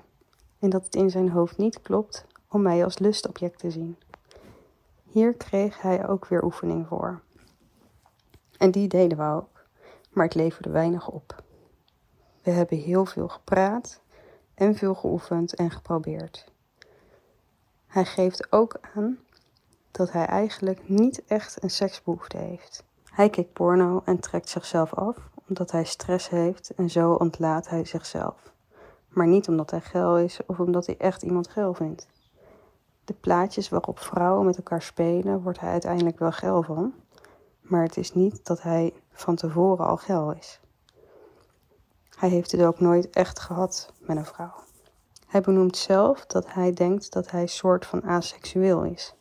En 0.60 0.70
dat 0.70 0.86
het 0.86 0.96
in 0.96 1.10
zijn 1.10 1.30
hoofd 1.30 1.58
niet 1.58 1.82
klopt 1.82 2.26
om 2.48 2.62
mij 2.62 2.84
als 2.84 2.98
lustobject 2.98 3.60
te 3.60 3.72
zien. 3.72 3.98
Hier 5.04 5.34
kreeg 5.34 5.82
hij 5.82 6.08
ook 6.08 6.28
weer 6.28 6.44
oefening 6.44 6.88
voor. 6.88 7.22
En 8.58 8.72
die 8.72 8.88
deden 8.88 9.18
we 9.18 9.24
ook, 9.24 9.66
maar 10.12 10.26
het 10.26 10.36
leverde 10.36 10.70
weinig 10.70 11.10
op. 11.10 11.44
We 12.44 12.52
hebben 12.52 12.78
heel 12.78 13.06
veel 13.06 13.28
gepraat 13.28 14.02
en 14.54 14.76
veel 14.76 14.96
geoefend 14.96 15.56
en 15.56 15.72
geprobeerd. 15.72 16.52
Hij 17.88 18.06
geeft 18.06 18.52
ook 18.52 18.78
aan 18.96 19.20
dat 19.92 20.12
hij 20.12 20.26
eigenlijk 20.26 20.90
niet 20.90 21.26
echt 21.26 21.64
een 21.64 21.70
seksbehoefte 21.70 22.38
heeft. 22.38 22.84
Hij 23.04 23.30
kijkt 23.30 23.54
porno 23.54 24.02
en 24.06 24.20
trekt 24.20 24.50
zichzelf 24.50 24.94
af 24.94 25.18
omdat 25.48 25.72
hij 25.72 25.84
stress 25.84 26.30
heeft 26.30 26.74
en 26.74 26.90
zo 26.90 27.14
ontlaat 27.14 27.70
hij 27.70 27.86
zichzelf. 27.86 28.56
Maar 29.18 29.28
niet 29.28 29.48
omdat 29.48 29.72
hij 29.72 29.82
geil 29.82 30.18
is 30.18 30.40
of 30.46 30.60
omdat 30.60 30.86
hij 30.86 30.98
echt 30.98 31.24
iemand 31.24 31.48
geil 31.48 31.74
vindt. 31.74 32.08
De 33.06 33.14
plaatjes 33.14 33.70
waarop 33.70 34.00
vrouwen 34.00 34.46
met 34.46 34.58
elkaar 34.58 34.82
spelen, 34.82 35.42
wordt 35.42 35.60
hij 35.60 35.72
uiteindelijk 35.72 36.20
wel 36.20 36.32
geil 36.32 36.64
van, 36.64 36.94
maar 37.62 37.84
het 37.84 37.98
is 37.98 38.14
niet 38.14 38.46
dat 38.46 38.62
hij 38.62 38.94
van 39.12 39.36
tevoren 39.36 39.88
al 39.88 39.98
geil 39.98 40.32
is. 40.32 40.60
Hij 42.18 42.30
heeft 42.30 42.52
het 42.52 42.62
ook 42.62 42.80
nooit 42.80 43.10
echt 43.10 43.40
gehad 43.40 43.94
met 44.00 44.18
een 44.18 44.26
vrouw. 44.26 44.54
Hij 45.28 45.42
benoemt 45.42 45.78
zelf 45.78 46.26
dat 46.26 46.54
hij 46.54 46.74
denkt 46.74 47.12
dat 47.12 47.32
hij 47.32 47.48
soort 47.48 47.86
van 47.86 48.04
aseksueel 48.04 48.84
is. 48.84 49.16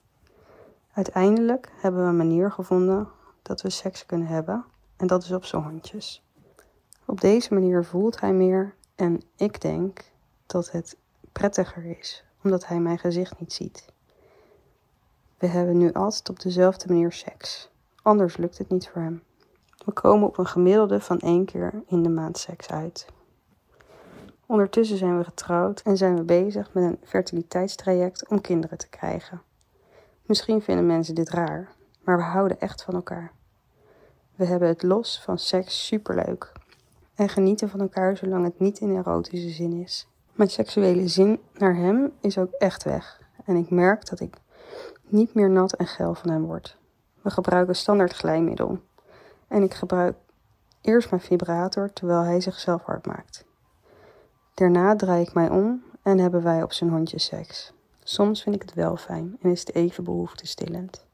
Uiteindelijk 0.92 1.72
hebben 1.76 2.02
we 2.02 2.08
een 2.08 2.16
manier 2.16 2.52
gevonden 2.52 3.08
dat 3.42 3.62
we 3.62 3.70
seks 3.70 4.06
kunnen 4.06 4.26
hebben 4.26 4.64
en 4.96 5.06
dat 5.06 5.22
is 5.22 5.32
op 5.32 5.44
zijn 5.44 5.62
hondjes. 5.62 6.24
Op 7.04 7.20
deze 7.20 7.54
manier 7.54 7.84
voelt 7.84 8.20
hij 8.20 8.32
meer 8.32 8.74
en 8.96 9.22
ik 9.36 9.60
denk 9.60 10.00
dat 10.46 10.70
het 10.70 10.96
prettiger 11.32 11.98
is 11.98 12.24
omdat 12.42 12.66
hij 12.66 12.80
mijn 12.80 12.98
gezicht 12.98 13.40
niet 13.40 13.52
ziet. 13.52 13.92
We 15.38 15.46
hebben 15.46 15.76
nu 15.76 15.92
altijd 15.92 16.28
op 16.28 16.40
dezelfde 16.40 16.88
manier 16.88 17.12
seks, 17.12 17.70
anders 18.02 18.36
lukt 18.36 18.58
het 18.58 18.68
niet 18.68 18.88
voor 18.88 19.02
hem. 19.02 19.22
We 19.84 19.92
komen 19.92 20.28
op 20.28 20.38
een 20.38 20.46
gemiddelde 20.46 21.00
van 21.00 21.18
één 21.18 21.44
keer 21.44 21.82
in 21.86 22.02
de 22.02 22.08
maand 22.08 22.38
seks 22.38 22.68
uit. 22.68 23.06
Ondertussen 24.46 24.96
zijn 24.96 25.18
we 25.18 25.24
getrouwd 25.24 25.80
en 25.80 25.96
zijn 25.96 26.16
we 26.16 26.22
bezig 26.22 26.72
met 26.72 26.84
een 26.84 26.98
fertiliteitstraject 27.02 28.28
om 28.28 28.40
kinderen 28.40 28.78
te 28.78 28.88
krijgen. 28.88 29.42
Misschien 30.22 30.62
vinden 30.62 30.86
mensen 30.86 31.14
dit 31.14 31.30
raar, 31.30 31.72
maar 32.00 32.16
we 32.16 32.22
houden 32.22 32.60
echt 32.60 32.82
van 32.82 32.94
elkaar. 32.94 33.32
We 34.34 34.44
hebben 34.44 34.68
het 34.68 34.82
los 34.82 35.20
van 35.22 35.38
seks 35.38 35.86
superleuk 35.86 36.52
en 37.16 37.28
genieten 37.28 37.68
van 37.68 37.80
elkaar 37.80 38.16
zolang 38.16 38.44
het 38.44 38.58
niet 38.58 38.78
in 38.78 38.96
erotische 38.96 39.48
zin 39.48 39.72
is. 39.72 40.08
Mijn 40.32 40.50
seksuele 40.50 41.08
zin 41.08 41.40
naar 41.54 41.76
hem 41.76 42.12
is 42.20 42.38
ook 42.38 42.52
echt 42.52 42.82
weg 42.84 43.20
en 43.44 43.56
ik 43.56 43.70
merk 43.70 44.08
dat 44.08 44.20
ik 44.20 44.36
niet 45.08 45.34
meer 45.34 45.50
nat 45.50 45.72
en 45.72 45.86
geil 45.86 46.14
van 46.14 46.30
hem 46.30 46.44
word. 46.44 46.76
We 47.22 47.30
gebruiken 47.30 47.76
standaard 47.76 48.12
glijmiddel 48.12 48.78
en 49.48 49.62
ik 49.62 49.74
gebruik 49.74 50.16
eerst 50.80 51.10
mijn 51.10 51.22
vibrator 51.22 51.92
terwijl 51.92 52.22
hij 52.22 52.40
zichzelf 52.40 52.82
hard 52.82 53.06
maakt. 53.06 53.44
Daarna 54.54 54.96
draai 54.96 55.22
ik 55.22 55.34
mij 55.34 55.50
om 55.50 55.82
en 56.02 56.18
hebben 56.18 56.42
wij 56.42 56.62
op 56.62 56.72
zijn 56.72 56.90
hondje 56.90 57.18
seks. 57.18 57.72
Soms 58.02 58.42
vind 58.42 58.54
ik 58.54 58.62
het 58.62 58.74
wel 58.74 58.96
fijn 58.96 59.36
en 59.40 59.50
is 59.50 59.60
het 59.60 59.74
even 59.74 60.04
behoeftestillend. 60.04 61.04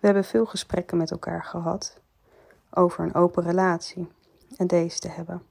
We 0.00 0.06
hebben 0.06 0.24
veel 0.24 0.46
gesprekken 0.46 0.96
met 0.96 1.10
elkaar 1.10 1.44
gehad 1.44 2.00
over 2.70 3.04
een 3.04 3.14
open 3.14 3.42
relatie 3.42 4.08
en 4.56 4.66
deze 4.66 4.98
te 4.98 5.08
hebben. 5.08 5.42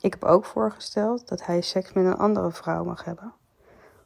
Ik 0.00 0.12
heb 0.12 0.24
ook 0.24 0.44
voorgesteld 0.44 1.28
dat 1.28 1.46
hij 1.46 1.60
seks 1.60 1.92
met 1.92 2.04
een 2.04 2.16
andere 2.16 2.50
vrouw 2.50 2.84
mag 2.84 3.04
hebben, 3.04 3.32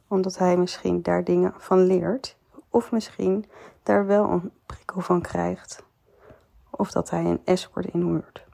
omdat 0.07 0.37
hij 0.37 0.57
misschien 0.57 1.01
daar 1.01 1.23
dingen 1.23 1.53
van 1.57 1.79
leert, 1.79 2.37
of 2.69 2.91
misschien 2.91 3.45
daar 3.83 4.05
wel 4.05 4.29
een 4.29 4.51
prikkel 4.65 5.01
van 5.01 5.21
krijgt, 5.21 5.83
of 6.69 6.91
dat 6.91 7.09
hij 7.09 7.25
een 7.25 7.41
escort 7.45 7.85
inhuurt. 7.85 8.45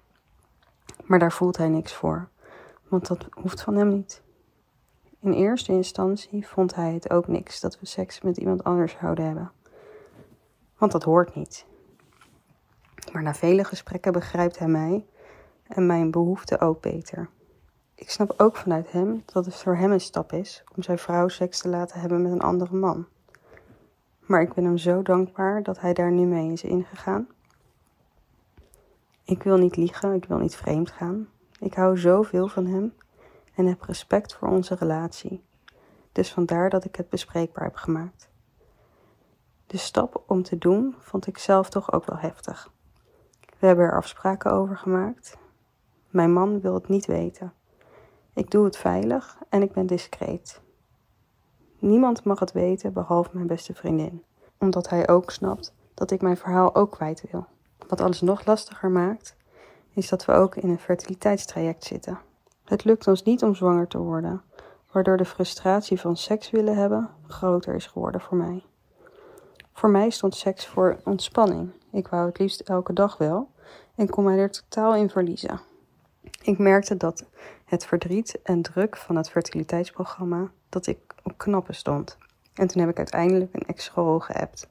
Maar 1.03 1.19
daar 1.19 1.31
voelt 1.31 1.57
hij 1.57 1.69
niks 1.69 1.93
voor, 1.93 2.29
want 2.87 3.07
dat 3.07 3.27
hoeft 3.31 3.61
van 3.61 3.75
hem 3.75 3.87
niet. 3.87 4.21
In 5.19 5.33
eerste 5.33 5.71
instantie 5.71 6.47
vond 6.47 6.75
hij 6.75 6.93
het 6.93 7.09
ook 7.09 7.27
niks 7.27 7.59
dat 7.59 7.79
we 7.79 7.85
seks 7.85 8.21
met 8.21 8.37
iemand 8.37 8.63
anders 8.63 8.95
zouden 8.99 9.25
hebben, 9.25 9.51
want 10.77 10.91
dat 10.91 11.03
hoort 11.03 11.35
niet. 11.35 11.65
Maar 13.11 13.23
na 13.23 13.33
vele 13.33 13.63
gesprekken 13.63 14.11
begrijpt 14.11 14.59
hij 14.59 14.67
mij 14.67 15.05
en 15.67 15.85
mijn 15.85 16.11
behoeften 16.11 16.59
ook 16.59 16.81
beter. 16.81 17.29
Ik 17.95 18.09
snap 18.09 18.33
ook 18.37 18.55
vanuit 18.55 18.91
hem 18.91 19.23
dat 19.25 19.45
het 19.45 19.55
voor 19.55 19.75
hem 19.75 19.91
een 19.91 20.01
stap 20.01 20.31
is 20.31 20.63
om 20.75 20.83
zijn 20.83 20.97
vrouw 20.97 21.27
seks 21.27 21.61
te 21.61 21.67
laten 21.67 21.99
hebben 21.99 22.21
met 22.21 22.31
een 22.31 22.41
andere 22.41 22.75
man. 22.75 23.07
Maar 24.19 24.41
ik 24.41 24.53
ben 24.53 24.63
hem 24.63 24.77
zo 24.77 25.01
dankbaar 25.01 25.63
dat 25.63 25.79
hij 25.79 25.93
daar 25.93 26.11
nu 26.11 26.25
mee 26.25 26.51
is 26.51 26.63
ingegaan. 26.63 27.27
Ik 29.23 29.43
wil 29.43 29.57
niet 29.57 29.75
liegen, 29.75 30.13
ik 30.13 30.25
wil 30.25 30.37
niet 30.37 30.55
vreemd 30.55 30.91
gaan. 30.91 31.27
Ik 31.59 31.73
hou 31.73 31.97
zoveel 31.97 32.47
van 32.47 32.65
hem 32.65 32.93
en 33.55 33.65
heb 33.65 33.81
respect 33.81 34.35
voor 34.35 34.47
onze 34.47 34.75
relatie. 34.75 35.43
Dus 36.11 36.33
vandaar 36.33 36.69
dat 36.69 36.85
ik 36.85 36.95
het 36.95 37.09
bespreekbaar 37.09 37.63
heb 37.63 37.75
gemaakt. 37.75 38.29
De 39.67 39.77
stap 39.77 40.23
om 40.27 40.43
te 40.43 40.57
doen 40.57 40.95
vond 40.99 41.27
ik 41.27 41.37
zelf 41.37 41.69
toch 41.69 41.91
ook 41.91 42.05
wel 42.05 42.17
heftig. 42.17 42.71
We 43.59 43.67
hebben 43.67 43.85
er 43.85 43.95
afspraken 43.95 44.51
over 44.51 44.77
gemaakt. 44.77 45.37
Mijn 46.13 46.33
man 46.33 46.61
wil 46.61 46.73
het 46.73 46.87
niet 46.87 47.05
weten. 47.05 47.53
Ik 48.33 48.51
doe 48.51 48.65
het 48.65 48.77
veilig 48.77 49.37
en 49.49 49.61
ik 49.61 49.71
ben 49.71 49.85
discreet. 49.85 50.61
Niemand 51.79 52.23
mag 52.23 52.39
het 52.39 52.51
weten 52.51 52.93
behalve 52.93 53.29
mijn 53.33 53.47
beste 53.47 53.73
vriendin, 53.73 54.23
omdat 54.57 54.89
hij 54.89 55.09
ook 55.09 55.31
snapt 55.31 55.73
dat 55.93 56.11
ik 56.11 56.21
mijn 56.21 56.37
verhaal 56.37 56.75
ook 56.75 56.91
kwijt 56.91 57.23
wil. 57.31 57.45
Wat 57.87 58.01
alles 58.01 58.21
nog 58.21 58.45
lastiger 58.45 58.89
maakt, 58.89 59.35
is 59.93 60.09
dat 60.09 60.25
we 60.25 60.31
ook 60.31 60.55
in 60.55 60.69
een 60.69 60.79
fertiliteitstraject 60.79 61.83
zitten. 61.83 62.19
Het 62.63 62.83
lukt 62.83 63.07
ons 63.07 63.23
niet 63.23 63.43
om 63.43 63.55
zwanger 63.55 63.87
te 63.87 63.97
worden, 63.97 64.41
waardoor 64.91 65.17
de 65.17 65.25
frustratie 65.25 65.99
van 65.99 66.17
seks 66.17 66.49
willen 66.51 66.75
hebben 66.75 67.09
groter 67.27 67.75
is 67.75 67.85
geworden 67.85 68.21
voor 68.21 68.37
mij. 68.37 68.63
Voor 69.73 69.89
mij 69.89 70.09
stond 70.09 70.35
seks 70.35 70.67
voor 70.67 70.97
ontspanning. 71.03 71.71
Ik 71.91 72.07
wou 72.07 72.25
het 72.25 72.39
liefst 72.39 72.61
elke 72.61 72.93
dag 72.93 73.17
wel 73.17 73.49
en 73.95 74.09
kon 74.09 74.23
mij 74.23 74.37
er 74.37 74.51
totaal 74.51 74.95
in 74.95 75.09
verliezen. 75.09 75.71
Ik 76.45 76.57
merkte 76.57 76.97
dat 76.97 77.25
het 77.65 77.85
verdriet 77.85 78.39
en 78.41 78.61
druk 78.61 78.97
van 78.97 79.15
het 79.15 79.29
fertiliteitsprogramma 79.29 80.51
dat 80.69 80.87
ik 80.87 80.97
op 81.23 81.37
knappen 81.37 81.75
stond. 81.75 82.17
En 82.53 82.67
toen 82.67 82.81
heb 82.81 82.89
ik 82.91 82.97
uiteindelijk 82.97 83.53
een 83.53 83.65
ex-school 83.67 84.19
geappt, 84.19 84.69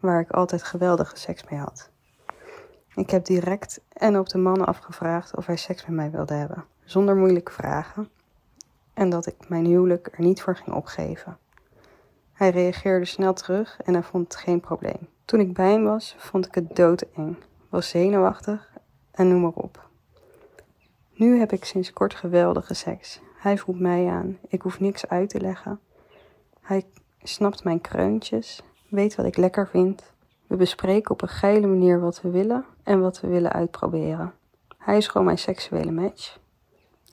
waar 0.00 0.20
ik 0.20 0.30
altijd 0.30 0.62
geweldige 0.62 1.16
seks 1.16 1.44
mee 1.50 1.58
had. 1.58 1.90
Ik 2.94 3.10
heb 3.10 3.24
direct 3.24 3.80
en 3.92 4.18
op 4.18 4.28
de 4.28 4.38
man 4.38 4.66
afgevraagd 4.66 5.36
of 5.36 5.46
hij 5.46 5.56
seks 5.56 5.86
met 5.86 5.96
mij 5.96 6.10
wilde 6.10 6.34
hebben, 6.34 6.64
zonder 6.84 7.16
moeilijke 7.16 7.52
vragen, 7.52 8.08
en 8.94 9.10
dat 9.10 9.26
ik 9.26 9.48
mijn 9.48 9.66
huwelijk 9.66 10.08
er 10.12 10.24
niet 10.24 10.42
voor 10.42 10.56
ging 10.56 10.76
opgeven. 10.76 11.38
Hij 12.32 12.50
reageerde 12.50 13.04
snel 13.04 13.32
terug 13.32 13.80
en 13.84 13.92
hij 13.92 14.02
vond 14.02 14.32
het 14.32 14.42
geen 14.42 14.60
probleem. 14.60 15.08
Toen 15.24 15.40
ik 15.40 15.54
bij 15.54 15.70
hem 15.70 15.84
was, 15.84 16.14
vond 16.18 16.46
ik 16.46 16.54
het 16.54 16.76
doodeng, 16.76 17.36
was 17.68 17.88
zenuwachtig 17.88 18.72
en 19.10 19.28
noem 19.28 19.40
maar 19.40 19.50
op. 19.50 19.92
Nu 21.16 21.38
heb 21.38 21.52
ik 21.52 21.64
sinds 21.64 21.92
kort 21.92 22.14
geweldige 22.14 22.74
seks. 22.74 23.20
Hij 23.36 23.58
voelt 23.58 23.80
mij 23.80 24.08
aan, 24.08 24.38
ik 24.48 24.62
hoef 24.62 24.80
niks 24.80 25.08
uit 25.08 25.28
te 25.28 25.40
leggen. 25.40 25.80
Hij 26.60 26.84
snapt 27.22 27.64
mijn 27.64 27.80
kreuntjes, 27.80 28.62
weet 28.88 29.14
wat 29.14 29.26
ik 29.26 29.36
lekker 29.36 29.68
vind. 29.68 30.02
We 30.46 30.56
bespreken 30.56 31.10
op 31.10 31.22
een 31.22 31.28
geile 31.28 31.66
manier 31.66 32.00
wat 32.00 32.20
we 32.20 32.30
willen 32.30 32.64
en 32.82 33.00
wat 33.00 33.20
we 33.20 33.28
willen 33.28 33.52
uitproberen. 33.52 34.32
Hij 34.78 34.96
is 34.96 35.06
gewoon 35.06 35.26
mijn 35.26 35.38
seksuele 35.38 35.90
match. 35.90 36.38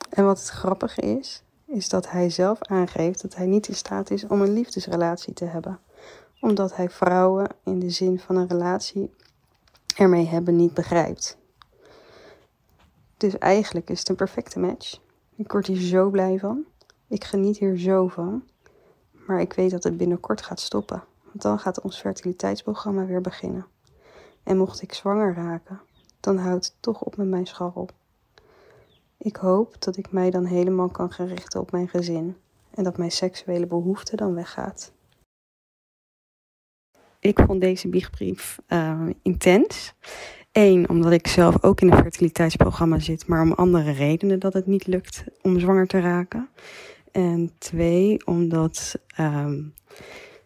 En 0.10 0.26
wat 0.26 0.39
het 0.39 0.49
grappige 0.49 1.02
is, 1.02 1.43
is 1.66 1.89
dat 1.89 2.10
hij 2.10 2.30
zelf 2.30 2.62
aangeeft 2.62 3.22
dat 3.22 3.36
hij 3.36 3.45
niet 3.45 3.68
in 3.68 3.76
staat 3.76 4.10
is 4.10 4.28
om 4.28 4.41
een 4.41 4.54
liefdesrelatie 4.54 5.34
te 5.34 5.45
hebben, 5.45 5.80
omdat 6.39 6.76
hij 6.76 6.89
vrouwen 6.89 7.49
in 7.64 7.80
de 7.80 7.89
zin 7.89 8.20
van 8.20 8.36
een 8.36 8.47
relatie 8.47 9.14
ermee 9.95 10.26
hebben 10.26 10.56
niet 10.56 10.74
begrijpt. 10.74 11.38
Dus 13.22 13.38
eigenlijk 13.38 13.89
is 13.89 13.99
het 13.99 14.09
een 14.09 14.15
perfecte 14.15 14.59
match. 14.59 14.99
Ik 15.36 15.51
word 15.51 15.67
hier 15.67 15.82
zo 15.82 16.09
blij 16.09 16.39
van. 16.39 16.65
Ik 17.07 17.24
geniet 17.24 17.57
hier 17.57 17.78
zo 17.78 18.07
van. 18.07 18.43
Maar 19.11 19.41
ik 19.41 19.53
weet 19.53 19.72
dat 19.72 19.84
het 19.84 19.97
binnenkort 19.97 20.41
gaat 20.41 20.59
stoppen. 20.59 21.03
Want 21.24 21.41
dan 21.41 21.59
gaat 21.59 21.82
ons 21.82 21.99
fertiliteitsprogramma 21.99 23.05
weer 23.05 23.22
beginnen. 23.22 23.65
En 24.43 24.57
mocht 24.57 24.82
ik 24.82 24.93
zwanger 24.93 25.34
raken, 25.34 25.82
dan 26.19 26.38
houdt 26.38 26.65
het 26.65 26.76
toch 26.80 27.01
op 27.01 27.17
met 27.17 27.28
mijn 27.28 27.47
scharrel. 27.47 27.89
Ik 29.17 29.36
hoop 29.36 29.82
dat 29.82 29.97
ik 29.97 30.11
mij 30.11 30.30
dan 30.30 30.45
helemaal 30.45 30.89
kan 30.89 31.11
gaan 31.11 31.28
richten 31.28 31.59
op 31.59 31.72
mijn 31.72 31.88
gezin 31.88 32.38
en 32.69 32.84
dat 32.84 32.97
mijn 32.97 33.11
seksuele 33.11 33.67
behoefte 33.67 34.15
dan 34.15 34.34
weggaat. 34.34 34.91
Ik 37.19 37.39
vond 37.39 37.61
deze 37.61 37.89
biechtbrief 37.89 38.59
uh, 38.67 39.09
intens. 39.22 39.93
Eén, 40.52 40.89
omdat 40.89 41.12
ik 41.12 41.28
zelf 41.28 41.64
ook 41.64 41.82
in 41.82 41.91
een 41.91 41.97
fertiliteitsprogramma 41.97 42.99
zit, 42.99 43.28
maar 43.28 43.41
om 43.41 43.52
andere 43.52 43.91
redenen 43.91 44.39
dat 44.39 44.54
het 44.54 44.68
niet 44.68 44.88
lukt 44.88 45.24
om 45.41 45.60
zwanger 45.60 45.88
te 45.88 45.99
raken. 45.99 46.49
En 47.12 47.52
twee, 47.58 48.26
omdat 48.26 48.99
um, 49.20 49.74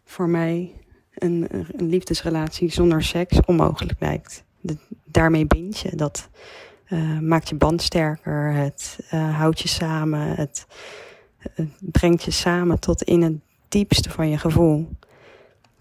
voor 0.06 0.30
mij 0.30 0.74
een, 1.14 1.48
een, 1.52 1.90
liefdesrelatie 1.90 2.72
zonder 2.72 3.04
seks 3.04 3.40
onmogelijk 3.46 4.00
lijkt. 4.00 4.44
Daarmee 5.04 5.46
bind 5.46 5.80
je, 5.80 5.96
dat 5.96 6.30
uh, 6.90 7.20
maakt 7.20 7.50
je 7.50 7.56
band 7.56 7.82
sterker, 7.82 8.54
het 8.54 9.00
uh, 9.14 9.38
houdt 9.38 9.60
je 9.60 9.68
samen, 9.68 10.20
het, 10.20 10.68
brengt 11.80 12.24
je 12.24 12.32
samen 12.32 12.80
tot 12.80 13.04
in 13.04 13.22
het 13.22 13.34
diepste 13.68 14.10
van 14.10 14.30
je 14.30 14.38
gevoel. 14.38 14.90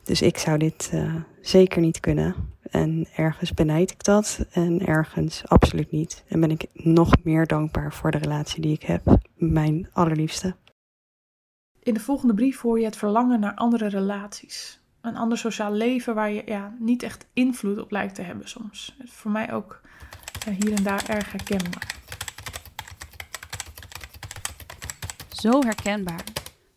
Dus 0.02 0.22
ik 0.22 0.38
zou 0.38 0.58
dit 0.58 0.90
uh, 0.94 1.14
zeker 1.40 1.80
niet 1.80 2.00
kunnen. 2.00 2.53
En 2.74 3.06
ergens 3.16 3.54
benijd 3.54 3.90
ik 3.90 4.04
dat 4.04 4.46
en 4.50 4.86
ergens 4.86 5.46
absoluut 5.46 5.90
niet. 5.90 6.24
En 6.28 6.40
ben 6.40 6.50
ik 6.50 6.66
nog 6.72 7.12
meer 7.22 7.46
dankbaar 7.46 7.92
voor 7.92 8.10
de 8.10 8.18
relatie 8.18 8.62
die 8.62 8.72
ik 8.72 8.82
heb. 8.82 9.18
Mijn 9.34 9.88
allerliefste. 9.92 10.56
In 11.82 11.94
de 11.94 12.00
volgende 12.00 12.34
brief 12.34 12.60
hoor 12.60 12.78
je 12.78 12.84
het 12.84 12.96
verlangen 12.96 13.40
naar 13.40 13.54
andere 13.54 13.86
relaties. 13.86 14.80
Een 15.00 15.16
ander 15.16 15.38
sociaal 15.38 15.72
leven 15.72 16.14
waar 16.14 16.30
je 16.30 16.42
ja, 16.46 16.74
niet 16.78 17.02
echt 17.02 17.26
invloed 17.32 17.78
op 17.78 17.90
lijkt 17.90 18.14
te 18.14 18.22
hebben 18.22 18.48
soms. 18.48 18.96
Voor 19.04 19.30
mij 19.30 19.52
ook 19.52 19.80
uh, 20.48 20.54
hier 20.54 20.76
en 20.76 20.82
daar 20.82 21.08
erg 21.08 21.32
herkenbaar. 21.32 21.96
Zo 25.28 25.62
herkenbaar. 25.62 26.24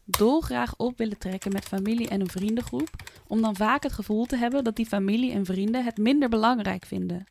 Dolgraag 0.06 0.76
op 0.76 0.98
willen 0.98 1.18
trekken 1.18 1.52
met 1.52 1.66
familie 1.66 2.10
en 2.10 2.22
een 2.22 2.30
vriendengroep 2.30 2.90
om 3.28 3.42
dan 3.42 3.56
vaak 3.56 3.84
het 3.84 3.94
gevoel 3.94 4.26
te 4.26 4.36
hebben 4.36 4.64
dat 4.64 4.76
die 4.76 4.86
familie 4.86 5.32
en 5.32 5.46
vrienden 5.46 5.84
het 5.84 5.98
minder 5.98 6.30
belangrijk 6.30 6.86
vinden, 6.86 7.26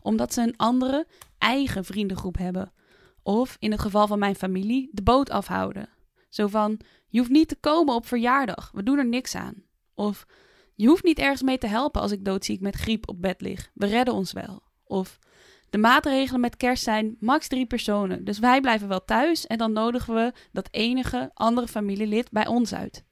omdat 0.00 0.32
ze 0.32 0.42
een 0.42 0.56
andere, 0.56 1.06
eigen 1.38 1.84
vriendengroep 1.84 2.38
hebben. 2.38 2.72
Of 3.22 3.56
in 3.58 3.70
het 3.70 3.80
geval 3.80 4.06
van 4.06 4.18
mijn 4.18 4.34
familie, 4.34 4.88
de 4.92 5.02
boot 5.02 5.30
afhouden. 5.30 5.88
Zo 6.28 6.46
van: 6.46 6.80
je 7.08 7.18
hoeft 7.18 7.30
niet 7.30 7.48
te 7.48 7.56
komen 7.60 7.94
op 7.94 8.06
verjaardag, 8.06 8.70
we 8.74 8.82
doen 8.82 8.98
er 8.98 9.06
niks 9.06 9.34
aan. 9.34 9.62
Of 9.94 10.26
je 10.74 10.88
hoeft 10.88 11.04
niet 11.04 11.18
ergens 11.18 11.42
mee 11.42 11.58
te 11.58 11.66
helpen 11.66 12.00
als 12.00 12.12
ik 12.12 12.24
doodziek 12.24 12.60
met 12.60 12.74
griep 12.74 13.08
op 13.08 13.22
bed 13.22 13.40
lig, 13.40 13.70
we 13.74 13.86
redden 13.86 14.14
ons 14.14 14.32
wel. 14.32 14.62
Of 14.84 15.18
De 15.70 15.78
maatregelen 15.78 16.40
met 16.40 16.56
kerst 16.56 16.82
zijn 16.82 17.16
max 17.20 17.48
drie 17.48 17.66
personen. 17.66 18.24
Dus 18.24 18.38
wij 18.38 18.60
blijven 18.60 18.88
wel 18.88 19.04
thuis 19.04 19.46
en 19.46 19.58
dan 19.58 19.72
nodigen 19.72 20.14
we 20.14 20.32
dat 20.52 20.68
enige 20.70 21.30
andere 21.34 21.68
familielid 21.68 22.30
bij 22.30 22.46
ons 22.46 22.74
uit. 22.74 23.04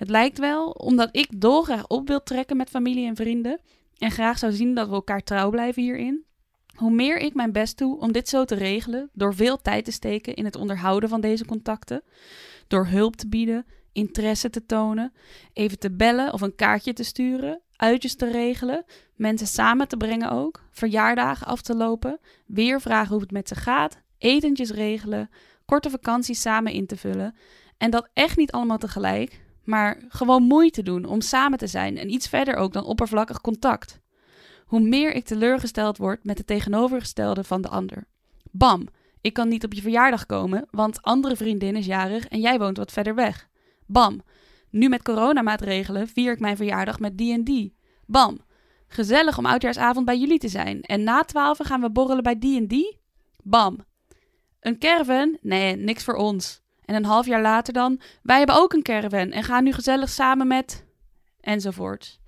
Het 0.00 0.08
lijkt 0.08 0.38
wel, 0.38 0.70
omdat 0.70 1.08
ik 1.12 1.40
dolgraag 1.40 1.86
op 1.86 2.08
wil 2.08 2.22
trekken 2.22 2.56
met 2.56 2.70
familie 2.70 3.06
en 3.06 3.16
vrienden 3.16 3.60
en 3.98 4.10
graag 4.10 4.38
zou 4.38 4.52
zien 4.52 4.74
dat 4.74 4.88
we 4.88 4.94
elkaar 4.94 5.22
trouw 5.22 5.50
blijven 5.50 5.82
hierin. 5.82 6.24
Hoe 6.74 6.90
meer 6.90 7.16
ik 7.18 7.34
mijn 7.34 7.52
best 7.52 7.78
doe 7.78 7.98
om 7.98 8.12
dit 8.12 8.28
zo 8.28 8.44
te 8.44 8.54
regelen, 8.54 9.10
door 9.12 9.34
veel 9.34 9.56
tijd 9.56 9.84
te 9.84 9.92
steken 9.92 10.34
in 10.34 10.44
het 10.44 10.56
onderhouden 10.56 11.08
van 11.08 11.20
deze 11.20 11.44
contacten, 11.44 12.02
door 12.68 12.86
hulp 12.86 13.16
te 13.16 13.28
bieden, 13.28 13.66
interesse 13.92 14.50
te 14.50 14.66
tonen, 14.66 15.12
even 15.52 15.78
te 15.78 15.90
bellen 15.90 16.32
of 16.32 16.40
een 16.40 16.54
kaartje 16.54 16.92
te 16.92 17.04
sturen, 17.04 17.60
uitjes 17.76 18.14
te 18.14 18.30
regelen, 18.30 18.84
mensen 19.16 19.46
samen 19.46 19.88
te 19.88 19.96
brengen 19.96 20.30
ook, 20.30 20.62
verjaardagen 20.70 21.46
af 21.46 21.62
te 21.62 21.76
lopen, 21.76 22.20
weer 22.46 22.80
vragen 22.80 23.12
hoe 23.12 23.22
het 23.22 23.32
met 23.32 23.48
ze 23.48 23.54
gaat, 23.54 24.00
etentjes 24.18 24.70
regelen, 24.70 25.30
korte 25.64 25.90
vakanties 25.90 26.40
samen 26.40 26.72
in 26.72 26.86
te 26.86 26.96
vullen. 26.96 27.34
En 27.78 27.90
dat 27.90 28.08
echt 28.12 28.36
niet 28.36 28.52
allemaal 28.52 28.78
tegelijk, 28.78 29.40
maar 29.70 30.02
gewoon 30.08 30.42
moeite 30.42 30.82
doen 30.82 31.04
om 31.04 31.20
samen 31.20 31.58
te 31.58 31.66
zijn 31.66 31.98
en 31.98 32.10
iets 32.10 32.28
verder 32.28 32.54
ook 32.54 32.72
dan 32.72 32.84
oppervlakkig 32.84 33.40
contact. 33.40 34.00
Hoe 34.64 34.80
meer 34.80 35.12
ik 35.12 35.24
teleurgesteld 35.24 35.96
word 35.96 36.24
met 36.24 36.38
het 36.38 36.46
tegenovergestelde 36.46 37.44
van 37.44 37.62
de 37.62 37.68
ander. 37.68 38.06
Bam, 38.50 38.88
ik 39.20 39.32
kan 39.32 39.48
niet 39.48 39.64
op 39.64 39.72
je 39.72 39.82
verjaardag 39.82 40.26
komen, 40.26 40.66
want 40.70 41.02
andere 41.02 41.36
vriendin 41.36 41.76
is 41.76 41.86
jarig 41.86 42.28
en 42.28 42.40
jij 42.40 42.58
woont 42.58 42.76
wat 42.76 42.92
verder 42.92 43.14
weg. 43.14 43.48
Bam, 43.86 44.22
nu 44.70 44.88
met 44.88 45.02
coronamaatregelen 45.02 46.08
vier 46.08 46.32
ik 46.32 46.40
mijn 46.40 46.56
verjaardag 46.56 46.98
met 46.98 47.18
die 47.18 47.32
en 47.32 47.44
die. 47.44 47.76
Bam, 48.06 48.38
gezellig 48.88 49.38
om 49.38 49.46
oudjaarsavond 49.46 50.04
bij 50.04 50.18
jullie 50.18 50.38
te 50.38 50.48
zijn 50.48 50.82
en 50.82 51.02
na 51.02 51.22
twaalf 51.22 51.58
gaan 51.62 51.80
we 51.80 51.90
borrelen 51.90 52.22
bij 52.22 52.38
die 52.38 52.58
en 52.58 52.66
die. 52.66 53.00
Bam, 53.42 53.78
een 54.60 54.78
caravan? 54.78 55.38
Nee, 55.40 55.76
niks 55.76 56.04
voor 56.04 56.14
ons. 56.14 56.62
En 56.90 56.96
een 56.96 57.04
half 57.04 57.26
jaar 57.26 57.42
later 57.42 57.72
dan, 57.72 58.00
wij 58.22 58.38
hebben 58.38 58.56
ook 58.56 58.72
een 58.72 58.82
caravan 58.82 59.30
en 59.30 59.44
gaan 59.44 59.64
nu 59.64 59.72
gezellig 59.72 60.08
samen 60.08 60.46
met... 60.46 60.84
enzovoort. 61.40 62.20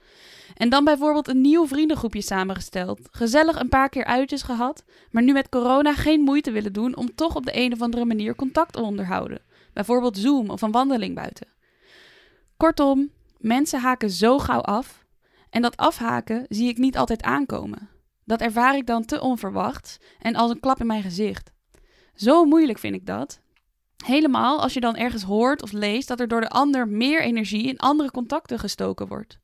En 0.54 0.68
dan 0.68 0.84
bijvoorbeeld 0.84 1.28
een 1.28 1.40
nieuw 1.40 1.66
vriendengroepje 1.66 2.22
samengesteld. 2.22 3.00
Gezellig 3.10 3.60
een 3.60 3.68
paar 3.68 3.88
keer 3.88 4.04
uitjes 4.04 4.42
gehad, 4.42 4.84
maar 5.10 5.22
nu 5.22 5.32
met 5.32 5.48
corona 5.48 5.94
geen 5.94 6.20
moeite 6.20 6.50
willen 6.50 6.72
doen 6.72 6.96
om 6.96 7.14
toch 7.14 7.36
op 7.36 7.44
de 7.44 7.56
een 7.56 7.72
of 7.72 7.82
andere 7.82 8.04
manier 8.04 8.34
contact 8.34 8.72
te 8.72 8.80
onderhouden. 8.80 9.40
Bijvoorbeeld 9.72 10.18
Zoom 10.18 10.50
of 10.50 10.62
een 10.62 10.70
wandeling 10.70 11.14
buiten. 11.14 11.48
Kortom, 12.56 13.10
mensen 13.38 13.80
haken 13.80 14.10
zo 14.10 14.38
gauw 14.38 14.60
af. 14.60 15.04
En 15.50 15.62
dat 15.62 15.76
afhaken 15.76 16.46
zie 16.48 16.68
ik 16.68 16.78
niet 16.78 16.96
altijd 16.96 17.22
aankomen. 17.22 17.88
Dat 18.24 18.40
ervaar 18.40 18.76
ik 18.76 18.86
dan 18.86 19.04
te 19.04 19.20
onverwacht 19.20 19.98
en 20.18 20.34
als 20.34 20.50
een 20.50 20.60
klap 20.60 20.80
in 20.80 20.86
mijn 20.86 21.02
gezicht. 21.02 21.52
Zo 22.14 22.44
moeilijk 22.44 22.78
vind 22.78 22.94
ik 22.94 23.06
dat. 23.06 23.40
Helemaal 24.03 24.61
als 24.61 24.74
je 24.74 24.80
dan 24.80 24.96
ergens 24.96 25.22
hoort 25.22 25.62
of 25.62 25.72
leest 25.72 26.09
dat 26.09 26.20
er 26.20 26.28
door 26.28 26.40
de 26.40 26.48
ander 26.48 26.88
meer 26.88 27.22
energie 27.22 27.66
in 27.66 27.78
andere 27.78 28.11
contacten 28.11 28.59
gestoken 28.59 29.09
wordt. 29.09 29.38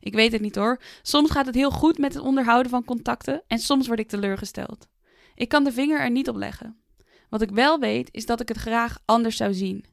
Ik 0.00 0.14
weet 0.14 0.32
het 0.32 0.40
niet 0.40 0.54
hoor. 0.54 0.80
Soms 1.02 1.30
gaat 1.30 1.46
het 1.46 1.54
heel 1.54 1.70
goed 1.70 1.98
met 1.98 2.14
het 2.14 2.22
onderhouden 2.22 2.70
van 2.70 2.84
contacten 2.84 3.42
en 3.46 3.58
soms 3.58 3.86
word 3.86 3.98
ik 3.98 4.08
teleurgesteld. 4.08 4.88
Ik 5.34 5.48
kan 5.48 5.64
de 5.64 5.72
vinger 5.72 6.00
er 6.00 6.10
niet 6.10 6.28
op 6.28 6.36
leggen. 6.36 6.76
Wat 7.28 7.42
ik 7.42 7.50
wel 7.50 7.78
weet 7.78 8.08
is 8.12 8.26
dat 8.26 8.40
ik 8.40 8.48
het 8.48 8.56
graag 8.56 8.98
anders 9.04 9.36
zou 9.36 9.54
zien. 9.54 9.84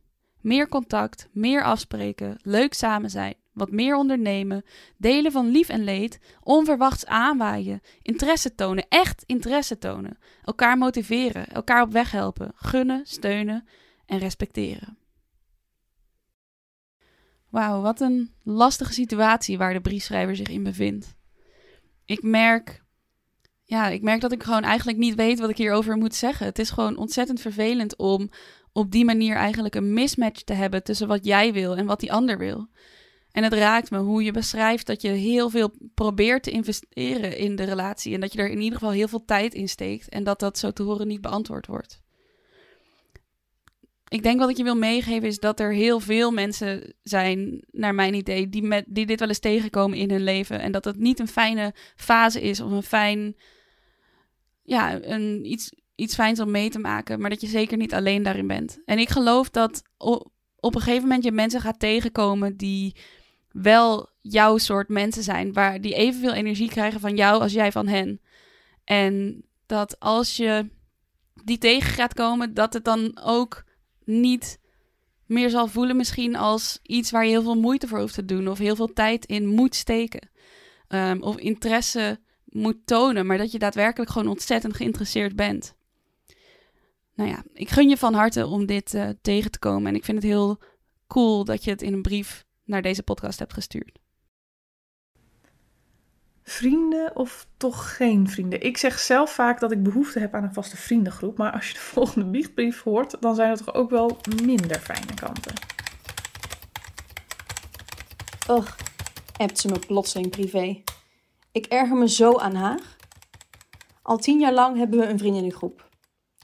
Meer 0.42 0.70
contact, 0.70 1.30
meer 1.32 1.64
afspreken, 1.64 2.38
leuk 2.42 2.74
samen 2.74 3.10
zijn, 3.10 3.36
wat 3.54 3.72
meer 3.72 3.96
ondernemen, 3.96 4.64
delen 4.98 5.32
van 5.32 5.48
lief 5.48 5.70
en 5.70 5.84
leed, 5.84 6.20
onverwachts 6.42 7.06
aanwaaien, 7.06 7.82
interesse 8.02 8.56
tonen, 8.56 8.86
echt 8.90 9.24
interesse 9.26 9.78
tonen, 9.78 10.18
elkaar 10.44 10.78
motiveren, 10.78 11.48
elkaar 11.48 11.82
op 11.82 11.92
weg 11.92 12.12
helpen, 12.12 12.52
gunnen, 12.56 13.02
steunen 13.06 13.68
en 14.14 14.20
respecteren. 14.20 14.98
Wauw, 17.50 17.82
wat 17.82 18.02
een 18.02 18.32
lastige 18.44 18.94
situatie 18.94 19.58
waar 19.58 19.74
de 19.74 19.82
briefschrijver 19.82 20.36
zich 20.36 20.48
in 20.48 20.64
bevindt. 20.64 21.16
Ik 22.06 22.24
merk, 22.24 22.84
ja, 23.64 23.88
ik 23.88 24.02
merk 24.02 24.22
dat 24.22 24.32
ik 24.32 24.44
gewoon 24.44 24.64
eigenlijk 24.64 24.98
niet 24.98 25.16
weet 25.16 25.40
wat 25.40 25.50
ik 25.50 25.58
hierover 25.58 25.98
moet 25.98 26.16
zeggen. 26.16 26.46
Het 26.46 26.60
is 26.60 26.70
gewoon 26.70 26.98
ontzettend 26.98 27.42
vervelend 27.42 27.96
om 27.98 28.30
op 28.72 28.92
die 28.92 29.06
manier 29.06 29.36
eigenlijk 29.36 29.76
een 29.76 29.94
mismatch 29.94 30.42
te 30.42 30.54
hebben 30.54 30.84
tussen 30.84 31.08
wat 31.08 31.26
jij 31.26 31.54
wil 31.54 31.76
en 31.76 31.86
wat 31.86 32.00
die 32.00 32.14
ander 32.14 32.38
wil. 32.38 32.68
En 33.32 33.44
het 33.44 33.54
raakt 33.54 33.92
me 33.92 33.98
hoe 33.98 34.24
je 34.24 34.32
beschrijft 34.32 34.86
dat 34.86 35.02
je 35.02 35.10
heel 35.10 35.50
veel 35.50 35.74
probeert 35.94 36.44
te 36.44 36.52
investeren 36.52 37.38
in 37.38 37.56
de 37.56 37.64
relatie 37.64 38.14
en 38.14 38.20
dat 38.20 38.34
je 38.34 38.40
er 38.40 38.50
in 38.50 38.62
ieder 38.62 38.80
geval 38.80 38.94
heel 38.94 39.08
veel 39.08 39.26
tijd 39.26 39.54
in 39.54 39.70
steekt 39.70 40.10
en 40.10 40.24
dat 40.24 40.40
dat 40.40 40.58
zo 40.58 40.72
te 40.72 40.84
horen 40.84 41.08
niet 41.08 41.22
beantwoord 41.22 41.68
wordt 41.68 42.03
ik 44.14 44.24
denk 44.24 44.40
wat 44.40 44.50
ik 44.50 44.58
je 44.58 44.64
wil 44.64 44.76
meegeven 44.76 45.28
is 45.28 45.40
dat 45.40 45.60
er 45.60 45.74
heel 45.74 46.00
veel 46.00 46.32
mensen 46.32 46.94
zijn, 47.04 47.64
naar 47.72 47.96
mijn 47.96 48.14
idee, 48.14 48.50
die, 48.50 48.64
met, 48.64 48.86
die 48.88 49.06
dit 49.06 49.20
wel 49.20 49.28
eens 49.28 49.40
tegenkomen 49.40 49.98
in 49.98 50.10
hun 50.10 50.24
leven. 50.24 50.60
En 50.60 50.72
dat 50.72 50.86
het 50.86 50.98
niet 51.00 51.20
een 51.20 51.28
fijne 51.28 51.74
fase 51.96 52.42
is 52.42 52.60
of 52.60 52.72
een 52.72 52.84
fijn, 52.84 53.36
ja, 54.64 55.04
een, 55.04 55.52
iets, 55.52 55.74
iets 55.96 56.16
fijns 56.16 56.40
om 56.40 56.52
mee 56.52 56.70
te 56.70 56.80
maken. 56.80 57.20
Maar 57.20 57.30
dat 57.30 57.42
je 57.42 57.48
zeker 57.48 57.78
niet 57.78 57.94
alleen 57.94 58.24
daarin 58.24 58.48
bent. 58.48 58.80
En 58.86 59.00
ik 59.00 59.10
geloof 59.10 59.50
dat 59.50 59.82
op 60.60 60.76
een 60.76 60.82
gegeven 60.82 61.02
moment 61.02 61.24
je 61.24 61.32
mensen 61.32 61.62
gaat 61.62 61.80
tegenkomen 61.80 62.58
die 62.58 62.96
wel 63.52 64.10
jouw 64.22 64.58
soort 64.58 64.90
mensen 64.90 65.24
zijn. 65.24 65.54
Waar 65.54 65.82
die 65.82 65.94
evenveel 65.96 66.34
energie 66.34 66.70
krijgen 66.70 67.00
van 67.00 67.16
jou 67.16 67.42
als 67.42 67.54
jij 67.54 67.72
van 67.72 67.88
hen. 67.88 68.22
En 68.84 69.44
dat 69.66 70.00
als 70.00 70.36
je 70.36 70.70
die 71.44 71.58
tegen 71.58 71.94
gaat 71.94 72.14
komen, 72.14 72.54
dat 72.54 72.74
het 72.74 72.86
dan 72.86 73.20
ook 73.24 73.64
niet 74.06 74.60
meer 75.26 75.50
zal 75.50 75.68
voelen 75.68 75.96
misschien 75.96 76.36
als 76.36 76.80
iets 76.82 77.12
waar 77.12 77.24
je 77.24 77.30
heel 77.30 77.42
veel 77.42 77.60
moeite 77.60 77.88
voor 77.88 78.00
hoeft 78.00 78.14
te 78.14 78.26
doen 78.26 78.48
of 78.48 78.58
heel 78.58 78.76
veel 78.76 78.94
tijd 78.94 79.26
in 79.26 79.48
moet 79.48 79.76
steken. 79.76 80.30
Um, 80.88 81.22
of 81.22 81.38
interesse 81.38 82.20
moet 82.46 82.78
tonen, 82.86 83.26
maar 83.26 83.38
dat 83.38 83.52
je 83.52 83.60
daadwerkelijk 83.60 84.12
gewoon 84.12 84.28
ontzettend 84.28 84.76
geïnteresseerd 84.76 85.36
bent. 85.36 85.76
Nou 87.16 87.30
ja, 87.30 87.44
ik 87.54 87.70
gun 87.70 87.90
je 87.90 87.98
van 87.98 88.14
harte 88.14 88.46
om 88.46 88.66
dit 88.66 88.94
uh, 88.94 89.10
tegen 89.22 89.52
te 89.52 89.60
komen 89.60 89.88
en 89.88 89.96
ik 89.96 90.06
vind 90.06 90.18
het 90.18 90.28
heel 90.32 90.60
cool 91.08 91.44
dat 91.44 91.64
je 91.64 91.70
het 91.70 91.82
in 91.82 91.94
een 91.94 92.02
brief 92.02 92.46
naar 92.64 92.82
deze 92.82 93.04
podcast 93.04 93.40
hebt 93.40 93.54
gestuurd. 93.54 94.00
Vrienden 96.44 97.16
of 97.16 97.48
toch 97.58 97.96
geen 97.96 98.30
vrienden? 98.30 98.62
Ik 98.62 98.78
zeg 98.78 99.00
zelf 99.00 99.32
vaak 99.32 99.60
dat 99.60 99.72
ik 99.72 99.84
behoefte 99.84 100.20
heb 100.20 100.34
aan 100.34 100.44
een 100.44 100.54
vaste 100.54 100.78
vriendengroep. 100.78 101.38
Maar 101.38 101.52
als 101.52 101.68
je 101.68 101.74
de 101.74 101.80
volgende 101.94 102.30
biechtbrief 102.30 102.82
hoort, 102.82 103.16
dan 103.20 103.36
zijn 103.36 103.52
er 103.52 103.58
toch 103.58 103.74
ook 103.74 103.90
wel 103.90 104.18
minder 104.44 104.80
fijne 104.80 105.14
kanten. 105.14 105.54
Och, 108.48 108.76
hebt 109.38 109.60
ze 109.60 109.68
me 109.68 109.80
plotseling 109.80 110.30
privé. 110.30 110.84
Ik 111.52 111.66
erger 111.66 111.96
me 111.96 112.10
zo 112.10 112.38
aan 112.38 112.56
haar. 112.56 112.80
Al 114.02 114.18
tien 114.18 114.40
jaar 114.40 114.54
lang 114.54 114.78
hebben 114.78 115.00
we 115.00 115.06
een 115.06 115.18
vriendinnengroep. 115.18 115.90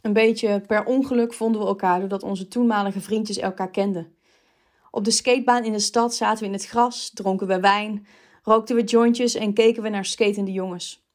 Een 0.02 0.14
beetje 0.14 0.62
per 0.68 0.86
ongeluk 0.86 1.34
vonden 1.34 1.62
we 1.62 1.68
elkaar 1.68 2.00
doordat 2.00 2.24
onze 2.24 2.48
toenmalige 2.48 3.02
vriendjes 3.02 3.38
elkaar 3.38 3.70
kenden. 3.70 4.14
Op 4.92 5.06
de 5.06 5.12
skatebaan 5.12 5.64
in 5.64 5.72
de 5.72 5.80
stad 5.80 6.16
zaten 6.16 6.40
we 6.40 6.46
in 6.46 6.54
het 6.54 6.66
gras, 6.66 7.12
dronken 7.14 7.48
we 7.48 7.60
wijn, 7.60 8.08
rookten 8.44 8.76
we 8.76 8.84
jointjes 8.84 9.36
en 9.36 9.54
keken 9.54 9.84
we 9.84 9.90
naar 9.90 10.06
skatende 10.06 10.52
jongens. 10.52 11.08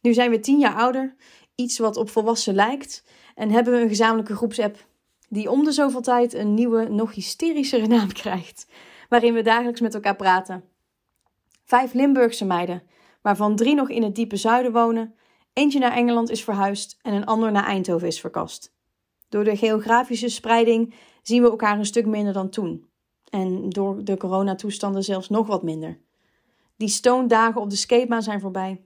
Nu 0.00 0.12
zijn 0.12 0.30
we 0.30 0.40
tien 0.40 0.58
jaar 0.58 0.74
ouder, 0.74 1.16
iets 1.54 1.78
wat 1.78 1.96
op 1.96 2.10
volwassen 2.10 2.54
lijkt, 2.54 3.04
en 3.34 3.50
hebben 3.50 3.72
we 3.72 3.80
een 3.80 3.88
gezamenlijke 3.88 4.36
groepsapp 4.36 4.86
die 5.28 5.50
om 5.50 5.64
de 5.64 5.72
zoveel 5.72 6.00
tijd 6.00 6.34
een 6.34 6.54
nieuwe, 6.54 6.88
nog 6.88 7.14
hysterischere 7.14 7.86
naam 7.96 8.12
krijgt, 8.12 8.66
waarin 9.08 9.34
we 9.34 9.42
dagelijks 9.42 9.80
met 9.80 9.94
elkaar 9.94 10.16
praten. 10.16 10.64
Vijf 11.64 11.92
Limburgse 11.92 12.44
meiden, 12.44 12.82
waarvan 13.22 13.56
drie 13.56 13.74
nog 13.74 13.88
in 13.88 14.02
het 14.02 14.14
diepe 14.14 14.36
zuiden 14.36 14.72
wonen, 14.72 15.14
eentje 15.52 15.78
naar 15.78 15.92
Engeland 15.92 16.30
is 16.30 16.44
verhuisd 16.44 16.98
en 17.02 17.12
een 17.12 17.26
ander 17.26 17.52
naar 17.52 17.64
Eindhoven 17.64 18.06
is 18.06 18.20
verkast. 18.20 18.76
Door 19.28 19.44
de 19.44 19.56
geografische 19.56 20.28
spreiding 20.28 20.94
zien 21.22 21.42
we 21.42 21.50
elkaar 21.50 21.78
een 21.78 21.86
stuk 21.86 22.06
minder 22.06 22.32
dan 22.32 22.48
toen. 22.48 22.86
En 23.30 23.68
door 23.68 24.04
de 24.04 24.16
coronatoestanden 24.16 25.04
zelfs 25.04 25.28
nog 25.28 25.46
wat 25.46 25.62
minder. 25.62 26.00
Die 26.78 26.88
stoondagen 26.88 27.60
op 27.60 27.70
de 27.70 27.76
skatebaan 27.76 28.22
zijn 28.22 28.40
voorbij. 28.40 28.84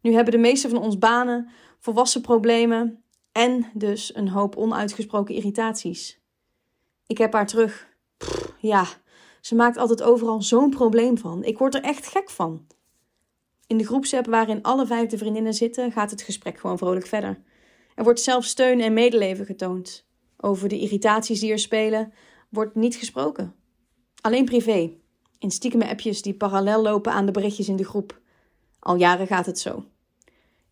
Nu 0.00 0.12
hebben 0.12 0.32
de 0.32 0.38
meeste 0.38 0.68
van 0.68 0.82
ons 0.82 0.98
banen, 0.98 1.48
volwassen 1.78 2.20
problemen 2.20 3.02
en 3.32 3.70
dus 3.74 4.14
een 4.14 4.28
hoop 4.28 4.56
onuitgesproken 4.56 5.34
irritaties. 5.34 6.20
Ik 7.06 7.18
heb 7.18 7.32
haar 7.32 7.46
terug. 7.46 7.88
ja, 8.60 8.86
ze 9.40 9.54
maakt 9.54 9.76
altijd 9.76 10.02
overal 10.02 10.42
zo'n 10.42 10.70
probleem 10.70 11.18
van. 11.18 11.44
Ik 11.44 11.58
word 11.58 11.74
er 11.74 11.82
echt 11.82 12.06
gek 12.06 12.30
van. 12.30 12.66
In 13.66 13.78
de 13.78 13.86
groepsapp 13.86 14.26
waarin 14.26 14.62
alle 14.62 14.86
vijf 14.86 15.08
de 15.08 15.18
vriendinnen 15.18 15.54
zitten, 15.54 15.92
gaat 15.92 16.10
het 16.10 16.22
gesprek 16.22 16.58
gewoon 16.58 16.78
vrolijk 16.78 17.06
verder. 17.06 17.42
Er 17.94 18.04
wordt 18.04 18.20
zelf 18.20 18.44
steun 18.44 18.80
en 18.80 18.92
medeleven 18.92 19.46
getoond. 19.46 20.06
Over 20.36 20.68
de 20.68 20.78
irritaties 20.78 21.40
die 21.40 21.52
er 21.52 21.58
spelen, 21.58 22.12
wordt 22.48 22.74
niet 22.74 22.96
gesproken. 22.96 23.54
Alleen 24.20 24.44
privé 24.44 24.97
in 25.38 25.50
stiekeme 25.50 25.88
appjes 25.88 26.22
die 26.22 26.34
parallel 26.34 26.82
lopen 26.82 27.12
aan 27.12 27.26
de 27.26 27.32
berichtjes 27.32 27.68
in 27.68 27.76
de 27.76 27.84
groep. 27.84 28.20
Al 28.78 28.96
jaren 28.96 29.26
gaat 29.26 29.46
het 29.46 29.58
zo. 29.58 29.84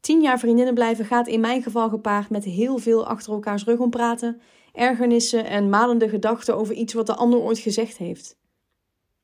Tien 0.01 0.21
jaar 0.21 0.39
vriendinnen 0.39 0.75
blijven 0.75 1.05
gaat 1.05 1.27
in 1.27 1.41
mijn 1.41 1.63
geval 1.63 1.89
gepaard 1.89 2.31
met 2.31 2.45
heel 2.45 2.79
veel 2.79 3.07
achter 3.07 3.33
elkaars 3.33 3.65
rug 3.65 3.79
om 3.79 3.91
praten, 3.91 4.41
ergernissen 4.73 5.45
en 5.45 5.69
malende 5.69 6.09
gedachten 6.09 6.57
over 6.57 6.75
iets 6.75 6.93
wat 6.93 7.07
de 7.07 7.15
ander 7.15 7.39
ooit 7.41 7.59
gezegd 7.59 7.97
heeft. 7.97 8.39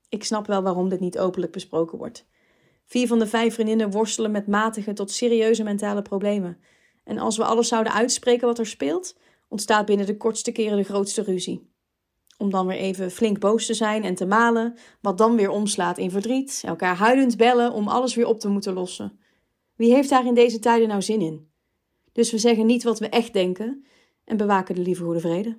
Ik 0.09 0.25
snap 0.25 0.47
wel 0.47 0.63
waarom 0.63 0.89
dit 0.89 1.01
niet 1.01 1.19
openlijk 1.19 1.53
besproken 1.53 1.99
wordt. 1.99 2.27
Vier 2.87 3.07
van 3.07 3.19
de 3.19 3.27
vijf 3.27 3.55
vriendinnen 3.55 3.91
worstelen 3.91 4.31
met 4.31 4.47
matige 4.47 4.93
tot 4.93 5.11
serieuze 5.11 5.63
mentale 5.63 6.03
problemen. 6.03 6.59
En 7.05 7.19
als 7.19 7.37
we 7.37 7.45
alles 7.45 7.69
zouden 7.69 7.93
uitspreken 7.93 8.47
wat 8.47 8.59
er 8.59 8.67
speelt, 8.67 9.17
ontstaat 9.49 9.87
binnen 9.87 10.07
de 10.07 10.17
kortste 10.17 10.53
keren 10.53 10.77
de 10.77 10.85
grootste 10.85 11.23
ruzie. 11.23 11.72
Om 12.43 12.51
dan 12.51 12.67
weer 12.67 12.77
even 12.77 13.11
flink 13.11 13.39
boos 13.39 13.67
te 13.67 13.75
zijn 13.75 14.05
en 14.05 14.15
te 14.15 14.27
malen, 14.27 14.75
wat 15.01 15.19
dan 15.19 15.37
weer 15.37 15.51
omslaat 15.51 15.99
in 15.99 16.11
verdriet, 16.11 16.63
elkaar 16.67 16.97
huilend 16.97 17.37
bellen 17.37 17.73
om 17.73 17.89
alles 17.89 18.15
weer 18.15 18.27
op 18.27 18.41
te 18.41 18.49
moeten 18.49 18.73
lossen. 18.73 19.19
Wie 19.77 19.93
heeft 19.95 20.09
daar 20.09 20.27
in 20.27 20.35
deze 20.35 20.59
tijden 20.59 20.89
nou 20.89 21.03
zin 21.03 21.21
in? 21.21 21.49
Dus 22.13 22.31
we 22.31 22.39
zeggen 22.39 22.67
niet 22.67 22.83
wat 22.83 22.99
we 22.99 23.09
echt 23.09 23.33
denken 23.33 23.85
en 24.25 24.37
bewaken 24.37 24.75
de 24.75 24.81
lieve 24.81 25.05
goede 25.05 25.21
vrede. 25.21 25.59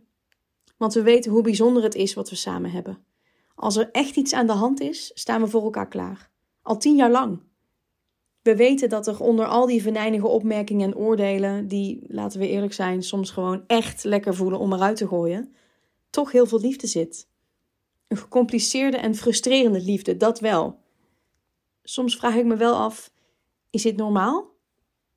Want 0.78 0.94
we 0.94 1.02
weten 1.02 1.32
hoe 1.32 1.42
bijzonder 1.42 1.84
het 1.84 1.96
is 1.96 2.14
wat 2.14 2.30
we 2.30 2.36
samen 2.36 2.72
hebben. 2.72 3.06
Als 3.56 3.76
er 3.76 3.90
echt 3.92 4.16
iets 4.16 4.34
aan 4.34 4.48
de 4.48 4.54
hand 4.54 4.82
is, 4.82 5.12
staan 5.14 5.42
we 5.42 5.48
voor 5.48 5.64
elkaar 5.64 5.88
klaar. 5.88 6.30
Al 6.62 6.78
tien 6.78 6.96
jaar 6.96 7.12
lang. 7.12 7.42
We 8.42 8.56
weten 8.56 8.90
dat 8.90 9.08
er 9.08 9.20
onder 9.20 9.46
al 9.46 9.66
die 9.66 9.82
venijnige 9.82 10.28
opmerkingen 10.28 10.92
en 10.92 10.98
oordelen, 10.98 11.68
die, 11.68 12.06
laten 12.08 12.40
we 12.40 12.48
eerlijk 12.48 12.74
zijn, 12.74 13.04
soms 13.04 13.32
gewoon 13.32 13.64
echt 13.68 14.04
lekker 14.04 14.36
voelen 14.36 14.60
om 14.60 14.74
eruit 14.74 14.98
te 14.98 15.08
gooien, 15.08 15.54
toch 16.14 16.32
heel 16.32 16.46
veel 16.46 16.60
liefde 16.60 16.88
zit. 16.88 17.28
Een 18.08 18.18
gecompliceerde 18.18 18.98
en 18.98 19.16
frustrerende 19.16 19.82
liefde, 19.82 20.18
dat 20.18 20.40
wel. 20.40 20.80
Soms 21.84 22.16
vraag 22.16 22.36
ik 22.36 22.46
me 22.46 22.56
wel 22.56 22.76
af: 22.76 23.12
is 23.70 23.82
dit 23.82 23.96
normaal? 23.96 24.52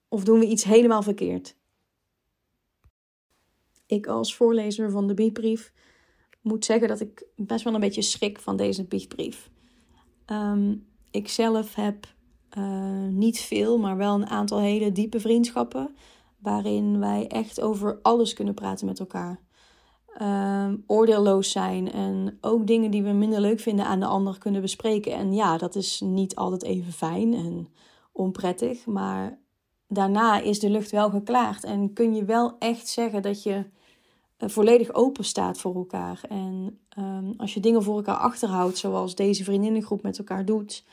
Of 0.08 0.24
doen 0.24 0.38
we 0.38 0.46
iets 0.46 0.64
helemaal 0.64 1.02
verkeerd? 1.02 1.56
Ik 3.86 4.06
als 4.06 4.34
voorlezer 4.34 4.90
van 4.90 5.06
de 5.06 5.14
biedbrief 5.14 5.72
moet 6.40 6.64
zeggen 6.64 6.88
dat 6.88 7.00
ik 7.00 7.26
best 7.36 7.64
wel 7.64 7.74
een 7.74 7.80
beetje 7.80 8.02
schrik 8.02 8.40
van 8.40 8.56
deze 8.56 8.84
biedbrief. 8.84 9.50
Um, 10.26 10.86
ik 11.10 11.28
zelf 11.28 11.74
heb 11.74 12.14
uh, 12.58 13.06
niet 13.06 13.40
veel, 13.40 13.78
maar 13.78 13.96
wel 13.96 14.14
een 14.14 14.26
aantal 14.26 14.60
hele 14.60 14.92
diepe 14.92 15.20
vriendschappen. 15.20 15.96
Waarin 16.38 16.98
wij 16.98 17.26
echt 17.26 17.60
over 17.60 17.98
alles 18.02 18.32
kunnen 18.32 18.54
praten 18.54 18.86
met 18.86 19.00
elkaar. 19.00 19.45
Uh, 20.22 20.72
oordeelloos 20.86 21.50
zijn 21.50 21.92
en 21.92 22.38
ook 22.40 22.66
dingen 22.66 22.90
die 22.90 23.02
we 23.02 23.12
minder 23.12 23.40
leuk 23.40 23.60
vinden 23.60 23.84
aan 23.84 24.00
de 24.00 24.06
ander 24.06 24.38
kunnen 24.38 24.60
bespreken. 24.60 25.12
En 25.12 25.32
ja, 25.32 25.58
dat 25.58 25.74
is 25.74 26.00
niet 26.00 26.36
altijd 26.36 26.62
even 26.62 26.92
fijn 26.92 27.34
en 27.34 27.68
onprettig. 28.12 28.86
Maar 28.86 29.38
daarna 29.88 30.40
is 30.40 30.60
de 30.60 30.70
lucht 30.70 30.90
wel 30.90 31.10
geklaard. 31.10 31.64
En 31.64 31.92
kun 31.92 32.14
je 32.14 32.24
wel 32.24 32.58
echt 32.58 32.88
zeggen 32.88 33.22
dat 33.22 33.42
je 33.42 33.64
uh, 34.38 34.48
volledig 34.48 34.92
open 34.92 35.24
staat 35.24 35.58
voor 35.58 35.74
elkaar. 35.74 36.20
En 36.28 36.78
um, 36.98 37.34
als 37.36 37.54
je 37.54 37.60
dingen 37.60 37.82
voor 37.82 37.96
elkaar 37.96 38.16
achterhoudt, 38.16 38.78
zoals 38.78 39.14
deze 39.14 39.44
vriendinnengroep 39.44 40.02
met 40.02 40.18
elkaar 40.18 40.44
doet 40.44 40.84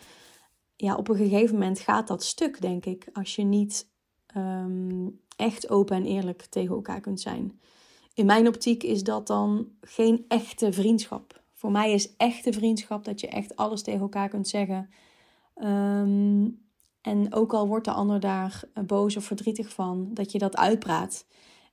ja, 0.84 0.96
op 0.96 1.08
een 1.08 1.16
gegeven 1.16 1.56
moment 1.56 1.80
gaat 1.80 2.08
dat 2.08 2.24
stuk, 2.24 2.62
denk 2.62 2.86
ik. 2.86 3.08
Als 3.14 3.36
je 3.36 3.44
niet 3.44 3.88
ehm, 4.26 5.08
echt 5.36 5.70
open 5.70 5.96
en 5.96 6.06
eerlijk 6.06 6.42
tegen 6.42 6.76
elkaar 6.76 7.00
kunt 7.00 7.22
zijn. 7.22 7.60
In 8.14 8.26
mijn 8.26 8.48
optiek 8.48 8.84
is 8.84 9.04
dat 9.04 9.28
dan 9.28 9.68
geen 9.82 10.26
echte 10.28 10.74
vriendschap. 10.74 11.42
Voor 11.54 11.72
mij 11.72 11.92
is 11.92 12.16
echte 12.18 12.54
vriendschap 12.54 13.06
dat 13.06 13.20
je 13.20 13.28
echt 13.28 13.56
alles 13.56 13.82
tegen 13.82 14.02
elkaar 14.02 14.30
kunt 14.30 14.48
zeggen. 14.48 14.90
Ehm, 15.56 16.50
en 17.02 17.34
ook 17.34 17.54
al 17.54 17.68
wordt 17.68 17.86
de 17.86 17.92
ander 17.92 18.20
daar 18.20 18.64
boos 18.86 19.18
of 19.18 19.24
verdrietig 19.24 19.74
van, 19.74 20.10
dat 20.14 20.32
je 20.32 20.40
dat 20.40 20.58
uitpraat. 20.58 21.26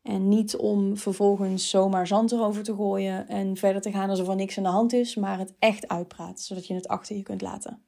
En 0.03 0.29
niet 0.29 0.57
om 0.57 0.97
vervolgens 0.97 1.71
zomaar 1.71 2.07
zand 2.07 2.33
erover 2.33 2.63
te 2.63 2.75
gooien 2.75 3.29
en 3.29 3.57
verder 3.57 3.83
te 3.83 3.91
gaan 3.91 4.11
alsof 4.11 4.29
er 4.29 4.37
niks 4.37 4.57
aan 4.59 4.65
de 4.65 4.71
hand 4.71 4.93
is, 4.93 5.15
maar 5.15 5.39
het 5.39 5.55
echt 5.59 5.89
uitpraat, 5.89 6.41
zodat 6.41 6.67
je 6.67 6.75
het 6.75 6.89
achter 6.89 7.17
je 7.17 7.23
kunt 7.23 7.43
laten. 7.43 7.83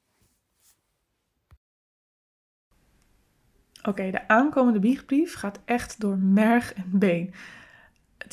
Oké, 3.83 4.11
de 4.11 4.27
aankomende 4.27 4.79
biechtbrief 4.79 5.35
gaat 5.35 5.59
echt 5.65 5.99
door 5.99 6.17
merg 6.17 6.73
en 6.73 6.89
been. 6.91 7.33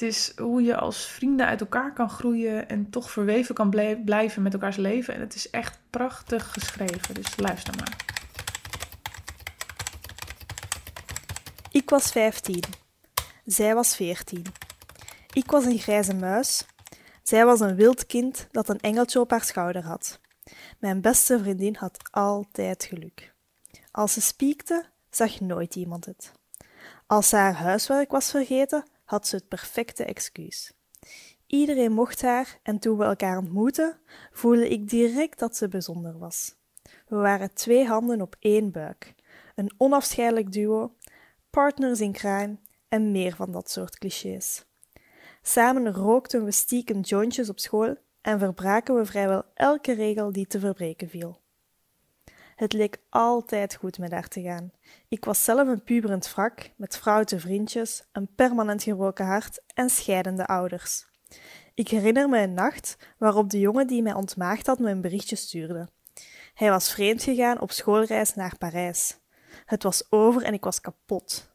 Het 0.01 0.09
is 0.09 0.32
hoe 0.36 0.62
je 0.62 0.77
als 0.77 1.06
vrienden 1.06 1.47
uit 1.47 1.60
elkaar 1.60 1.93
kan 1.93 2.10
groeien 2.10 2.68
en 2.68 2.90
toch 2.90 3.10
verweven 3.10 3.55
kan 3.55 3.70
blijven 4.05 4.43
met 4.43 4.52
elkaars 4.52 4.77
leven. 4.77 5.14
En 5.14 5.20
het 5.20 5.35
is 5.35 5.51
echt 5.51 5.81
prachtig 5.90 6.52
geschreven, 6.52 7.14
dus 7.14 7.36
luister 7.36 7.74
maar. 7.77 7.97
Ik 11.70 11.90
was 11.90 12.10
15. 12.10 12.62
Zij 13.44 13.74
was 13.74 13.97
14. 13.97 14.44
Ik 15.32 15.51
was 15.51 15.64
een 15.64 15.78
grijze 15.78 16.14
muis. 16.14 16.66
Zij 17.22 17.44
was 17.44 17.60
een 17.60 17.77
wild 17.77 18.06
kind 18.06 18.47
dat 18.51 18.68
een 18.68 18.81
engeltje 18.81 19.20
op 19.20 19.31
haar 19.31 19.44
schouder 19.44 19.85
had. 19.85 20.20
Mijn 20.78 21.01
beste 21.01 21.39
vriendin 21.39 21.77
had 21.77 21.98
altijd 22.10 22.85
geluk. 22.85 23.32
Als 23.90 24.12
ze 24.12 24.20
spiekte, 24.20 24.85
zag 25.10 25.40
nooit 25.40 25.74
iemand 25.74 26.05
het. 26.05 26.32
Als 27.06 27.28
ze 27.28 27.36
haar 27.36 27.55
huiswerk 27.55 28.10
was 28.10 28.31
vergeten, 28.31 28.85
had 29.11 29.27
ze 29.27 29.37
het 29.37 29.49
perfecte 29.49 30.05
excuus. 30.05 30.73
Iedereen 31.47 31.93
mocht 31.93 32.23
haar 32.23 32.59
en 32.62 32.78
toen 32.78 32.99
we 32.99 33.05
elkaar 33.05 33.39
ontmoetten, 33.39 34.01
voelde 34.32 34.69
ik 34.69 34.89
direct 34.89 35.39
dat 35.39 35.57
ze 35.57 35.69
bijzonder 35.69 36.19
was. 36.19 36.55
We 37.09 37.16
waren 37.16 37.55
twee 37.55 37.87
handen 37.87 38.20
op 38.20 38.37
één 38.39 38.73
buik, 38.73 39.15
een 39.55 39.73
onafscheidelijk 39.77 40.53
duo, 40.53 40.97
partners 41.51 42.01
in 42.01 42.12
crime 42.12 42.59
en 42.89 43.11
meer 43.11 43.35
van 43.35 43.53
dat 43.53 43.70
soort 43.70 43.99
clichés. 43.99 44.65
Samen 45.43 45.93
rookten 45.93 46.45
we 46.45 46.51
stiekem 46.51 47.01
jointjes 47.01 47.49
op 47.49 47.59
school 47.59 47.97
en 48.20 48.39
verbraken 48.39 48.95
we 48.95 49.05
vrijwel 49.05 49.45
elke 49.55 49.93
regel 49.93 50.32
die 50.32 50.47
te 50.47 50.59
verbreken 50.59 51.09
viel. 51.09 51.40
Het 52.61 52.73
leek 52.73 52.99
altijd 53.09 53.74
goed 53.74 53.99
met 53.99 54.12
haar 54.12 54.28
te 54.28 54.43
gaan. 54.43 54.73
Ik 55.09 55.24
was 55.24 55.45
zelf 55.45 55.69
een 55.69 55.82
puberend 55.82 56.35
wrak, 56.35 56.70
met 56.77 56.97
foute 56.97 57.41
vriendjes, 57.41 58.05
een 58.12 58.35
permanent 58.35 58.82
gebroken 58.82 59.27
hart 59.27 59.62
en 59.74 59.91
scheidende 59.91 60.47
ouders. 60.47 61.07
Ik 61.74 61.89
herinner 61.89 62.28
me 62.28 62.39
een 62.39 62.55
nacht 62.55 62.97
waarop 63.19 63.51
de 63.51 63.59
jongen 63.59 63.87
die 63.87 64.03
mij 64.03 64.12
ontmaagd 64.12 64.66
had 64.66 64.78
me 64.78 64.91
een 64.91 65.01
berichtje 65.01 65.37
stuurde. 65.37 65.89
Hij 66.55 66.70
was 66.70 66.93
vreemd 66.93 67.23
gegaan 67.23 67.61
op 67.61 67.70
schoolreis 67.70 68.35
naar 68.35 68.59
Parijs. 68.59 69.19
Het 69.65 69.82
was 69.82 70.07
over 70.11 70.43
en 70.43 70.53
ik 70.53 70.65
was 70.65 70.81
kapot. 70.81 71.51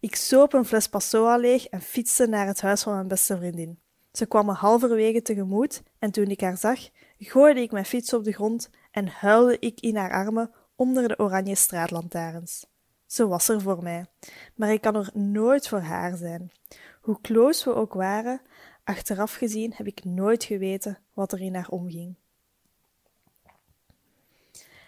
Ik 0.00 0.16
zoop 0.16 0.52
een 0.52 0.64
fles 0.64 0.88
Passoa 0.88 1.36
leeg 1.36 1.66
en 1.66 1.80
fietste 1.80 2.26
naar 2.26 2.46
het 2.46 2.60
huis 2.60 2.82
van 2.82 2.94
mijn 2.94 3.08
beste 3.08 3.36
vriendin. 3.36 3.78
Ze 4.12 4.26
kwam 4.26 4.46
me 4.46 4.52
halverwege 4.52 5.22
tegemoet 5.22 5.82
en 5.98 6.10
toen 6.10 6.26
ik 6.26 6.40
haar 6.40 6.56
zag, 6.56 6.78
gooide 7.18 7.60
ik 7.60 7.72
mijn 7.72 7.84
fiets 7.84 8.12
op 8.12 8.24
de 8.24 8.32
grond 8.32 8.70
en 8.96 9.08
huilde 9.08 9.58
ik 9.58 9.80
in 9.80 9.96
haar 9.96 10.12
armen 10.12 10.50
onder 10.76 11.08
de 11.08 11.18
oranje 11.18 11.54
straatlantaarns. 11.54 12.66
Ze 13.06 13.26
was 13.26 13.48
er 13.48 13.60
voor 13.60 13.82
mij, 13.82 14.06
maar 14.54 14.72
ik 14.72 14.80
kan 14.80 14.96
er 14.96 15.10
nooit 15.14 15.68
voor 15.68 15.80
haar 15.80 16.16
zijn. 16.16 16.52
Hoe 17.00 17.20
close 17.20 17.70
we 17.70 17.76
ook 17.76 17.92
waren, 17.92 18.40
achteraf 18.84 19.34
gezien 19.34 19.72
heb 19.74 19.86
ik 19.86 20.04
nooit 20.04 20.44
geweten 20.44 20.98
wat 21.12 21.32
er 21.32 21.40
in 21.40 21.54
haar 21.54 21.68
omging. 21.68 22.14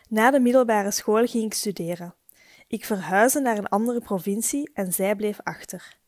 Na 0.08 0.30
de 0.30 0.40
middelbare 0.40 0.90
school 0.90 1.26
ging 1.26 1.44
ik 1.44 1.54
studeren. 1.54 2.14
Ik 2.66 2.84
verhuisde 2.84 3.40
naar 3.40 3.58
een 3.58 3.68
andere 3.68 4.00
provincie 4.00 4.70
en 4.74 4.92
zij 4.92 5.16
bleef 5.16 5.40
achter. 5.42 5.98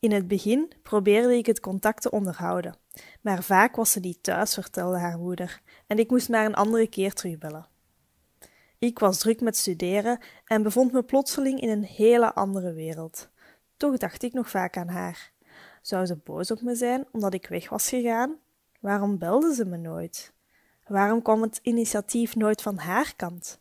In 0.00 0.12
het 0.12 0.28
begin 0.28 0.72
probeerde 0.82 1.36
ik 1.36 1.46
het 1.46 1.60
contact 1.60 2.02
te 2.02 2.10
onderhouden, 2.10 2.76
maar 3.20 3.42
vaak 3.42 3.76
was 3.76 3.92
ze 3.92 4.00
niet 4.00 4.22
thuis, 4.22 4.54
vertelde 4.54 4.98
haar 4.98 5.18
moeder, 5.18 5.62
en 5.86 5.98
ik 5.98 6.10
moest 6.10 6.28
maar 6.28 6.44
een 6.44 6.54
andere 6.54 6.88
keer 6.88 7.12
terugbellen. 7.12 7.66
Ik 8.78 8.98
was 8.98 9.18
druk 9.18 9.40
met 9.40 9.56
studeren 9.56 10.18
en 10.44 10.62
bevond 10.62 10.92
me 10.92 11.02
plotseling 11.02 11.60
in 11.60 11.68
een 11.68 11.84
hele 11.84 12.34
andere 12.34 12.72
wereld. 12.72 13.28
Toch 13.76 13.96
dacht 13.96 14.22
ik 14.22 14.32
nog 14.32 14.50
vaak 14.50 14.76
aan 14.76 14.88
haar. 14.88 15.32
Zou 15.82 16.06
ze 16.06 16.16
boos 16.16 16.50
op 16.50 16.62
me 16.62 16.74
zijn 16.74 17.06
omdat 17.12 17.34
ik 17.34 17.46
weg 17.46 17.68
was 17.68 17.88
gegaan? 17.88 18.36
Waarom 18.80 19.18
belde 19.18 19.54
ze 19.54 19.64
me 19.64 19.76
nooit? 19.76 20.32
Waarom 20.86 21.22
kwam 21.22 21.42
het 21.42 21.58
initiatief 21.62 22.36
nooit 22.36 22.62
van 22.62 22.78
haar 22.78 23.16
kant? 23.16 23.60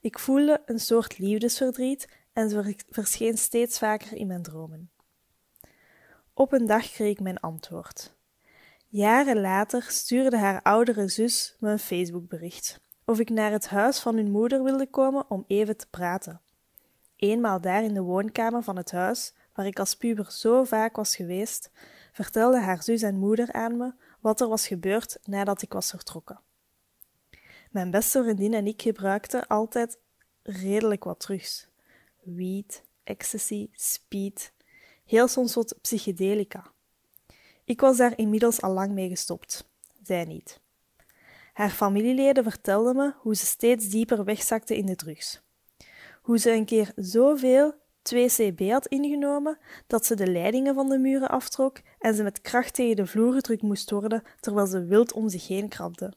Ik 0.00 0.18
voelde 0.18 0.62
een 0.66 0.80
soort 0.80 1.18
liefdesverdriet 1.18 2.08
en 2.32 2.50
ze 2.50 2.76
verscheen 2.88 3.38
steeds 3.38 3.78
vaker 3.78 4.16
in 4.16 4.26
mijn 4.26 4.42
dromen. 4.42 4.90
Op 6.40 6.52
een 6.52 6.66
dag 6.66 6.90
kreeg 6.90 7.10
ik 7.10 7.20
mijn 7.20 7.40
antwoord. 7.40 8.14
Jaren 8.88 9.40
later 9.40 9.82
stuurde 9.82 10.38
haar 10.38 10.62
oudere 10.62 11.08
zus 11.08 11.56
me 11.58 11.70
een 11.70 11.78
Facebookbericht 11.78 12.80
of 13.04 13.18
ik 13.18 13.30
naar 13.30 13.50
het 13.50 13.68
huis 13.68 14.00
van 14.00 14.16
hun 14.16 14.30
moeder 14.30 14.62
wilde 14.62 14.86
komen 14.86 15.30
om 15.30 15.44
even 15.46 15.76
te 15.76 15.86
praten. 15.90 16.40
Eenmaal 17.16 17.60
daar 17.60 17.82
in 17.82 17.94
de 17.94 18.00
woonkamer 18.00 18.62
van 18.62 18.76
het 18.76 18.90
huis, 18.90 19.34
waar 19.54 19.66
ik 19.66 19.78
als 19.78 19.94
puber 19.94 20.32
zo 20.32 20.64
vaak 20.64 20.96
was 20.96 21.16
geweest, 21.16 21.70
vertelde 22.12 22.60
haar 22.60 22.82
zus 22.82 23.02
en 23.02 23.18
moeder 23.18 23.52
aan 23.52 23.76
me 23.76 23.92
wat 24.20 24.40
er 24.40 24.48
was 24.48 24.66
gebeurd 24.66 25.18
nadat 25.24 25.62
ik 25.62 25.72
was 25.72 25.90
vertrokken. 25.90 26.40
Mijn 27.70 27.90
beste 27.90 28.22
vriendin 28.22 28.54
en 28.54 28.66
ik 28.66 28.82
gebruikten 28.82 29.46
altijd 29.46 29.98
redelijk 30.42 31.04
wat 31.04 31.20
drugs: 31.20 31.68
wiet, 32.22 32.84
ecstasy, 33.04 33.68
speed, 33.72 34.52
heel 35.10 35.28
soms 35.28 35.54
wat 35.54 35.78
psychedelica. 35.82 36.72
Ik 37.64 37.80
was 37.80 37.96
daar 37.96 38.18
inmiddels 38.18 38.62
al 38.62 38.72
lang 38.72 38.92
mee 38.92 39.08
gestopt, 39.08 39.68
zij 40.02 40.24
niet. 40.24 40.60
Haar 41.52 41.70
familieleden 41.70 42.42
vertelden 42.42 42.96
me 42.96 43.12
hoe 43.16 43.36
ze 43.36 43.46
steeds 43.46 43.88
dieper 43.88 44.24
wegzakte 44.24 44.76
in 44.76 44.86
de 44.86 44.96
drugs. 44.96 45.42
Hoe 46.22 46.38
ze 46.38 46.52
een 46.52 46.64
keer 46.64 46.92
zoveel 46.96 47.74
2CB 48.02 48.66
had 48.68 48.86
ingenomen 48.86 49.58
dat 49.86 50.06
ze 50.06 50.14
de 50.14 50.26
leidingen 50.26 50.74
van 50.74 50.88
de 50.88 50.98
muren 50.98 51.28
aftrok 51.28 51.80
en 51.98 52.14
ze 52.14 52.22
met 52.22 52.40
kracht 52.40 52.74
tegen 52.74 52.96
de 52.96 53.06
vloer 53.06 53.32
gedrukt 53.32 53.62
moest 53.62 53.90
worden 53.90 54.22
terwijl 54.40 54.66
ze 54.66 54.84
wild 54.84 55.12
om 55.12 55.28
zich 55.28 55.48
heen 55.48 55.68
krabde. 55.68 56.12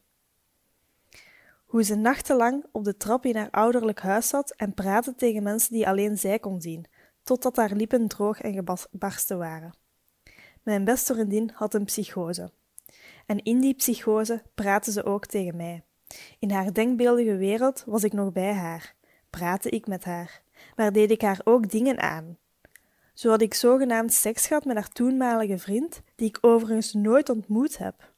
Hoe 1.65 1.83
ze 1.83 1.95
nachtenlang 1.95 2.65
op 2.71 2.83
de 2.83 2.97
trap 2.97 3.25
in 3.25 3.35
haar 3.35 3.51
ouderlijk 3.51 3.99
huis 3.99 4.27
zat 4.27 4.53
en 4.55 4.73
praatte 4.73 5.15
tegen 5.15 5.43
mensen 5.43 5.73
die 5.73 5.87
alleen 5.87 6.17
zij 6.17 6.39
kon 6.39 6.61
zien, 6.61 6.85
totdat 7.23 7.55
haar 7.55 7.71
lippen 7.73 8.07
droog 8.07 8.41
en 8.41 8.53
gebarsten 8.91 9.37
waren. 9.37 9.73
Mijn 10.63 10.83
beste 10.83 11.13
vriendin 11.13 11.51
had 11.53 11.73
een 11.73 11.85
psychose. 11.85 12.51
En 13.25 13.43
in 13.43 13.59
die 13.59 13.73
psychose 13.73 14.43
praatte 14.55 14.91
ze 14.91 15.03
ook 15.03 15.25
tegen 15.25 15.55
mij. 15.55 15.83
In 16.39 16.51
haar 16.51 16.73
denkbeeldige 16.73 17.35
wereld 17.35 17.83
was 17.85 18.03
ik 18.03 18.13
nog 18.13 18.31
bij 18.31 18.53
haar, 18.53 18.95
praatte 19.29 19.69
ik 19.69 19.87
met 19.87 20.03
haar, 20.03 20.41
maar 20.75 20.91
deed 20.91 21.11
ik 21.11 21.21
haar 21.21 21.41
ook 21.43 21.69
dingen 21.69 21.99
aan. 21.99 22.37
Zo 23.13 23.29
had 23.29 23.41
ik 23.41 23.53
zogenaamd 23.53 24.13
seks 24.13 24.47
gehad 24.47 24.65
met 24.65 24.75
haar 24.75 24.89
toenmalige 24.89 25.57
vriend, 25.57 26.01
die 26.15 26.27
ik 26.27 26.37
overigens 26.41 26.93
nooit 26.93 27.29
ontmoet 27.29 27.77
heb. 27.77 28.11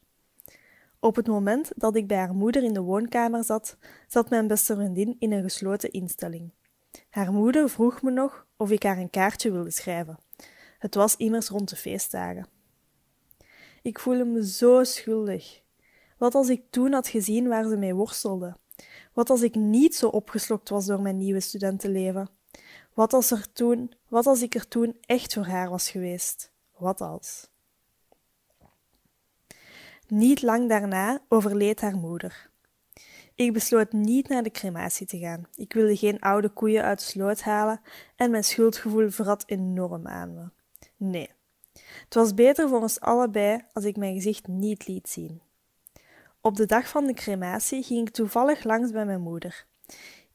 Op 1.00 1.16
het 1.16 1.28
moment 1.28 1.72
dat 1.76 1.96
ik 1.96 2.08
bij 2.08 2.18
haar 2.18 2.34
moeder 2.34 2.64
in 2.64 2.74
de 2.74 2.82
woonkamer 2.82 3.44
zat, 3.44 3.78
zat 4.08 4.30
mijn 4.30 4.48
beste 4.48 4.76
vriendin 4.76 5.16
in 5.20 5.32
een 5.32 5.44
gesloten 5.44 5.92
instelling. 5.92 6.52
Haar 7.10 7.32
moeder 7.32 7.70
vroeg 7.70 8.02
me 8.02 8.12
nog 8.12 8.46
of 8.58 8.72
ik 8.72 8.84
haar 8.84 8.98
een 8.98 9.10
kaartje 9.10 9.52
wilde 9.52 9.72
schrijven. 9.72 10.18
Het 10.80 10.96
was 10.96 11.16
immers 11.16 11.50
rond 11.50 11.70
de 11.70 11.76
feestdagen. 11.76 12.48
Ik 13.82 14.00
voelde 14.00 14.26
me 14.26 14.48
zo 14.48 14.84
schuldig. 14.84 15.62
Wat 16.18 16.36
als 16.36 16.50
ik 16.50 16.64
toen 16.70 16.94
had 16.94 17.08
gezien 17.08 17.48
waar 17.48 17.68
ze 17.68 17.78
mee 17.78 17.94
worstelde? 17.94 18.58
Wat 19.14 19.30
als 19.30 19.42
ik 19.42 19.56
niet 19.56 19.96
zo 19.96 20.08
opgeslokt 20.08 20.70
was 20.70 20.86
door 20.86 21.02
mijn 21.02 21.18
nieuwe 21.18 21.40
studentenleven? 21.40 22.30
Wat 22.94 23.14
als, 23.14 23.32
er 23.32 23.54
toen, 23.54 23.94
wat 24.08 24.26
als 24.26 24.42
ik 24.42 24.56
er 24.56 24.68
toen 24.68 24.98
echt 25.02 25.34
voor 25.34 25.46
haar 25.46 25.70
was 25.70 25.90
geweest? 25.90 26.52
Wat 26.78 27.02
als? 27.02 27.50
Niet 30.08 30.42
lang 30.42 30.70
daarna 30.70 31.22
overleed 31.28 31.82
haar 31.82 31.98
moeder. 31.98 32.50
Ik 33.36 33.54
besloot 33.54 33.92
niet 33.92 34.28
naar 34.28 34.44
de 34.44 34.52
crematie 34.52 35.08
te 35.08 35.18
gaan. 35.18 35.48
Ik 35.56 35.74
wilde 35.74 35.96
geen 35.96 36.20
oude 36.20 36.50
koeien 36.50 36.84
uit 36.84 37.00
de 37.00 37.06
sloot 37.06 37.42
halen 37.42 37.82
en 38.16 38.32
mijn 38.32 38.44
schuldgevoel 38.44 39.10
verrat 39.10 39.44
enorm 39.48 40.08
aan 40.08 40.34
me. 40.34 40.50
Nee, 40.98 41.30
het 42.04 42.14
was 42.14 42.34
beter 42.34 42.70
voor 42.70 42.82
ons 42.82 43.00
allebei 43.00 43.62
als 43.74 43.84
ik 43.84 43.98
mijn 43.98 44.14
gezicht 44.14 44.48
niet 44.48 44.88
liet 44.88 45.10
zien. 45.10 45.42
Op 46.42 46.56
de 46.56 46.66
dag 46.66 46.88
van 46.88 47.06
de 47.06 47.14
crematie 47.14 47.84
ging 47.84 48.08
ik 48.08 48.14
toevallig 48.14 48.64
langs 48.64 48.92
bij 48.92 49.06
mijn 49.06 49.22
moeder. 49.22 49.66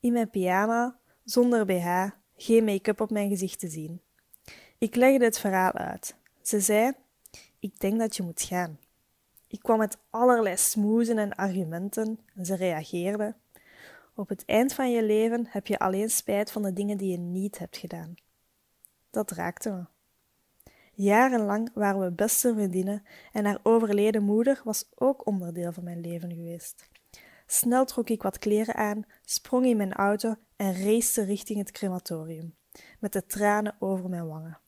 In 0.01 0.13
mijn 0.13 0.31
pyjama, 0.31 0.99
zonder 1.25 1.65
BH, 1.65 2.09
geen 2.37 2.65
make-up 2.65 3.01
op 3.01 3.11
mijn 3.11 3.29
gezicht 3.29 3.59
te 3.59 3.69
zien. 3.69 4.01
Ik 4.79 4.95
legde 4.95 5.25
het 5.25 5.39
verhaal 5.39 5.73
uit. 5.73 6.17
Ze 6.43 6.61
zei: 6.61 6.93
Ik 7.59 7.81
denk 7.81 7.99
dat 7.99 8.17
je 8.17 8.23
moet 8.23 8.43
gaan. 8.43 8.79
Ik 9.51 9.63
kwam 9.63 9.79
met 9.79 9.99
allerlei 10.11 10.57
smoezen 10.57 11.19
en 11.19 11.35
argumenten 11.35 12.21
en 12.35 12.45
ze 12.45 12.55
reageerde. 12.55 13.35
Op 14.15 14.29
het 14.29 14.45
eind 14.45 14.73
van 14.73 14.91
je 14.91 15.03
leven 15.03 15.47
heb 15.49 15.67
je 15.67 15.79
alleen 15.79 16.11
spijt 16.11 16.53
van 16.53 16.63
de 16.63 16.73
dingen 16.73 16.97
die 16.97 17.11
je 17.11 17.19
niet 17.19 17.59
hebt 17.59 17.77
gedaan. 17.77 18.15
Dat 19.11 19.31
raakte 19.31 19.71
me. 19.71 19.85
Jarenlang 20.93 21.71
waren 21.75 22.01
we 22.01 22.13
beste 22.13 22.53
vriendinnen 22.55 23.03
en 23.33 23.45
haar 23.45 23.61
overleden 23.63 24.23
moeder 24.23 24.61
was 24.65 24.91
ook 24.95 25.27
onderdeel 25.27 25.73
van 25.73 25.85
mijn 25.85 26.01
leven 26.01 26.35
geweest. 26.35 26.89
Snel 27.47 27.85
trok 27.85 28.09
ik 28.09 28.23
wat 28.23 28.39
kleren 28.39 28.75
aan, 28.75 29.05
sprong 29.25 29.67
in 29.67 29.77
mijn 29.77 29.93
auto 29.93 30.35
en 30.57 30.85
race 30.85 31.23
richting 31.23 31.59
het 31.59 31.71
crematorium, 31.71 32.57
met 32.99 33.13
de 33.13 33.27
tranen 33.27 33.77
over 33.79 34.09
mijn 34.09 34.27
wangen. 34.27 34.59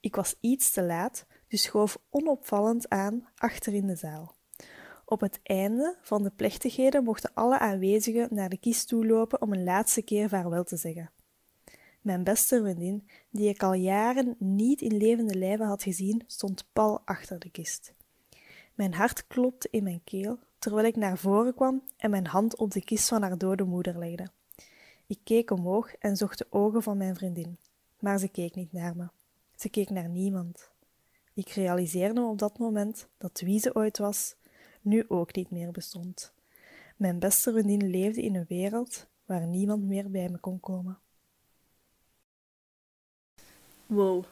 Ik 0.00 0.16
was 0.16 0.36
iets 0.40 0.70
te 0.70 0.82
laat, 0.82 1.26
dus 1.52 1.62
schoof 1.62 1.98
onopvallend 2.10 2.88
aan 2.88 3.28
achter 3.36 3.74
in 3.74 3.86
de 3.86 3.96
zaal. 3.96 4.34
Op 5.04 5.20
het 5.20 5.40
einde 5.42 5.96
van 6.02 6.22
de 6.22 6.30
plechtigheden 6.30 7.04
mochten 7.04 7.30
alle 7.34 7.58
aanwezigen 7.58 8.28
naar 8.30 8.48
de 8.48 8.56
kist 8.56 8.88
toe 8.88 9.06
lopen 9.06 9.42
om 9.42 9.52
een 9.52 9.64
laatste 9.64 10.02
keer 10.02 10.28
vaarwel 10.28 10.64
te 10.64 10.76
zeggen. 10.76 11.10
Mijn 12.00 12.24
beste 12.24 12.60
vriendin, 12.60 13.08
die 13.30 13.48
ik 13.48 13.62
al 13.62 13.72
jaren 13.72 14.36
niet 14.38 14.80
in 14.80 14.96
levende 14.96 15.34
lijven 15.34 15.66
had 15.66 15.82
gezien, 15.82 16.22
stond 16.26 16.68
pal 16.72 17.00
achter 17.04 17.38
de 17.38 17.50
kist. 17.50 17.94
Mijn 18.74 18.94
hart 18.94 19.26
klopte 19.26 19.68
in 19.70 19.82
mijn 19.82 20.00
keel 20.04 20.38
terwijl 20.58 20.86
ik 20.86 20.96
naar 20.96 21.18
voren 21.18 21.54
kwam 21.54 21.82
en 21.96 22.10
mijn 22.10 22.26
hand 22.26 22.56
op 22.56 22.70
de 22.70 22.84
kist 22.84 23.08
van 23.08 23.22
haar 23.22 23.38
dode 23.38 23.64
moeder 23.64 23.98
legde. 23.98 24.28
Ik 25.06 25.18
keek 25.24 25.50
omhoog 25.50 25.94
en 25.94 26.16
zocht 26.16 26.38
de 26.38 26.46
ogen 26.50 26.82
van 26.82 26.96
mijn 26.96 27.16
vriendin, 27.16 27.58
maar 27.98 28.18
ze 28.18 28.28
keek 28.28 28.54
niet 28.54 28.72
naar 28.72 28.96
me. 28.96 29.08
Ze 29.56 29.68
keek 29.68 29.90
naar 29.90 30.08
niemand. 30.08 30.71
Ik 31.34 31.48
realiseerde 31.48 32.20
me 32.20 32.26
op 32.26 32.38
dat 32.38 32.58
moment 32.58 33.08
dat 33.18 33.40
wie 33.40 33.60
ze 33.60 33.74
ooit 33.74 33.98
was, 33.98 34.36
nu 34.80 35.04
ook 35.08 35.34
niet 35.34 35.50
meer 35.50 35.70
bestond. 35.70 36.32
Mijn 36.96 37.18
beste 37.18 37.52
vriendin 37.52 37.90
leefde 37.90 38.22
in 38.22 38.34
een 38.34 38.44
wereld 38.48 39.06
waar 39.26 39.46
niemand 39.46 39.82
meer 39.82 40.10
bij 40.10 40.28
me 40.28 40.38
kon 40.38 40.60
komen. 40.60 40.98
Wow, 43.86 44.24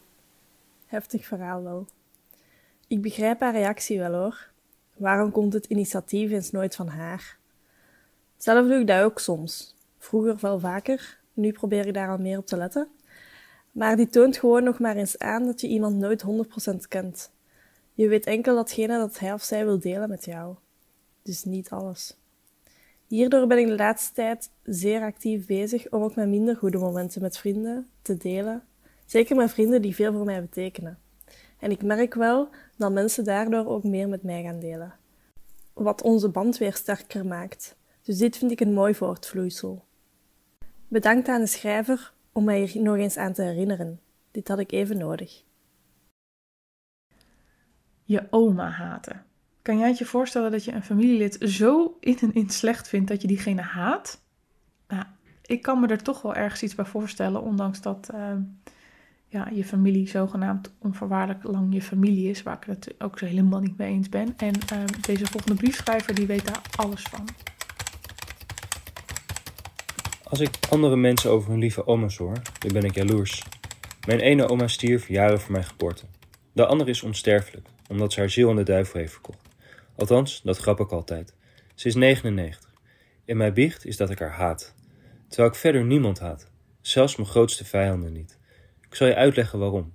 heftig 0.87 1.27
verhaal 1.27 1.63
wel. 1.63 1.87
Ik 2.87 3.03
begrijp 3.03 3.41
haar 3.41 3.53
reactie 3.53 3.99
wel 3.99 4.13
hoor. 4.13 4.51
Waarom 4.97 5.31
komt 5.31 5.53
het 5.53 5.67
initiatief 5.67 6.31
eens 6.31 6.51
nooit 6.51 6.77
van 6.77 6.89
haar? 6.89 7.39
Zelf 8.37 8.67
doe 8.67 8.81
ik 8.81 8.87
dat 8.87 9.03
ook 9.03 9.19
soms. 9.19 9.75
Vroeger 9.99 10.37
wel 10.41 10.59
vaker, 10.59 11.21
nu 11.33 11.53
probeer 11.53 11.87
ik 11.87 11.95
daar 11.95 12.09
al 12.09 12.19
meer 12.19 12.39
op 12.39 12.47
te 12.47 12.57
letten. 12.57 12.89
Maar 13.71 13.97
die 13.97 14.09
toont 14.09 14.37
gewoon 14.37 14.65
nog 14.65 14.79
maar 14.79 14.97
eens 14.97 15.19
aan 15.19 15.45
dat 15.45 15.61
je 15.61 15.69
iemand 15.69 15.97
nooit 15.97 16.25
100% 16.73 16.89
kent. 16.89 17.31
Je 17.95 18.09
weet 18.09 18.27
enkel 18.27 18.55
datgene 18.55 18.99
dat 18.99 19.19
hij 19.19 19.33
of 19.33 19.43
zij 19.43 19.65
wil 19.65 19.79
delen 19.79 20.09
met 20.09 20.25
jou. 20.25 20.55
Dus 21.23 21.45
niet 21.45 21.71
alles. 21.71 22.17
Hierdoor 23.07 23.47
ben 23.47 23.59
ik 23.59 23.67
de 23.67 23.77
laatste 23.77 24.15
tijd 24.15 24.51
zeer 24.63 25.01
actief 25.01 25.47
bezig 25.47 25.91
om 25.91 26.03
ook 26.03 26.15
mijn 26.15 26.31
minder 26.31 26.57
goede 26.57 26.79
momenten 26.79 27.23
met 27.23 27.39
vrienden 27.39 27.87
te 28.03 28.17
delen 28.17 28.65
Zeker 29.11 29.37
met 29.37 29.51
vrienden 29.51 29.83
die 29.83 29.95
veel 29.95 30.13
voor 30.13 30.25
mij 30.25 30.41
betekenen. 30.41 30.99
En 31.59 31.71
ik 31.71 31.83
merk 31.83 32.15
wel 32.15 32.49
dat 32.77 32.93
mensen 32.93 33.25
daardoor 33.25 33.67
ook 33.67 33.85
meer 33.85 34.09
met 34.09 34.23
mij 34.23 34.43
gaan 34.43 34.61
delen. 34.61 34.95
Wat 35.73 36.03
onze 36.03 36.29
band 36.29 36.59
weer 36.59 36.75
sterker 36.75 37.27
maakt. 37.27 37.77
Dus 38.03 38.19
dit 38.19 38.37
vind 38.37 38.51
ik 38.51 38.61
een 38.61 38.73
mooi 38.73 38.95
voortvloeisel. 38.95 39.85
Bedankt 40.89 41.29
aan 41.29 41.41
de 41.41 41.47
schrijver 41.47 42.13
om 42.41 42.47
mij 42.47 42.71
nog 42.75 42.97
eens 42.97 43.17
aan 43.17 43.33
te 43.33 43.43
herinneren. 43.43 44.01
Dit 44.31 44.49
had 44.49 44.59
ik 44.59 44.73
even 44.73 44.99
nodig. 44.99 45.43
Je 48.05 48.27
oma 48.31 48.69
haten. 48.69 49.25
Kan 49.63 49.79
jij 49.79 49.89
het 49.89 49.99
je 49.99 50.05
voorstellen 50.05 50.51
dat 50.51 50.65
je 50.65 50.73
een 50.73 50.83
familielid 50.83 51.37
zo 51.41 51.97
in 52.01 52.19
en 52.21 52.35
in 52.35 52.51
slecht 52.51 52.89
vindt 52.89 53.09
dat 53.09 53.21
je 53.23 53.29
diegene 53.29 53.63
haat? 53.63 54.23
Nou, 54.89 55.05
ik 55.43 55.63
kan 55.63 55.81
me 55.81 55.87
er 55.87 56.03
toch 56.03 56.23
wel 56.23 56.35
ergens 56.35 56.63
iets 56.63 56.75
bij 56.75 56.85
voorstellen, 56.85 57.43
ondanks 57.43 57.81
dat. 57.81 58.11
Uh, 58.15 58.33
ja, 59.29 59.49
je 59.49 59.65
familie 59.65 60.09
zogenaamd 60.09 60.73
onvoorwaardelijk 60.79 61.45
lang 61.45 61.75
je 61.75 61.83
familie 61.83 62.31
is, 62.31 62.43
waar 62.43 62.57
ik 62.57 62.65
het 62.65 62.95
ook 62.99 63.19
zo 63.19 63.27
helemaal 63.27 63.61
niet 63.61 63.77
mee 63.77 63.93
eens 63.93 64.09
ben. 64.09 64.35
En 64.37 64.55
uh, 64.73 64.85
deze 65.01 65.27
volgende 65.27 65.57
briefschrijver 65.57 66.15
die 66.15 66.27
weet 66.27 66.47
daar 66.47 66.63
alles 66.77 67.03
van. 67.03 67.29
Als 70.31 70.41
ik 70.41 70.51
andere 70.69 70.97
mensen 70.97 71.31
over 71.31 71.51
hun 71.51 71.59
lieve 71.59 71.87
oma's 71.87 72.17
hoor, 72.17 72.37
dan 72.59 72.73
ben 72.73 72.85
ik 72.85 72.95
jaloers. 72.95 73.43
Mijn 74.07 74.21
ene 74.21 74.49
oma 74.49 74.69
stierf 74.69 75.09
jaren 75.09 75.41
voor 75.41 75.53
mijn 75.53 75.65
geboorte. 75.65 76.05
De 76.53 76.67
andere 76.67 76.91
is 76.91 77.03
onsterfelijk, 77.03 77.67
omdat 77.89 78.13
ze 78.13 78.21
haar 78.21 78.31
ziel 78.31 78.51
aan 78.51 78.57
de 78.57 78.63
duivel 78.63 79.01
heeft 79.01 79.13
verkocht. 79.13 79.49
Althans, 79.97 80.41
dat 80.43 80.59
grap 80.59 80.81
ik 80.81 80.91
altijd. 80.91 81.35
Ze 81.75 81.89
is 81.89 81.95
99. 81.95 82.71
In 83.25 83.37
mijn 83.37 83.55
biecht 83.55 83.87
is 83.87 83.97
dat 83.97 84.11
ik 84.11 84.19
haar 84.19 84.33
haat. 84.33 84.75
Terwijl 85.29 85.49
ik 85.49 85.55
verder 85.55 85.85
niemand 85.85 86.19
haat. 86.19 86.51
Zelfs 86.81 87.17
mijn 87.17 87.29
grootste 87.29 87.65
vijanden 87.65 88.13
niet. 88.13 88.39
Ik 88.89 88.95
zal 88.95 89.07
je 89.07 89.15
uitleggen 89.15 89.59
waarom. 89.59 89.93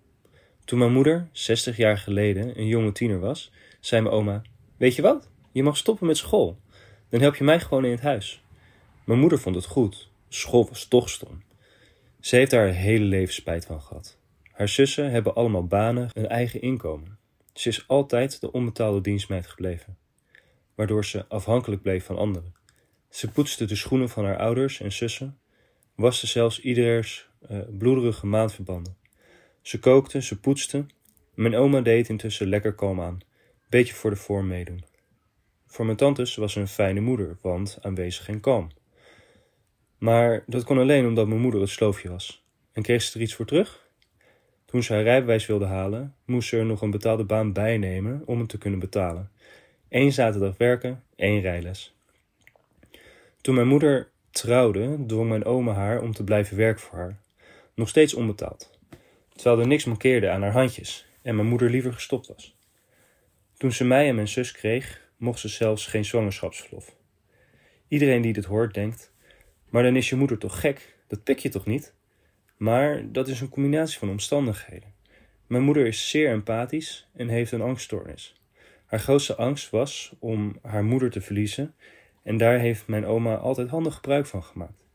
Toen 0.66 0.80
mijn 0.80 0.94
moeder, 0.94 1.28
60 1.32 1.78
jaar 1.78 1.98
geleden, 1.98 2.60
een 2.60 2.68
jonge 2.68 2.92
tiener 2.92 3.20
was, 3.20 3.52
zei 3.80 4.02
mijn 4.02 4.16
oma: 4.16 4.42
Weet 4.78 4.96
je 4.96 5.02
wat? 5.02 5.30
Je 5.52 5.64
mag 5.64 5.78
stoppen 5.78 6.08
met 6.08 6.18
school. 6.18 6.60
Dan 7.10 7.22
help 7.22 7.36
je 7.36 7.44
mij 7.44 7.60
gewoon 7.60 7.86
in 7.86 7.92
het 7.92 8.02
huis. 8.02 8.44
Mijn 9.04 9.20
moeder 9.20 9.40
vond 9.40 9.56
het 9.56 9.66
goed. 9.66 10.14
School 10.36 10.68
was 10.68 10.86
toch 10.86 11.10
stom. 11.10 11.44
Ze 12.20 12.36
heeft 12.36 12.52
daar 12.52 12.66
haar 12.66 12.74
hele 12.74 13.06
leven 13.06 13.34
spijt 13.34 13.66
van 13.66 13.82
gehad. 13.82 14.18
Haar 14.52 14.70
zussen 14.70 15.12
hebben 15.12 15.36
allemaal 15.36 15.68
banen, 15.68 16.10
een 16.14 16.28
eigen 16.28 16.62
inkomen. 16.62 17.18
Ze 17.54 17.70
is 17.70 17.88
altijd 17.88 18.42
de 18.42 18.52
onbetaalde 18.52 19.02
dienstmeid 19.02 19.48
gebleven, 19.48 19.98
waardoor 20.76 21.06
ze 21.06 21.26
afhankelijk 21.28 21.82
bleef 21.82 22.06
van 22.06 22.18
anderen. 22.18 22.56
Ze 23.10 23.32
poetste 23.32 23.66
de 23.66 23.76
schoenen 23.76 24.10
van 24.10 24.26
haar 24.26 24.38
ouders 24.38 24.82
en 24.82 24.92
zussen, 24.92 25.38
waste 25.96 26.28
zelfs 26.28 26.60
ieders 26.60 27.30
uh, 27.52 27.60
bloederige 27.78 28.26
maandverbanden. 28.26 28.98
Ze 29.62 29.80
kookte, 29.80 30.22
ze 30.22 30.40
poetste. 30.40 30.86
Mijn 31.34 31.56
oma 31.56 31.82
deed 31.82 32.10
intussen 32.10 32.48
lekker 32.48 32.74
kalm 32.74 33.02
aan, 33.02 33.20
beetje 33.70 33.94
voor 33.94 34.10
de 34.10 34.16
vorm 34.16 34.48
meedoen. 34.48 34.86
Voor 35.66 35.86
mijn 35.86 35.98
tantes 35.98 36.36
was 36.36 36.54
ze 36.54 36.60
een 36.60 36.68
fijne 36.68 37.00
moeder, 37.00 37.38
want 37.42 37.78
aanwezig 37.82 38.28
en 38.28 38.40
kalm. 38.40 38.70
Maar 39.98 40.44
dat 40.48 40.64
kon 40.64 40.78
alleen 40.78 41.08
omdat 41.08 41.28
mijn 41.28 41.42
moeder 41.42 41.62
het 41.62 41.70
sloofje 41.70 42.10
was. 42.10 42.46
En 42.72 42.82
kreeg 42.82 43.02
ze 43.02 43.16
er 43.16 43.24
iets 43.24 43.34
voor 43.34 43.46
terug? 43.46 43.90
Toen 44.66 44.84
ze 44.84 44.94
haar 44.94 45.04
rijbewijs 45.04 45.46
wilde 45.46 45.66
halen, 45.66 46.16
moest 46.26 46.50
ze 46.50 46.58
er 46.58 46.66
nog 46.66 46.82
een 46.82 46.92
betaalde 46.92 47.24
baan 47.24 47.54
bijnemen 47.54 48.22
om 48.26 48.40
het 48.40 48.50
te 48.50 48.58
kunnen 48.58 48.80
betalen. 48.80 49.32
Eén 49.90 50.12
zaterdag 50.12 50.58
werken, 50.58 51.04
één 51.16 51.42
rijles. 51.42 51.96
Toen 53.42 53.56
mijn 53.56 53.68
moeder 53.68 54.10
trouwde, 54.32 55.06
dwong 55.08 55.30
mijn 55.30 55.46
oma 55.46 55.74
haar 55.74 56.02
om 56.02 56.14
te 56.14 56.24
blijven 56.24 56.58
werken 56.58 56.82
voor 56.82 56.98
haar. 56.98 57.20
Nog 57.74 57.90
steeds 57.90 58.14
onbetaald. 58.14 58.80
Terwijl 59.36 59.60
er 59.60 59.68
niks 59.68 59.86
mankeerde 59.86 60.30
aan 60.30 60.42
haar 60.42 60.52
handjes 60.52 61.06
en 61.22 61.36
mijn 61.36 61.48
moeder 61.48 61.70
liever 61.70 61.94
gestopt 61.94 62.28
was. 62.28 62.56
Toen 63.58 63.72
ze 63.72 63.84
mij 63.84 64.08
en 64.08 64.16
mijn 64.16 64.28
zus 64.28 64.52
kreeg, 64.52 65.02
mocht 65.18 65.40
ze 65.40 65.48
zelfs 65.48 65.86
geen 65.86 66.06
zwangerschapsverlof. 66.06 66.96
Iedereen 67.88 68.22
die 68.22 68.34
dit 68.34 68.46
hoort 68.46 68.74
denkt: 68.74 69.14
maar 69.76 69.84
dan 69.84 69.96
is 69.96 70.10
je 70.10 70.16
moeder 70.16 70.38
toch 70.38 70.60
gek? 70.60 70.96
Dat 71.08 71.24
pik 71.24 71.40
je 71.40 71.50
toch 71.50 71.66
niet? 71.66 71.94
Maar 72.58 73.12
dat 73.12 73.28
is 73.28 73.42
een 73.42 73.50
combinatie 73.50 74.00
van 74.00 74.10
omstandigheden. 74.10 74.94
Mijn 75.48 75.64
moeder 75.64 75.86
is 75.86 76.10
zeer 76.10 76.30
empathisch 76.30 77.10
en 77.16 77.28
heeft 77.28 77.52
een 77.52 77.62
angststoornis. 77.62 78.42
Haar 78.86 79.00
grootste 79.00 79.36
angst 79.36 79.70
was 79.70 80.16
om 80.20 80.58
haar 80.62 80.84
moeder 80.84 81.12
te 81.12 81.22
verliezen 81.22 81.74
en 82.24 82.38
daar 82.38 82.60
heeft 82.60 82.88
mijn 82.88 83.06
oma 83.06 83.36
altijd 83.36 83.70
handig 83.70 83.96
gebruik 83.96 84.26
van 84.26 84.44
gemaakt. 84.44 84.86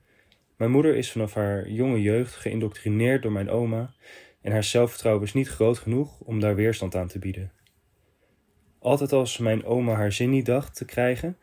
Mijn 0.56 0.70
moeder 0.70 0.96
is 0.96 1.12
vanaf 1.12 1.34
haar 1.34 1.68
jonge 1.68 2.00
jeugd 2.02 2.34
geïndoctrineerd 2.34 3.22
door 3.22 3.32
mijn 3.32 3.50
oma 3.50 3.94
en 4.40 4.52
haar 4.52 4.64
zelfvertrouwen 4.64 5.24
is 5.24 5.32
niet 5.32 5.48
groot 5.48 5.78
genoeg 5.78 6.20
om 6.20 6.40
daar 6.40 6.54
weerstand 6.54 6.94
aan 6.94 7.08
te 7.08 7.18
bieden. 7.18 7.52
Altijd 8.78 9.12
als 9.12 9.38
mijn 9.38 9.64
oma 9.64 9.94
haar 9.94 10.12
zin 10.12 10.30
niet 10.30 10.46
dacht 10.46 10.76
te 10.76 10.84
krijgen, 10.84 11.36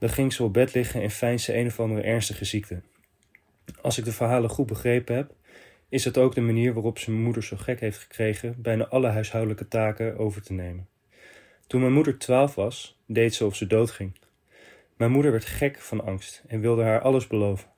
dan 0.00 0.08
ging 0.08 0.32
ze 0.32 0.42
op 0.42 0.52
bed 0.52 0.74
liggen 0.74 1.02
en 1.02 1.10
feinsde 1.10 1.56
een 1.56 1.66
of 1.66 1.80
andere 1.80 2.00
ernstige 2.00 2.44
ziekte. 2.44 2.82
Als 3.80 3.98
ik 3.98 4.04
de 4.04 4.12
verhalen 4.12 4.50
goed 4.50 4.66
begrepen 4.66 5.16
heb, 5.16 5.34
is 5.88 6.04
het 6.04 6.18
ook 6.18 6.34
de 6.34 6.40
manier 6.40 6.74
waarop 6.74 6.98
ze 6.98 7.10
mijn 7.10 7.22
moeder 7.22 7.42
zo 7.42 7.56
gek 7.56 7.80
heeft 7.80 7.98
gekregen 7.98 8.54
bijna 8.62 8.86
alle 8.86 9.08
huishoudelijke 9.08 9.68
taken 9.68 10.18
over 10.18 10.42
te 10.42 10.52
nemen. 10.52 10.88
Toen 11.66 11.80
mijn 11.80 11.92
moeder 11.92 12.18
twaalf 12.18 12.54
was, 12.54 13.00
deed 13.06 13.34
ze 13.34 13.46
of 13.46 13.56
ze 13.56 13.66
doodging. 13.66 14.18
Mijn 14.96 15.10
moeder 15.10 15.30
werd 15.30 15.44
gek 15.44 15.78
van 15.78 16.04
angst 16.04 16.42
en 16.46 16.60
wilde 16.60 16.82
haar 16.82 17.00
alles 17.00 17.26
beloven. 17.26 17.68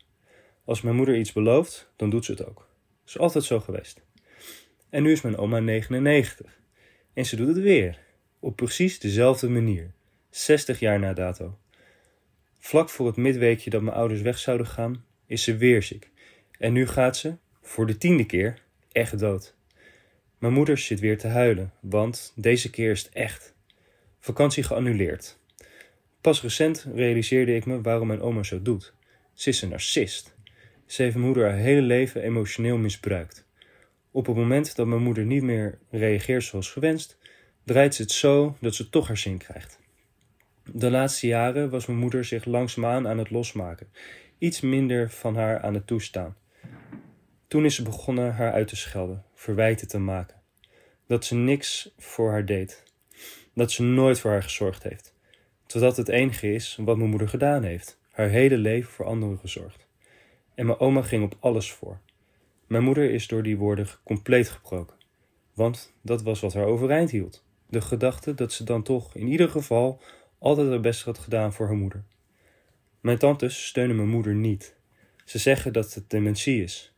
Als 0.65 0.81
mijn 0.81 0.97
moeder 0.97 1.17
iets 1.17 1.33
belooft, 1.33 1.93
dan 1.97 2.11
doet 2.11 2.25
ze 2.25 2.31
het 2.31 2.47
ook. 2.47 2.57
Dat 2.57 3.09
is 3.09 3.19
altijd 3.19 3.45
zo 3.45 3.61
geweest. 3.61 4.03
En 4.91 5.03
nu 5.03 5.13
is 5.13 5.21
mijn 5.21 5.37
oma 5.37 5.59
99. 5.59 6.61
En 7.13 7.27
ze 7.27 7.37
doet 7.37 7.49
het 7.49 7.59
weer. 7.59 7.99
Op 8.41 8.57
precies 8.57 8.99
dezelfde 8.99 9.49
manier. 9.49 9.93
60 10.31 10.81
jaar 10.81 10.99
na 10.99 11.13
dato. 11.13 11.59
Vlak 12.65 12.89
voor 12.89 13.07
het 13.07 13.17
midweekje 13.17 13.71
dat 13.71 13.83
mijn 13.83 13.97
ouders 13.97 14.21
weg 14.21 14.39
zouden 14.39 14.67
gaan, 14.67 15.05
is 15.27 15.43
ze 15.43 15.57
weer 15.57 15.83
ziek. 15.83 16.11
En 16.59 16.73
nu 16.73 16.87
gaat 16.87 17.17
ze, 17.17 17.37
voor 17.61 17.87
de 17.87 17.99
tiende 17.99 18.27
keer, 18.27 18.59
echt 18.93 19.19
dood. 19.19 19.55
Mijn 20.39 20.53
moeder 20.53 20.79
zit 20.79 21.01
weer 21.01 21.19
te 21.19 21.27
huilen, 21.27 21.73
want 21.81 22.33
deze 22.37 22.71
keer 22.71 22.91
is 22.91 23.03
het 23.03 23.13
echt. 23.13 23.55
Vakantie 24.19 24.63
geannuleerd. 24.63 25.39
Pas 26.21 26.43
recent 26.43 26.87
realiseerde 26.95 27.55
ik 27.55 27.67
me 27.67 27.81
waarom 27.81 28.07
mijn 28.07 28.21
oma 28.21 28.43
zo 28.43 28.63
doet. 28.63 28.93
Ze 29.33 29.49
is 29.49 29.63
een 29.63 29.69
narcist. 29.69 30.35
Ze 30.87 31.03
heeft 31.03 31.15
mijn 31.15 31.27
moeder 31.27 31.49
haar 31.49 31.59
hele 31.59 31.83
leven 31.83 32.23
emotioneel 32.23 32.77
misbruikt. 32.77 33.47
Op 34.11 34.27
het 34.27 34.37
moment 34.37 34.77
dat 34.77 34.87
mijn 34.87 35.03
moeder 35.03 35.25
niet 35.25 35.43
meer 35.43 35.79
reageert 35.91 36.45
zoals 36.45 36.71
gewenst, 36.71 37.19
draait 37.65 37.95
ze 37.95 38.03
het 38.03 38.13
zo 38.13 38.57
dat 38.61 38.75
ze 38.75 38.89
toch 38.89 39.07
haar 39.07 39.19
zin 39.19 39.39
krijgt. 39.39 39.81
De 40.65 40.91
laatste 40.91 41.27
jaren 41.27 41.71
was 41.71 41.87
mijn 41.87 41.99
moeder 41.99 42.25
zich 42.25 42.45
langzaamaan 42.45 43.09
aan 43.09 43.19
het 43.19 43.31
losmaken, 43.31 43.93
iets 44.39 44.61
minder 44.61 45.11
van 45.11 45.37
haar 45.37 45.61
aan 45.61 45.75
het 45.75 45.87
toestaan. 45.87 46.37
Toen 47.49 47.65
is 47.65 47.75
ze 47.75 47.83
begonnen 47.83 48.35
haar 48.35 48.53
uit 48.53 48.69
te 48.69 48.77
schelden, 48.77 49.25
verwijten 49.35 49.89
te 49.89 49.99
maken. 49.99 50.41
Dat 51.07 51.25
ze 51.25 51.35
niks 51.35 51.95
voor 51.99 52.31
haar 52.31 52.47
deed. 52.47 52.83
Dat 53.55 53.73
ze 53.73 53.83
nooit 53.83 54.21
voor 54.21 54.31
haar 54.31 54.43
gezorgd 54.43 54.83
heeft. 54.83 55.15
Totdat 55.67 55.97
het 55.97 56.09
enige 56.09 56.55
is 56.55 56.79
wat 56.85 56.97
mijn 56.97 57.11
moeder 57.11 57.29
gedaan 57.29 57.63
heeft: 57.63 58.01
haar 58.11 58.29
hele 58.29 58.57
leven 58.57 58.91
voor 58.91 59.07
anderen 59.07 59.39
gezorgd. 59.39 59.87
En 60.55 60.67
mijn 60.67 60.81
oma 60.81 61.03
ging 61.03 61.25
op 61.25 61.37
alles 61.41 61.73
voor. 61.73 62.01
Mijn 62.67 62.83
moeder 62.83 63.11
is 63.11 63.27
door 63.27 63.43
die 63.43 63.57
woorden 63.57 63.89
compleet 64.05 64.49
gebroken. 64.49 64.97
Want 65.55 65.95
dat 66.03 66.23
was 66.23 66.41
wat 66.41 66.55
haar 66.55 66.65
overeind 66.65 67.11
hield. 67.11 67.45
De 67.69 67.81
gedachte 67.81 68.35
dat 68.35 68.53
ze 68.53 68.65
dan 68.65 68.83
toch 68.83 69.15
in 69.15 69.27
ieder 69.27 69.49
geval 69.49 70.01
altijd 70.43 70.69
haar 70.69 70.81
best 70.81 71.03
had 71.03 71.19
gedaan 71.19 71.53
voor 71.53 71.67
haar 71.67 71.77
moeder. 71.77 72.05
Mijn 73.01 73.19
tantes 73.19 73.67
steunen 73.67 73.97
mijn 73.97 74.09
moeder 74.09 74.35
niet. 74.35 74.75
Ze 75.25 75.39
zeggen 75.39 75.73
dat 75.73 75.95
het 75.95 76.11
dementie 76.11 76.63
is. 76.63 76.95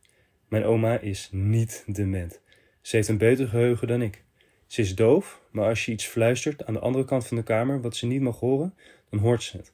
Mijn 0.47 0.63
oma 0.63 0.99
is 0.99 1.29
niet 1.31 1.83
dement. 1.87 2.41
Ze 2.81 2.95
heeft 2.95 3.07
een 3.07 3.17
beter 3.17 3.47
geheugen 3.47 3.87
dan 3.87 4.01
ik. 4.01 4.23
Ze 4.67 4.81
is 4.81 4.95
doof, 4.95 5.41
maar 5.51 5.67
als 5.67 5.85
je 5.85 5.91
iets 5.91 6.05
fluistert 6.05 6.65
aan 6.65 6.73
de 6.73 6.79
andere 6.79 7.05
kant 7.05 7.27
van 7.27 7.37
de 7.37 7.43
kamer 7.43 7.81
wat 7.81 7.95
ze 7.95 8.05
niet 8.05 8.21
mag 8.21 8.39
horen, 8.39 8.73
dan 9.09 9.19
hoort 9.19 9.43
ze 9.43 9.57
het. 9.57 9.73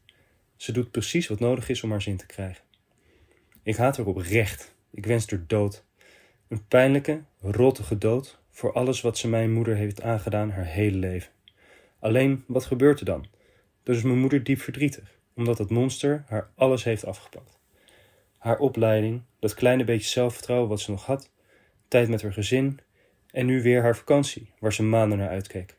Ze 0.56 0.72
doet 0.72 0.92
precies 0.92 1.28
wat 1.28 1.40
nodig 1.40 1.70
is 1.70 1.84
om 1.84 1.92
haar 1.92 2.02
zin 2.02 2.18
te 2.18 2.26
krijgen. 2.26 2.64
Ik 3.64 3.76
haat 3.76 3.98
haar 3.98 4.06
oprecht. 4.06 4.76
Ik 4.92 5.06
wens 5.06 5.30
haar 5.30 5.44
dood. 5.48 5.84
Een 6.48 6.68
pijnlijke, 6.68 7.24
rottige 7.40 7.98
dood 7.98 8.40
voor 8.50 8.74
alles 8.74 9.02
wat 9.02 9.18
ze 9.18 9.28
mijn 9.28 9.52
moeder 9.52 9.76
heeft 9.76 10.02
aangedaan 10.02 10.50
haar 10.50 10.66
hele 10.66 10.98
leven. 10.98 11.32
Alleen, 12.00 12.44
wat 12.48 12.66
gebeurt 12.66 13.00
er 13.00 13.06
dan? 13.06 13.26
Dus 13.84 13.98
is 13.98 14.04
mijn 14.04 14.20
moeder 14.20 14.44
diep 14.44 14.62
verdrietig, 14.62 15.18
omdat 15.36 15.58
het 15.58 15.70
monster 15.70 16.24
haar 16.28 16.52
alles 16.56 16.84
heeft 16.84 17.06
afgepakt. 17.06 17.60
Haar 18.38 18.58
opleiding, 18.58 19.22
dat 19.40 19.54
kleine 19.54 19.84
beetje 19.84 20.10
zelfvertrouwen 20.10 20.70
wat 20.70 20.80
ze 20.80 20.92
nog 20.92 21.06
had, 21.06 21.32
tijd 21.88 22.10
met 22.10 22.22
haar 22.22 22.34
gezin 22.34 22.80
en 23.32 23.46
nu 23.46 23.62
weer 23.62 23.82
haar 23.82 23.96
vakantie, 23.98 24.52
waar 24.60 24.74
ze 24.74 24.84
maanden 24.84 25.18
naar 25.18 25.30
uitkeek. 25.30 25.76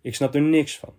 Ik 0.00 0.14
snap 0.14 0.34
er 0.34 0.40
niks 0.40 0.78
van. 0.78 0.94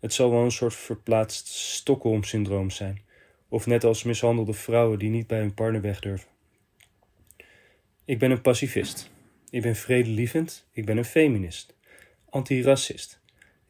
Het 0.00 0.12
zal 0.12 0.30
wel 0.30 0.44
een 0.44 0.50
soort 0.50 0.74
verplaatst 0.74 1.46
Stockholm-syndroom 1.48 2.70
zijn, 2.70 3.02
of 3.48 3.66
net 3.66 3.84
als 3.84 4.02
mishandelde 4.02 4.52
vrouwen 4.52 4.98
die 4.98 5.10
niet 5.10 5.26
bij 5.26 5.38
hun 5.38 5.54
partner 5.54 5.80
weg 5.80 6.00
durven. 6.00 6.30
Ik 8.04 8.18
ben 8.18 8.30
een 8.30 8.40
pacifist. 8.40 9.10
Ik 9.50 9.62
ben 9.62 9.76
vredelievend. 9.76 10.66
Ik 10.72 10.84
ben 10.84 10.96
een 10.96 11.04
feminist. 11.04 11.74
Antiracist. 12.30 13.20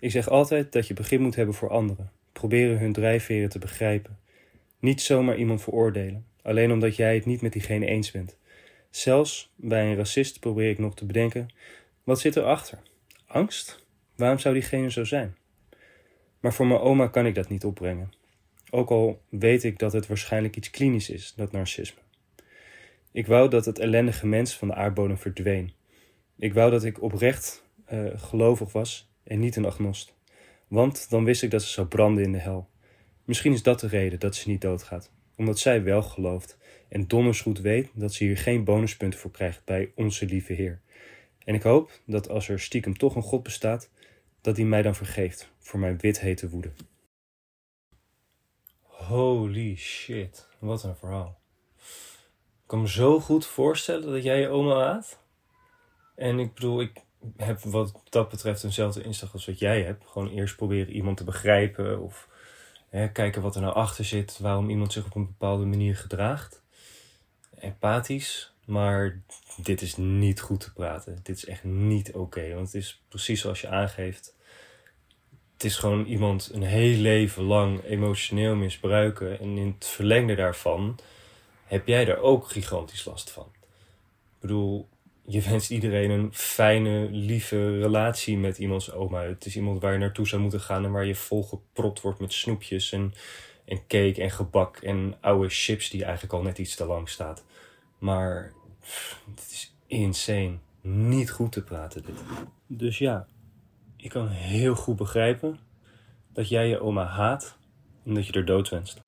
Ik 0.02 0.10
zeg 0.10 0.28
altijd 0.28 0.72
dat 0.72 0.86
je 0.86 0.94
begrip 0.94 1.20
moet 1.20 1.34
hebben 1.34 1.54
voor 1.54 1.70
anderen. 1.70 2.10
Proberen 2.32 2.78
hun 2.78 2.92
drijfveren 2.92 3.48
te 3.48 3.58
begrijpen. 3.58 4.18
Niet 4.78 5.00
zomaar 5.00 5.36
iemand 5.36 5.62
veroordelen, 5.62 6.26
alleen 6.42 6.72
omdat 6.72 6.96
jij 6.96 7.14
het 7.14 7.24
niet 7.24 7.40
met 7.40 7.52
diegene 7.52 7.86
eens 7.86 8.10
bent. 8.10 8.36
Zelfs 8.90 9.52
bij 9.56 9.86
een 9.86 9.96
racist 9.96 10.40
probeer 10.40 10.70
ik 10.70 10.78
nog 10.78 10.94
te 10.94 11.04
bedenken: 11.04 11.48
wat 12.04 12.20
zit 12.20 12.36
erachter? 12.36 12.78
Angst? 13.26 13.86
Waarom 14.16 14.38
zou 14.38 14.54
diegene 14.54 14.90
zo 14.90 15.04
zijn? 15.04 15.36
Maar 16.40 16.54
voor 16.54 16.66
mijn 16.66 16.80
oma 16.80 17.06
kan 17.06 17.26
ik 17.26 17.34
dat 17.34 17.48
niet 17.48 17.64
opbrengen. 17.64 18.12
Ook 18.70 18.90
al 18.90 19.22
weet 19.28 19.64
ik 19.64 19.78
dat 19.78 19.92
het 19.92 20.06
waarschijnlijk 20.06 20.56
iets 20.56 20.70
klinisch 20.70 21.10
is, 21.10 21.32
dat 21.36 21.52
narcisme. 21.52 22.00
Ik 23.12 23.26
wou 23.26 23.48
dat 23.48 23.64
het 23.64 23.78
ellendige 23.78 24.26
mens 24.26 24.56
van 24.56 24.68
de 24.68 24.74
aardbodem 24.74 25.18
verdween. 25.18 25.72
Ik 26.38 26.54
wou 26.54 26.70
dat 26.70 26.84
ik 26.84 27.02
oprecht 27.02 27.64
uh, 27.92 28.10
gelovig 28.14 28.72
was 28.72 29.10
en 29.24 29.38
niet 29.38 29.56
een 29.56 29.66
agnost. 29.66 30.14
Want 30.68 31.10
dan 31.10 31.24
wist 31.24 31.42
ik 31.42 31.50
dat 31.50 31.62
ze 31.62 31.68
zou 31.68 31.86
branden 31.86 32.24
in 32.24 32.32
de 32.32 32.38
hel. 32.38 32.68
Misschien 33.24 33.52
is 33.52 33.62
dat 33.62 33.80
de 33.80 33.86
reden 33.86 34.20
dat 34.20 34.34
ze 34.34 34.48
niet 34.48 34.60
doodgaat. 34.60 35.10
Omdat 35.36 35.58
zij 35.58 35.82
wel 35.82 36.02
gelooft 36.02 36.58
en 36.88 37.06
donders 37.06 37.40
goed 37.40 37.58
weet 37.58 37.90
dat 37.94 38.14
ze 38.14 38.24
hier 38.24 38.36
geen 38.36 38.64
bonuspunten 38.64 39.18
voor 39.18 39.30
krijgt 39.30 39.64
bij 39.64 39.92
onze 39.94 40.26
lieve 40.26 40.52
Heer. 40.52 40.80
En 41.44 41.54
ik 41.54 41.62
hoop 41.62 42.00
dat 42.06 42.28
als 42.28 42.48
er 42.48 42.60
stiekem 42.60 42.98
toch 42.98 43.14
een 43.14 43.22
God 43.22 43.42
bestaat, 43.42 43.90
dat 44.40 44.56
hij 44.56 44.66
mij 44.66 44.82
dan 44.82 44.94
vergeeft 44.94 45.52
voor 45.58 45.80
mijn 45.80 45.98
withete 45.98 46.48
woede. 46.48 46.72
Holy 48.80 49.76
shit, 49.76 50.48
wat 50.58 50.84
een 50.84 50.96
verhaal. 50.96 51.40
Ik 52.62 52.68
kan 52.68 52.80
me 52.80 52.88
zo 52.88 53.20
goed 53.20 53.46
voorstellen 53.46 54.12
dat 54.12 54.22
jij 54.22 54.40
je 54.40 54.48
oma 54.48 54.84
haat. 54.84 55.20
En 56.14 56.38
ik 56.38 56.54
bedoel, 56.54 56.80
ik 56.80 56.92
heb 57.36 57.60
wat 57.60 58.00
dat 58.08 58.28
betreft 58.28 58.64
eenzelfde 58.64 59.02
inslag 59.02 59.32
als 59.32 59.46
wat 59.46 59.58
jij 59.58 59.82
hebt. 59.82 60.04
Gewoon 60.06 60.28
eerst 60.28 60.56
proberen 60.56 60.94
iemand 60.94 61.16
te 61.16 61.24
begrijpen 61.24 62.00
of 62.00 62.28
hè, 62.88 63.08
kijken 63.08 63.42
wat 63.42 63.54
er 63.54 63.60
nou 63.60 63.74
achter 63.74 64.04
zit, 64.04 64.38
waarom 64.38 64.70
iemand 64.70 64.92
zich 64.92 65.04
op 65.04 65.14
een 65.14 65.26
bepaalde 65.26 65.64
manier 65.64 65.96
gedraagt. 65.96 66.62
Empathisch, 67.58 68.52
maar 68.64 69.20
dit 69.56 69.82
is 69.82 69.96
niet 69.96 70.40
goed 70.40 70.60
te 70.60 70.72
praten. 70.72 71.20
Dit 71.22 71.36
is 71.36 71.44
echt 71.44 71.64
niet 71.64 72.12
oké, 72.12 72.54
want 72.54 72.66
het 72.66 72.82
is 72.82 73.02
precies 73.08 73.40
zoals 73.40 73.60
je 73.60 73.68
aangeeft. 73.68 74.34
Het 75.52 75.64
is 75.64 75.76
gewoon 75.76 76.04
iemand 76.04 76.50
een 76.52 76.62
heel 76.62 76.98
leven 76.98 77.42
lang 77.42 77.84
emotioneel 77.84 78.54
misbruiken 78.54 79.40
en 79.40 79.56
in 79.56 79.74
het 79.78 79.86
verlengde 79.86 80.34
daarvan 80.34 80.98
heb 81.64 81.86
jij 81.86 82.04
daar 82.04 82.18
ook 82.18 82.50
gigantisch 82.50 83.04
last 83.04 83.30
van. 83.30 83.52
bedoel, 84.40 84.88
je 85.24 85.40
wenst 85.40 85.70
iedereen 85.70 86.10
een 86.10 86.34
fijne, 86.34 87.08
lieve 87.10 87.80
relatie 87.80 88.38
met 88.38 88.58
iemands 88.58 88.92
oma. 88.92 89.22
Het 89.22 89.46
is 89.46 89.56
iemand 89.56 89.80
waar 89.80 89.92
je 89.92 89.98
naartoe 89.98 90.28
zou 90.28 90.42
moeten 90.42 90.60
gaan 90.60 90.84
en 90.84 90.92
waar 90.92 91.06
je 91.06 91.14
volgepropt 91.14 92.00
wordt 92.00 92.20
met 92.20 92.32
snoepjes 92.32 92.92
en, 92.92 93.14
en 93.64 93.78
cake 93.86 94.22
en 94.22 94.30
gebak 94.30 94.76
en 94.76 95.14
oude 95.20 95.48
chips 95.48 95.90
die 95.90 96.04
eigenlijk 96.04 96.32
al 96.32 96.42
net 96.42 96.58
iets 96.58 96.74
te 96.74 96.84
lang 96.84 97.08
staat. 97.08 97.44
Maar 97.98 98.52
het 99.34 99.50
is 99.50 99.74
insane. 99.86 100.58
Niet 100.80 101.30
goed 101.30 101.52
te 101.52 101.62
praten 101.62 102.02
dit. 102.02 102.22
Dus 102.66 102.98
ja, 102.98 103.26
ik 103.96 104.10
kan 104.10 104.28
heel 104.28 104.74
goed 104.74 104.96
begrijpen 104.96 105.58
dat 106.32 106.48
jij 106.48 106.68
je 106.68 106.80
oma 106.80 107.04
haat 107.04 107.56
en 108.04 108.14
dat 108.14 108.26
je 108.26 108.32
er 108.32 108.44
dood 108.44 108.68
wenst. 108.68 109.00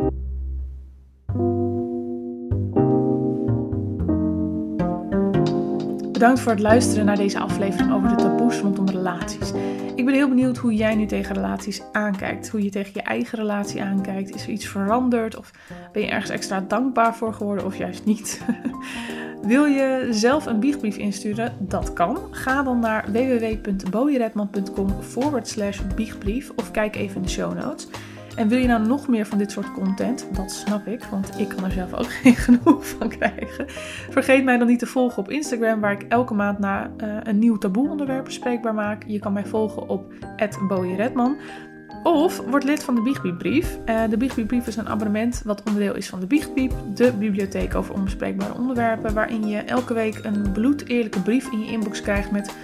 Bedankt 6.24 6.44
voor 6.44 6.52
het 6.52 6.62
luisteren 6.62 7.04
naar 7.04 7.16
deze 7.16 7.38
aflevering 7.38 7.92
over 7.92 8.08
de 8.08 8.14
taboes 8.14 8.58
rondom 8.60 8.88
relaties. 8.88 9.52
Ik 9.94 10.04
ben 10.04 10.14
heel 10.14 10.28
benieuwd 10.28 10.56
hoe 10.56 10.74
jij 10.74 10.94
nu 10.94 11.06
tegen 11.06 11.34
relaties 11.34 11.82
aankijkt. 11.92 12.48
Hoe 12.48 12.62
je 12.62 12.70
tegen 12.70 12.90
je 12.94 13.02
eigen 13.02 13.38
relatie 13.38 13.82
aankijkt. 13.82 14.34
Is 14.34 14.42
er 14.42 14.48
iets 14.48 14.66
veranderd? 14.66 15.36
Of 15.36 15.50
ben 15.92 16.02
je 16.02 16.08
ergens 16.08 16.30
extra 16.30 16.60
dankbaar 16.60 17.14
voor 17.14 17.34
geworden 17.34 17.64
of 17.64 17.76
juist 17.76 18.04
niet? 18.04 18.40
Wil 19.42 19.64
je 19.64 20.08
zelf 20.10 20.46
een 20.46 20.60
biechtbrief 20.60 20.96
insturen? 20.96 21.52
Dat 21.58 21.92
kan. 21.92 22.18
Ga 22.30 22.62
dan 22.62 22.78
naar 22.78 23.04
www.bojeredman.com 23.12 24.94
biechtbrief 25.94 26.50
of 26.56 26.70
kijk 26.70 26.96
even 26.96 27.16
in 27.16 27.22
de 27.22 27.28
show 27.28 27.54
notes. 27.54 27.88
En 28.36 28.48
wil 28.48 28.58
je 28.58 28.66
nou 28.66 28.86
nog 28.86 29.08
meer 29.08 29.26
van 29.26 29.38
dit 29.38 29.50
soort 29.50 29.72
content? 29.72 30.26
Dat 30.32 30.52
snap 30.52 30.86
ik, 30.86 31.04
want 31.04 31.38
ik 31.38 31.48
kan 31.48 31.64
er 31.64 31.70
zelf 31.70 31.94
ook 31.94 32.12
geen 32.22 32.36
genoeg 32.36 32.88
van 32.88 33.08
krijgen. 33.08 33.64
Vergeet 34.10 34.44
mij 34.44 34.58
dan 34.58 34.66
niet 34.66 34.78
te 34.78 34.86
volgen 34.86 35.18
op 35.18 35.30
Instagram, 35.30 35.80
waar 35.80 35.92
ik 35.92 36.02
elke 36.02 36.34
maand 36.34 36.58
na 36.58 36.90
uh, 36.96 37.16
een 37.22 37.38
nieuw 37.38 37.56
taboe-onderwerp 37.56 38.24
bespreekbaar 38.24 38.74
maak. 38.74 39.04
Je 39.06 39.18
kan 39.18 39.32
mij 39.32 39.46
volgen 39.46 39.88
op 39.88 40.12
@bojeredman. 40.68 41.36
Of 42.02 42.38
word 42.50 42.64
lid 42.64 42.84
van 42.84 42.94
de 42.94 43.02
Biechtbiepbrief. 43.02 43.78
Uh, 43.86 44.02
de 44.10 44.16
Biechtbiepbrief 44.16 44.66
is 44.66 44.76
een 44.76 44.88
abonnement 44.88 45.42
wat 45.44 45.62
onderdeel 45.62 45.94
is 45.94 46.08
van 46.08 46.20
de 46.20 46.26
Biechtbiep, 46.26 46.72
de 46.94 47.12
bibliotheek 47.12 47.74
over 47.74 47.94
onbespreekbare 47.94 48.54
onderwerpen, 48.54 49.14
waarin 49.14 49.46
je 49.48 49.58
elke 49.58 49.94
week 49.94 50.20
een 50.22 50.52
bloedeerlijke 50.52 51.20
brief 51.20 51.52
in 51.52 51.60
je 51.60 51.72
inbox 51.72 52.00
krijgt 52.00 52.30
met 52.30 52.54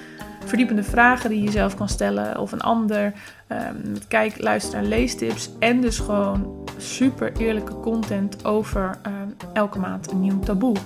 verdiepende 0.45 0.83
vragen 0.83 1.31
die 1.31 1.43
je 1.43 1.51
zelf 1.51 1.75
kan 1.75 1.89
stellen 1.89 2.39
of 2.39 2.53
een 2.53 2.61
ander. 2.61 3.13
Um, 3.49 3.95
kijk, 4.09 4.43
luister 4.43 4.79
en 4.79 4.89
leestips. 4.89 5.51
En 5.59 5.81
dus 5.81 5.99
gewoon 5.99 6.69
super 6.77 7.33
eerlijke 7.37 7.81
content 7.81 8.45
over 8.45 8.99
um, 9.07 9.37
elke 9.53 9.79
maand 9.79 10.11
een 10.11 10.21
nieuw 10.21 10.39
taboe. 10.39 10.77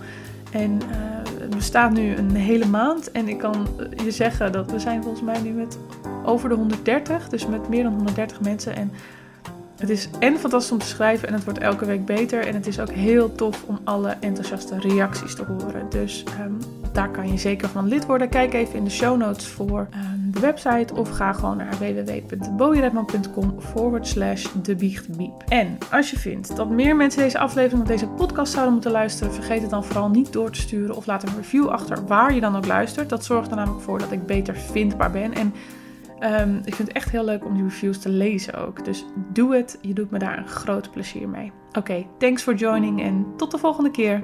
En 0.53 0.71
uh, 0.73 1.41
het 1.41 1.55
bestaat 1.55 1.93
nu 1.93 2.17
een 2.17 2.37
hele 2.37 2.67
maand. 2.67 3.11
En 3.11 3.29
ik 3.29 3.39
kan 3.39 3.67
je 4.05 4.11
zeggen 4.11 4.53
dat 4.53 4.71
we 4.71 4.79
zijn 4.79 5.03
volgens 5.03 5.23
mij 5.23 5.41
nu 5.41 5.51
met 5.51 5.79
over 6.25 6.49
de 6.49 6.55
130. 6.55 7.29
Dus 7.29 7.47
met 7.47 7.69
meer 7.69 7.83
dan 7.83 7.93
130 7.93 8.41
mensen. 8.41 8.77
En 8.77 8.93
het 9.89 9.93
is 9.93 10.09
en 10.19 10.39
fantastisch 10.39 10.73
om 10.73 10.79
te 10.79 10.87
schrijven 10.87 11.29
en 11.29 11.35
het 11.35 11.45
wordt 11.45 11.59
elke 11.59 11.85
week 11.85 12.05
beter. 12.05 12.47
En 12.47 12.55
het 12.55 12.67
is 12.67 12.81
ook 12.81 12.91
heel 12.91 13.35
tof 13.35 13.65
om 13.67 13.79
alle 13.85 14.17
enthousiaste 14.21 14.79
reacties 14.79 15.35
te 15.35 15.45
horen. 15.45 15.87
Dus 15.91 16.25
um, 16.41 16.59
daar 16.93 17.11
kan 17.11 17.29
je 17.29 17.39
zeker 17.39 17.69
van 17.69 17.89
lid 17.89 18.07
worden. 18.07 18.29
Kijk 18.29 18.55
even 18.55 18.75
in 18.75 18.85
de 18.85 18.91
show 18.91 19.19
notes 19.19 19.47
voor 19.47 19.89
um, 19.95 20.31
de 20.33 20.41
website. 20.41 20.95
Of 20.95 21.11
ga 21.11 21.33
gewoon 21.33 21.57
naar 21.57 21.79
www.bojeredman.com 21.79 23.61
forward 23.61 24.07
slash 24.07 24.47
En 25.49 25.79
als 25.91 26.11
je 26.11 26.19
vindt 26.19 26.57
dat 26.57 26.71
meer 26.71 26.97
mensen 26.97 27.23
deze 27.23 27.39
aflevering 27.39 27.83
of 27.83 27.89
deze 27.89 28.07
podcast 28.07 28.53
zouden 28.53 28.73
moeten 28.73 28.91
luisteren. 28.91 29.33
Vergeet 29.33 29.61
het 29.61 29.71
dan 29.71 29.85
vooral 29.85 30.09
niet 30.09 30.33
door 30.33 30.51
te 30.51 30.61
sturen. 30.61 30.97
Of 30.97 31.07
laat 31.07 31.23
een 31.23 31.37
review 31.37 31.69
achter 31.69 32.07
waar 32.07 32.35
je 32.35 32.41
dan 32.41 32.57
ook 32.57 32.67
luistert. 32.67 33.09
Dat 33.09 33.25
zorgt 33.25 33.51
er 33.51 33.57
namelijk 33.57 33.83
voor 33.83 33.99
dat 33.99 34.13
ik 34.13 34.27
beter 34.27 34.57
vindbaar 34.57 35.11
ben. 35.11 35.35
En 35.35 35.55
Um, 36.25 36.61
ik 36.65 36.75
vind 36.75 36.89
het 36.89 36.97
echt 36.97 37.11
heel 37.11 37.25
leuk 37.25 37.45
om 37.45 37.55
die 37.55 37.63
reviews 37.63 37.99
te 37.99 38.09
lezen 38.09 38.55
ook. 38.55 38.85
Dus 38.85 39.05
doe 39.33 39.55
het. 39.55 39.79
Je 39.81 39.95
doet 39.95 40.11
me 40.11 40.19
daar 40.19 40.39
een 40.39 40.49
groot 40.49 40.91
plezier 40.91 41.29
mee. 41.29 41.53
Oké, 41.73 42.07
thanks 42.19 42.43
for 42.43 42.55
joining 42.55 43.03
en 43.03 43.27
tot 43.37 43.51
de 43.51 43.59
volgende 43.59 43.91
keer. 43.91 44.23